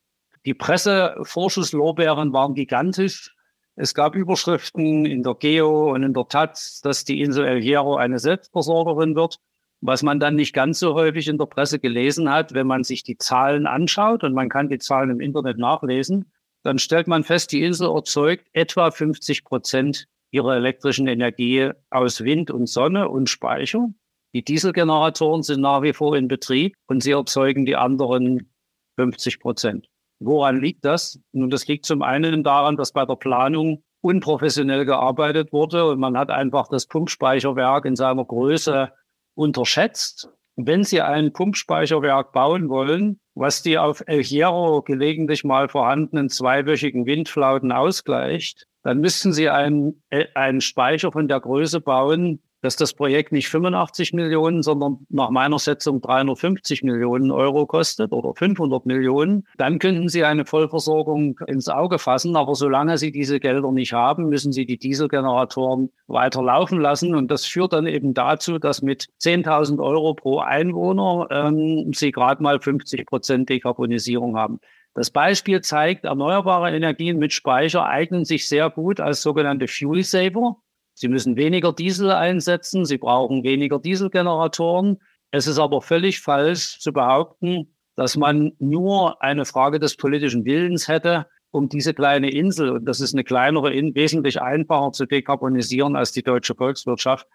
Die 0.47 0.55
Pressevorschusslorbeeren 0.55 2.33
waren 2.33 2.55
gigantisch. 2.55 3.35
Es 3.75 3.93
gab 3.93 4.15
Überschriften 4.15 5.05
in 5.05 5.21
der 5.21 5.35
Geo 5.35 5.93
und 5.93 6.01
in 6.01 6.15
der 6.15 6.27
Taz, 6.27 6.81
dass 6.81 7.05
die 7.05 7.21
Insel 7.21 7.45
El 7.45 7.61
Hierro 7.61 7.97
eine 7.97 8.17
Selbstversorgerin 8.17 9.15
wird. 9.15 9.39
Was 9.87 10.01
man 10.01 10.19
dann 10.19 10.33
nicht 10.33 10.53
ganz 10.53 10.79
so 10.79 10.95
häufig 10.95 11.27
in 11.27 11.37
der 11.37 11.45
Presse 11.45 11.77
gelesen 11.77 12.31
hat, 12.31 12.55
wenn 12.55 12.65
man 12.65 12.83
sich 12.83 13.03
die 13.03 13.19
Zahlen 13.19 13.67
anschaut, 13.67 14.23
und 14.23 14.33
man 14.33 14.49
kann 14.49 14.67
die 14.67 14.79
Zahlen 14.79 15.11
im 15.11 15.19
Internet 15.19 15.59
nachlesen, 15.59 16.31
dann 16.63 16.79
stellt 16.79 17.07
man 17.07 17.23
fest, 17.23 17.51
die 17.51 17.61
Insel 17.61 17.91
erzeugt 17.91 18.47
etwa 18.53 18.89
50 18.89 19.43
Prozent 19.43 20.07
ihrer 20.31 20.55
elektrischen 20.55 21.07
Energie 21.07 21.69
aus 21.91 22.23
Wind 22.23 22.49
und 22.49 22.67
Sonne 22.67 23.09
und 23.09 23.29
Speicher. 23.29 23.87
Die 24.33 24.43
Dieselgeneratoren 24.43 25.43
sind 25.43 25.61
nach 25.61 25.83
wie 25.83 25.93
vor 25.93 26.17
in 26.17 26.27
Betrieb 26.27 26.75
und 26.87 27.03
sie 27.03 27.11
erzeugen 27.11 27.67
die 27.67 27.75
anderen 27.75 28.51
50 28.95 29.39
Prozent. 29.39 29.87
Woran 30.19 30.59
liegt 30.59 30.83
das? 30.83 31.19
Nun, 31.31 31.51
das 31.51 31.67
liegt 31.67 31.85
zum 31.85 32.01
einen 32.01 32.43
daran, 32.43 32.75
dass 32.75 32.91
bei 32.91 33.05
der 33.05 33.17
Planung 33.17 33.83
unprofessionell 34.01 34.85
gearbeitet 34.85 35.53
wurde 35.53 35.85
und 35.85 35.99
man 35.99 36.17
hat 36.17 36.31
einfach 36.31 36.69
das 36.69 36.87
Pumpspeicherwerk 36.87 37.85
in 37.85 37.95
seiner 37.95 38.25
Größe 38.25 38.91
unterschätzt. 39.35 40.29
Wenn 40.55 40.83
Sie 40.83 41.01
ein 41.01 41.33
Pumpspeicherwerk 41.33 42.31
bauen 42.31 42.69
wollen, 42.69 43.19
was 43.33 43.61
die 43.61 43.77
auf 43.77 44.03
El 44.07 44.23
Hierro 44.23 44.81
gelegentlich 44.81 45.43
mal 45.43 45.67
vorhandenen 45.67 46.29
zweiwöchigen 46.29 47.05
Windflauten 47.05 47.71
ausgleicht, 47.71 48.67
dann 48.81 48.99
müssten 48.99 49.33
Sie 49.33 49.49
einen, 49.49 50.01
äh, 50.09 50.27
einen 50.33 50.61
Speicher 50.61 51.11
von 51.11 51.27
der 51.27 51.41
Größe 51.41 51.81
bauen, 51.81 52.41
dass 52.65 52.75
das 52.75 52.93
Projekt 52.93 53.31
nicht 53.31 53.47
85 53.47 54.13
Millionen, 54.13 54.63
sondern 54.63 55.05
nach 55.09 55.29
meiner 55.29 55.59
Setzung 55.59 56.01
350 56.01 56.81
Millionen 56.81 57.29
Euro 57.29 57.67
kostet 57.67 58.11
oder 58.11 58.33
500 58.33 58.87
Millionen, 58.87 59.45
dann 59.57 59.77
könnten 59.77 60.09
Sie 60.09 60.23
eine 60.23 60.45
Vollversorgung 60.45 61.39
ins 61.45 61.69
Auge 61.69 61.99
fassen. 61.99 62.35
Aber 62.35 62.55
solange 62.55 62.97
Sie 62.97 63.11
diese 63.11 63.39
Gelder 63.39 63.71
nicht 63.71 63.93
haben, 63.93 64.29
müssen 64.29 64.51
Sie 64.51 64.65
die 64.65 64.79
Dieselgeneratoren 64.79 65.91
weiter 66.07 66.41
laufen 66.41 66.81
lassen. 66.81 67.13
Und 67.13 67.29
das 67.29 67.45
führt 67.45 67.73
dann 67.73 67.85
eben 67.85 68.15
dazu, 68.15 68.57
dass 68.57 68.81
mit 68.81 69.09
10.000 69.21 69.79
Euro 69.79 70.15
pro 70.15 70.39
Einwohner 70.39 71.27
ähm, 71.29 71.93
Sie 71.93 72.11
gerade 72.11 72.41
mal 72.41 72.59
50 72.59 73.05
Prozent 73.05 73.47
Dekarbonisierung 73.47 74.37
haben. 74.37 74.59
Das 74.95 75.11
Beispiel 75.11 75.61
zeigt, 75.61 76.05
erneuerbare 76.05 76.75
Energien 76.75 77.19
mit 77.19 77.31
Speicher 77.31 77.85
eignen 77.85 78.25
sich 78.25 78.47
sehr 78.47 78.71
gut 78.71 78.99
als 78.99 79.21
sogenannte 79.21 79.67
Fuel 79.67 80.03
Saver. 80.03 80.57
Sie 80.95 81.09
müssen 81.09 81.35
weniger 81.35 81.73
Diesel 81.73 82.09
einsetzen, 82.09 82.85
sie 82.85 82.97
brauchen 82.97 83.43
weniger 83.43 83.79
Dieselgeneratoren. 83.79 84.97
Es 85.31 85.45
ist 85.45 85.59
aber 85.59 85.81
völlig 85.81 86.21
falsch 86.21 86.79
zu 86.79 86.93
behaupten, 86.93 87.75
dass 87.95 88.15
man 88.15 88.53
nur 88.59 89.21
eine 89.21 89.45
Frage 89.45 89.79
des 89.79 89.97
politischen 89.97 90.45
Willens 90.45 90.87
hätte, 90.87 91.27
um 91.51 91.69
diese 91.69 91.93
kleine 91.93 92.29
Insel, 92.29 92.69
und 92.69 92.85
das 92.85 93.01
ist 93.01 93.13
eine 93.13 93.23
kleinere, 93.23 93.71
wesentlich 93.71 94.41
einfacher 94.41 94.93
zu 94.93 95.05
dekarbonisieren 95.05 95.95
als 95.95 96.13
die 96.13 96.23
deutsche 96.23 96.55
Volkswirtschaft. 96.55 97.27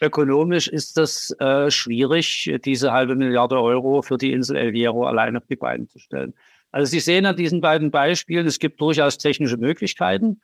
Ökonomisch 0.00 0.68
ist 0.68 0.98
das 0.98 1.34
äh, 1.40 1.70
schwierig, 1.70 2.54
diese 2.64 2.92
halbe 2.92 3.16
Milliarde 3.16 3.58
Euro 3.60 4.02
für 4.02 4.18
die 4.18 4.32
Insel 4.32 4.56
El 4.56 4.72
Hierro 4.72 5.04
allein 5.04 5.36
auf 5.36 5.46
die 5.46 5.56
Beine 5.56 5.86
zu 5.88 5.98
stellen. 5.98 6.34
Also 6.70 6.90
Sie 6.90 7.00
sehen 7.00 7.24
an 7.24 7.36
diesen 7.36 7.62
beiden 7.62 7.90
Beispielen, 7.90 8.46
es 8.46 8.58
gibt 8.58 8.80
durchaus 8.80 9.16
technische 9.16 9.56
Möglichkeiten. 9.56 10.42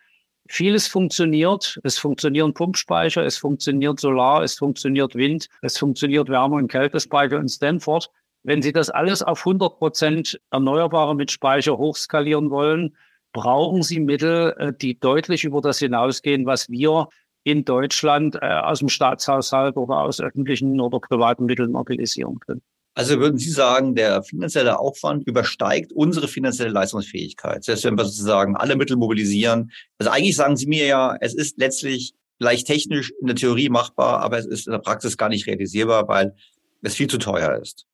Vieles 0.49 0.89
funktioniert. 0.89 1.81
Es 1.85 1.99
funktionieren 1.99 2.53
Pumpspeicher, 2.53 3.25
es 3.25 3.39
funktioniert 3.39 4.01
Solar, 4.01 4.43
es 4.43 4.55
funktioniert 4.55 5.15
Wind, 5.15 5.49
es 5.63 5.79
funktioniert 5.79 6.29
Wärme- 6.29 6.57
und 6.57 6.69
Kältespeicher 6.69 7.39
in 7.39 7.49
Stanford. 7.49 8.11
Wenn 8.43 8.61
Sie 8.61 8.73
das 8.73 8.91
alles 8.91 9.23
auf 9.23 9.41
100 9.41 9.79
Prozent 9.79 10.41
Erneuerbare 10.51 11.15
mit 11.15 11.31
Speicher 11.31 11.79
hochskalieren 11.79 12.51
wollen, 12.51 12.97
brauchen 13.33 13.83
Sie 13.83 14.01
Mittel, 14.01 14.55
äh, 14.59 14.73
die 14.73 14.99
deutlich 14.99 15.45
über 15.45 15.61
das 15.61 15.79
hinausgehen, 15.79 16.45
was 16.45 16.69
wir 16.69 17.09
in 17.45 17.65
Deutschland 17.65 18.37
äh, 18.41 18.47
aus 18.47 18.81
dem 18.81 18.89
Staatshaushalt 18.89 19.77
oder 19.77 19.99
aus 19.99 20.21
öffentlichen 20.21 20.81
oder 20.81 21.01
privaten 21.01 21.47
Mitteln 21.47 21.73
mobilisieren 21.73 22.39
können. 22.41 22.63
Also 22.95 23.19
würden 23.19 23.39
Sie 23.39 23.51
sagen, 23.51 23.95
der 23.95 24.23
finanzielle 24.23 24.79
Aufwand 24.79 25.27
übersteigt 25.27 25.93
unsere 25.93 26.29
finanzielle 26.29 26.71
Leistungsfähigkeit, 26.71 27.65
selbst 27.65 27.85
wenn 27.85 27.97
wir 27.97 28.05
sozusagen 28.05 28.55
alle 28.57 28.77
Mittel 28.77 28.97
mobilisieren. 28.97 29.73
Also 29.99 30.11
eigentlich 30.11 30.37
sagen 30.37 30.57
Sie 30.57 30.67
mir 30.67 30.87
ja, 30.87 31.17
es 31.21 31.35
ist 31.35 31.59
letztlich 31.59 32.15
leicht 32.39 32.67
technisch 32.67 33.13
in 33.21 33.29
der 33.29 33.37
Theorie 33.37 33.71
machbar, 33.71 34.21
aber 34.21 34.39
es 34.39 34.47
ist 34.47 34.67
in 34.67 34.73
der 34.73 34.81
Praxis 34.81 35.17
gar 35.17 35.31
nicht 35.31 35.47
realisierbar, 35.47 36.07
weil 36.09 36.35
es 36.83 36.95
viel 36.95 37.09
zu 37.09 37.19
teuer 37.19 37.59
ist. 37.63 37.87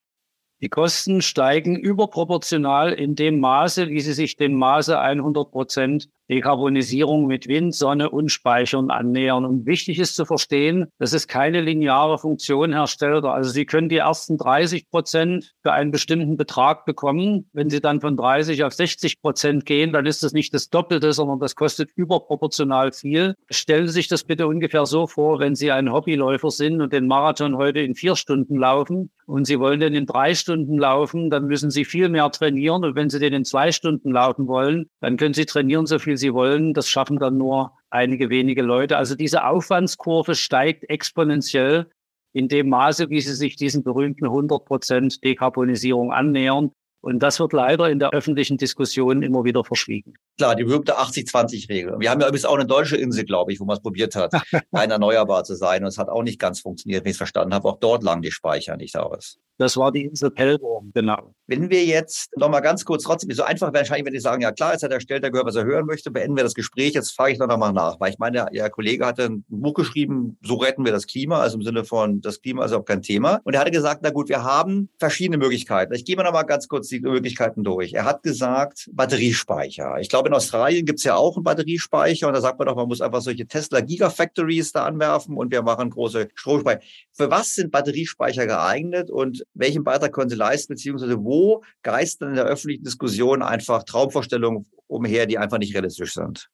Die 0.60 0.68
Kosten 0.68 1.22
steigen 1.22 1.76
überproportional 1.76 2.92
in 2.92 3.14
dem 3.14 3.38
Maße, 3.38 3.90
wie 3.90 4.00
sie 4.00 4.12
sich 4.12 4.34
dem 4.34 4.54
Maße 4.54 4.98
100 4.98 5.52
Prozent 5.52 6.08
Dekarbonisierung 6.30 7.26
mit 7.26 7.48
Wind, 7.48 7.74
Sonne 7.74 8.10
und 8.10 8.30
Speichern 8.30 8.90
annähern. 8.90 9.44
Und 9.44 9.66
wichtig 9.66 9.98
ist 9.98 10.14
zu 10.14 10.24
verstehen, 10.24 10.86
dass 10.98 11.12
es 11.12 11.26
keine 11.26 11.60
lineare 11.60 12.18
Funktion 12.18 12.72
herstellt. 12.72 13.24
Also 13.24 13.50
Sie 13.50 13.66
können 13.66 13.88
die 13.88 13.96
ersten 13.96 14.36
30 14.36 14.90
Prozent 14.90 15.54
für 15.62 15.72
einen 15.72 15.90
bestimmten 15.90 16.36
Betrag 16.36 16.84
bekommen. 16.84 17.48
Wenn 17.52 17.70
Sie 17.70 17.80
dann 17.80 18.00
von 18.00 18.16
30 18.16 18.64
auf 18.64 18.74
60 18.74 19.20
Prozent 19.20 19.64
gehen, 19.64 19.92
dann 19.92 20.06
ist 20.06 20.22
das 20.22 20.32
nicht 20.32 20.52
das 20.54 20.68
Doppelte, 20.68 21.12
sondern 21.12 21.40
das 21.40 21.54
kostet 21.54 21.90
überproportional 21.94 22.92
viel. 22.92 23.34
Stellen 23.50 23.86
Sie 23.86 23.94
sich 23.94 24.08
das 24.08 24.24
bitte 24.24 24.46
ungefähr 24.46 24.86
so 24.86 25.06
vor, 25.06 25.38
wenn 25.38 25.54
Sie 25.54 25.72
ein 25.72 25.92
Hobbyläufer 25.92 26.50
sind 26.50 26.80
und 26.80 26.92
den 26.92 27.06
Marathon 27.06 27.56
heute 27.56 27.80
in 27.80 27.94
vier 27.94 28.16
Stunden 28.16 28.56
laufen 28.56 29.10
und 29.26 29.46
Sie 29.46 29.58
wollen 29.58 29.80
den 29.80 29.94
in 29.94 30.06
drei 30.06 30.34
Stunden 30.34 30.78
laufen, 30.78 31.30
dann 31.30 31.46
müssen 31.46 31.70
Sie 31.70 31.84
viel 31.84 32.08
mehr 32.08 32.30
trainieren. 32.30 32.84
Und 32.84 32.94
wenn 32.94 33.10
Sie 33.10 33.18
den 33.18 33.32
in 33.32 33.44
zwei 33.44 33.72
Stunden 33.72 34.12
laufen 34.12 34.46
wollen, 34.46 34.90
dann 35.00 35.16
können 35.16 35.34
Sie 35.34 35.46
trainieren, 35.46 35.86
so 35.86 35.98
viel 35.98 36.17
Sie 36.18 36.34
wollen. 36.34 36.74
Das 36.74 36.88
schaffen 36.88 37.18
dann 37.18 37.38
nur 37.38 37.72
einige 37.90 38.28
wenige 38.28 38.62
Leute. 38.62 38.98
Also 38.98 39.14
diese 39.14 39.46
Aufwandskurve 39.46 40.34
steigt 40.34 40.90
exponentiell 40.90 41.90
in 42.32 42.48
dem 42.48 42.68
Maße, 42.68 43.08
wie 43.08 43.20
sie 43.20 43.34
sich 43.34 43.56
diesen 43.56 43.82
berühmten 43.82 44.26
100 44.26 44.64
Prozent 44.64 45.24
Dekarbonisierung 45.24 46.12
annähern. 46.12 46.72
Und 47.00 47.20
das 47.20 47.38
wird 47.38 47.52
leider 47.52 47.88
in 47.88 47.98
der 47.98 48.10
öffentlichen 48.10 48.56
Diskussion 48.56 49.22
immer 49.22 49.44
wieder 49.44 49.64
verschwiegen. 49.64 50.14
Klar, 50.36 50.56
die 50.56 50.64
berühmte 50.64 50.98
80-20-Regel. 50.98 51.96
Wir 51.98 52.10
haben 52.10 52.20
ja 52.20 52.28
übrigens 52.28 52.44
auch 52.44 52.54
eine 52.54 52.66
deutsche 52.66 52.96
Insel, 52.96 53.24
glaube 53.24 53.52
ich, 53.52 53.60
wo 53.60 53.64
man 53.64 53.76
es 53.76 53.82
probiert 53.82 54.14
hat, 54.14 54.32
rein 54.72 54.90
erneuerbar 54.90 55.44
zu 55.44 55.54
sein. 55.54 55.82
Und 55.82 55.88
es 55.88 55.98
hat 55.98 56.08
auch 56.08 56.22
nicht 56.22 56.38
ganz 56.38 56.60
funktioniert, 56.60 57.04
wenn 57.04 57.10
ich 57.10 57.14
es 57.14 57.18
verstanden 57.18 57.54
habe. 57.54 57.68
Auch 57.68 57.78
dort 57.78 58.02
lagen 58.02 58.22
die 58.22 58.30
Speicher 58.30 58.76
nicht 58.76 58.96
aus. 58.96 59.38
Das 59.58 59.76
war 59.76 59.90
die 59.90 60.04
Insel 60.04 60.30
Pellworm, 60.30 60.92
genau. 60.94 61.34
Wenn 61.48 61.68
wir 61.68 61.84
jetzt 61.84 62.30
noch 62.36 62.48
mal 62.48 62.60
ganz 62.60 62.84
kurz 62.84 63.02
trotzdem, 63.02 63.32
so 63.32 63.42
einfach 63.42 63.72
wäre 63.72 63.80
wahrscheinlich, 63.80 64.06
wenn 64.06 64.12
die 64.12 64.20
sagen, 64.20 64.40
ja 64.40 64.52
klar, 64.52 64.72
jetzt 64.72 64.84
hat 64.84 64.92
er 64.92 65.00
stellt, 65.00 65.24
er 65.24 65.32
gehört, 65.32 65.48
was 65.48 65.56
er 65.56 65.64
hören 65.64 65.84
möchte, 65.84 66.12
beenden 66.12 66.36
wir 66.36 66.44
das 66.44 66.54
Gespräch. 66.54 66.94
Jetzt 66.94 67.10
frage 67.10 67.32
ich 67.32 67.38
noch 67.40 67.48
mal 67.58 67.72
nach, 67.72 67.98
weil 67.98 68.12
ich 68.12 68.18
meine, 68.18 68.46
Ihr 68.52 68.70
Kollege 68.70 69.04
hatte 69.04 69.24
ein 69.24 69.44
Buch 69.48 69.74
geschrieben, 69.74 70.38
so 70.44 70.54
retten 70.54 70.84
wir 70.84 70.92
das 70.92 71.08
Klima, 71.08 71.40
also 71.40 71.56
im 71.56 71.64
Sinne 71.64 71.84
von, 71.84 72.20
das 72.20 72.40
Klima 72.40 72.64
ist 72.64 72.72
auch 72.72 72.84
kein 72.84 73.02
Thema. 73.02 73.40
Und 73.42 73.54
er 73.54 73.60
hatte 73.60 73.72
gesagt, 73.72 74.02
na 74.04 74.10
gut, 74.10 74.28
wir 74.28 74.44
haben 74.44 74.90
verschiedene 75.00 75.38
Möglichkeiten. 75.38 75.92
Ich 75.92 76.04
gehe 76.04 76.14
mal 76.14 76.22
noch 76.22 76.32
mal 76.32 76.44
ganz 76.44 76.68
kurz 76.68 76.87
Möglichkeiten 76.92 77.64
durch. 77.64 77.92
Er 77.92 78.04
hat 78.04 78.22
gesagt, 78.22 78.88
Batteriespeicher. 78.92 79.96
Ich 80.00 80.08
glaube, 80.08 80.28
in 80.28 80.34
Australien 80.34 80.84
gibt 80.86 80.98
es 80.98 81.04
ja 81.04 81.16
auch 81.16 81.36
einen 81.36 81.44
Batteriespeicher 81.44 82.26
und 82.26 82.34
da 82.34 82.40
sagt 82.40 82.58
man 82.58 82.66
doch, 82.66 82.76
man 82.76 82.88
muss 82.88 83.00
einfach 83.00 83.20
solche 83.20 83.46
Tesla 83.46 83.80
Gigafactories 83.80 84.72
da 84.72 84.84
anwerfen 84.84 85.36
und 85.36 85.52
wir 85.52 85.62
machen 85.62 85.90
große 85.90 86.28
Stromspeicher. 86.34 86.80
Für 87.12 87.30
was 87.30 87.54
sind 87.54 87.70
Batteriespeicher 87.70 88.46
geeignet 88.46 89.10
und 89.10 89.44
welchen 89.54 89.84
Beitrag 89.84 90.12
können 90.12 90.30
sie 90.30 90.36
leisten, 90.36 90.74
beziehungsweise 90.74 91.22
wo 91.22 91.62
geistern 91.82 92.30
in 92.30 92.36
der 92.36 92.44
öffentlichen 92.44 92.84
Diskussion 92.84 93.42
einfach 93.42 93.84
Traumvorstellungen 93.84 94.66
umher, 94.86 95.26
die 95.26 95.38
einfach 95.38 95.58
nicht 95.58 95.74
realistisch 95.74 96.14
sind. 96.14 96.48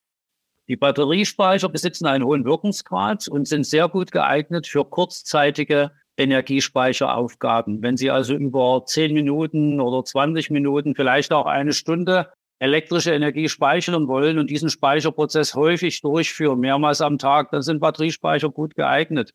Die 0.66 0.76
Batteriespeicher 0.76 1.68
besitzen 1.68 2.07
einen 2.07 2.24
hohen 2.24 2.45
Wirkungsgrad 2.45 3.28
und 3.28 3.47
sind 3.47 3.66
sehr 3.66 3.89
gut 3.89 4.12
geeignet 4.12 4.66
für 4.66 4.85
kurzzeitige 4.85 5.91
Energiespeicheraufgaben. 6.17 7.83
Wenn 7.83 7.97
Sie 7.97 8.11
also 8.11 8.35
über 8.35 8.83
10 8.87 9.12
Minuten 9.12 9.81
oder 9.81 10.05
20 10.05 10.51
Minuten, 10.51 10.95
vielleicht 10.95 11.33
auch 11.33 11.47
eine 11.47 11.73
Stunde 11.73 12.33
elektrische 12.59 13.12
Energie 13.12 13.49
speichern 13.49 14.07
wollen 14.09 14.39
und 14.39 14.49
diesen 14.49 14.71
Speicherprozess 14.71 15.55
häufig 15.55 16.01
durchführen, 16.01 16.61
mehrmals 16.61 17.01
am 17.01 17.19
Tag, 17.19 17.51
dann 17.51 17.62
sind 17.62 17.81
Batteriespeicher 17.81 18.51
gut 18.51 18.75
geeignet. 18.75 19.33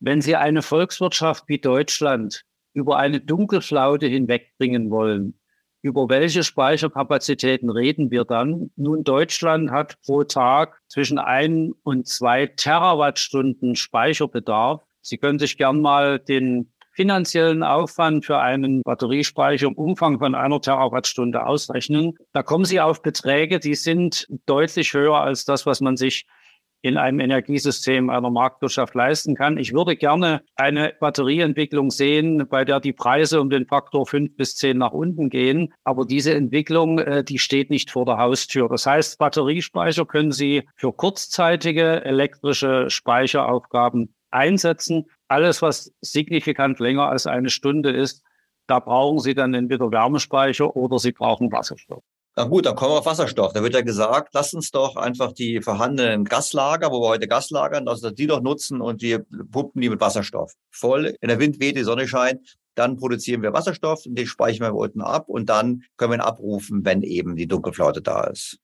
Wenn 0.00 0.20
Sie 0.20 0.36
eine 0.36 0.62
Volkswirtschaft 0.62 1.44
wie 1.48 1.58
Deutschland 1.58 2.44
über 2.74 2.98
eine 2.98 3.20
Dunkelflaute 3.20 4.06
hinwegbringen 4.06 4.90
wollen. 4.90 5.38
Über 5.82 6.08
welche 6.08 6.42
Speicherkapazitäten 6.42 7.70
reden 7.70 8.10
wir 8.10 8.24
dann? 8.24 8.70
Nun, 8.74 9.04
Deutschland 9.04 9.70
hat 9.70 10.00
pro 10.02 10.24
Tag 10.24 10.80
zwischen 10.88 11.18
ein 11.18 11.72
und 11.82 12.08
zwei 12.08 12.46
Terawattstunden 12.46 13.76
Speicherbedarf. 13.76 14.82
Sie 15.04 15.18
können 15.18 15.38
sich 15.38 15.58
gern 15.58 15.80
mal 15.80 16.18
den 16.18 16.72
finanziellen 16.92 17.62
Aufwand 17.62 18.24
für 18.24 18.38
einen 18.38 18.82
Batteriespeicher 18.82 19.66
im 19.66 19.74
Umfang 19.74 20.18
von 20.18 20.34
einer 20.34 20.60
Terawattstunde 20.60 21.44
ausrechnen. 21.44 22.14
Da 22.32 22.42
kommen 22.42 22.64
Sie 22.64 22.80
auf 22.80 23.02
Beträge, 23.02 23.58
die 23.58 23.74
sind 23.74 24.26
deutlich 24.46 24.94
höher 24.94 25.20
als 25.20 25.44
das, 25.44 25.66
was 25.66 25.80
man 25.80 25.96
sich 25.96 26.24
in 26.80 26.98
einem 26.98 27.18
Energiesystem 27.18 28.10
einer 28.10 28.30
Marktwirtschaft 28.30 28.94
leisten 28.94 29.34
kann. 29.34 29.56
Ich 29.56 29.72
würde 29.72 29.96
gerne 29.96 30.42
eine 30.54 30.92
Batterieentwicklung 31.00 31.90
sehen, 31.90 32.46
bei 32.48 32.66
der 32.66 32.78
die 32.78 32.92
Preise 32.92 33.40
um 33.40 33.48
den 33.48 33.66
Faktor 33.66 34.06
fünf 34.06 34.36
bis 34.36 34.54
zehn 34.54 34.76
nach 34.76 34.92
unten 34.92 35.30
gehen. 35.30 35.72
Aber 35.82 36.04
diese 36.04 36.34
Entwicklung, 36.34 36.98
äh, 36.98 37.24
die 37.24 37.38
steht 37.38 37.70
nicht 37.70 37.90
vor 37.90 38.04
der 38.04 38.18
Haustür. 38.18 38.68
Das 38.68 38.84
heißt, 38.84 39.18
Batteriespeicher 39.18 40.04
können 40.04 40.30
Sie 40.30 40.68
für 40.76 40.92
kurzzeitige 40.92 42.04
elektrische 42.04 42.90
Speicheraufgaben 42.90 44.14
einsetzen. 44.34 45.06
Alles, 45.28 45.62
was 45.62 45.92
signifikant 46.00 46.78
länger 46.78 47.08
als 47.08 47.26
eine 47.26 47.50
Stunde 47.50 47.90
ist, 47.90 48.22
da 48.66 48.80
brauchen 48.80 49.18
Sie 49.18 49.34
dann 49.34 49.54
entweder 49.54 49.90
Wärmespeicher 49.90 50.74
oder 50.76 50.98
Sie 50.98 51.12
brauchen 51.12 51.52
Wasserstoff. 51.52 52.02
Na 52.36 52.44
gut, 52.44 52.66
dann 52.66 52.74
kommen 52.74 52.92
wir 52.92 52.98
auf 52.98 53.06
Wasserstoff. 53.06 53.52
Da 53.52 53.62
wird 53.62 53.74
ja 53.74 53.82
gesagt, 53.82 54.30
lass 54.34 54.54
uns 54.54 54.72
doch 54.72 54.96
einfach 54.96 55.32
die 55.32 55.60
vorhandenen 55.60 56.24
Gaslager, 56.24 56.90
wo 56.90 57.00
wir 57.00 57.08
heute 57.08 57.28
Gas 57.28 57.50
lagern, 57.50 57.86
dass 57.86 58.02
wir 58.02 58.10
die 58.10 58.26
doch 58.26 58.40
nutzen 58.40 58.80
und 58.80 59.02
wir 59.02 59.24
pumpen 59.52 59.80
die 59.80 59.88
mit 59.88 60.00
Wasserstoff. 60.00 60.52
Voll, 60.70 61.14
in 61.20 61.28
der 61.28 61.38
Wind 61.38 61.60
weht, 61.60 61.76
die 61.76 61.84
Sonne 61.84 62.08
scheint, 62.08 62.56
dann 62.74 62.96
produzieren 62.96 63.42
wir 63.42 63.52
Wasserstoff 63.52 64.04
und 64.06 64.16
den 64.16 64.26
speichern 64.26 64.66
wir 64.66 64.74
unten 64.74 65.00
ab 65.00 65.28
und 65.28 65.48
dann 65.48 65.84
können 65.96 66.10
wir 66.10 66.18
ihn 66.18 66.22
abrufen, 66.22 66.84
wenn 66.84 67.02
eben 67.02 67.36
die 67.36 67.46
Dunkelflaute 67.46 68.02
da 68.02 68.24
ist. 68.24 68.58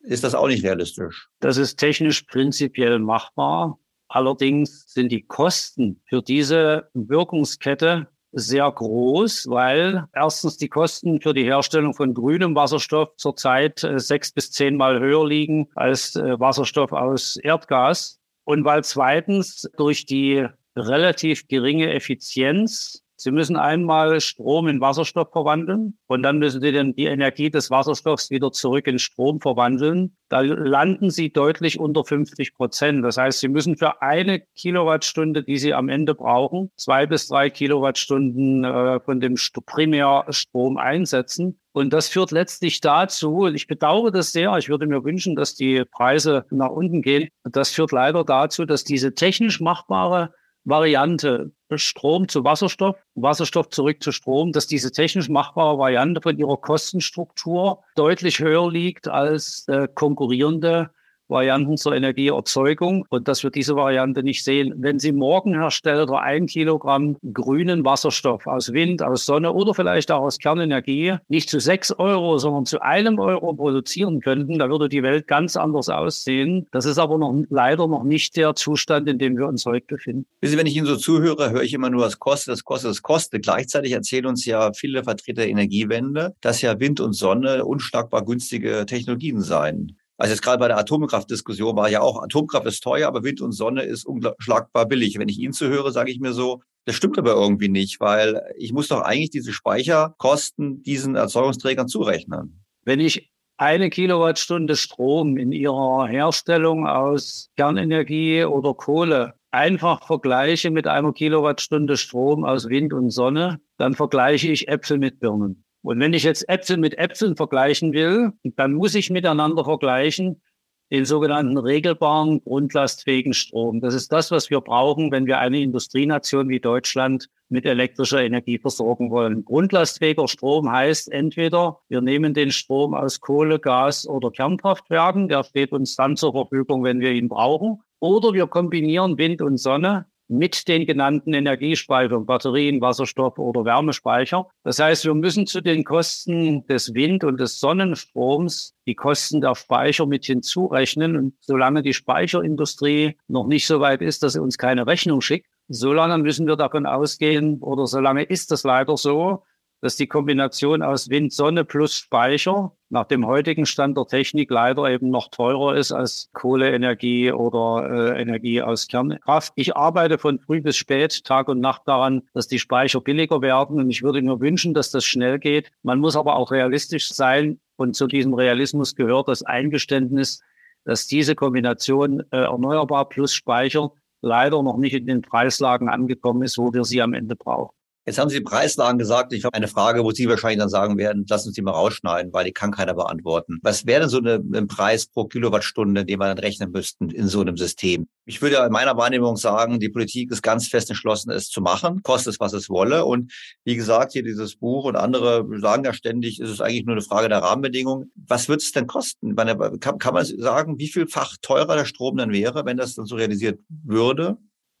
Ist 0.00 0.22
das 0.22 0.34
auch 0.34 0.48
nicht 0.48 0.62
realistisch? 0.62 1.28
Das 1.40 1.56
ist 1.56 1.76
technisch 1.76 2.22
prinzipiell 2.22 2.98
machbar. 2.98 3.78
Allerdings 4.08 4.92
sind 4.92 5.10
die 5.10 5.22
Kosten 5.22 6.00
für 6.06 6.22
diese 6.22 6.90
Wirkungskette 6.94 8.08
sehr 8.32 8.70
groß, 8.70 9.46
weil 9.48 10.04
erstens 10.12 10.58
die 10.58 10.68
Kosten 10.68 11.20
für 11.20 11.32
die 11.32 11.44
Herstellung 11.44 11.94
von 11.94 12.12
grünem 12.12 12.54
Wasserstoff 12.54 13.16
zurzeit 13.16 13.82
äh, 13.82 13.98
sechs 13.98 14.30
bis 14.30 14.52
zehnmal 14.52 15.00
höher 15.00 15.26
liegen 15.26 15.68
als 15.74 16.16
äh, 16.16 16.38
Wasserstoff 16.38 16.92
aus 16.92 17.36
Erdgas. 17.36 18.20
Und 18.44 18.64
weil 18.64 18.84
zweitens 18.84 19.68
durch 19.76 20.04
die 20.06 20.46
relativ 20.76 21.48
geringe 21.48 21.92
Effizienz 21.94 23.02
Sie 23.26 23.32
müssen 23.32 23.56
einmal 23.56 24.20
Strom 24.20 24.68
in 24.68 24.80
Wasserstoff 24.80 25.32
verwandeln 25.32 25.98
und 26.06 26.22
dann 26.22 26.38
müssen 26.38 26.60
Sie 26.60 26.70
dann 26.70 26.94
die 26.94 27.06
Energie 27.06 27.50
des 27.50 27.72
Wasserstoffs 27.72 28.30
wieder 28.30 28.52
zurück 28.52 28.86
in 28.86 29.00
Strom 29.00 29.40
verwandeln. 29.40 30.16
Da 30.28 30.42
landen 30.42 31.10
Sie 31.10 31.32
deutlich 31.32 31.80
unter 31.80 32.04
50 32.04 32.54
Prozent. 32.54 33.04
Das 33.04 33.16
heißt, 33.16 33.40
Sie 33.40 33.48
müssen 33.48 33.76
für 33.76 34.00
eine 34.00 34.42
Kilowattstunde, 34.54 35.42
die 35.42 35.58
Sie 35.58 35.74
am 35.74 35.88
Ende 35.88 36.14
brauchen, 36.14 36.70
zwei 36.76 37.06
bis 37.06 37.26
drei 37.26 37.50
Kilowattstunden 37.50 38.62
äh, 38.62 39.00
von 39.00 39.18
dem 39.18 39.34
Primärstrom 39.66 40.76
einsetzen. 40.76 41.58
Und 41.72 41.92
das 41.92 42.08
führt 42.08 42.30
letztlich 42.30 42.80
dazu, 42.80 43.48
ich 43.48 43.66
bedauere 43.66 44.12
das 44.12 44.30
sehr, 44.30 44.56
ich 44.56 44.68
würde 44.68 44.86
mir 44.86 45.02
wünschen, 45.02 45.34
dass 45.34 45.56
die 45.56 45.82
Preise 45.84 46.44
nach 46.52 46.70
unten 46.70 47.02
gehen. 47.02 47.28
Das 47.42 47.72
führt 47.72 47.90
leider 47.90 48.22
dazu, 48.22 48.66
dass 48.66 48.84
diese 48.84 49.16
technisch 49.16 49.60
machbare 49.60 50.32
Variante 50.62 51.52
Strom 51.74 52.28
zu 52.28 52.44
Wasserstoff, 52.44 52.96
Wasserstoff 53.14 53.70
zurück 53.70 54.02
zu 54.02 54.12
Strom, 54.12 54.52
dass 54.52 54.66
diese 54.66 54.92
technisch 54.92 55.28
machbare 55.28 55.78
Variante 55.78 56.20
von 56.20 56.38
ihrer 56.38 56.56
Kostenstruktur 56.56 57.82
deutlich 57.96 58.38
höher 58.38 58.70
liegt 58.70 59.08
als 59.08 59.66
äh, 59.68 59.88
konkurrierende 59.92 60.90
Varianten 61.28 61.76
zur 61.76 61.94
Energieerzeugung 61.94 63.04
und 63.08 63.28
dass 63.28 63.42
wir 63.42 63.50
diese 63.50 63.76
Variante 63.76 64.22
nicht 64.22 64.44
sehen. 64.44 64.74
Wenn 64.76 64.98
Sie 64.98 65.12
morgen, 65.12 65.54
Hersteller, 65.54 66.20
ein 66.20 66.46
Kilogramm 66.46 67.16
grünen 67.32 67.84
Wasserstoff 67.84 68.46
aus 68.46 68.72
Wind, 68.72 69.02
aus 69.02 69.26
Sonne 69.26 69.52
oder 69.52 69.74
vielleicht 69.74 70.10
auch 70.10 70.22
aus 70.22 70.38
Kernenergie 70.38 71.16
nicht 71.28 71.48
zu 71.48 71.60
sechs 71.60 71.92
Euro, 71.92 72.38
sondern 72.38 72.66
zu 72.66 72.80
einem 72.80 73.18
Euro 73.18 73.54
produzieren 73.54 74.20
könnten, 74.20 74.58
da 74.58 74.68
würde 74.68 74.88
die 74.88 75.02
Welt 75.02 75.26
ganz 75.26 75.56
anders 75.56 75.88
aussehen. 75.88 76.66
Das 76.72 76.84
ist 76.84 76.98
aber 76.98 77.18
noch 77.18 77.44
leider 77.50 77.86
noch 77.86 78.04
nicht 78.04 78.36
der 78.36 78.54
Zustand, 78.54 79.08
in 79.08 79.18
dem 79.18 79.36
wir 79.36 79.46
uns 79.46 79.66
heute 79.66 79.86
befinden. 79.86 80.26
Wissen 80.40 80.52
Sie, 80.52 80.58
wenn 80.58 80.66
ich 80.66 80.76
Ihnen 80.76 80.86
so 80.86 80.96
zuhöre, 80.96 81.50
höre 81.50 81.62
ich 81.62 81.74
immer 81.74 81.90
nur, 81.90 82.06
es 82.06 82.18
kostet, 82.18 82.54
es 82.54 82.64
kostet, 82.64 82.90
es 82.90 83.02
kostet. 83.02 83.42
Gleichzeitig 83.42 83.92
erzählen 83.92 84.26
uns 84.26 84.44
ja 84.44 84.72
viele 84.72 85.04
Vertreter 85.04 85.36
der 85.36 85.48
Energiewende, 85.48 86.34
dass 86.40 86.62
ja 86.62 86.80
Wind 86.80 87.00
und 87.00 87.12
Sonne 87.12 87.64
unschlagbar 87.64 88.24
günstige 88.24 88.86
Technologien 88.86 89.40
seien. 89.40 89.98
Also 90.18 90.32
jetzt 90.32 90.42
gerade 90.42 90.58
bei 90.58 90.68
der 90.68 90.78
Atomkraftdiskussion 90.78 91.76
war 91.76 91.90
ja 91.90 92.00
auch, 92.00 92.22
Atomkraft 92.22 92.66
ist 92.66 92.82
teuer, 92.82 93.08
aber 93.08 93.22
Wind 93.22 93.40
und 93.40 93.52
Sonne 93.52 93.82
ist 93.82 94.06
unschlagbar 94.06 94.86
billig. 94.86 95.18
Wenn 95.18 95.28
ich 95.28 95.38
Ihnen 95.38 95.52
zuhöre, 95.52 95.92
sage 95.92 96.10
ich 96.10 96.20
mir 96.20 96.32
so, 96.32 96.62
das 96.86 96.94
stimmt 96.94 97.18
aber 97.18 97.32
irgendwie 97.32 97.68
nicht, 97.68 98.00
weil 98.00 98.40
ich 98.56 98.72
muss 98.72 98.88
doch 98.88 99.02
eigentlich 99.02 99.30
diese 99.30 99.52
Speicherkosten 99.52 100.82
diesen 100.82 101.16
Erzeugungsträgern 101.16 101.88
zurechnen. 101.88 102.64
Wenn 102.84 103.00
ich 103.00 103.32
eine 103.58 103.90
Kilowattstunde 103.90 104.76
Strom 104.76 105.36
in 105.36 105.52
ihrer 105.52 106.06
Herstellung 106.06 106.86
aus 106.86 107.50
Kernenergie 107.56 108.44
oder 108.44 108.74
Kohle 108.74 109.34
einfach 109.50 110.06
vergleiche 110.06 110.70
mit 110.70 110.86
einer 110.86 111.12
Kilowattstunde 111.12 111.96
Strom 111.96 112.44
aus 112.44 112.68
Wind 112.68 112.92
und 112.92 113.10
Sonne, 113.10 113.60
dann 113.78 113.94
vergleiche 113.94 114.48
ich 114.48 114.68
Äpfel 114.68 114.98
mit 114.98 115.18
Birnen. 115.18 115.64
Und 115.86 116.00
wenn 116.00 116.14
ich 116.14 116.24
jetzt 116.24 116.48
Äpfel 116.48 116.78
mit 116.78 116.98
Äpfeln 116.98 117.36
vergleichen 117.36 117.92
will, 117.92 118.32
dann 118.42 118.72
muss 118.72 118.96
ich 118.96 119.08
miteinander 119.08 119.64
vergleichen 119.64 120.42
den 120.90 121.04
sogenannten 121.04 121.56
regelbaren 121.58 122.42
grundlastfähigen 122.42 123.34
Strom. 123.34 123.80
Das 123.80 123.94
ist 123.94 124.10
das, 124.10 124.32
was 124.32 124.50
wir 124.50 124.60
brauchen, 124.60 125.12
wenn 125.12 125.26
wir 125.26 125.38
eine 125.38 125.60
Industrienation 125.60 126.48
wie 126.48 126.58
Deutschland 126.58 127.28
mit 127.48 127.66
elektrischer 127.66 128.20
Energie 128.20 128.58
versorgen 128.58 129.12
wollen. 129.12 129.44
Grundlastfähiger 129.44 130.26
Strom 130.26 130.72
heißt 130.72 131.12
entweder, 131.12 131.78
wir 131.88 132.00
nehmen 132.00 132.34
den 132.34 132.50
Strom 132.50 132.92
aus 132.92 133.20
Kohle, 133.20 133.60
Gas 133.60 134.08
oder 134.08 134.32
Kernkraftwerken, 134.32 135.28
der 135.28 135.44
steht 135.44 135.70
uns 135.70 135.94
dann 135.94 136.16
zur 136.16 136.32
Verfügung, 136.32 136.82
wenn 136.82 136.98
wir 136.98 137.12
ihn 137.12 137.28
brauchen, 137.28 137.80
oder 138.00 138.32
wir 138.32 138.48
kombinieren 138.48 139.18
Wind 139.18 139.40
und 139.40 139.58
Sonne 139.58 140.06
mit 140.28 140.68
den 140.68 140.86
genannten 140.86 141.34
Energiespeichern, 141.34 142.26
Batterien, 142.26 142.80
Wasserstoff 142.80 143.38
oder 143.38 143.64
Wärmespeicher. 143.64 144.48
Das 144.64 144.78
heißt, 144.78 145.04
wir 145.04 145.14
müssen 145.14 145.46
zu 145.46 145.60
den 145.60 145.84
Kosten 145.84 146.66
des 146.66 146.94
Wind- 146.94 147.24
und 147.24 147.38
des 147.38 147.60
Sonnenstroms 147.60 148.74
die 148.86 148.94
Kosten 148.94 149.40
der 149.40 149.54
Speicher 149.54 150.06
mit 150.06 150.24
hinzurechnen. 150.24 151.16
Und 151.16 151.34
solange 151.40 151.82
die 151.82 151.94
Speicherindustrie 151.94 153.16
noch 153.28 153.46
nicht 153.46 153.66
so 153.66 153.80
weit 153.80 154.02
ist, 154.02 154.22
dass 154.22 154.34
sie 154.34 154.42
uns 154.42 154.58
keine 154.58 154.86
Rechnung 154.86 155.20
schickt, 155.20 155.46
solange 155.68 156.18
müssen 156.18 156.46
wir 156.46 156.56
davon 156.56 156.86
ausgehen 156.86 157.60
oder 157.60 157.86
solange 157.86 158.22
ist 158.22 158.50
das 158.50 158.64
leider 158.64 158.96
so, 158.96 159.42
dass 159.80 159.96
die 159.96 160.06
Kombination 160.06 160.82
aus 160.82 161.10
Wind, 161.10 161.32
Sonne 161.32 161.64
plus 161.64 161.94
Speicher 161.94 162.72
nach 162.88 163.04
dem 163.04 163.26
heutigen 163.26 163.66
Stand 163.66 163.96
der 163.96 164.06
Technik 164.06 164.50
leider 164.50 164.88
eben 164.88 165.10
noch 165.10 165.28
teurer 165.28 165.76
ist 165.76 165.92
als 165.92 166.30
Kohleenergie 166.32 167.32
oder 167.32 168.14
äh, 168.14 168.20
Energie 168.20 168.62
aus 168.62 168.86
Kernkraft. 168.86 169.52
Ich 169.56 169.76
arbeite 169.76 170.18
von 170.18 170.38
früh 170.38 170.60
bis 170.60 170.76
spät, 170.76 171.24
Tag 171.24 171.48
und 171.48 171.60
Nacht 171.60 171.82
daran, 171.86 172.22
dass 172.32 172.48
die 172.48 172.58
Speicher 172.58 173.00
billiger 173.00 173.42
werden 173.42 173.78
und 173.78 173.90
ich 173.90 174.02
würde 174.02 174.22
mir 174.22 174.40
wünschen, 174.40 174.72
dass 174.72 174.90
das 174.90 175.04
schnell 175.04 175.38
geht. 175.38 175.70
Man 175.82 175.98
muss 175.98 176.16
aber 176.16 176.36
auch 176.36 176.52
realistisch 176.52 177.08
sein 177.08 177.60
und 177.76 177.96
zu 177.96 178.06
diesem 178.06 178.34
Realismus 178.34 178.94
gehört 178.94 179.28
das 179.28 179.42
Eingeständnis, 179.42 180.40
dass 180.84 181.06
diese 181.06 181.34
Kombination 181.34 182.20
äh, 182.30 182.38
erneuerbar 182.38 183.08
plus 183.08 183.34
Speicher 183.34 183.90
leider 184.22 184.62
noch 184.62 184.76
nicht 184.78 184.94
in 184.94 185.06
den 185.06 185.22
Preislagen 185.22 185.88
angekommen 185.88 186.42
ist, 186.42 186.58
wo 186.58 186.72
wir 186.72 186.84
sie 186.84 187.02
am 187.02 187.12
Ende 187.12 187.36
brauchen. 187.36 187.74
Jetzt 188.06 188.18
haben 188.18 188.30
Sie 188.30 188.40
Preislagen 188.40 188.98
gesagt. 188.98 189.32
Ich 189.32 189.44
habe 189.44 189.54
eine 189.54 189.66
Frage, 189.66 190.04
wo 190.04 190.12
Sie 190.12 190.28
wahrscheinlich 190.28 190.60
dann 190.60 190.68
sagen 190.68 190.96
werden, 190.96 191.26
lass 191.28 191.44
uns 191.44 191.56
die 191.56 191.62
mal 191.62 191.72
rausschneiden, 191.72 192.32
weil 192.32 192.44
die 192.44 192.52
kann 192.52 192.70
keiner 192.70 192.94
beantworten. 192.94 193.58
Was 193.62 193.84
wäre 193.84 194.02
denn 194.02 194.08
so 194.08 194.18
eine, 194.18 194.34
ein 194.54 194.68
Preis 194.68 195.06
pro 195.06 195.24
Kilowattstunde, 195.24 196.04
den 196.04 196.20
wir 196.20 196.26
dann 196.26 196.38
rechnen 196.38 196.70
müssten 196.70 197.10
in 197.10 197.26
so 197.26 197.40
einem 197.40 197.56
System? 197.56 198.06
Ich 198.24 198.40
würde 198.40 198.58
in 198.58 198.70
meiner 198.70 198.96
Wahrnehmung 198.96 199.36
sagen, 199.36 199.80
die 199.80 199.88
Politik 199.88 200.30
ist 200.30 200.42
ganz 200.42 200.68
fest 200.68 200.88
entschlossen, 200.88 201.32
es 201.32 201.48
zu 201.48 201.60
machen, 201.60 202.04
kostet 202.04 202.34
es, 202.34 202.40
was 202.40 202.52
es 202.52 202.70
wolle. 202.70 203.04
Und 203.04 203.32
wie 203.64 203.74
gesagt, 203.74 204.12
hier 204.12 204.22
dieses 204.22 204.54
Buch 204.54 204.84
und 204.84 204.94
andere 204.94 205.44
sagen 205.58 205.82
ja 205.82 205.92
ständig, 205.92 206.40
ist 206.40 206.50
es 206.50 206.60
eigentlich 206.60 206.84
nur 206.84 206.94
eine 206.94 207.02
Frage 207.02 207.28
der 207.28 207.38
Rahmenbedingungen. 207.38 208.12
Was 208.14 208.48
wird 208.48 208.62
es 208.62 208.70
denn 208.70 208.86
kosten? 208.86 209.34
Kann, 209.80 209.98
kann 209.98 210.14
man 210.14 210.24
sagen, 210.24 210.78
wie 210.78 210.88
viel 210.88 211.08
Fach 211.08 211.36
teurer 211.42 211.74
der 211.74 211.84
Strom 211.86 212.16
dann 212.18 212.30
wäre, 212.30 212.64
wenn 212.64 212.76
das 212.76 212.94
dann 212.94 213.06
so 213.06 213.16
realisiert 213.16 213.58
würde? 213.68 214.38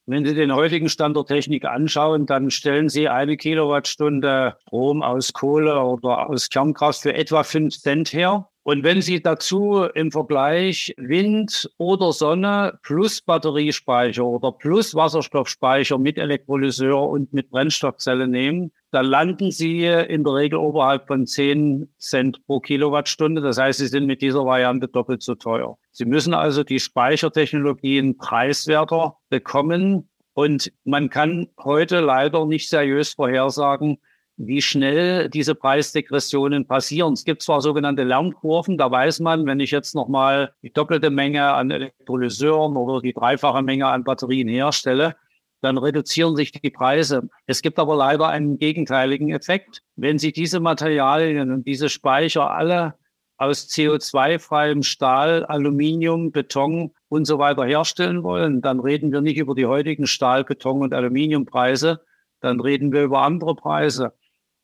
Wenn 0.08 0.24
Sie 0.24 0.34
den 0.34 0.54
heutigen 0.54 0.88
Stand 0.88 1.16
der 1.16 1.24
Technik 1.24 1.64
anschauen, 1.64 2.26
dann 2.26 2.52
stellen 2.52 2.88
Sie 2.88 3.08
eine 3.08 3.36
Kilowattstunde 3.36 4.56
Strom 4.62 5.02
aus 5.02 5.32
Kohle 5.32 5.80
oder 5.80 6.30
aus 6.30 6.48
Kernkraft 6.48 7.00
für 7.02 7.14
etwa 7.14 7.42
fünf 7.42 7.76
Cent 7.76 8.12
her. 8.12 8.48
Und 8.66 8.82
wenn 8.82 9.00
Sie 9.00 9.22
dazu 9.22 9.84
im 9.94 10.10
Vergleich 10.10 10.92
Wind 10.96 11.70
oder 11.78 12.12
Sonne 12.12 12.76
plus 12.82 13.20
Batteriespeicher 13.20 14.24
oder 14.24 14.50
plus 14.50 14.92
Wasserstoffspeicher 14.92 15.98
mit 15.98 16.18
Elektrolyseur 16.18 17.00
und 17.08 17.32
mit 17.32 17.48
Brennstoffzelle 17.50 18.26
nehmen, 18.26 18.72
dann 18.90 19.06
landen 19.06 19.52
Sie 19.52 19.84
in 19.84 20.24
der 20.24 20.34
Regel 20.34 20.58
oberhalb 20.58 21.06
von 21.06 21.28
10 21.28 21.88
Cent 22.00 22.44
pro 22.46 22.58
Kilowattstunde. 22.58 23.40
Das 23.40 23.56
heißt, 23.56 23.78
Sie 23.78 23.86
sind 23.86 24.06
mit 24.06 24.20
dieser 24.20 24.44
Variante 24.44 24.88
doppelt 24.88 25.22
so 25.22 25.36
teuer. 25.36 25.78
Sie 25.92 26.04
müssen 26.04 26.34
also 26.34 26.64
die 26.64 26.80
Speichertechnologien 26.80 28.16
preiswerter 28.16 29.16
bekommen. 29.28 30.08
Und 30.34 30.72
man 30.82 31.08
kann 31.08 31.46
heute 31.62 32.00
leider 32.00 32.44
nicht 32.46 32.68
seriös 32.68 33.14
vorhersagen, 33.14 33.98
wie 34.36 34.60
schnell 34.60 35.30
diese 35.30 35.54
Preisdegressionen 35.54 36.66
passieren. 36.66 37.14
Es 37.14 37.24
gibt 37.24 37.42
zwar 37.42 37.60
sogenannte 37.62 38.02
Lernkurven, 38.02 38.76
da 38.76 38.90
weiß 38.90 39.20
man, 39.20 39.46
wenn 39.46 39.60
ich 39.60 39.70
jetzt 39.70 39.94
nochmal 39.94 40.52
die 40.62 40.72
doppelte 40.72 41.10
Menge 41.10 41.52
an 41.52 41.70
Elektrolyseuren 41.70 42.76
oder 42.76 43.00
die 43.00 43.14
dreifache 43.14 43.62
Menge 43.62 43.86
an 43.86 44.04
Batterien 44.04 44.48
herstelle, 44.48 45.16
dann 45.62 45.78
reduzieren 45.78 46.36
sich 46.36 46.52
die 46.52 46.70
Preise. 46.70 47.28
Es 47.46 47.62
gibt 47.62 47.78
aber 47.78 47.96
leider 47.96 48.28
einen 48.28 48.58
gegenteiligen 48.58 49.32
Effekt. 49.32 49.82
Wenn 49.96 50.18
Sie 50.18 50.32
diese 50.32 50.60
Materialien 50.60 51.50
und 51.50 51.66
diese 51.66 51.88
Speicher 51.88 52.50
alle 52.50 52.94
aus 53.38 53.68
CO2-freiem 53.68 54.82
Stahl, 54.82 55.44
Aluminium, 55.44 56.30
Beton 56.30 56.92
und 57.08 57.26
so 57.26 57.38
weiter 57.38 57.64
herstellen 57.64 58.22
wollen, 58.22 58.62
dann 58.62 58.80
reden 58.80 59.12
wir 59.12 59.20
nicht 59.20 59.38
über 59.38 59.54
die 59.54 59.66
heutigen 59.66 60.06
Stahl-, 60.06 60.44
Beton- 60.44 60.82
und 60.82 60.94
Aluminiumpreise, 60.94 62.00
dann 62.40 62.60
reden 62.60 62.92
wir 62.92 63.02
über 63.02 63.22
andere 63.22 63.54
Preise. 63.54 64.12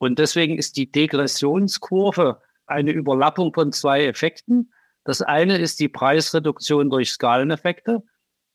Und 0.03 0.19
deswegen 0.19 0.59
ist 0.59 0.77
die 0.79 0.91
Degressionskurve 0.91 2.41
eine 2.67 2.91
Überlappung 2.91 3.55
von 3.55 3.71
zwei 3.71 4.05
Effekten. 4.05 4.73
Das 5.05 5.23
eine 5.23 5.59
ist 5.59 5.79
die 5.79 5.89
Preisreduktion 5.89 6.91
durch 6.91 7.13
Skaleneffekte 7.13 8.03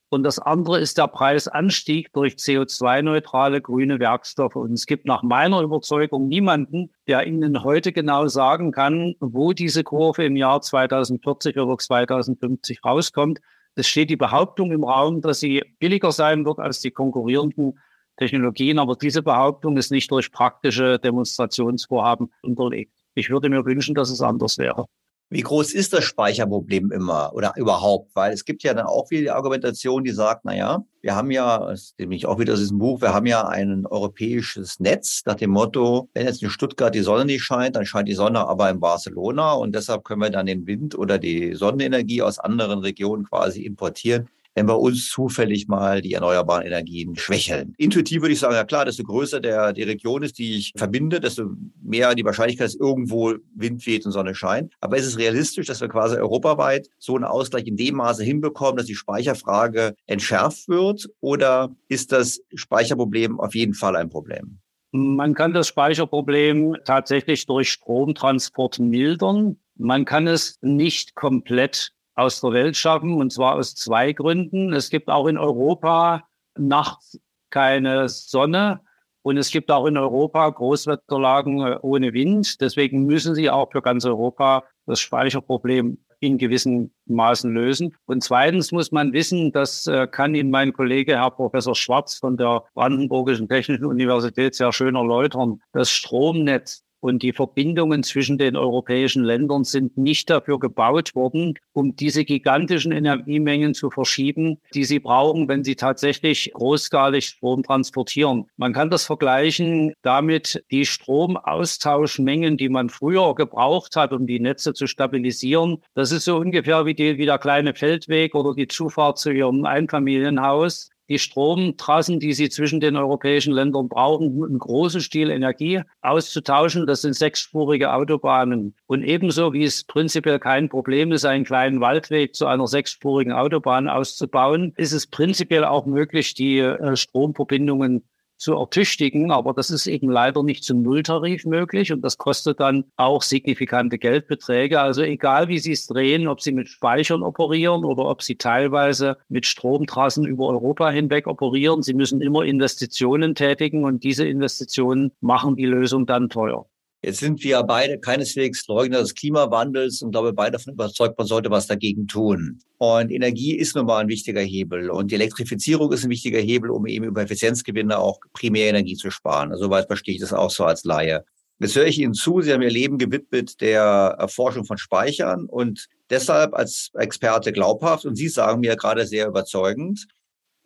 und 0.10 0.24
das 0.24 0.40
andere 0.40 0.82
ist 0.82 0.98
der 0.98 1.08
Preisanstieg 1.08 2.12
durch 2.12 2.34
CO2-neutrale 2.34 3.62
grüne 3.62 3.98
Werkstoffe. 3.98 4.58
Und 4.58 4.74
es 4.74 4.86
gibt 4.88 5.06
nach 5.06 5.24
meiner 5.24 5.62
Überzeugung 5.62 6.28
niemanden, 6.28 6.92
der 7.08 7.26
Ihnen 7.26 7.64
heute 7.64 7.94
genau 7.94 8.28
sagen 8.28 8.74
kann, 8.74 9.16
wo 9.22 9.54
diese 9.54 9.86
Kurve 9.86 10.26
im 10.26 10.36
Jahr 10.36 10.60
2040 10.60 11.58
oder 11.58 11.78
2050 11.78 12.84
rauskommt. 12.84 13.40
Es 13.76 13.88
steht 13.88 14.10
die 14.10 14.18
Behauptung 14.18 14.74
im 14.74 14.84
Raum, 14.84 15.22
dass 15.22 15.40
sie 15.40 15.64
billiger 15.80 16.12
sein 16.12 16.46
wird 16.46 16.60
als 16.60 16.82
die 16.82 16.92
konkurrierenden 16.92 17.80
Technologien, 18.18 18.80
aber 18.80 18.96
diese 18.96 19.22
Behauptung 19.22 19.78
ist 19.78 19.92
nicht 19.92 20.12
durch 20.12 20.32
praktische 20.32 21.00
Demonstrationsvorhaben 21.00 22.32
unterlegt. 22.42 22.94
Ich 23.16 23.30
würde 23.30 23.50
mir 23.50 23.66
wünschen, 23.66 23.96
dass 23.96 24.10
es 24.10 24.22
anders 24.22 24.58
wäre. 24.58 24.86
Wie 25.30 25.42
groß 25.42 25.74
ist 25.74 25.92
das 25.92 26.06
Speicherproblem 26.06 26.90
immer 26.94 27.34
oder 27.34 27.52
überhaupt? 27.58 28.16
Weil 28.16 28.32
es 28.32 28.46
gibt 28.46 28.64
ja 28.64 28.74
dann 28.74 28.86
auch 28.86 29.12
wieder 29.12 29.22
die 29.24 29.32
Argumentation, 29.32 30.06
die 30.06 30.12
sagt, 30.12 30.46
na 30.46 30.56
ja, 30.56 30.86
wir 31.02 31.16
haben 31.16 31.32
ja, 31.32 31.68
das 31.68 31.94
nehme 31.98 32.16
ich 32.16 32.26
auch 32.26 32.40
wieder 32.40 32.54
aus 32.54 32.60
diesem 32.60 32.78
Buch, 32.78 33.02
wir 33.02 33.14
haben 33.14 33.26
ja 33.26 33.46
ein 33.46 33.86
europäisches 33.86 34.80
Netz 34.80 35.24
nach 35.26 35.36
dem 35.36 35.50
Motto, 35.50 36.10
wenn 36.14 36.28
jetzt 36.28 36.42
in 36.42 36.50
Stuttgart 36.50 36.96
die 36.96 37.02
Sonne 37.02 37.26
nicht 37.26 37.44
scheint, 37.44 37.76
dann 37.76 37.86
scheint 37.86 38.08
die 38.08 38.14
Sonne 38.14 38.48
aber 38.48 38.70
in 38.70 38.80
Barcelona 38.80 39.52
und 39.52 39.76
deshalb 39.76 40.06
können 40.06 40.22
wir 40.22 40.30
dann 40.30 40.46
den 40.46 40.66
Wind 40.66 40.98
oder 40.98 41.18
die 41.18 41.56
Sonnenenergie 41.56 42.22
aus 42.22 42.40
anderen 42.40 42.80
Regionen 42.80 43.26
quasi 43.26 43.64
importieren 43.64 44.30
wenn 44.58 44.66
bei 44.66 44.74
uns 44.74 45.12
zufällig 45.12 45.68
mal 45.68 46.02
die 46.02 46.14
erneuerbaren 46.14 46.66
Energien 46.66 47.16
schwächeln. 47.16 47.76
Intuitiv 47.78 48.24
würde 48.24 48.34
ich 48.34 48.40
sagen, 48.40 48.56
ja 48.56 48.64
klar, 48.64 48.86
desto 48.86 49.04
größer 49.04 49.40
der, 49.40 49.72
die 49.72 49.84
Region 49.84 50.24
ist, 50.24 50.40
die 50.40 50.56
ich 50.56 50.74
verbinde, 50.76 51.20
desto 51.20 51.52
mehr 51.80 52.16
die 52.16 52.26
Wahrscheinlichkeit 52.26 52.70
ist, 52.70 52.80
irgendwo 52.80 53.36
Wind 53.54 53.86
weht 53.86 54.08
und 54.08 54.14
Sonne 54.14 54.34
scheint. 54.34 54.74
Aber 54.82 54.98
ist 54.98 55.06
es 55.06 55.20
realistisch, 55.20 55.68
dass 55.68 55.80
wir 55.80 55.90
quasi 55.90 56.16
europaweit 56.16 56.88
so 56.98 57.14
einen 57.14 57.24
Ausgleich 57.24 57.68
in 57.68 57.78
dem 57.78 57.98
Maße 57.98 58.24
hinbekommen, 58.24 58.78
dass 58.78 58.88
die 58.88 58.96
Speicherfrage 58.96 59.94
entschärft 60.08 60.68
wird? 60.68 61.08
Oder 61.20 61.76
ist 61.88 62.12
das 62.12 62.42
Speicherproblem 62.56 63.40
auf 63.40 63.54
jeden 63.54 63.76
Fall 63.76 63.96
ein 63.96 64.10
Problem? 64.10 64.58
Man 64.92 65.36
kann 65.36 65.54
das 65.54 65.68
Speicherproblem 65.68 66.78
tatsächlich 66.84 67.46
durch 67.46 67.72
Stromtransport 67.74 68.80
mildern. 68.80 69.58
Man 69.76 70.06
kann 70.06 70.26
es 70.26 70.58
nicht 70.62 71.14
komplett 71.14 71.92
aus 72.18 72.42
der 72.42 72.52
Welt 72.52 72.76
schaffen, 72.76 73.14
und 73.14 73.32
zwar 73.32 73.56
aus 73.56 73.76
zwei 73.76 74.12
Gründen. 74.12 74.74
Es 74.74 74.90
gibt 74.90 75.10
auch 75.10 75.28
in 75.28 75.38
Europa 75.38 76.24
nachts 76.58 77.20
keine 77.50 78.10
Sonne 78.10 78.82
und 79.22 79.38
es 79.38 79.52
gibt 79.52 79.70
auch 79.72 79.86
in 79.86 79.98
Europa 79.98 80.50
Großwetterlagen 80.50 81.62
äh, 81.62 81.78
ohne 81.82 82.14
Wind. 82.14 82.60
Deswegen 82.62 83.04
müssen 83.06 83.36
sie 83.36 83.50
auch 83.50 83.72
für 83.72 83.82
ganz 83.82 84.06
Europa 84.06 84.64
das 84.86 85.00
Speicherproblem 85.00 85.98
in 86.20 86.38
gewissen 86.38 86.94
Maßen 87.06 87.54
lösen. 87.54 87.96
Und 88.06 88.24
zweitens 88.24 88.72
muss 88.72 88.92
man 88.92 89.14
wissen, 89.14 89.52
das 89.52 89.86
äh, 89.86 90.08
kann 90.08 90.34
Ihnen 90.34 90.50
mein 90.50 90.74
Kollege 90.74 91.18
Herr 91.18 91.32
Professor 91.32 91.76
Schwarz 91.76 92.18
von 92.18 92.38
der 92.38 92.64
Brandenburgischen 92.74 93.48
Technischen 93.48 93.86
Universität 93.86 94.56
sehr 94.56 94.72
schön 94.74 94.96
erläutern. 94.96 95.62
Das 95.74 95.92
Stromnetz 95.92 96.84
und 97.00 97.24
die 97.24 97.34
Verbindungen 97.34 98.04
zwischen 98.04 98.38
den 98.38 98.56
europäischen 98.56 99.24
Ländern 99.24 99.64
sind 99.64 99.98
nicht 99.98 100.30
dafür 100.30 100.60
gebaut 100.60 101.16
worden, 101.16 101.56
um 101.74 101.96
diese 101.96 102.26
gigantischen 102.26 102.92
Energiemengen 102.92 103.74
zu 103.74 103.90
verschieben, 103.90 104.60
die 104.74 104.84
sie 104.84 105.00
brauchen, 105.00 105.48
wenn 105.48 105.64
sie 105.64 105.76
tatsächlich 105.76 106.52
großskalig 106.54 107.28
Strom 107.28 107.64
transportieren. 107.64 108.46
Man 108.58 108.74
kann 108.74 108.90
das 108.90 109.06
vergleichen 109.06 109.94
damit, 110.02 110.64
die 110.72 110.86
Stromaustauschmengen, 110.86 112.58
die 112.58 112.70
man 112.70 112.90
früher 112.90 113.36
gebraucht 113.36 113.96
hat, 113.96 114.14
um 114.14 114.28
die 114.28 114.40
Netze 114.40 114.74
zu 114.74 114.88
stabilisieren. 114.88 115.84
Das 115.94 116.12
ist 116.12 116.26
so 116.26 116.38
ungefähr 116.38 116.86
wie, 116.86 116.94
die, 116.94 117.18
wie 117.18 117.26
der 117.26 117.40
kleine 117.40 117.74
Feldweg 117.74 118.36
oder 118.36 118.54
die 118.54 118.68
Zufahrt 118.68 119.18
zu 119.18 119.32
ihrem 119.32 119.66
Einfamilienhaus 119.66 120.90
die 121.10 121.20
Stromtrassen, 121.20 122.20
die 122.20 122.34
sie 122.34 122.50
zwischen 122.50 122.80
den 122.80 122.96
europäischen 122.96 123.54
Ländern 123.54 123.90
brauchen, 123.90 124.28
um 124.38 124.50
im 124.50 124.60
großen 124.60 125.02
Stil 125.02 125.30
Energie 125.30 125.82
auszutauschen. 126.02 126.86
Das 126.86 127.02
sind 127.02 127.14
sechsspurige 127.14 127.94
Autobahnen. 127.94 128.76
Und 128.88 129.04
ebenso 129.04 129.54
wie 129.54 129.64
es 129.64 129.84
prinzipiell 129.84 130.40
kein 130.40 130.70
Problem 130.70 131.12
ist, 131.12 131.26
einen 131.26 131.46
kleinen 131.46 131.82
Waldweg 131.82 132.36
zu 132.36 132.48
einer 132.48 132.68
sechsspurigen 132.68 133.34
Autobahn 133.34 133.88
auszubauen, 133.88 134.74
ist 134.78 134.92
es 134.92 135.08
prinzipiell 135.08 135.66
auch 135.66 135.86
möglich, 135.86 136.34
die 136.34 136.60
äh, 136.60 136.96
Stromverbindungen 136.96 138.04
zu 138.38 138.54
ertüchtigen. 138.54 139.32
Aber 139.32 139.54
das 139.54 139.70
ist 139.70 139.88
eben 139.88 140.10
leider 140.10 140.44
nicht 140.44 140.64
zum 140.64 140.82
Nulltarif 140.82 141.46
möglich 141.46 141.92
und 141.92 142.02
das 142.02 142.18
kostet 142.18 142.60
dann 142.60 142.86
auch 142.96 143.22
signifikante 143.22 143.98
Geldbeträge. 143.98 144.80
Also 144.80 145.02
egal, 145.02 145.48
wie 145.48 145.60
Sie 145.60 145.72
es 145.72 145.88
drehen, 145.88 146.28
ob 146.28 146.42
Sie 146.42 146.52
mit 146.52 146.70
Speichern 146.70 147.24
operieren 147.24 147.84
oder 147.84 148.06
ob 148.06 148.22
Sie 148.22 148.36
teilweise 148.36 149.18
mit 149.30 149.46
Stromtrassen 149.46 150.26
über 150.26 150.48
Europa 150.48 150.90
hinweg 150.90 151.28
operieren, 151.28 151.84
Sie 151.84 151.94
müssen 151.94 152.22
immer 152.22 152.44
Investitionen 152.44 153.36
tätigen 153.36 153.84
und 153.84 154.04
diese 154.04 154.28
Investitionen 154.28 155.12
machen 155.22 155.56
die 155.56 155.66
Lösung 155.66 156.06
dann 156.06 156.30
teuer. 156.30 156.68
Jetzt 157.04 157.20
sind 157.20 157.44
wir 157.44 157.62
beide 157.64 158.00
keineswegs 158.00 158.68
Leugner 158.68 159.00
des 159.00 159.14
Klimawandels 159.14 160.02
und 160.02 160.12
glaube 160.12 160.34
beide 160.34 160.54
davon 160.54 160.74
überzeugt, 160.74 161.18
man 161.18 161.28
sollte 161.28 161.52
was 161.52 161.68
dagegen 161.68 162.08
tun. 162.08 162.60
Und 162.80 163.12
Energie 163.12 163.56
ist 163.56 163.76
nun 163.76 163.86
mal 163.86 164.00
ein 164.00 164.08
wichtiger 164.08 164.42
Hebel 164.42 164.90
und 164.90 165.12
die 165.12 165.16
Elektrifizierung 165.16 165.92
ist 165.94 166.04
ein 166.04 166.10
wichtiger 166.10 166.40
Hebel, 166.40 166.72
um 166.72 166.88
eben 166.88 167.06
über 167.06 167.22
Effizienzgewinne 167.22 168.00
auch 168.00 168.20
Primärenergie 168.34 168.96
zu 168.96 169.12
sparen. 169.12 169.56
Soweit 169.56 169.86
verstehe 169.88 170.16
ich 170.16 170.22
das 170.22 170.34
auch 170.34 170.50
so 170.50 170.66
als 170.66 170.84
Laie. 170.86 171.24
Jetzt 171.60 171.76
höre 171.76 171.86
ich 171.86 172.00
Ihnen 172.00 172.14
zu, 172.14 172.42
Sie 172.42 172.54
haben 172.54 172.62
Ihr 172.62 172.70
Leben 172.70 172.98
gewidmet 172.98 173.62
der 173.62 174.16
Erforschung 174.20 174.66
von 174.66 174.78
Speichern 174.78 175.46
und 175.46 175.88
deshalb 176.10 176.54
als 176.54 176.92
Experte 176.94 177.52
glaubhaft. 177.52 178.06
Und 178.06 178.16
Sie 178.16 178.28
sagen 178.28 178.60
mir 178.60 178.76
gerade 178.76 179.08
sehr 179.08 179.28
überzeugend, 179.28 180.08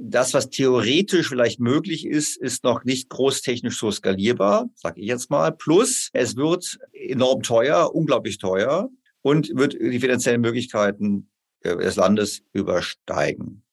das, 0.04 0.34
was 0.34 0.50
theoretisch 0.50 1.30
vielleicht 1.30 1.60
möglich 1.60 2.06
ist, 2.06 2.38
ist 2.38 2.64
noch 2.64 2.84
nicht 2.84 3.10
großtechnisch 3.10 3.78
so 3.78 3.92
skalierbar, 3.92 4.70
sage 4.76 5.00
ich 5.00 5.08
jetzt 5.08 5.30
mal. 5.30 5.52
Plus, 5.52 6.10
es 6.14 6.36
wird 6.36 6.80
enorm 6.92 7.44
teuer, 7.44 7.94
unglaublich 7.94 8.40
teuer 8.40 8.90
und 9.22 9.56
wird 9.56 9.74
die 9.74 10.00
finanziellen 10.00 10.42
Möglichkeiten 10.42 11.30
äh, 11.62 11.78
des 11.78 11.96
Landes 11.96 12.42
übersteigen. 12.52 13.64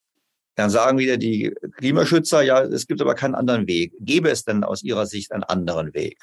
Dann 0.55 0.71
sagen 0.71 0.99
wieder 0.99 1.17
die 1.17 1.55
Klimaschützer, 1.77 2.43
ja, 2.43 2.63
es 2.63 2.87
gibt 2.87 3.01
aber 3.01 3.15
keinen 3.15 3.35
anderen 3.35 3.67
Weg. 3.67 3.95
Gäbe 4.01 4.29
es 4.29 4.45
denn 4.45 4.65
aus 4.65 4.83
Ihrer 4.83 5.07
Sicht 5.07 5.33
einen 5.33 5.45
anderen 5.45 5.95
Weg? 5.95 6.19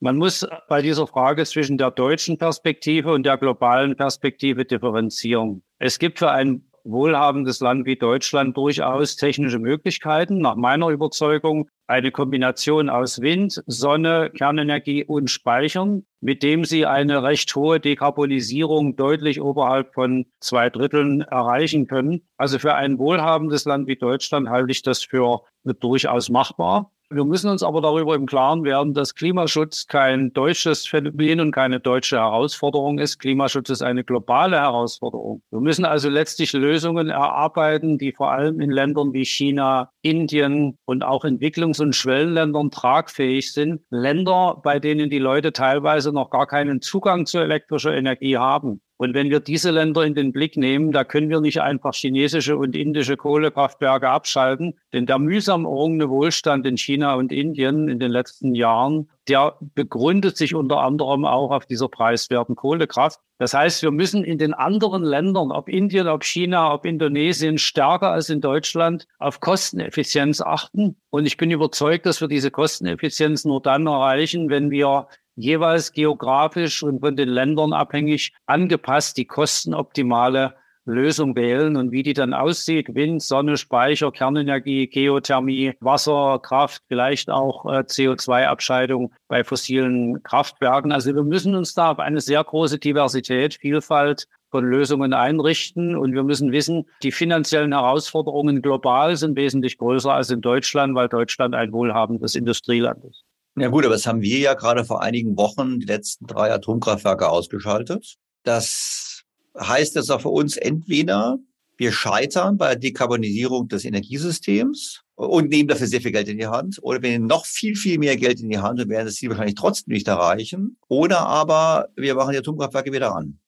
Man 0.00 0.16
muss 0.16 0.46
bei 0.68 0.80
dieser 0.80 1.06
Frage 1.06 1.44
zwischen 1.44 1.76
der 1.76 1.90
deutschen 1.90 2.38
Perspektive 2.38 3.12
und 3.12 3.24
der 3.24 3.36
globalen 3.36 3.96
Perspektive 3.96 4.64
differenzieren. 4.64 5.62
Es 5.78 5.98
gibt 5.98 6.18
für 6.18 6.30
ein 6.30 6.67
wohlhabendes 6.84 7.60
Land 7.60 7.86
wie 7.86 7.96
Deutschland 7.96 8.56
durchaus 8.56 9.16
technische 9.16 9.58
Möglichkeiten. 9.58 10.38
Nach 10.38 10.56
meiner 10.56 10.88
Überzeugung 10.88 11.68
eine 11.86 12.10
Kombination 12.10 12.90
aus 12.90 13.20
Wind, 13.20 13.62
Sonne, 13.66 14.30
Kernenergie 14.36 15.04
und 15.04 15.30
Speichern, 15.30 16.04
mit 16.20 16.42
dem 16.42 16.64
sie 16.64 16.84
eine 16.84 17.22
recht 17.22 17.54
hohe 17.56 17.80
Dekarbonisierung 17.80 18.96
deutlich 18.96 19.40
oberhalb 19.40 19.94
von 19.94 20.26
zwei 20.40 20.68
Dritteln 20.70 21.22
erreichen 21.22 21.86
können. 21.86 22.28
Also 22.36 22.58
für 22.58 22.74
ein 22.74 22.98
wohlhabendes 22.98 23.64
Land 23.64 23.86
wie 23.86 23.96
Deutschland 23.96 24.48
halte 24.48 24.70
ich 24.70 24.82
das 24.82 25.02
für 25.02 25.42
durchaus 25.64 26.28
machbar. 26.28 26.92
Wir 27.10 27.24
müssen 27.24 27.48
uns 27.48 27.62
aber 27.62 27.80
darüber 27.80 28.14
im 28.14 28.26
Klaren 28.26 28.64
werden, 28.64 28.92
dass 28.92 29.14
Klimaschutz 29.14 29.86
kein 29.86 30.30
deutsches 30.34 30.86
Phänomen 30.86 31.40
und 31.40 31.52
keine 31.52 31.80
deutsche 31.80 32.18
Herausforderung 32.18 32.98
ist. 32.98 33.18
Klimaschutz 33.18 33.70
ist 33.70 33.80
eine 33.80 34.04
globale 34.04 34.58
Herausforderung. 34.58 35.40
Wir 35.50 35.60
müssen 35.60 35.86
also 35.86 36.10
letztlich 36.10 36.52
Lösungen 36.52 37.08
erarbeiten, 37.08 37.96
die 37.96 38.12
vor 38.12 38.30
allem 38.32 38.60
in 38.60 38.70
Ländern 38.70 39.14
wie 39.14 39.24
China, 39.24 39.90
Indien 40.02 40.76
und 40.84 41.02
auch 41.02 41.24
Entwicklungs- 41.24 41.80
und 41.80 41.96
Schwellenländern 41.96 42.70
tragfähig 42.70 43.54
sind. 43.54 43.80
Länder, 43.88 44.60
bei 44.62 44.78
denen 44.78 45.08
die 45.08 45.18
Leute 45.18 45.54
teilweise 45.54 46.12
noch 46.12 46.28
gar 46.28 46.46
keinen 46.46 46.82
Zugang 46.82 47.24
zu 47.24 47.38
elektrischer 47.38 47.96
Energie 47.96 48.36
haben. 48.36 48.82
Und 48.98 49.14
wenn 49.14 49.30
wir 49.30 49.38
diese 49.38 49.70
Länder 49.70 50.04
in 50.04 50.16
den 50.16 50.32
Blick 50.32 50.56
nehmen, 50.56 50.90
da 50.90 51.04
können 51.04 51.30
wir 51.30 51.40
nicht 51.40 51.60
einfach 51.60 51.94
chinesische 51.94 52.56
und 52.56 52.74
indische 52.74 53.16
Kohlekraftwerke 53.16 54.08
abschalten, 54.08 54.74
denn 54.92 55.06
der 55.06 55.20
mühsam 55.20 55.64
errungene 55.64 56.10
Wohlstand 56.10 56.66
in 56.66 56.76
China 56.76 57.14
und 57.14 57.30
Indien 57.30 57.88
in 57.88 58.00
den 58.00 58.10
letzten 58.10 58.56
Jahren, 58.56 59.08
der 59.28 59.54
begründet 59.60 60.36
sich 60.36 60.56
unter 60.56 60.80
anderem 60.80 61.24
auch 61.24 61.52
auf 61.52 61.64
dieser 61.64 61.88
preiswerten 61.88 62.56
Kohlekraft. 62.56 63.20
Das 63.38 63.54
heißt, 63.54 63.82
wir 63.82 63.92
müssen 63.92 64.24
in 64.24 64.36
den 64.36 64.52
anderen 64.52 65.04
Ländern, 65.04 65.52
ob 65.52 65.68
Indien, 65.68 66.08
ob 66.08 66.24
China, 66.24 66.74
ob 66.74 66.84
Indonesien, 66.84 67.56
stärker 67.58 68.10
als 68.10 68.30
in 68.30 68.40
Deutschland 68.40 69.06
auf 69.20 69.38
Kosteneffizienz 69.38 70.40
achten. 70.40 70.96
Und 71.10 71.24
ich 71.24 71.36
bin 71.36 71.52
überzeugt, 71.52 72.04
dass 72.04 72.20
wir 72.20 72.26
diese 72.26 72.50
Kosteneffizienz 72.50 73.44
nur 73.44 73.62
dann 73.62 73.86
erreichen, 73.86 74.50
wenn 74.50 74.72
wir 74.72 75.06
jeweils 75.38 75.92
geografisch 75.92 76.82
und 76.82 77.00
von 77.00 77.16
den 77.16 77.28
Ländern 77.28 77.72
abhängig 77.72 78.32
angepasst 78.46 79.16
die 79.16 79.24
kostenoptimale 79.24 80.54
Lösung 80.84 81.36
wählen 81.36 81.76
und 81.76 81.92
wie 81.92 82.02
die 82.02 82.14
dann 82.14 82.32
aussieht. 82.32 82.94
Wind, 82.94 83.22
Sonne, 83.22 83.56
Speicher, 83.56 84.10
Kernenergie, 84.10 84.86
Geothermie, 84.86 85.74
Wasserkraft, 85.80 86.82
vielleicht 86.88 87.30
auch 87.30 87.66
äh, 87.66 87.80
CO2-Abscheidung 87.80 89.12
bei 89.28 89.44
fossilen 89.44 90.22
Kraftwerken. 90.22 90.90
Also 90.90 91.14
wir 91.14 91.24
müssen 91.24 91.54
uns 91.54 91.74
da 91.74 91.92
auf 91.92 91.98
eine 91.98 92.20
sehr 92.20 92.42
große 92.42 92.78
Diversität, 92.78 93.54
Vielfalt 93.54 94.26
von 94.50 94.64
Lösungen 94.64 95.12
einrichten. 95.12 95.94
Und 95.94 96.14
wir 96.14 96.22
müssen 96.22 96.52
wissen, 96.52 96.86
die 97.02 97.12
finanziellen 97.12 97.72
Herausforderungen 97.72 98.62
global 98.62 99.14
sind 99.16 99.36
wesentlich 99.36 99.76
größer 99.76 100.12
als 100.12 100.30
in 100.30 100.40
Deutschland, 100.40 100.94
weil 100.94 101.08
Deutschland 101.08 101.54
ein 101.54 101.72
wohlhabendes 101.72 102.34
Industrieland 102.34 103.04
ist. 103.04 103.27
Ja 103.60 103.68
gut, 103.68 103.84
aber 103.84 103.94
das 103.94 104.06
haben 104.06 104.20
wir 104.20 104.38
ja 104.38 104.54
gerade 104.54 104.84
vor 104.84 105.02
einigen 105.02 105.36
Wochen 105.36 105.80
die 105.80 105.86
letzten 105.86 106.26
drei 106.26 106.52
Atomkraftwerke 106.52 107.28
ausgeschaltet. 107.28 108.16
Das 108.44 109.24
heißt 109.58 109.96
jetzt 109.96 110.10
auch 110.10 110.20
für 110.20 110.28
uns 110.28 110.56
entweder, 110.56 111.38
wir 111.76 111.92
scheitern 111.92 112.56
bei 112.56 112.68
der 112.68 112.76
Dekarbonisierung 112.76 113.68
des 113.68 113.84
Energiesystems 113.84 115.02
und 115.14 115.48
nehmen 115.48 115.68
dafür 115.68 115.86
sehr 115.86 116.00
viel 116.00 116.12
Geld 116.12 116.28
in 116.28 116.38
die 116.38 116.46
Hand. 116.46 116.78
Oder 116.82 117.02
wir 117.02 117.10
nehmen 117.10 117.26
noch 117.26 117.46
viel, 117.46 117.76
viel 117.76 117.98
mehr 117.98 118.16
Geld 118.16 118.40
in 118.40 118.48
die 118.48 118.58
Hand 118.58 118.80
und 118.80 118.88
werden 118.88 119.06
das 119.06 119.14
Ziel 119.14 119.30
wahrscheinlich 119.30 119.54
trotzdem 119.54 119.92
nicht 119.92 120.08
erreichen. 120.08 120.78
Oder 120.88 121.20
aber 121.20 121.88
wir 121.96 122.14
machen 122.14 122.32
die 122.32 122.38
Atomkraftwerke 122.38 122.92
wieder 122.92 123.14
an. 123.14 123.38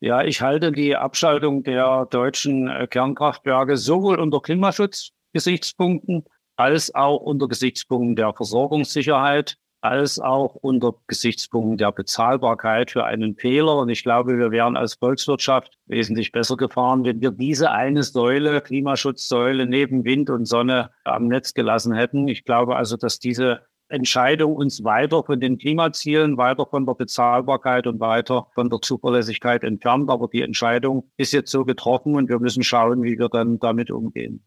Ja, 0.00 0.22
ich 0.22 0.42
halte 0.42 0.72
die 0.72 0.96
Abschaltung 0.96 1.62
der 1.62 2.06
deutschen 2.10 2.68
Kernkraftwerke 2.90 3.76
sowohl 3.76 4.18
unter 4.18 4.40
Klimaschutzgesichtspunkten 4.40 6.24
als 6.62 6.94
auch 6.94 7.16
unter 7.16 7.48
Gesichtspunkten 7.48 8.14
der 8.14 8.32
Versorgungssicherheit, 8.34 9.56
als 9.80 10.20
auch 10.20 10.54
unter 10.54 10.94
Gesichtspunkten 11.08 11.76
der 11.76 11.90
Bezahlbarkeit 11.90 12.92
für 12.92 13.04
einen 13.04 13.34
Fehler. 13.34 13.78
Und 13.78 13.88
ich 13.88 14.04
glaube, 14.04 14.38
wir 14.38 14.52
wären 14.52 14.76
als 14.76 14.94
Volkswirtschaft 14.94 15.76
wesentlich 15.86 16.30
besser 16.30 16.56
gefahren, 16.56 17.04
wenn 17.04 17.20
wir 17.20 17.32
diese 17.32 17.72
eine 17.72 18.04
Säule, 18.04 18.60
Klimaschutzsäule 18.60 19.66
neben 19.66 20.04
Wind 20.04 20.30
und 20.30 20.46
Sonne 20.46 20.90
am 21.02 21.26
Netz 21.26 21.52
gelassen 21.52 21.94
hätten. 21.94 22.28
Ich 22.28 22.44
glaube 22.44 22.76
also, 22.76 22.96
dass 22.96 23.18
diese 23.18 23.62
Entscheidung 23.88 24.54
uns 24.54 24.84
weiter 24.84 25.24
von 25.24 25.40
den 25.40 25.58
Klimazielen, 25.58 26.36
weiter 26.36 26.66
von 26.66 26.86
der 26.86 26.94
Bezahlbarkeit 26.94 27.88
und 27.88 27.98
weiter 27.98 28.46
von 28.54 28.70
der 28.70 28.78
Zuverlässigkeit 28.80 29.64
entfernt. 29.64 30.08
Aber 30.10 30.28
die 30.28 30.42
Entscheidung 30.42 31.10
ist 31.16 31.32
jetzt 31.32 31.50
so 31.50 31.64
getroffen 31.64 32.14
und 32.14 32.28
wir 32.28 32.38
müssen 32.38 32.62
schauen, 32.62 33.02
wie 33.02 33.18
wir 33.18 33.28
dann 33.28 33.58
damit 33.58 33.90
umgehen. 33.90 34.44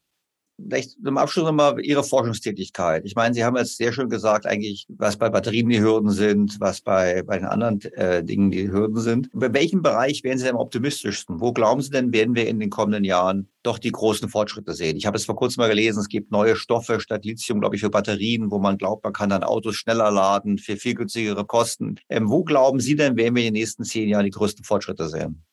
Vielleicht 0.58 0.92
zum 1.04 1.18
Abschluss 1.18 1.46
nochmal 1.46 1.80
Ihre 1.82 2.04
Forschungstätigkeit. 2.04 3.04
Ich 3.06 3.16
meine, 3.16 3.34
Sie 3.34 3.44
haben 3.44 3.58
jetzt 3.58 3.78
sehr 3.78 3.92
schön 3.92 4.10
gesagt, 4.10 4.46
eigentlich, 4.46 4.86
was 4.90 5.18
bei 5.18 5.30
Batterien 5.30 5.68
die 5.68 5.82
Hürden 5.82 6.12
sind, 6.12 6.58
was 6.60 6.82
bei, 6.82 7.24
bei 7.24 7.38
den 7.38 7.46
anderen 7.46 7.82
äh, 7.94 8.24
Dingen 8.24 8.52
die 8.52 8.72
Hürden 8.72 9.00
sind. 9.00 9.30
Bei 9.34 9.54
welchem 9.54 9.82
Bereich 9.82 10.24
wären 10.24 10.38
Sie 10.38 10.46
denn 10.46 10.56
am 10.56 10.62
optimistischsten? 10.62 11.42
Wo 11.42 11.52
glauben 11.52 11.82
Sie 11.82 11.90
denn, 11.90 12.14
werden 12.14 12.36
wir 12.36 12.48
in 12.48 12.60
den 12.60 12.70
kommenden 12.70 13.04
Jahren 13.04 13.50
doch 13.64 13.80
die 13.80 13.92
großen 13.92 14.30
Fortschritte 14.30 14.74
sehen? 14.74 14.96
Ich 14.96 15.06
habe 15.06 15.18
es 15.18 15.26
vor 15.26 15.36
kurzem 15.36 15.62
mal 15.62 15.70
gelesen, 15.70 16.00
es 16.00 16.08
gibt 16.08 16.32
neue 16.32 16.56
Stoffe 16.56 17.02
statt 17.02 17.26
Lithium, 17.26 17.60
glaube 17.60 17.76
ich, 17.76 17.82
für 17.82 17.90
Batterien, 17.90 18.50
wo 18.50 18.58
man 18.60 18.78
glaubt, 18.78 19.04
man 19.04 19.14
kann 19.14 19.30
dann 19.30 19.44
Autos 19.44 19.76
schneller 19.76 20.10
laden 20.10 20.58
für 20.58 20.78
viel 20.78 20.96
günstigere 20.96 21.46
Kosten. 21.46 21.96
Ähm, 22.08 22.30
wo 22.30 22.44
glauben 22.46 22.80
Sie 22.80 22.96
denn, 22.96 23.18
werden 23.18 23.36
wir 23.36 23.44
in 23.44 23.54
den 23.54 23.60
nächsten 23.60 23.84
zehn 23.84 24.08
Jahren 24.08 24.26
die 24.26 24.32
größten 24.32 24.64
Fortschritte 24.64 25.10
sehen? 25.10 25.44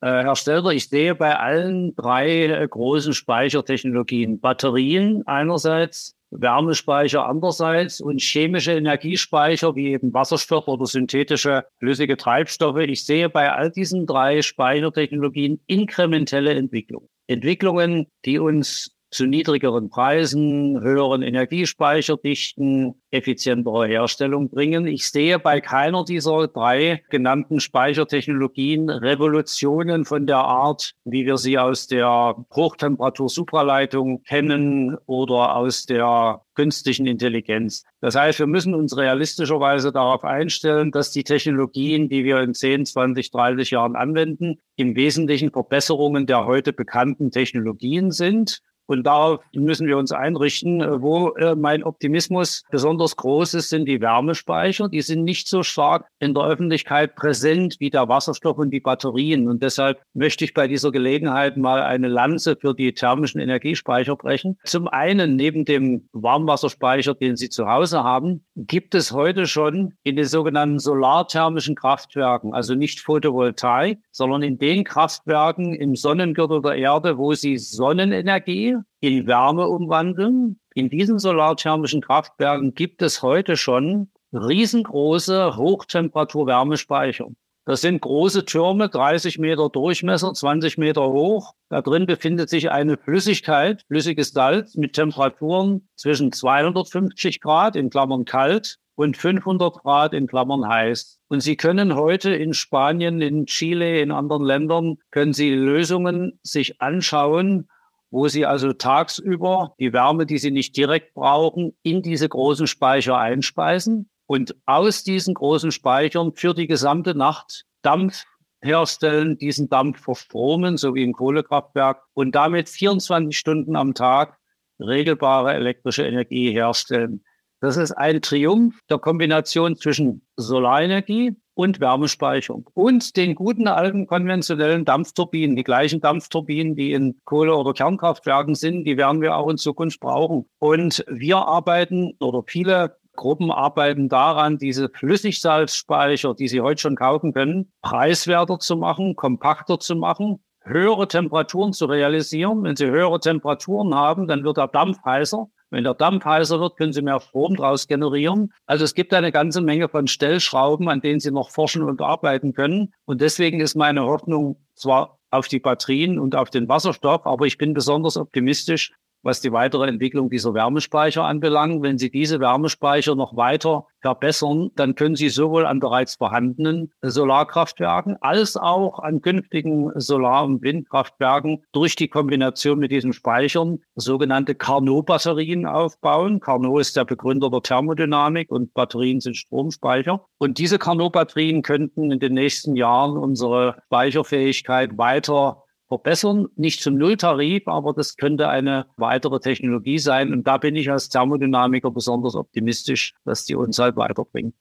Äh, 0.00 0.24
Herr 0.24 0.36
Stelter, 0.36 0.70
ich 0.70 0.88
sehe 0.88 1.14
bei 1.14 1.38
allen 1.38 1.94
drei 1.94 2.46
äh, 2.46 2.68
großen 2.68 3.14
Speichertechnologien 3.14 4.40
Batterien 4.40 5.26
einerseits, 5.26 6.14
Wärmespeicher 6.30 7.26
andererseits 7.26 8.00
und 8.00 8.20
chemische 8.20 8.72
Energiespeicher 8.72 9.74
wie 9.74 9.92
eben 9.92 10.12
Wasserstoff 10.12 10.68
oder 10.68 10.84
synthetische 10.86 11.64
flüssige 11.78 12.16
Treibstoffe. 12.16 12.78
Ich 12.78 13.06
sehe 13.06 13.28
bei 13.30 13.52
all 13.52 13.70
diesen 13.70 14.06
drei 14.06 14.42
Speichertechnologien 14.42 15.60
inkrementelle 15.66 16.52
Entwicklungen. 16.54 17.08
Entwicklungen, 17.28 18.06
die 18.24 18.38
uns 18.38 18.95
zu 19.10 19.26
niedrigeren 19.26 19.88
Preisen, 19.88 20.80
höheren 20.80 21.22
Energiespeicherdichten, 21.22 22.94
effizientere 23.10 23.86
Herstellung 23.86 24.50
bringen. 24.50 24.86
Ich 24.86 25.08
sehe 25.08 25.38
bei 25.38 25.60
keiner 25.60 26.04
dieser 26.04 26.48
drei 26.48 27.02
genannten 27.10 27.60
Speichertechnologien 27.60 28.90
Revolutionen 28.90 30.04
von 30.04 30.26
der 30.26 30.38
Art, 30.38 30.94
wie 31.04 31.24
wir 31.24 31.36
sie 31.36 31.58
aus 31.58 31.86
der 31.86 32.36
Hochtemperatur-Supraleitung 32.54 34.22
kennen 34.24 34.96
oder 35.06 35.56
aus 35.56 35.86
der 35.86 36.42
künstlichen 36.54 37.06
Intelligenz. 37.06 37.84
Das 38.00 38.16
heißt, 38.16 38.38
wir 38.38 38.46
müssen 38.46 38.74
uns 38.74 38.96
realistischerweise 38.96 39.92
darauf 39.92 40.24
einstellen, 40.24 40.90
dass 40.90 41.12
die 41.12 41.22
Technologien, 41.22 42.08
die 42.08 42.24
wir 42.24 42.40
in 42.40 42.54
10, 42.54 42.86
20, 42.86 43.30
30 43.30 43.70
Jahren 43.70 43.94
anwenden, 43.94 44.58
im 44.76 44.96
Wesentlichen 44.96 45.50
Verbesserungen 45.50 46.26
der 46.26 46.46
heute 46.46 46.72
bekannten 46.72 47.30
Technologien 47.30 48.10
sind 48.10 48.62
und 48.86 49.04
darauf 49.04 49.40
müssen 49.54 49.86
wir 49.86 49.98
uns 49.98 50.12
einrichten. 50.12 50.80
Äh, 50.80 51.02
wo 51.02 51.30
äh, 51.30 51.54
mein 51.54 51.84
Optimismus 51.84 52.62
besonders 52.70 53.16
groß 53.16 53.54
ist, 53.54 53.68
sind 53.68 53.86
die 53.86 54.00
Wärmespeicher. 54.00 54.88
Die 54.88 55.02
sind 55.02 55.24
nicht 55.24 55.48
so 55.48 55.62
stark 55.62 56.06
in 56.18 56.34
der 56.34 56.44
Öffentlichkeit 56.44 57.14
präsent 57.16 57.76
wie 57.78 57.90
der 57.90 58.08
Wasserstoff 58.08 58.58
und 58.58 58.70
die 58.70 58.80
Batterien. 58.80 59.48
Und 59.48 59.62
deshalb 59.62 60.00
möchte 60.14 60.44
ich 60.44 60.54
bei 60.54 60.68
dieser 60.68 60.92
Gelegenheit 60.92 61.56
mal 61.56 61.82
eine 61.82 62.08
Lanze 62.08 62.56
für 62.56 62.74
die 62.74 62.94
thermischen 62.94 63.40
Energiespeicher 63.40 64.16
brechen. 64.16 64.58
Zum 64.64 64.88
einen, 64.88 65.36
neben 65.36 65.64
dem 65.64 66.08
Warmwasserspeicher, 66.12 67.14
den 67.14 67.36
Sie 67.36 67.48
zu 67.48 67.66
Hause 67.66 68.04
haben, 68.04 68.44
gibt 68.54 68.94
es 68.94 69.12
heute 69.12 69.46
schon 69.46 69.94
in 70.02 70.16
den 70.16 70.26
sogenannten 70.26 70.78
solarthermischen 70.78 71.74
Kraftwerken, 71.74 72.54
also 72.54 72.74
nicht 72.74 73.00
Photovoltaik, 73.00 73.98
sondern 74.10 74.42
in 74.42 74.58
den 74.58 74.84
Kraftwerken 74.84 75.74
im 75.74 75.96
Sonnengürtel 75.96 76.62
der 76.62 76.76
Erde, 76.76 77.18
wo 77.18 77.34
Sie 77.34 77.58
Sonnenenergie 77.58 78.75
in 79.00 79.26
Wärme 79.26 79.68
umwandeln. 79.68 80.58
In 80.74 80.90
diesen 80.90 81.18
solarthermischen 81.18 82.00
Kraftwerken 82.00 82.74
gibt 82.74 83.02
es 83.02 83.22
heute 83.22 83.56
schon 83.56 84.10
riesengroße 84.32 85.56
Hochtemperatur-Wärmespeicher. 85.56 87.28
Das 87.68 87.80
sind 87.80 88.00
große 88.00 88.44
Türme, 88.44 88.88
30 88.88 89.38
Meter 89.38 89.68
Durchmesser, 89.68 90.32
20 90.32 90.78
Meter 90.78 91.08
hoch. 91.08 91.54
Da 91.68 91.82
drin 91.82 92.06
befindet 92.06 92.48
sich 92.48 92.70
eine 92.70 92.96
Flüssigkeit, 92.96 93.82
flüssiges 93.88 94.30
Salz 94.30 94.76
mit 94.76 94.92
Temperaturen 94.92 95.88
zwischen 95.96 96.30
250 96.30 97.40
Grad 97.40 97.74
in 97.74 97.90
Klammern 97.90 98.24
kalt 98.24 98.78
und 98.94 99.16
500 99.16 99.82
Grad 99.82 100.14
in 100.14 100.28
Klammern 100.28 100.68
heiß. 100.68 101.18
Und 101.26 101.40
Sie 101.40 101.56
können 101.56 101.96
heute 101.96 102.34
in 102.34 102.54
Spanien, 102.54 103.20
in 103.20 103.46
Chile, 103.46 104.00
in 104.00 104.12
anderen 104.12 104.44
Ländern, 104.44 104.98
können 105.10 105.32
Sie 105.32 105.50
Lösungen 105.50 106.38
sich 106.44 106.80
anschauen, 106.80 107.68
wo 108.10 108.28
Sie 108.28 108.46
also 108.46 108.72
tagsüber 108.72 109.74
die 109.78 109.92
Wärme, 109.92 110.26
die 110.26 110.38
Sie 110.38 110.50
nicht 110.50 110.76
direkt 110.76 111.14
brauchen, 111.14 111.76
in 111.82 112.02
diese 112.02 112.28
großen 112.28 112.66
Speicher 112.66 113.18
einspeisen 113.18 114.10
und 114.26 114.56
aus 114.66 115.04
diesen 115.04 115.34
großen 115.34 115.72
Speichern 115.72 116.32
für 116.34 116.54
die 116.54 116.66
gesamte 116.66 117.14
Nacht 117.14 117.64
Dampf 117.82 118.24
herstellen, 118.62 119.38
diesen 119.38 119.68
Dampf 119.68 120.02
verstromen, 120.02 120.76
so 120.76 120.94
wie 120.94 121.02
im 121.02 121.12
Kohlekraftwerk, 121.12 122.02
und 122.14 122.34
damit 122.34 122.68
24 122.68 123.36
Stunden 123.36 123.76
am 123.76 123.94
Tag 123.94 124.38
regelbare 124.80 125.54
elektrische 125.54 126.06
Energie 126.06 126.52
herstellen. 126.52 127.24
Das 127.60 127.76
ist 127.76 127.92
ein 127.92 128.20
Triumph 128.20 128.78
der 128.90 128.98
Kombination 128.98 129.76
zwischen 129.76 130.26
Solarenergie 130.36 131.36
und 131.54 131.80
Wärmespeicherung 131.80 132.68
und 132.74 133.16
den 133.16 133.34
guten 133.34 133.66
alten 133.66 134.06
konventionellen 134.06 134.84
Dampfturbinen, 134.84 135.56
die 135.56 135.64
gleichen 135.64 136.02
Dampfturbinen, 136.02 136.76
die 136.76 136.92
in 136.92 137.18
Kohle- 137.24 137.56
oder 137.56 137.72
Kernkraftwerken 137.72 138.54
sind, 138.54 138.84
die 138.84 138.98
werden 138.98 139.22
wir 139.22 139.36
auch 139.36 139.48
in 139.48 139.56
Zukunft 139.56 140.00
brauchen. 140.00 140.46
Und 140.58 141.02
wir 141.08 141.38
arbeiten 141.38 142.12
oder 142.20 142.42
viele 142.46 142.98
Gruppen 143.16 143.50
arbeiten 143.50 144.10
daran, 144.10 144.58
diese 144.58 144.90
Flüssigsalzspeicher, 144.90 146.34
die 146.34 146.48
Sie 146.48 146.60
heute 146.60 146.82
schon 146.82 146.96
kaufen 146.96 147.32
können, 147.32 147.72
preiswerter 147.80 148.58
zu 148.58 148.76
machen, 148.76 149.16
kompakter 149.16 149.80
zu 149.80 149.96
machen, 149.96 150.44
höhere 150.60 151.08
Temperaturen 151.08 151.72
zu 151.72 151.86
realisieren. 151.86 152.62
Wenn 152.62 152.76
Sie 152.76 152.86
höhere 152.86 153.18
Temperaturen 153.18 153.94
haben, 153.94 154.28
dann 154.28 154.44
wird 154.44 154.58
der 154.58 154.68
Dampf 154.68 154.98
heißer. 155.04 155.48
Wenn 155.70 155.84
der 155.84 155.94
Dampf 155.94 156.24
heißer 156.24 156.60
wird, 156.60 156.76
können 156.76 156.92
Sie 156.92 157.02
mehr 157.02 157.20
Strom 157.20 157.56
daraus 157.56 157.88
generieren. 157.88 158.52
Also 158.66 158.84
es 158.84 158.94
gibt 158.94 159.12
eine 159.12 159.32
ganze 159.32 159.60
Menge 159.60 159.88
von 159.88 160.06
Stellschrauben, 160.06 160.88
an 160.88 161.00
denen 161.00 161.20
Sie 161.20 161.32
noch 161.32 161.50
forschen 161.50 161.82
und 161.82 162.00
arbeiten 162.00 162.52
können. 162.52 162.92
Und 163.04 163.20
deswegen 163.20 163.60
ist 163.60 163.74
meine 163.74 164.04
Hoffnung 164.04 164.64
zwar 164.74 165.18
auf 165.30 165.48
die 165.48 165.58
Batterien 165.58 166.18
und 166.18 166.36
auf 166.36 166.50
den 166.50 166.68
Wasserstoff, 166.68 167.26
aber 167.26 167.46
ich 167.46 167.58
bin 167.58 167.74
besonders 167.74 168.16
optimistisch, 168.16 168.92
was 169.26 169.40
die 169.40 169.52
weitere 169.52 169.88
Entwicklung 169.88 170.30
dieser 170.30 170.54
Wärmespeicher 170.54 171.24
anbelangt. 171.24 171.82
Wenn 171.82 171.98
Sie 171.98 172.10
diese 172.10 172.38
Wärmespeicher 172.38 173.16
noch 173.16 173.36
weiter 173.36 173.86
verbessern, 174.00 174.70
dann 174.76 174.94
können 174.94 175.16
Sie 175.16 175.28
sowohl 175.28 175.66
an 175.66 175.80
bereits 175.80 176.14
vorhandenen 176.14 176.92
Solarkraftwerken 177.02 178.16
als 178.20 178.56
auch 178.56 179.00
an 179.00 179.20
künftigen 179.20 179.90
Solar- 179.96 180.44
und 180.44 180.62
Windkraftwerken 180.62 181.64
durch 181.72 181.96
die 181.96 182.06
Kombination 182.06 182.78
mit 182.78 182.92
diesen 182.92 183.12
Speichern 183.12 183.80
sogenannte 183.96 184.54
Carnot-Batterien 184.54 185.66
aufbauen. 185.66 186.38
Carnot 186.38 186.80
ist 186.80 186.96
der 186.96 187.04
Begründer 187.04 187.50
der 187.50 187.62
Thermodynamik 187.62 188.52
und 188.52 188.72
Batterien 188.74 189.20
sind 189.20 189.36
Stromspeicher. 189.36 190.24
Und 190.38 190.58
diese 190.58 190.78
Carnot-Batterien 190.78 191.62
könnten 191.62 192.12
in 192.12 192.20
den 192.20 192.34
nächsten 192.34 192.76
Jahren 192.76 193.16
unsere 193.16 193.76
Speicherfähigkeit 193.86 194.96
weiter 194.96 195.64
verbessern. 195.88 196.48
Nicht 196.56 196.82
zum 196.82 196.96
Nulltarif, 196.96 197.66
aber 197.66 197.92
das 197.92 198.16
könnte 198.16 198.48
eine 198.48 198.86
weitere 198.96 199.40
Technologie 199.40 199.98
sein. 199.98 200.32
Und 200.32 200.46
da 200.46 200.58
bin 200.58 200.76
ich 200.76 200.90
als 200.90 201.08
Thermodynamiker 201.08 201.90
besonders 201.90 202.34
optimistisch, 202.34 203.14
dass 203.24 203.44
die 203.44 203.54
uns 203.54 203.78
halt 203.78 203.96
weiterbringt. 203.96 204.54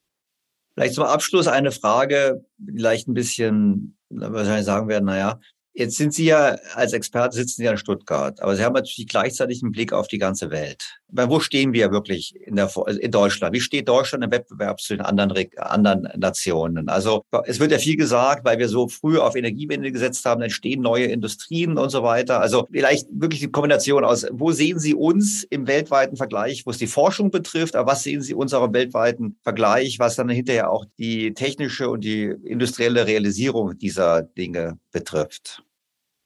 Vielleicht 0.75 0.95
zum 0.95 1.05
Abschluss 1.05 1.47
eine 1.47 1.71
Frage, 1.71 2.45
vielleicht 2.63 3.07
ein 3.07 3.13
bisschen, 3.13 3.97
wahrscheinlich 4.09 4.65
sagen 4.65 4.87
werden, 4.87 5.05
naja, 5.05 5.39
Jetzt 5.77 5.97
sind 5.97 6.13
Sie 6.13 6.23
ja 6.23 6.55
als 6.73 6.93
Experte 6.93 7.35
sitzen 7.35 7.57
Sie 7.57 7.65
ja 7.65 7.71
in 7.71 7.77
Stuttgart, 7.77 8.41
aber 8.41 8.55
Sie 8.55 8.63
haben 8.63 8.71
natürlich 8.71 9.09
gleichzeitig 9.09 9.61
einen 9.61 9.73
Blick 9.73 9.91
auf 9.91 10.07
die 10.07 10.17
ganze 10.17 10.49
Welt. 10.49 11.01
Wo 11.07 11.39
stehen 11.39 11.71
wir 11.71 11.91
wirklich 11.91 12.35
in, 12.35 12.55
der, 12.55 12.69
in 12.99 13.11
Deutschland? 13.11 13.53
Wie 13.53 13.61
steht 13.61 13.87
Deutschland 13.87 14.23
im 14.23 14.31
Wettbewerb 14.31 14.81
zu 14.81 14.95
den 14.95 15.05
anderen, 15.05 15.47
anderen 15.57 16.09
Nationen? 16.17 16.89
Also 16.89 17.23
es 17.45 17.59
wird 17.59 17.71
ja 17.71 17.77
viel 17.77 17.95
gesagt, 17.95 18.43
weil 18.43 18.57
wir 18.57 18.67
so 18.67 18.87
früh 18.87 19.19
auf 19.19 19.35
Energiewende 19.35 19.91
gesetzt 19.91 20.25
haben, 20.25 20.41
entstehen 20.41 20.81
neue 20.81 21.05
Industrien 21.05 21.77
und 21.77 21.89
so 21.89 22.03
weiter. 22.03 22.41
Also 22.41 22.67
vielleicht 22.71 23.07
wirklich 23.11 23.39
die 23.39 23.51
Kombination 23.51 24.03
aus, 24.03 24.25
wo 24.31 24.51
sehen 24.51 24.79
Sie 24.79 24.95
uns 24.95 25.43
im 25.43 25.67
weltweiten 25.67 26.17
Vergleich, 26.17 26.65
wo 26.65 26.71
es 26.71 26.79
die 26.79 26.87
Forschung 26.87 27.29
betrifft, 27.29 27.75
aber 27.75 27.91
was 27.91 28.03
sehen 28.03 28.21
Sie 28.21 28.33
uns 28.33 28.53
auch 28.53 28.65
im 28.65 28.73
weltweiten 28.73 29.37
Vergleich, 29.43 29.99
was 29.99 30.15
dann 30.15 30.29
hinterher 30.29 30.71
auch 30.71 30.85
die 30.97 31.33
technische 31.33 31.89
und 31.89 32.03
die 32.03 32.33
industrielle 32.43 33.05
Realisierung 33.05 33.77
dieser 33.77 34.23
Dinge 34.23 34.79
betrifft? 34.91 35.63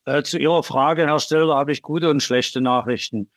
Äh, 0.06 0.23
zu 0.23 0.39
Ihrer 0.39 0.64
Frage, 0.64 1.06
Herr 1.06 1.19
Stiller, 1.19 1.56
habe 1.56 1.72
ich 1.72 1.81
gute 1.81 2.10
und 2.10 2.23
schlechte 2.23 2.61
Nachrichten. 2.61 3.30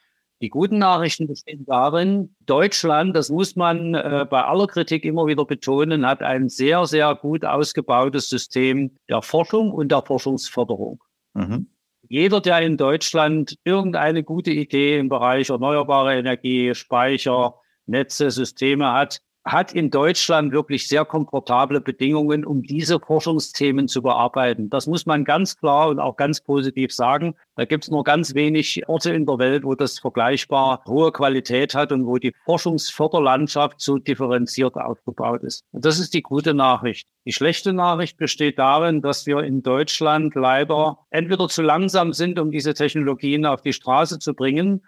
Die 0.43 0.51
guten 0.51 0.79
Nachrichten 0.79 1.29
bestehen 1.29 1.65
darin, 1.67 2.35
Deutschland, 2.47 3.15
das 3.15 3.31
muss 3.31 3.55
man 3.55 3.95
äh, 3.95 4.27
bei 4.29 4.43
aller 4.43 4.67
Kritik 4.67 5.05
immer 5.05 5.29
wieder 5.29 5.45
betonen, 5.45 6.05
hat 6.05 6.21
ein 6.21 6.49
sehr, 6.49 6.85
sehr 6.87 7.15
gut 7.15 7.45
ausgebautes 7.45 8.29
System 8.29 8.91
der 9.09 9.23
Forschung 9.23 9.71
und 9.71 9.93
der 9.93 10.03
Forschungsförderung. 10.03 11.01
Mhm. 11.35 11.69
Jeder, 12.09 12.41
der 12.41 12.61
in 12.61 12.77
Deutschland 12.77 13.57
irgendeine 13.63 14.25
gute 14.25 14.51
Idee 14.51 14.99
im 14.99 15.09
Bereich 15.09 15.49
erneuerbare 15.49 16.17
Energie, 16.19 16.75
Speicher, 16.75 17.55
Netze, 17.87 18.33
Systeme 18.33 18.93
hat, 18.93 19.23
hat 19.45 19.73
in 19.73 19.91
Deutschland 19.91 20.53
wirklich 20.53 20.87
sehr 20.87 21.05
komfortable 21.05 21.81
Bedingungen, 21.81 22.45
um 22.45 22.63
diese 22.63 23.01
Forschungsthemen 23.01 23.89
zu 23.89 24.03
bearbeiten. 24.03 24.71
Das 24.71 24.87
muss 24.87 25.05
man 25.05 25.25
ganz 25.25 25.57
klar 25.57 25.89
und 25.89 25.99
auch 25.99 26.17
ganz 26.17 26.41
positiv 26.41 26.93
sagen. 26.93 27.35
Da 27.57 27.65
gibt 27.65 27.85
es 27.85 27.91
nur 27.91 28.05
ganz 28.05 28.35
wenig 28.35 28.89
Orte 28.89 29.13
in 29.13 29.27
der 29.27 29.39
Welt, 29.39 29.65
wo 29.65 29.75
das 29.75 29.99
vergleichbar 29.99 30.83
hohe 30.87 31.11
Qualität 31.13 31.75
hat 31.75 31.91
und 31.93 32.07
wo 32.07 32.19
die 32.19 32.35
Forschungsförderlandschaft 32.45 33.81
so 33.81 33.99
differenziert 33.99 34.77
aufgebaut 34.77 35.43
ist. 35.43 35.65
Und 35.73 35.85
das 35.85 35.99
ist 35.99 36.15
die 36.15 36.23
gute 36.23 36.55
Nachricht. 36.55 37.09
Die 37.25 37.33
schlechte 37.33 37.73
Nachricht 37.73 38.17
besteht 38.17 38.59
darin, 38.59 39.03
dass 39.03 39.27
wir 39.27 39.41
in 39.41 39.63
Deutschland 39.63 40.35
leider 40.35 40.99
entweder 41.11 41.49
zu 41.49 41.63
langsam 41.63 42.13
sind, 42.13 42.39
um 42.39 42.51
diese 42.51 42.75
Technologien 42.75 43.45
auf 43.47 43.63
die 43.63 43.73
Straße 43.73 44.19
zu 44.19 44.35
bringen, 44.35 44.83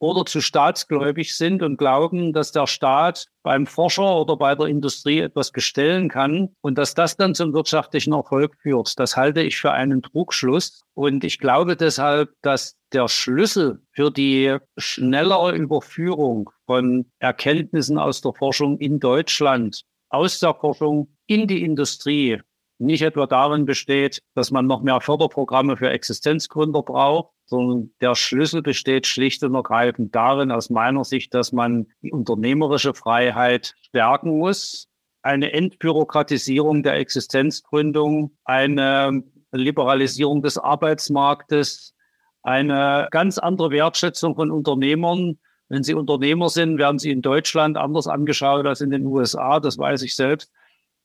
oder 0.00 0.24
zu 0.24 0.40
staatsgläubig 0.40 1.36
sind 1.36 1.62
und 1.62 1.76
glauben, 1.76 2.32
dass 2.32 2.52
der 2.52 2.66
Staat 2.66 3.26
beim 3.42 3.66
Forscher 3.66 4.16
oder 4.16 4.36
bei 4.36 4.54
der 4.54 4.66
Industrie 4.66 5.20
etwas 5.20 5.52
bestellen 5.52 6.08
kann 6.08 6.48
und 6.62 6.78
dass 6.78 6.94
das 6.94 7.16
dann 7.16 7.34
zum 7.34 7.52
wirtschaftlichen 7.52 8.14
Erfolg 8.14 8.56
führt. 8.60 8.98
Das 8.98 9.16
halte 9.16 9.42
ich 9.42 9.58
für 9.58 9.72
einen 9.72 10.02
Trugschluss. 10.02 10.82
Und 10.94 11.22
ich 11.22 11.38
glaube 11.38 11.76
deshalb, 11.76 12.30
dass 12.42 12.76
der 12.92 13.08
Schlüssel 13.08 13.82
für 13.92 14.10
die 14.10 14.56
schnellere 14.78 15.54
Überführung 15.54 16.50
von 16.66 17.10
Erkenntnissen 17.18 17.98
aus 17.98 18.22
der 18.22 18.32
Forschung 18.32 18.78
in 18.78 19.00
Deutschland, 19.00 19.82
aus 20.08 20.40
der 20.40 20.54
Forschung 20.54 21.14
in 21.26 21.46
die 21.46 21.62
Industrie, 21.62 22.40
nicht 22.80 23.02
etwa 23.02 23.26
darin 23.26 23.66
besteht, 23.66 24.22
dass 24.34 24.50
man 24.50 24.66
noch 24.66 24.82
mehr 24.82 25.00
Förderprogramme 25.00 25.76
für 25.76 25.90
Existenzgründer 25.90 26.82
braucht, 26.82 27.32
sondern 27.44 27.90
der 28.00 28.14
Schlüssel 28.14 28.62
besteht 28.62 29.06
schlicht 29.06 29.42
und 29.42 29.54
ergreifend 29.54 30.14
darin, 30.14 30.50
aus 30.50 30.70
meiner 30.70 31.04
Sicht, 31.04 31.34
dass 31.34 31.52
man 31.52 31.88
die 32.02 32.12
unternehmerische 32.12 32.94
Freiheit 32.94 33.74
stärken 33.82 34.38
muss, 34.38 34.88
eine 35.22 35.52
Entbürokratisierung 35.52 36.82
der 36.82 36.94
Existenzgründung, 36.94 38.36
eine 38.44 39.22
Liberalisierung 39.52 40.42
des 40.42 40.56
Arbeitsmarktes, 40.56 41.94
eine 42.42 43.08
ganz 43.10 43.38
andere 43.38 43.70
Wertschätzung 43.70 44.34
von 44.34 44.50
Unternehmern. 44.50 45.38
Wenn 45.68 45.82
Sie 45.82 45.94
Unternehmer 45.94 46.48
sind, 46.48 46.78
werden 46.78 46.98
Sie 46.98 47.10
in 47.10 47.20
Deutschland 47.20 47.76
anders 47.76 48.06
angeschaut 48.06 48.66
als 48.66 48.80
in 48.80 48.90
den 48.90 49.04
USA, 49.04 49.60
das 49.60 49.76
weiß 49.76 50.02
ich 50.02 50.16
selbst. 50.16 50.50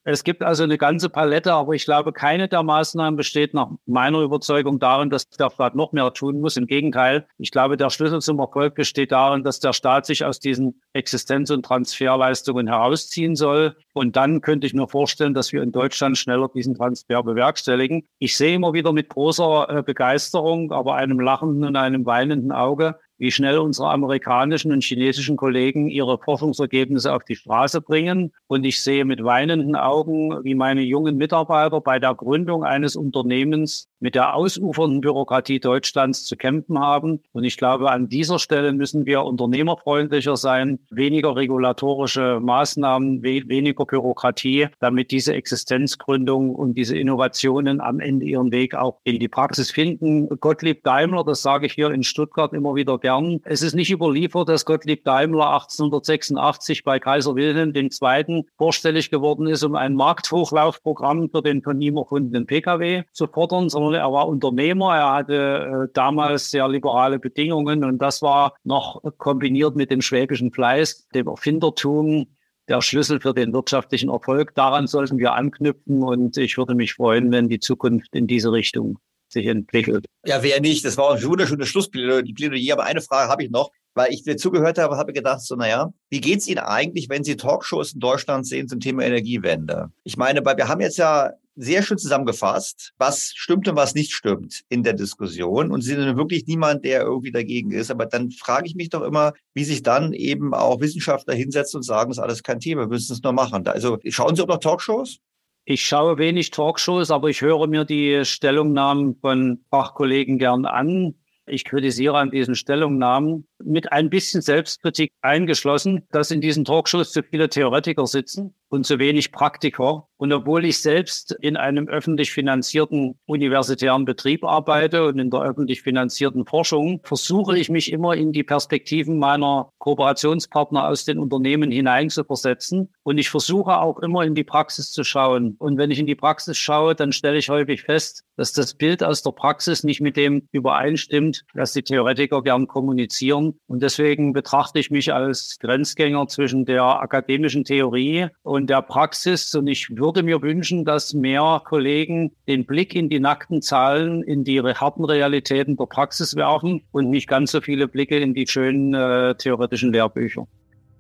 Es 0.08 0.24
gibt 0.24 0.44
also 0.44 0.62
eine 0.62 0.78
ganze 0.78 1.10
Palette, 1.10 1.52
aber 1.52 1.74
ich 1.74 1.86
glaube, 1.86 2.14
keine 2.14 2.48
der 2.48 2.62
Maßnahmen 2.62 3.18
besteht 3.18 3.56
nach 3.56 3.72
meiner 3.88 4.20
Überzeugung 4.20 4.78
darin, 4.78 5.10
dass 5.10 5.28
der 5.30 5.50
Staat 5.50 5.74
noch 5.74 5.94
mehr 5.94 6.14
tun 6.14 6.42
muss. 6.42 6.58
Im 6.58 6.68
Gegenteil, 6.68 7.26
ich 7.40 7.50
glaube, 7.50 7.76
der 7.76 7.90
Schlüssel 7.90 8.22
zum 8.22 8.38
Erfolg 8.38 8.76
besteht 8.76 9.12
darin, 9.12 9.44
dass 9.44 9.60
der 9.60 9.74
Staat 9.74 10.06
sich 10.06 10.24
aus 10.24 10.40
diesen 10.40 10.80
Existenz- 10.94 11.50
und 11.50 11.66
Transferleistungen 11.66 12.68
herausziehen 12.68 13.36
soll. 13.36 13.78
Und 13.94 14.16
dann 14.16 14.42
könnte 14.42 14.68
ich 14.68 14.76
mir 14.76 14.88
vorstellen, 14.88 15.34
dass 15.34 15.52
wir 15.52 15.64
in 15.64 15.72
Deutschland 15.72 16.20
schneller 16.20 16.50
diesen 16.54 16.76
Transfer 16.76 17.24
bewerkstelligen. 17.24 18.08
Ich 18.20 18.38
sehe 18.38 18.54
immer 18.54 18.74
wieder 18.74 18.94
mit 18.94 19.10
großer 19.10 19.70
äh, 19.70 19.82
Begeisterung, 19.82 20.72
aber 20.72 20.94
einem 20.94 21.20
lachenden 21.20 21.64
und 21.64 21.76
einem 21.78 22.06
weinenden 22.06 22.52
Auge, 22.52 23.00
wie 23.18 23.32
schnell 23.32 23.58
unsere 23.58 23.90
amerikanischen 23.90 24.72
und 24.72 24.84
chinesischen 24.84 25.38
Kollegen 25.38 25.88
ihre 25.88 26.18
Forschungsergebnisse 26.18 27.14
auf 27.14 27.24
die 27.24 27.36
Straße 27.36 27.82
bringen. 27.82 28.34
Und 28.48 28.66
ich 28.66 28.82
sehe 28.82 29.06
mit 29.06 29.24
weinenden 29.24 29.76
Augen, 29.76 30.44
wie 30.44 30.56
meine 30.56 30.82
jungen 30.82 31.18
Mitarbeiter 31.18 31.82
bei 31.82 32.00
der 32.00 32.16
Gründung 32.16 32.64
eines 32.64 32.96
Unternehmens 32.96 33.88
mit 34.00 34.14
der 34.14 34.36
ausufernden 34.36 35.02
Bürokratie 35.02 35.60
Deutschlands 35.60 36.26
zu 36.26 36.36
kämpfen 36.36 36.80
haben. 36.80 37.22
Und 37.32 37.44
ich 37.44 37.58
glaube, 37.58 37.90
an 37.90 38.08
dieser 38.08 38.38
Stelle 38.38 38.72
müssen 38.74 39.06
wir 39.06 39.24
unternehmerfreundlicher 39.24 40.38
sein, 40.38 40.80
weniger 40.92 41.36
regulatorische 41.36 42.40
Maßnahmen, 42.40 43.24
we 43.24 43.42
weniger 43.48 43.86
Bürokratie, 43.86 44.68
damit 44.80 45.12
diese 45.12 45.34
Existenzgründung 45.34 46.54
und 46.54 46.76
diese 46.76 46.98
Innovationen 46.98 47.82
am 47.82 48.00
Ende 48.00 48.26
ihren 48.26 48.52
Weg 48.52 48.76
auch 48.76 49.00
in 49.04 49.20
die 49.20 49.28
Praxis 49.28 49.72
finden. 49.72 50.30
Gottlieb 50.40 50.84
Daimler, 50.84 51.24
das 51.24 51.42
sage 51.42 51.66
ich 51.66 51.74
hier 51.74 51.90
in 51.90 52.04
Stuttgart 52.04 52.54
immer 52.54 52.76
wieder 52.76 53.00
gern, 53.06 53.40
es 53.44 53.62
ist 53.62 53.76
nicht 53.76 53.92
überliefert, 53.92 54.50
dass 54.50 54.66
Gottlieb 54.66 55.04
Daimler 55.04 55.54
1886 55.54 56.84
bei 56.84 57.00
Kaiser 57.00 57.36
Wilhelm 57.36 57.72
II. 57.76 58.46
vorstellig 58.58 59.12
geworden 59.12 59.46
ist, 59.46 59.62
um 59.62 59.76
ein 59.76 59.94
Markthochlaufprogramm 59.94 61.30
für 61.30 61.44
den 61.44 61.62
von 61.62 61.80
ihm 61.80 61.98
erfundenen 61.98 62.48
Pkw 62.48 63.04
zu 63.12 63.28
fordern, 63.28 63.70
sondern 63.70 63.94
er 63.94 64.12
war 64.12 64.28
Unternehmer. 64.28 64.96
Er 64.96 65.14
hatte 65.14 65.36
äh, 65.36 65.94
damals 65.94 66.50
sehr 66.50 66.68
liberale 66.68 67.20
Bedingungen 67.20 67.84
und 67.84 68.00
das 68.00 68.24
war 68.24 68.56
noch 68.64 69.04
kombiniert 69.20 69.76
mit 69.76 69.92
dem 69.92 70.02
schwäbischen 70.02 70.52
Fleiß, 70.52 71.08
dem 71.14 71.28
Erfindertum, 71.28 72.26
der 72.68 72.82
Schlüssel 72.82 73.20
für 73.20 73.36
den 73.36 73.54
wirtschaftlichen 73.54 74.10
Erfolg. 74.10 74.56
Daran 74.56 74.88
sollten 74.88 75.20
wir 75.20 75.34
anknüpfen 75.34 76.02
und 76.02 76.38
ich 76.38 76.58
würde 76.58 76.74
mich 76.74 76.96
freuen, 76.96 77.32
wenn 77.32 77.50
die 77.50 77.60
Zukunft 77.60 78.16
in 78.16 78.26
diese 78.26 78.52
Richtung 78.52 78.98
sich 79.28 79.46
entwickelt. 79.46 80.06
Ja, 80.26 80.44
wer 80.44 80.62
nicht? 80.62 80.86
Das 80.86 80.98
war 80.98 81.16
ein 81.16 81.24
wunderschönes 81.24 81.68
Schlussplädoyer. 81.68 82.74
Aber 82.74 82.84
eine 82.84 83.02
Frage 83.02 83.30
habe 83.30 83.44
ich 83.44 83.52
noch, 83.52 83.72
weil 83.94 84.14
ich 84.14 84.24
dir 84.24 84.38
zugehört 84.38 84.78
habe, 84.78 84.98
habe 84.98 85.14
gedacht, 85.14 85.42
so, 85.42 85.56
naja, 85.56 85.94
wie 86.10 86.22
geht's 86.22 86.48
Ihnen 86.48 86.60
eigentlich, 86.60 87.10
wenn 87.10 87.24
Sie 87.24 87.36
Talkshows 87.36 87.94
in 87.94 88.00
Deutschland 88.00 88.46
sehen 88.46 88.68
zum 88.68 88.80
Thema 88.80 89.04
Energiewende? 89.04 89.92
Ich 90.04 90.18
meine, 90.18 90.46
weil 90.46 90.58
wir 90.58 90.68
haben 90.68 90.82
jetzt 90.82 90.98
ja 90.98 91.32
sehr 91.56 91.84
schön 91.84 91.98
zusammengefasst, 91.98 92.92
was 92.98 93.32
stimmt 93.34 93.68
und 93.70 93.78
was 93.78 93.96
nicht 93.96 94.12
stimmt 94.12 94.64
in 94.68 94.84
der 94.84 94.94
Diskussion. 94.94 95.72
Und 95.72 95.82
Sie 95.82 95.96
sind 95.96 96.18
wirklich 96.18 96.46
niemand, 96.48 96.84
der 96.84 97.02
irgendwie 97.02 97.32
dagegen 97.32 97.72
ist. 97.72 97.90
Aber 97.90 98.06
dann 98.06 98.32
frage 98.32 98.68
ich 98.68 98.76
mich 98.76 98.90
doch 98.90 99.04
immer, 99.04 99.34
wie 99.54 99.64
sich 99.64 99.82
dann 99.82 100.12
eben 100.12 100.54
auch 100.54 100.82
Wissenschaftler 100.82 101.34
hinsetzen 101.34 101.78
und 101.78 101.84
sagen, 101.84 102.10
das 102.10 102.18
ist 102.18 102.24
alles 102.24 102.44
kein 102.44 102.60
Thema, 102.60 102.82
wir 102.82 102.88
müssen 102.88 103.14
es 103.14 103.24
nur 103.24 103.32
machen. 103.32 103.66
Also 103.68 103.98
schauen 104.10 104.36
Sie 104.36 104.42
auch 104.42 104.48
noch 104.48 104.60
Talkshows? 104.60 105.20
Ich 105.68 105.84
schaue 105.84 106.20
wenig 106.20 106.52
Talkshows, 106.52 107.10
aber 107.10 107.28
ich 107.30 107.42
höre 107.42 107.66
mir 107.66 107.86
die 107.86 108.24
Stellungnahmen 108.24 109.16
von 109.20 109.66
Fachkollegen 109.72 110.38
gern 110.38 110.68
an. 110.68 111.16
Ich 111.48 111.66
kritisiere 111.66 112.20
an 112.20 112.30
diesen 112.30 112.54
Stellungnahmen 112.54 113.48
mit 113.64 113.92
ein 113.92 114.10
bisschen 114.10 114.42
Selbstkritik 114.42 115.12
eingeschlossen, 115.22 116.04
dass 116.12 116.32
in 116.32 116.42
diesen 116.42 116.66
Talkshows 116.66 117.12
zu 117.12 117.24
viele 117.24 117.50
Theoretiker 117.50 118.06
sitzen 118.06 118.54
und 118.70 118.86
zu 118.86 119.00
wenig 119.00 119.32
Praktiker. 119.32 120.08
Und 120.18 120.32
obwohl 120.32 120.66
ich 120.66 120.82
selbst 120.82 121.36
in 121.42 121.58
einem 121.58 121.88
öffentlich 121.88 122.32
finanzierten 122.32 123.20
universitären 123.26 124.06
Betrieb 124.06 124.44
arbeite 124.44 125.06
und 125.06 125.20
in 125.20 125.30
der 125.30 125.42
öffentlich 125.42 125.82
finanzierten 125.82 126.46
Forschung, 126.46 127.02
versuche 127.04 127.58
ich 127.58 127.70
mich 127.70 127.92
immer 127.92 128.16
in 128.16 128.32
die 128.32 128.44
Perspektiven 128.44 129.20
meiner 129.20 129.70
Kooperationspartner 129.80 130.88
aus 130.88 131.06
den 131.06 131.20
Unternehmen 131.20 131.72
hineinzuversetzen. 131.72 132.94
Und 133.04 133.18
ich 133.18 133.30
versuche 133.30 133.78
auch 133.78 134.00
immer 134.00 134.24
in 134.24 134.36
die 134.36 134.44
Praxis 134.44 134.92
zu 134.92 135.04
schauen. 135.04 135.56
Und 135.60 135.78
wenn 135.78 135.92
ich 135.92 136.00
in 136.00 136.08
die 136.08 136.16
Praxis 136.16 136.58
schaue, 136.58 136.96
dann 136.96 137.12
stelle 137.12 137.38
ich 137.38 137.50
häufig 137.50 137.84
fest, 137.84 138.24
dass 138.38 138.54
das 138.54 138.74
Bild 138.74 139.04
aus 139.04 139.22
der 139.22 139.32
Praxis 139.32 139.84
nicht 139.84 140.02
mit 140.02 140.18
dem 140.18 140.48
übereinstimmt, 140.52 141.46
was 141.54 141.74
die 141.74 141.84
Theoretiker 141.84 142.42
gern 142.42 142.68
kommunizieren. 142.68 143.45
Und 143.68 143.84
deswegen 143.84 144.34
betrachte 144.34 144.80
ich 144.80 144.92
mich 144.92 145.14
als 145.14 145.58
Grenzgänger 145.60 146.28
zwischen 146.28 146.66
der 146.66 146.84
akademischen 146.84 147.64
Theorie 147.64 148.28
und 148.44 148.70
der 148.70 148.82
Praxis. 148.82 149.54
Und 149.56 149.68
ich 149.68 149.96
würde 149.96 150.24
mir 150.24 150.42
wünschen, 150.42 150.86
dass 150.86 151.14
mehr 151.14 151.62
Kollegen 151.66 152.32
den 152.48 152.66
Blick 152.66 152.96
in 152.96 153.10
die 153.10 153.20
nackten 153.20 153.62
Zahlen, 153.62 154.24
in 154.24 154.44
die 154.44 154.62
harten 154.62 155.06
Realitäten 155.06 155.78
der 155.78 155.86
Praxis 155.86 156.36
werfen 156.36 156.82
und 156.92 157.10
nicht 157.10 157.28
ganz 157.28 157.52
so 157.52 157.62
viele 157.62 157.88
Blicke 157.88 158.18
in 158.18 158.34
die 158.34 158.48
schönen 158.48 158.94
äh, 158.94 159.36
theoretischen 159.36 159.92
Lehrbücher. 159.92 160.48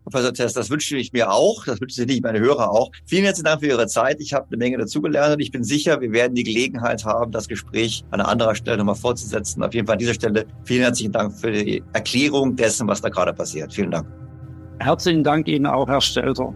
Professor 0.05 0.33
Test, 0.33 0.55
das 0.55 0.69
wünsche 0.69 0.97
ich 0.97 1.11
mir 1.13 1.31
auch. 1.31 1.65
Das 1.65 1.81
wünsche 1.81 2.03
ich 2.03 2.21
meine 2.21 2.39
Hörer 2.39 2.69
auch. 2.69 2.91
Vielen 3.05 3.23
herzlichen 3.23 3.45
Dank 3.45 3.61
für 3.61 3.67
Ihre 3.67 3.87
Zeit. 3.87 4.21
Ich 4.21 4.33
habe 4.33 4.45
eine 4.47 4.57
Menge 4.57 4.77
dazugelernt 4.77 5.33
und 5.33 5.39
ich 5.39 5.51
bin 5.51 5.63
sicher, 5.63 5.99
wir 5.99 6.11
werden 6.11 6.35
die 6.35 6.43
Gelegenheit 6.43 7.03
haben, 7.05 7.31
das 7.31 7.47
Gespräch 7.47 8.03
an 8.11 8.21
einer 8.21 8.29
anderen 8.29 8.55
Stelle 8.55 8.77
nochmal 8.77 8.95
fortzusetzen. 8.95 9.63
Auf 9.63 9.73
jeden 9.73 9.87
Fall 9.87 9.93
an 9.93 9.99
dieser 9.99 10.13
Stelle 10.13 10.45
vielen 10.63 10.83
herzlichen 10.83 11.11
Dank 11.11 11.33
für 11.33 11.51
die 11.51 11.83
Erklärung 11.93 12.55
dessen, 12.55 12.87
was 12.87 13.01
da 13.01 13.09
gerade 13.09 13.33
passiert. 13.33 13.73
Vielen 13.73 13.89
Dank. 13.89 14.07
Herzlichen 14.79 15.23
Dank 15.23 15.47
Ihnen 15.47 15.65
auch, 15.65 15.87
Herr 15.87 16.01
Stelter. 16.01 16.53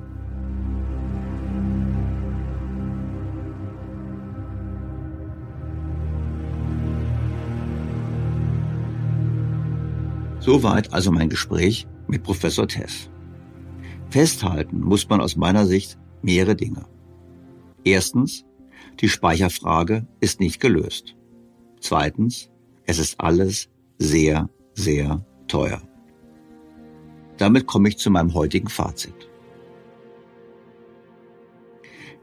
Soweit 10.39 10.93
also 10.93 11.11
mein 11.11 11.29
Gespräch 11.29 11.87
mit 12.07 12.23
Professor 12.23 12.67
Tess. 12.67 13.09
Festhalten 14.09 14.81
muss 14.81 15.07
man 15.07 15.21
aus 15.21 15.35
meiner 15.35 15.65
Sicht 15.65 15.97
mehrere 16.21 16.55
Dinge. 16.55 16.85
Erstens, 17.83 18.45
die 18.99 19.09
Speicherfrage 19.09 20.07
ist 20.19 20.39
nicht 20.39 20.59
gelöst. 20.59 21.15
Zweitens, 21.79 22.49
es 22.85 22.97
ist 22.97 23.19
alles 23.19 23.69
sehr, 23.99 24.49
sehr 24.73 25.25
teuer. 25.47 25.81
Damit 27.37 27.67
komme 27.67 27.89
ich 27.89 27.97
zu 27.97 28.09
meinem 28.09 28.33
heutigen 28.33 28.67
Fazit. 28.67 29.29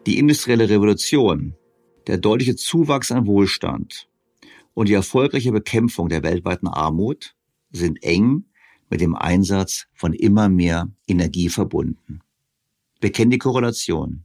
Die 0.07 0.19
industrielle 0.19 0.69
Revolution, 0.69 1.55
der 2.07 2.19
deutliche 2.19 2.57
Zuwachs 2.57 3.11
an 3.11 3.27
Wohlstand 3.27 4.09
und 4.75 4.89
die 4.89 4.95
erfolgreiche 4.95 5.53
Bekämpfung 5.53 6.09
der 6.09 6.23
weltweiten 6.23 6.69
Armut 6.69 7.35
sind 7.71 8.03
eng 8.03 8.45
mit 8.89 9.01
dem 9.01 9.15
Einsatz 9.15 9.87
von 9.95 10.13
immer 10.13 10.49
mehr 10.49 10.89
Energie 11.07 11.49
verbunden. 11.49 12.21
Wir 13.01 13.13
kennen 13.13 13.31
die 13.31 13.39
Korrelation. 13.39 14.25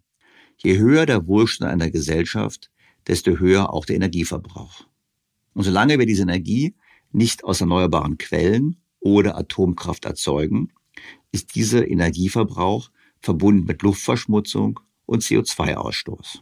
Je 0.57 0.77
höher 0.77 1.05
der 1.05 1.27
Wohlstand 1.27 1.71
einer 1.71 1.89
Gesellschaft, 1.89 2.71
desto 3.07 3.37
höher 3.39 3.73
auch 3.73 3.85
der 3.85 3.95
Energieverbrauch. 3.95 4.85
Und 5.53 5.63
solange 5.63 5.97
wir 5.99 6.05
diese 6.05 6.21
Energie 6.21 6.75
nicht 7.11 7.43
aus 7.43 7.61
erneuerbaren 7.61 8.17
Quellen 8.17 8.77
oder 8.99 9.37
Atomkraft 9.37 10.05
erzeugen, 10.05 10.71
ist 11.31 11.55
dieser 11.55 11.87
Energieverbrauch 11.87 12.91
verbunden 13.19 13.65
mit 13.65 13.81
Luftverschmutzung 13.81 14.79
und 15.05 15.23
CO2-Ausstoß. 15.23 16.41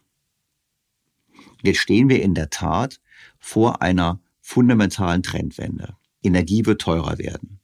Jetzt 1.62 1.80
stehen 1.80 2.10
wir 2.10 2.22
in 2.22 2.36
der 2.36 2.50
Tat 2.50 3.00
vor 3.40 3.82
einer 3.82 4.20
fundamentalen 4.42 5.24
Trendwende. 5.24 5.96
Energie 6.24 6.66
wird 6.66 6.82
teurer 6.82 7.18
werden. 7.18 7.59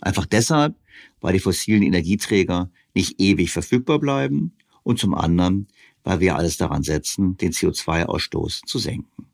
Einfach 0.00 0.26
deshalb, 0.26 0.76
weil 1.20 1.34
die 1.34 1.40
fossilen 1.40 1.82
Energieträger 1.82 2.70
nicht 2.94 3.20
ewig 3.20 3.50
verfügbar 3.50 3.98
bleiben 3.98 4.52
und 4.82 4.98
zum 4.98 5.14
anderen, 5.14 5.68
weil 6.02 6.20
wir 6.20 6.36
alles 6.36 6.56
daran 6.56 6.82
setzen, 6.82 7.36
den 7.36 7.52
CO2-Ausstoß 7.52 8.62
zu 8.66 8.78
senken. 8.78 9.26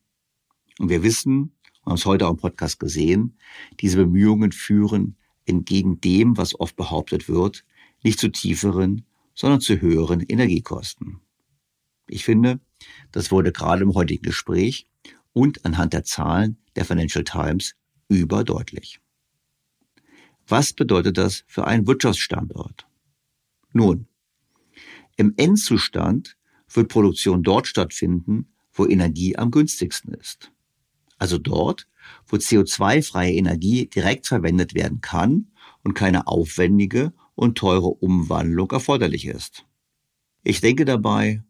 Und 0.79 0.89
wir 0.89 1.03
wissen, 1.03 1.53
wir 1.85 1.91
haben 1.93 1.99
es 1.99 2.07
heute 2.07 2.27
auch 2.27 2.33
im 2.33 2.37
Podcast 2.37 2.81
gesehen, 2.81 3.37
diese 3.81 3.97
Bemühungen 3.97 4.53
führen 4.53 5.17
entgegen 5.45 6.01
dem, 6.01 6.37
was 6.37 6.59
oft 6.59 6.77
behauptet 6.77 7.29
wird, 7.29 7.65
nicht 8.03 8.19
zu 8.19 8.29
tieferen, 8.29 9.05
sondern 9.35 9.61
zu 9.61 9.81
höheren 9.81 10.21
Energiekosten. 10.21 11.21
Ich 12.09 12.25
finde, 12.25 12.61
das 13.13 13.31
wurde 13.31 13.53
gerade 13.53 13.83
im 13.83 13.95
heutigen 13.95 14.23
Gespräch 14.23 14.87
und 15.33 15.65
anhand 15.65 15.93
der 15.93 16.05
Zahlen 16.05 16.59
der 16.75 16.85
Financial 16.85 17.25
Times 17.25 17.75
überdeutlich. 18.09 19.01
Was 20.49 20.73
bedeutet 20.73 21.19
das 21.19 21.45
für 21.47 21.67
einen 21.67 21.87
Wirtschaftsstandort? 21.87 22.87
Nun, 23.73 24.07
im 25.17 25.35
Endzustand 25.37 26.37
wird 26.73 26.89
Produktion 26.89 27.43
dort 27.43 27.67
stattfinden, 27.67 28.53
wo 28.73 28.87
Energie 28.87 29.37
am 29.37 29.51
günstigsten 29.51 30.15
ist. 30.15 30.53
Also 31.19 31.39
dort, 31.39 31.89
wo 32.27 32.37
CO2-freie 32.37 33.33
Energie 33.33 33.87
direkt 33.87 34.27
verwendet 34.27 34.75
werden 34.75 35.01
kann 35.01 35.51
und 35.83 35.95
keine 35.95 36.27
aufwendige 36.27 37.13
und 37.35 37.59
teure 37.59 37.89
Umwandlung 37.89 38.71
erforderlich 38.71 39.27
ist. 39.27 39.65
Ich 40.43 40.61
denke 40.61 40.85
dabei 40.85 41.43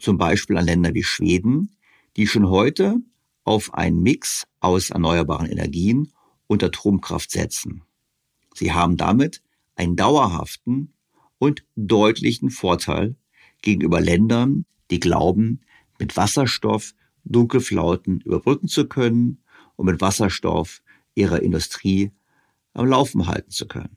zum 0.00 0.18
Beispiel 0.18 0.56
an 0.56 0.64
Länder 0.64 0.94
wie 0.94 1.04
Schweden, 1.04 1.76
die 2.16 2.26
schon 2.26 2.48
heute 2.48 2.96
auf 3.44 3.74
einen 3.74 4.02
Mix 4.02 4.46
aus 4.60 4.90
erneuerbaren 4.90 5.46
Energien 5.46 6.12
und 6.46 6.64
Atomkraft 6.64 7.30
setzen. 7.30 7.82
Sie 8.54 8.72
haben 8.72 8.96
damit 8.96 9.42
einen 9.74 9.96
dauerhaften 9.96 10.92
und 11.38 11.64
deutlichen 11.76 12.50
Vorteil 12.50 13.16
gegenüber 13.62 14.00
Ländern, 14.00 14.64
die 14.90 15.00
glauben, 15.00 15.60
mit 15.98 16.16
Wasserstoff 16.16 16.94
Dunkelflauten 17.24 18.20
überbrücken 18.20 18.68
zu 18.68 18.86
können 18.86 19.42
und 19.76 19.86
mit 19.86 20.00
Wasserstoff 20.00 20.82
ihre 21.14 21.38
Industrie 21.38 22.10
am 22.74 22.86
Laufen 22.86 23.26
halten 23.26 23.50
zu 23.50 23.66
können. 23.66 23.96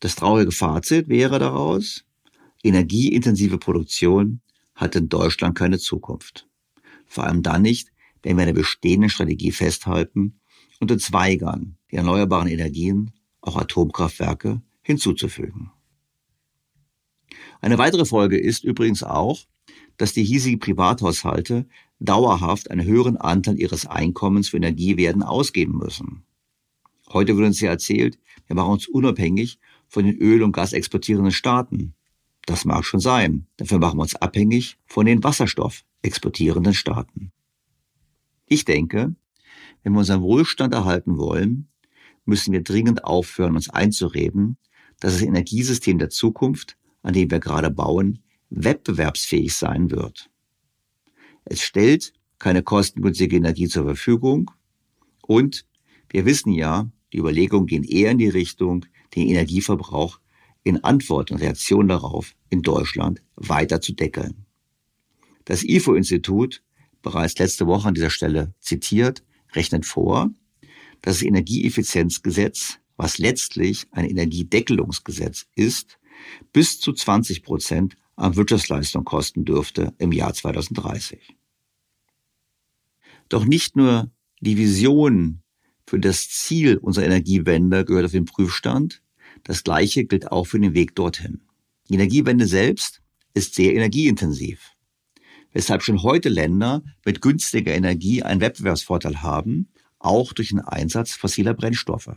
Das 0.00 0.16
traurige 0.16 0.50
Fazit 0.50 1.08
wäre 1.08 1.38
daraus, 1.38 2.04
energieintensive 2.64 3.58
Produktion 3.58 4.40
hat 4.74 4.96
in 4.96 5.08
Deutschland 5.08 5.56
keine 5.56 5.78
Zukunft. 5.78 6.48
Vor 7.06 7.24
allem 7.24 7.42
dann 7.42 7.62
nicht, 7.62 7.92
wenn 8.22 8.36
wir 8.36 8.42
an 8.42 8.48
der 8.48 8.60
bestehenden 8.60 9.10
Strategie 9.10 9.52
festhalten 9.52 10.40
und 10.80 10.90
in 10.90 10.98
Zweigern 10.98 11.76
die 11.92 11.96
erneuerbaren 11.96 12.48
Energien, 12.48 13.12
auch 13.42 13.56
Atomkraftwerke, 13.56 14.62
hinzuzufügen. 14.82 15.70
Eine 17.60 17.78
weitere 17.78 18.04
Folge 18.04 18.38
ist 18.38 18.64
übrigens 18.64 19.02
auch, 19.02 19.40
dass 19.96 20.12
die 20.12 20.24
hiesigen 20.24 20.58
Privathaushalte 20.58 21.66
dauerhaft 22.00 22.70
einen 22.70 22.84
höheren 22.84 23.16
Anteil 23.16 23.58
ihres 23.58 23.86
Einkommens 23.86 24.48
für 24.48 24.56
Energie 24.56 24.96
werden 24.96 25.22
ausgeben 25.22 25.78
müssen. 25.78 26.24
Heute 27.12 27.36
wird 27.36 27.46
uns 27.46 27.60
ja 27.60 27.70
erzählt, 27.70 28.18
wir 28.46 28.56
machen 28.56 28.72
uns 28.72 28.88
unabhängig 28.88 29.58
von 29.86 30.04
den 30.04 30.16
Öl- 30.16 30.42
und 30.42 30.52
Gas 30.52 30.72
exportierenden 30.72 31.32
Staaten. 31.32 31.94
Das 32.46 32.64
mag 32.64 32.84
schon 32.84 33.00
sein. 33.00 33.46
Dafür 33.58 33.78
machen 33.78 33.98
wir 33.98 34.02
uns 34.02 34.16
abhängig 34.16 34.78
von 34.86 35.06
den 35.06 35.22
Wasserstoff 35.22 35.84
exportierenden 36.00 36.74
Staaten. 36.74 37.32
Ich 38.46 38.64
denke, 38.64 39.14
wenn 39.82 39.92
wir 39.92 40.00
unseren 40.00 40.22
Wohlstand 40.22 40.74
erhalten 40.74 41.18
wollen, 41.18 41.68
müssen 42.24 42.52
wir 42.52 42.62
dringend 42.62 43.04
aufhören, 43.04 43.56
uns 43.56 43.68
einzureden, 43.68 44.56
dass 45.00 45.14
das 45.14 45.22
Energiesystem 45.22 45.98
der 45.98 46.10
Zukunft, 46.10 46.76
an 47.02 47.14
dem 47.14 47.30
wir 47.30 47.40
gerade 47.40 47.70
bauen, 47.70 48.22
wettbewerbsfähig 48.50 49.54
sein 49.54 49.90
wird. 49.90 50.30
Es 51.44 51.60
stellt 51.62 52.12
keine 52.38 52.62
kostengünstige 52.62 53.36
Energie 53.36 53.68
zur 53.68 53.84
Verfügung 53.84 54.50
und 55.22 55.66
wir 56.08 56.24
wissen 56.26 56.52
ja, 56.52 56.90
die 57.12 57.18
Überlegungen 57.18 57.66
gehen 57.66 57.84
eher 57.84 58.10
in 58.10 58.18
die 58.18 58.28
Richtung, 58.28 58.86
den 59.14 59.28
Energieverbrauch 59.28 60.20
in 60.62 60.82
Antwort 60.84 61.30
und 61.30 61.38
Reaktion 61.38 61.88
darauf 61.88 62.34
in 62.50 62.62
Deutschland 62.62 63.22
weiter 63.36 63.80
zu 63.80 63.94
deckeln. 63.94 64.46
Das 65.44 65.64
IFO-Institut, 65.64 66.62
bereits 67.02 67.38
letzte 67.38 67.66
Woche 67.66 67.88
an 67.88 67.94
dieser 67.94 68.10
Stelle 68.10 68.54
zitiert, 68.60 69.24
rechnet 69.52 69.84
vor, 69.86 70.30
das 71.02 71.22
Energieeffizienzgesetz, 71.22 72.78
was 72.96 73.18
letztlich 73.18 73.86
ein 73.90 74.08
Energiedeckelungsgesetz 74.08 75.46
ist, 75.54 75.98
bis 76.52 76.80
zu 76.80 76.92
20 76.92 77.42
Prozent 77.42 77.96
an 78.16 78.36
Wirtschaftsleistung 78.36 79.04
kosten 79.04 79.44
dürfte 79.44 79.94
im 79.98 80.12
Jahr 80.12 80.32
2030. 80.32 81.36
Doch 83.28 83.44
nicht 83.44 83.76
nur 83.76 84.10
die 84.40 84.56
Vision 84.56 85.42
für 85.86 85.98
das 85.98 86.28
Ziel 86.28 86.76
unserer 86.78 87.06
Energiewende 87.06 87.84
gehört 87.84 88.06
auf 88.06 88.12
den 88.12 88.24
Prüfstand, 88.24 89.02
das 89.44 89.64
Gleiche 89.64 90.04
gilt 90.04 90.30
auch 90.30 90.44
für 90.46 90.60
den 90.60 90.74
Weg 90.74 90.94
dorthin. 90.94 91.42
Die 91.88 91.94
Energiewende 91.94 92.46
selbst 92.46 93.02
ist 93.34 93.54
sehr 93.54 93.74
energieintensiv, 93.74 94.72
weshalb 95.52 95.82
schon 95.82 96.02
heute 96.02 96.28
Länder 96.28 96.84
mit 97.04 97.20
günstiger 97.20 97.74
Energie 97.74 98.22
einen 98.22 98.40
Wettbewerbsvorteil 98.40 99.22
haben, 99.22 99.68
auch 100.02 100.32
durch 100.32 100.50
den 100.50 100.60
Einsatz 100.60 101.12
fossiler 101.12 101.54
Brennstoffe. 101.54 102.16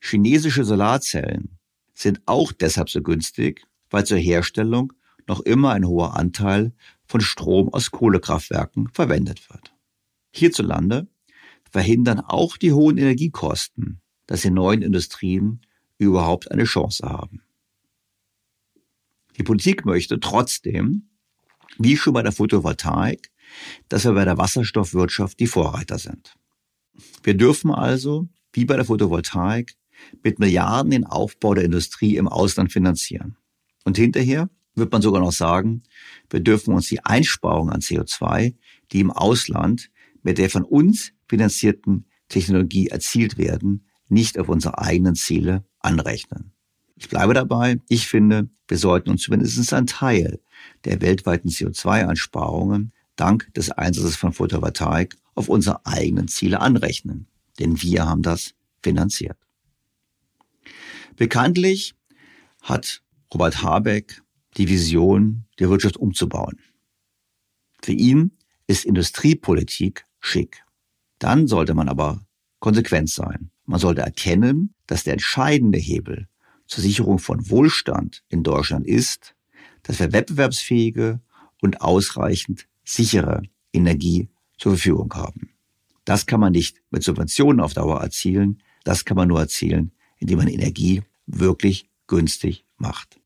Chinesische 0.00 0.64
Solarzellen 0.64 1.58
sind 1.94 2.20
auch 2.26 2.52
deshalb 2.52 2.90
so 2.90 3.02
günstig, 3.02 3.66
weil 3.90 4.04
zur 4.04 4.18
Herstellung 4.18 4.92
noch 5.26 5.40
immer 5.40 5.72
ein 5.72 5.86
hoher 5.86 6.16
Anteil 6.16 6.72
von 7.06 7.20
Strom 7.20 7.72
aus 7.72 7.90
Kohlekraftwerken 7.90 8.88
verwendet 8.92 9.48
wird. 9.50 9.72
Hierzulande 10.32 11.08
verhindern 11.70 12.20
auch 12.20 12.56
die 12.56 12.72
hohen 12.72 12.98
Energiekosten, 12.98 14.00
dass 14.26 14.42
die 14.42 14.50
neuen 14.50 14.82
Industrien 14.82 15.62
überhaupt 15.98 16.50
eine 16.50 16.64
Chance 16.64 17.08
haben. 17.08 17.42
Die 19.38 19.42
Politik 19.42 19.84
möchte 19.84 20.20
trotzdem, 20.20 21.08
wie 21.78 21.96
schon 21.96 22.14
bei 22.14 22.22
der 22.22 22.32
Photovoltaik, 22.32 23.30
dass 23.88 24.04
wir 24.04 24.12
bei 24.12 24.24
der 24.24 24.38
Wasserstoffwirtschaft 24.38 25.38
die 25.40 25.46
Vorreiter 25.46 25.98
sind. 25.98 26.36
Wir 27.22 27.34
dürfen 27.34 27.70
also, 27.70 28.28
wie 28.52 28.64
bei 28.64 28.76
der 28.76 28.84
Photovoltaik, 28.84 29.74
mit 30.22 30.38
Milliarden 30.38 30.90
den 30.90 31.04
Aufbau 31.04 31.54
der 31.54 31.64
Industrie 31.64 32.16
im 32.16 32.28
Ausland 32.28 32.72
finanzieren. 32.72 33.36
Und 33.84 33.96
hinterher 33.96 34.50
wird 34.74 34.92
man 34.92 35.02
sogar 35.02 35.20
noch 35.20 35.32
sagen, 35.32 35.82
wir 36.30 36.40
dürfen 36.40 36.74
uns 36.74 36.88
die 36.88 37.04
Einsparung 37.04 37.70
an 37.70 37.80
CO2, 37.80 38.54
die 38.92 39.00
im 39.00 39.10
Ausland 39.10 39.90
mit 40.22 40.38
der 40.38 40.50
von 40.50 40.64
uns 40.64 41.12
finanzierten 41.28 42.06
Technologie 42.28 42.88
erzielt 42.88 43.38
werden, 43.38 43.86
nicht 44.08 44.38
auf 44.38 44.48
unsere 44.48 44.78
eigenen 44.78 45.14
Ziele 45.14 45.64
anrechnen. 45.80 46.52
Ich 46.96 47.08
bleibe 47.08 47.34
dabei. 47.34 47.80
Ich 47.88 48.06
finde, 48.06 48.48
wir 48.68 48.78
sollten 48.78 49.10
uns 49.10 49.22
zumindest 49.22 49.72
einen 49.72 49.86
Teil 49.86 50.40
der 50.84 51.00
weltweiten 51.00 51.50
CO2-Einsparungen 51.50 52.92
dank 53.16 53.52
des 53.54 53.70
Einsatzes 53.70 54.16
von 54.16 54.32
Photovoltaik 54.32 55.16
auf 55.36 55.48
unsere 55.48 55.86
eigenen 55.86 56.26
Ziele 56.26 56.60
anrechnen. 56.60 57.28
Denn 57.60 57.80
wir 57.80 58.06
haben 58.06 58.22
das 58.22 58.54
finanziert. 58.82 59.38
Bekanntlich 61.14 61.94
hat 62.60 63.02
Robert 63.32 63.62
Habeck 63.62 64.22
die 64.56 64.68
Vision, 64.68 65.44
die 65.58 65.68
Wirtschaft 65.68 65.96
umzubauen. 65.96 66.58
Für 67.82 67.92
ihn 67.92 68.32
ist 68.66 68.84
Industriepolitik 68.84 70.06
schick. 70.20 70.64
Dann 71.18 71.46
sollte 71.46 71.74
man 71.74 71.88
aber 71.88 72.26
konsequent 72.58 73.10
sein. 73.10 73.50
Man 73.64 73.80
sollte 73.80 74.02
erkennen, 74.02 74.74
dass 74.86 75.04
der 75.04 75.14
entscheidende 75.14 75.78
Hebel 75.78 76.28
zur 76.66 76.82
Sicherung 76.82 77.18
von 77.18 77.48
Wohlstand 77.48 78.24
in 78.28 78.42
Deutschland 78.42 78.86
ist, 78.86 79.34
dass 79.82 79.98
wir 79.98 80.12
wettbewerbsfähige 80.12 81.20
und 81.62 81.80
ausreichend 81.80 82.66
sichere 82.84 83.42
Energie 83.72 84.28
zur 84.56 84.72
Verfügung 84.72 85.12
haben. 85.14 85.50
Das 86.04 86.26
kann 86.26 86.40
man 86.40 86.52
nicht 86.52 86.82
mit 86.90 87.02
Subventionen 87.02 87.60
auf 87.60 87.74
Dauer 87.74 88.00
erzielen. 88.00 88.62
Das 88.84 89.04
kann 89.04 89.16
man 89.16 89.28
nur 89.28 89.40
erzielen, 89.40 89.92
indem 90.18 90.38
man 90.38 90.48
Energie 90.48 91.02
wirklich 91.26 91.90
günstig 92.06 92.64
macht. 92.76 93.20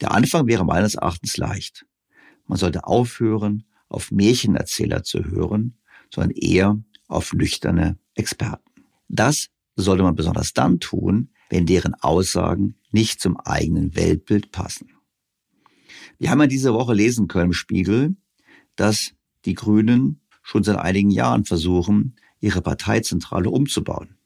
Der 0.00 0.12
Anfang 0.12 0.46
wäre 0.46 0.64
meines 0.64 0.96
Erachtens 0.96 1.36
leicht. 1.36 1.86
Man 2.46 2.58
sollte 2.58 2.84
aufhören, 2.84 3.64
auf 3.88 4.10
Märchenerzähler 4.10 5.02
zu 5.02 5.24
hören, 5.24 5.78
sondern 6.12 6.32
eher 6.32 6.82
auf 7.06 7.32
nüchterne 7.32 7.98
Experten. 8.14 8.84
Das 9.08 9.48
sollte 9.76 10.02
man 10.02 10.16
besonders 10.16 10.52
dann 10.52 10.80
tun, 10.80 11.30
wenn 11.50 11.66
deren 11.66 11.94
Aussagen 11.94 12.76
nicht 12.90 13.20
zum 13.20 13.36
eigenen 13.38 13.94
Weltbild 13.94 14.50
passen. 14.52 14.90
Wir 16.18 16.30
haben 16.30 16.40
ja 16.40 16.46
diese 16.46 16.74
Woche 16.74 16.94
lesen 16.94 17.28
können 17.28 17.46
im 17.46 17.52
Spiegel, 17.52 18.16
dass 18.76 19.12
die 19.48 19.54
Grünen 19.54 20.20
schon 20.42 20.62
seit 20.62 20.76
einigen 20.76 21.10
Jahren 21.10 21.44
versuchen, 21.44 22.16
ihre 22.40 22.60
Parteizentrale 22.60 23.50
umzubauen. 23.50 24.18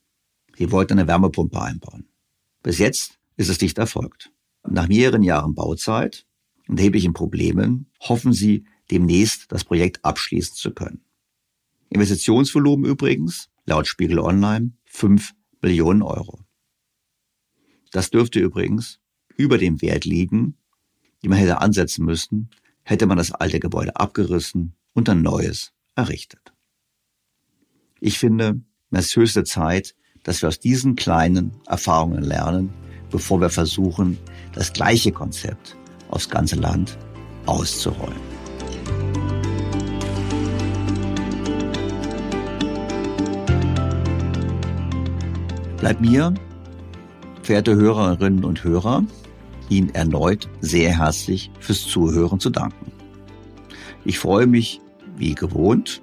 Sie 0.57 0.71
wollten 0.71 0.93
eine 0.93 1.07
Wärmepumpe 1.07 1.59
einbauen. 1.59 2.07
Bis 2.61 2.77
jetzt 2.77 3.19
ist 3.37 3.49
es 3.49 3.59
nicht 3.61 3.77
erfolgt. 3.77 4.31
Nach 4.67 4.87
mehreren 4.87 5.23
Jahren 5.23 5.55
Bauzeit 5.55 6.25
und 6.67 6.77
erheblichen 6.77 7.13
Problemen 7.13 7.89
hoffen 8.01 8.33
sie, 8.33 8.65
demnächst 8.91 9.51
das 9.51 9.63
Projekt 9.63 10.03
abschließen 10.03 10.55
zu 10.55 10.71
können. 10.71 11.01
Investitionsvolumen 11.89 12.85
übrigens, 12.85 13.49
laut 13.65 13.87
Spiegel 13.87 14.19
Online, 14.19 14.73
5 14.85 15.33
Billionen 15.61 16.01
Euro. 16.01 16.41
Das 17.91 18.09
dürfte 18.09 18.39
übrigens 18.39 18.99
über 19.37 19.57
dem 19.57 19.81
Wert 19.81 20.03
liegen, 20.03 20.57
die 21.21 21.29
man 21.29 21.37
hätte 21.37 21.61
ansetzen 21.61 22.03
müssen, 22.03 22.49
hätte 22.83 23.05
man 23.05 23.17
das 23.17 23.31
alte 23.31 23.59
Gebäude 23.59 23.95
abgerissen 23.95 24.75
und 24.93 25.09
ein 25.09 25.21
neues 25.21 25.71
errichtet. 25.95 26.53
Ich 27.99 28.19
finde, 28.19 28.61
es 28.91 29.07
ist 29.07 29.15
höchste 29.15 29.43
Zeit, 29.43 29.95
dass 30.23 30.41
wir 30.41 30.49
aus 30.49 30.59
diesen 30.59 30.95
kleinen 30.95 31.51
Erfahrungen 31.67 32.23
lernen, 32.23 32.73
bevor 33.11 33.41
wir 33.41 33.49
versuchen, 33.49 34.17
das 34.53 34.73
gleiche 34.73 35.11
Konzept 35.11 35.75
aufs 36.09 36.29
ganze 36.29 36.55
Land 36.55 36.97
auszurollen. 37.45 38.21
Bleibt 45.77 45.99
mir, 45.99 46.33
verehrte 47.41 47.75
Hörerinnen 47.75 48.45
und 48.45 48.63
Hörer, 48.63 49.03
Ihnen 49.69 49.93
erneut 49.95 50.47
sehr 50.61 50.97
herzlich 50.97 51.51
fürs 51.59 51.81
Zuhören 51.81 52.39
zu 52.39 52.49
danken. 52.49 52.91
Ich 54.05 54.19
freue 54.19 54.47
mich, 54.47 54.81
wie 55.17 55.35
gewohnt, 55.35 56.01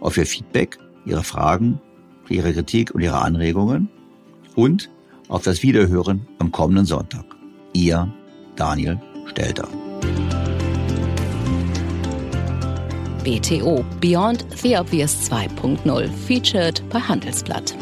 auf 0.00 0.16
Ihr 0.16 0.26
Feedback, 0.26 0.78
Ihre 1.04 1.24
Fragen, 1.24 1.80
Ihre 2.28 2.52
Kritik 2.52 2.94
und 2.94 3.00
Ihre 3.00 3.20
Anregungen 3.20 3.88
und 4.54 4.90
auf 5.28 5.42
das 5.42 5.62
Wiederhören 5.62 6.26
am 6.38 6.52
kommenden 6.52 6.86
Sonntag. 6.86 7.24
Ihr 7.72 8.12
Daniel 8.56 9.00
Stelter. 9.26 9.68
BTO 13.24 13.84
Beyond 14.00 14.46
the 14.62 14.76
Obvious 14.76 15.30
2.0 15.30 16.08
featured 16.26 16.82
bei 16.88 17.00
Handelsblatt. 17.00 17.74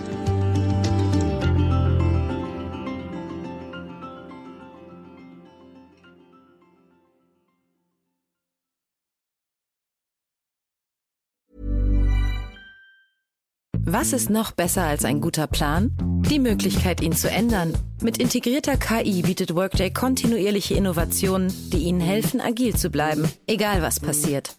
Was 14.01 14.13
ist 14.13 14.31
noch 14.31 14.53
besser 14.53 14.85
als 14.85 15.05
ein 15.05 15.21
guter 15.21 15.49
Plan? 15.49 15.91
Die 16.31 16.39
Möglichkeit, 16.39 17.01
ihn 17.01 17.17
zu 17.17 17.29
ändern. 17.29 17.77
Mit 18.01 18.19
integrierter 18.19 18.77
KI 18.77 19.23
bietet 19.23 19.57
Workday 19.57 19.93
kontinuierliche 19.93 20.75
Innovationen, 20.75 21.53
die 21.73 21.79
Ihnen 21.79 21.99
helfen, 22.01 22.41
agil 22.41 22.77
zu 22.77 22.91
bleiben, 22.91 23.29
egal 23.49 23.83
was 23.83 23.99
passiert. 23.99 24.55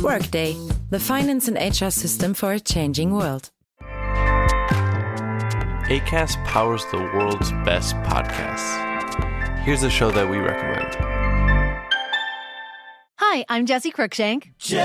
Workday, 0.00 0.54
the 0.92 1.00
finance 1.00 1.48
and 1.48 1.58
HR 1.58 1.90
system 1.90 2.36
for 2.36 2.50
a 2.50 2.60
changing 2.60 3.10
world. 3.10 3.50
ACAST 5.88 6.38
powers 6.44 6.86
the 6.92 6.98
world's 7.16 7.50
best 7.64 7.96
podcasts. 8.04 8.78
Here's 9.64 9.82
a 9.82 9.90
show 9.90 10.12
that 10.12 10.30
we 10.30 10.38
recommend. 10.38 10.94
Hi, 13.18 13.44
I'm 13.48 13.66
Jesse 13.66 13.90
Cruikshank. 13.90 14.52
Jesse 14.60 14.84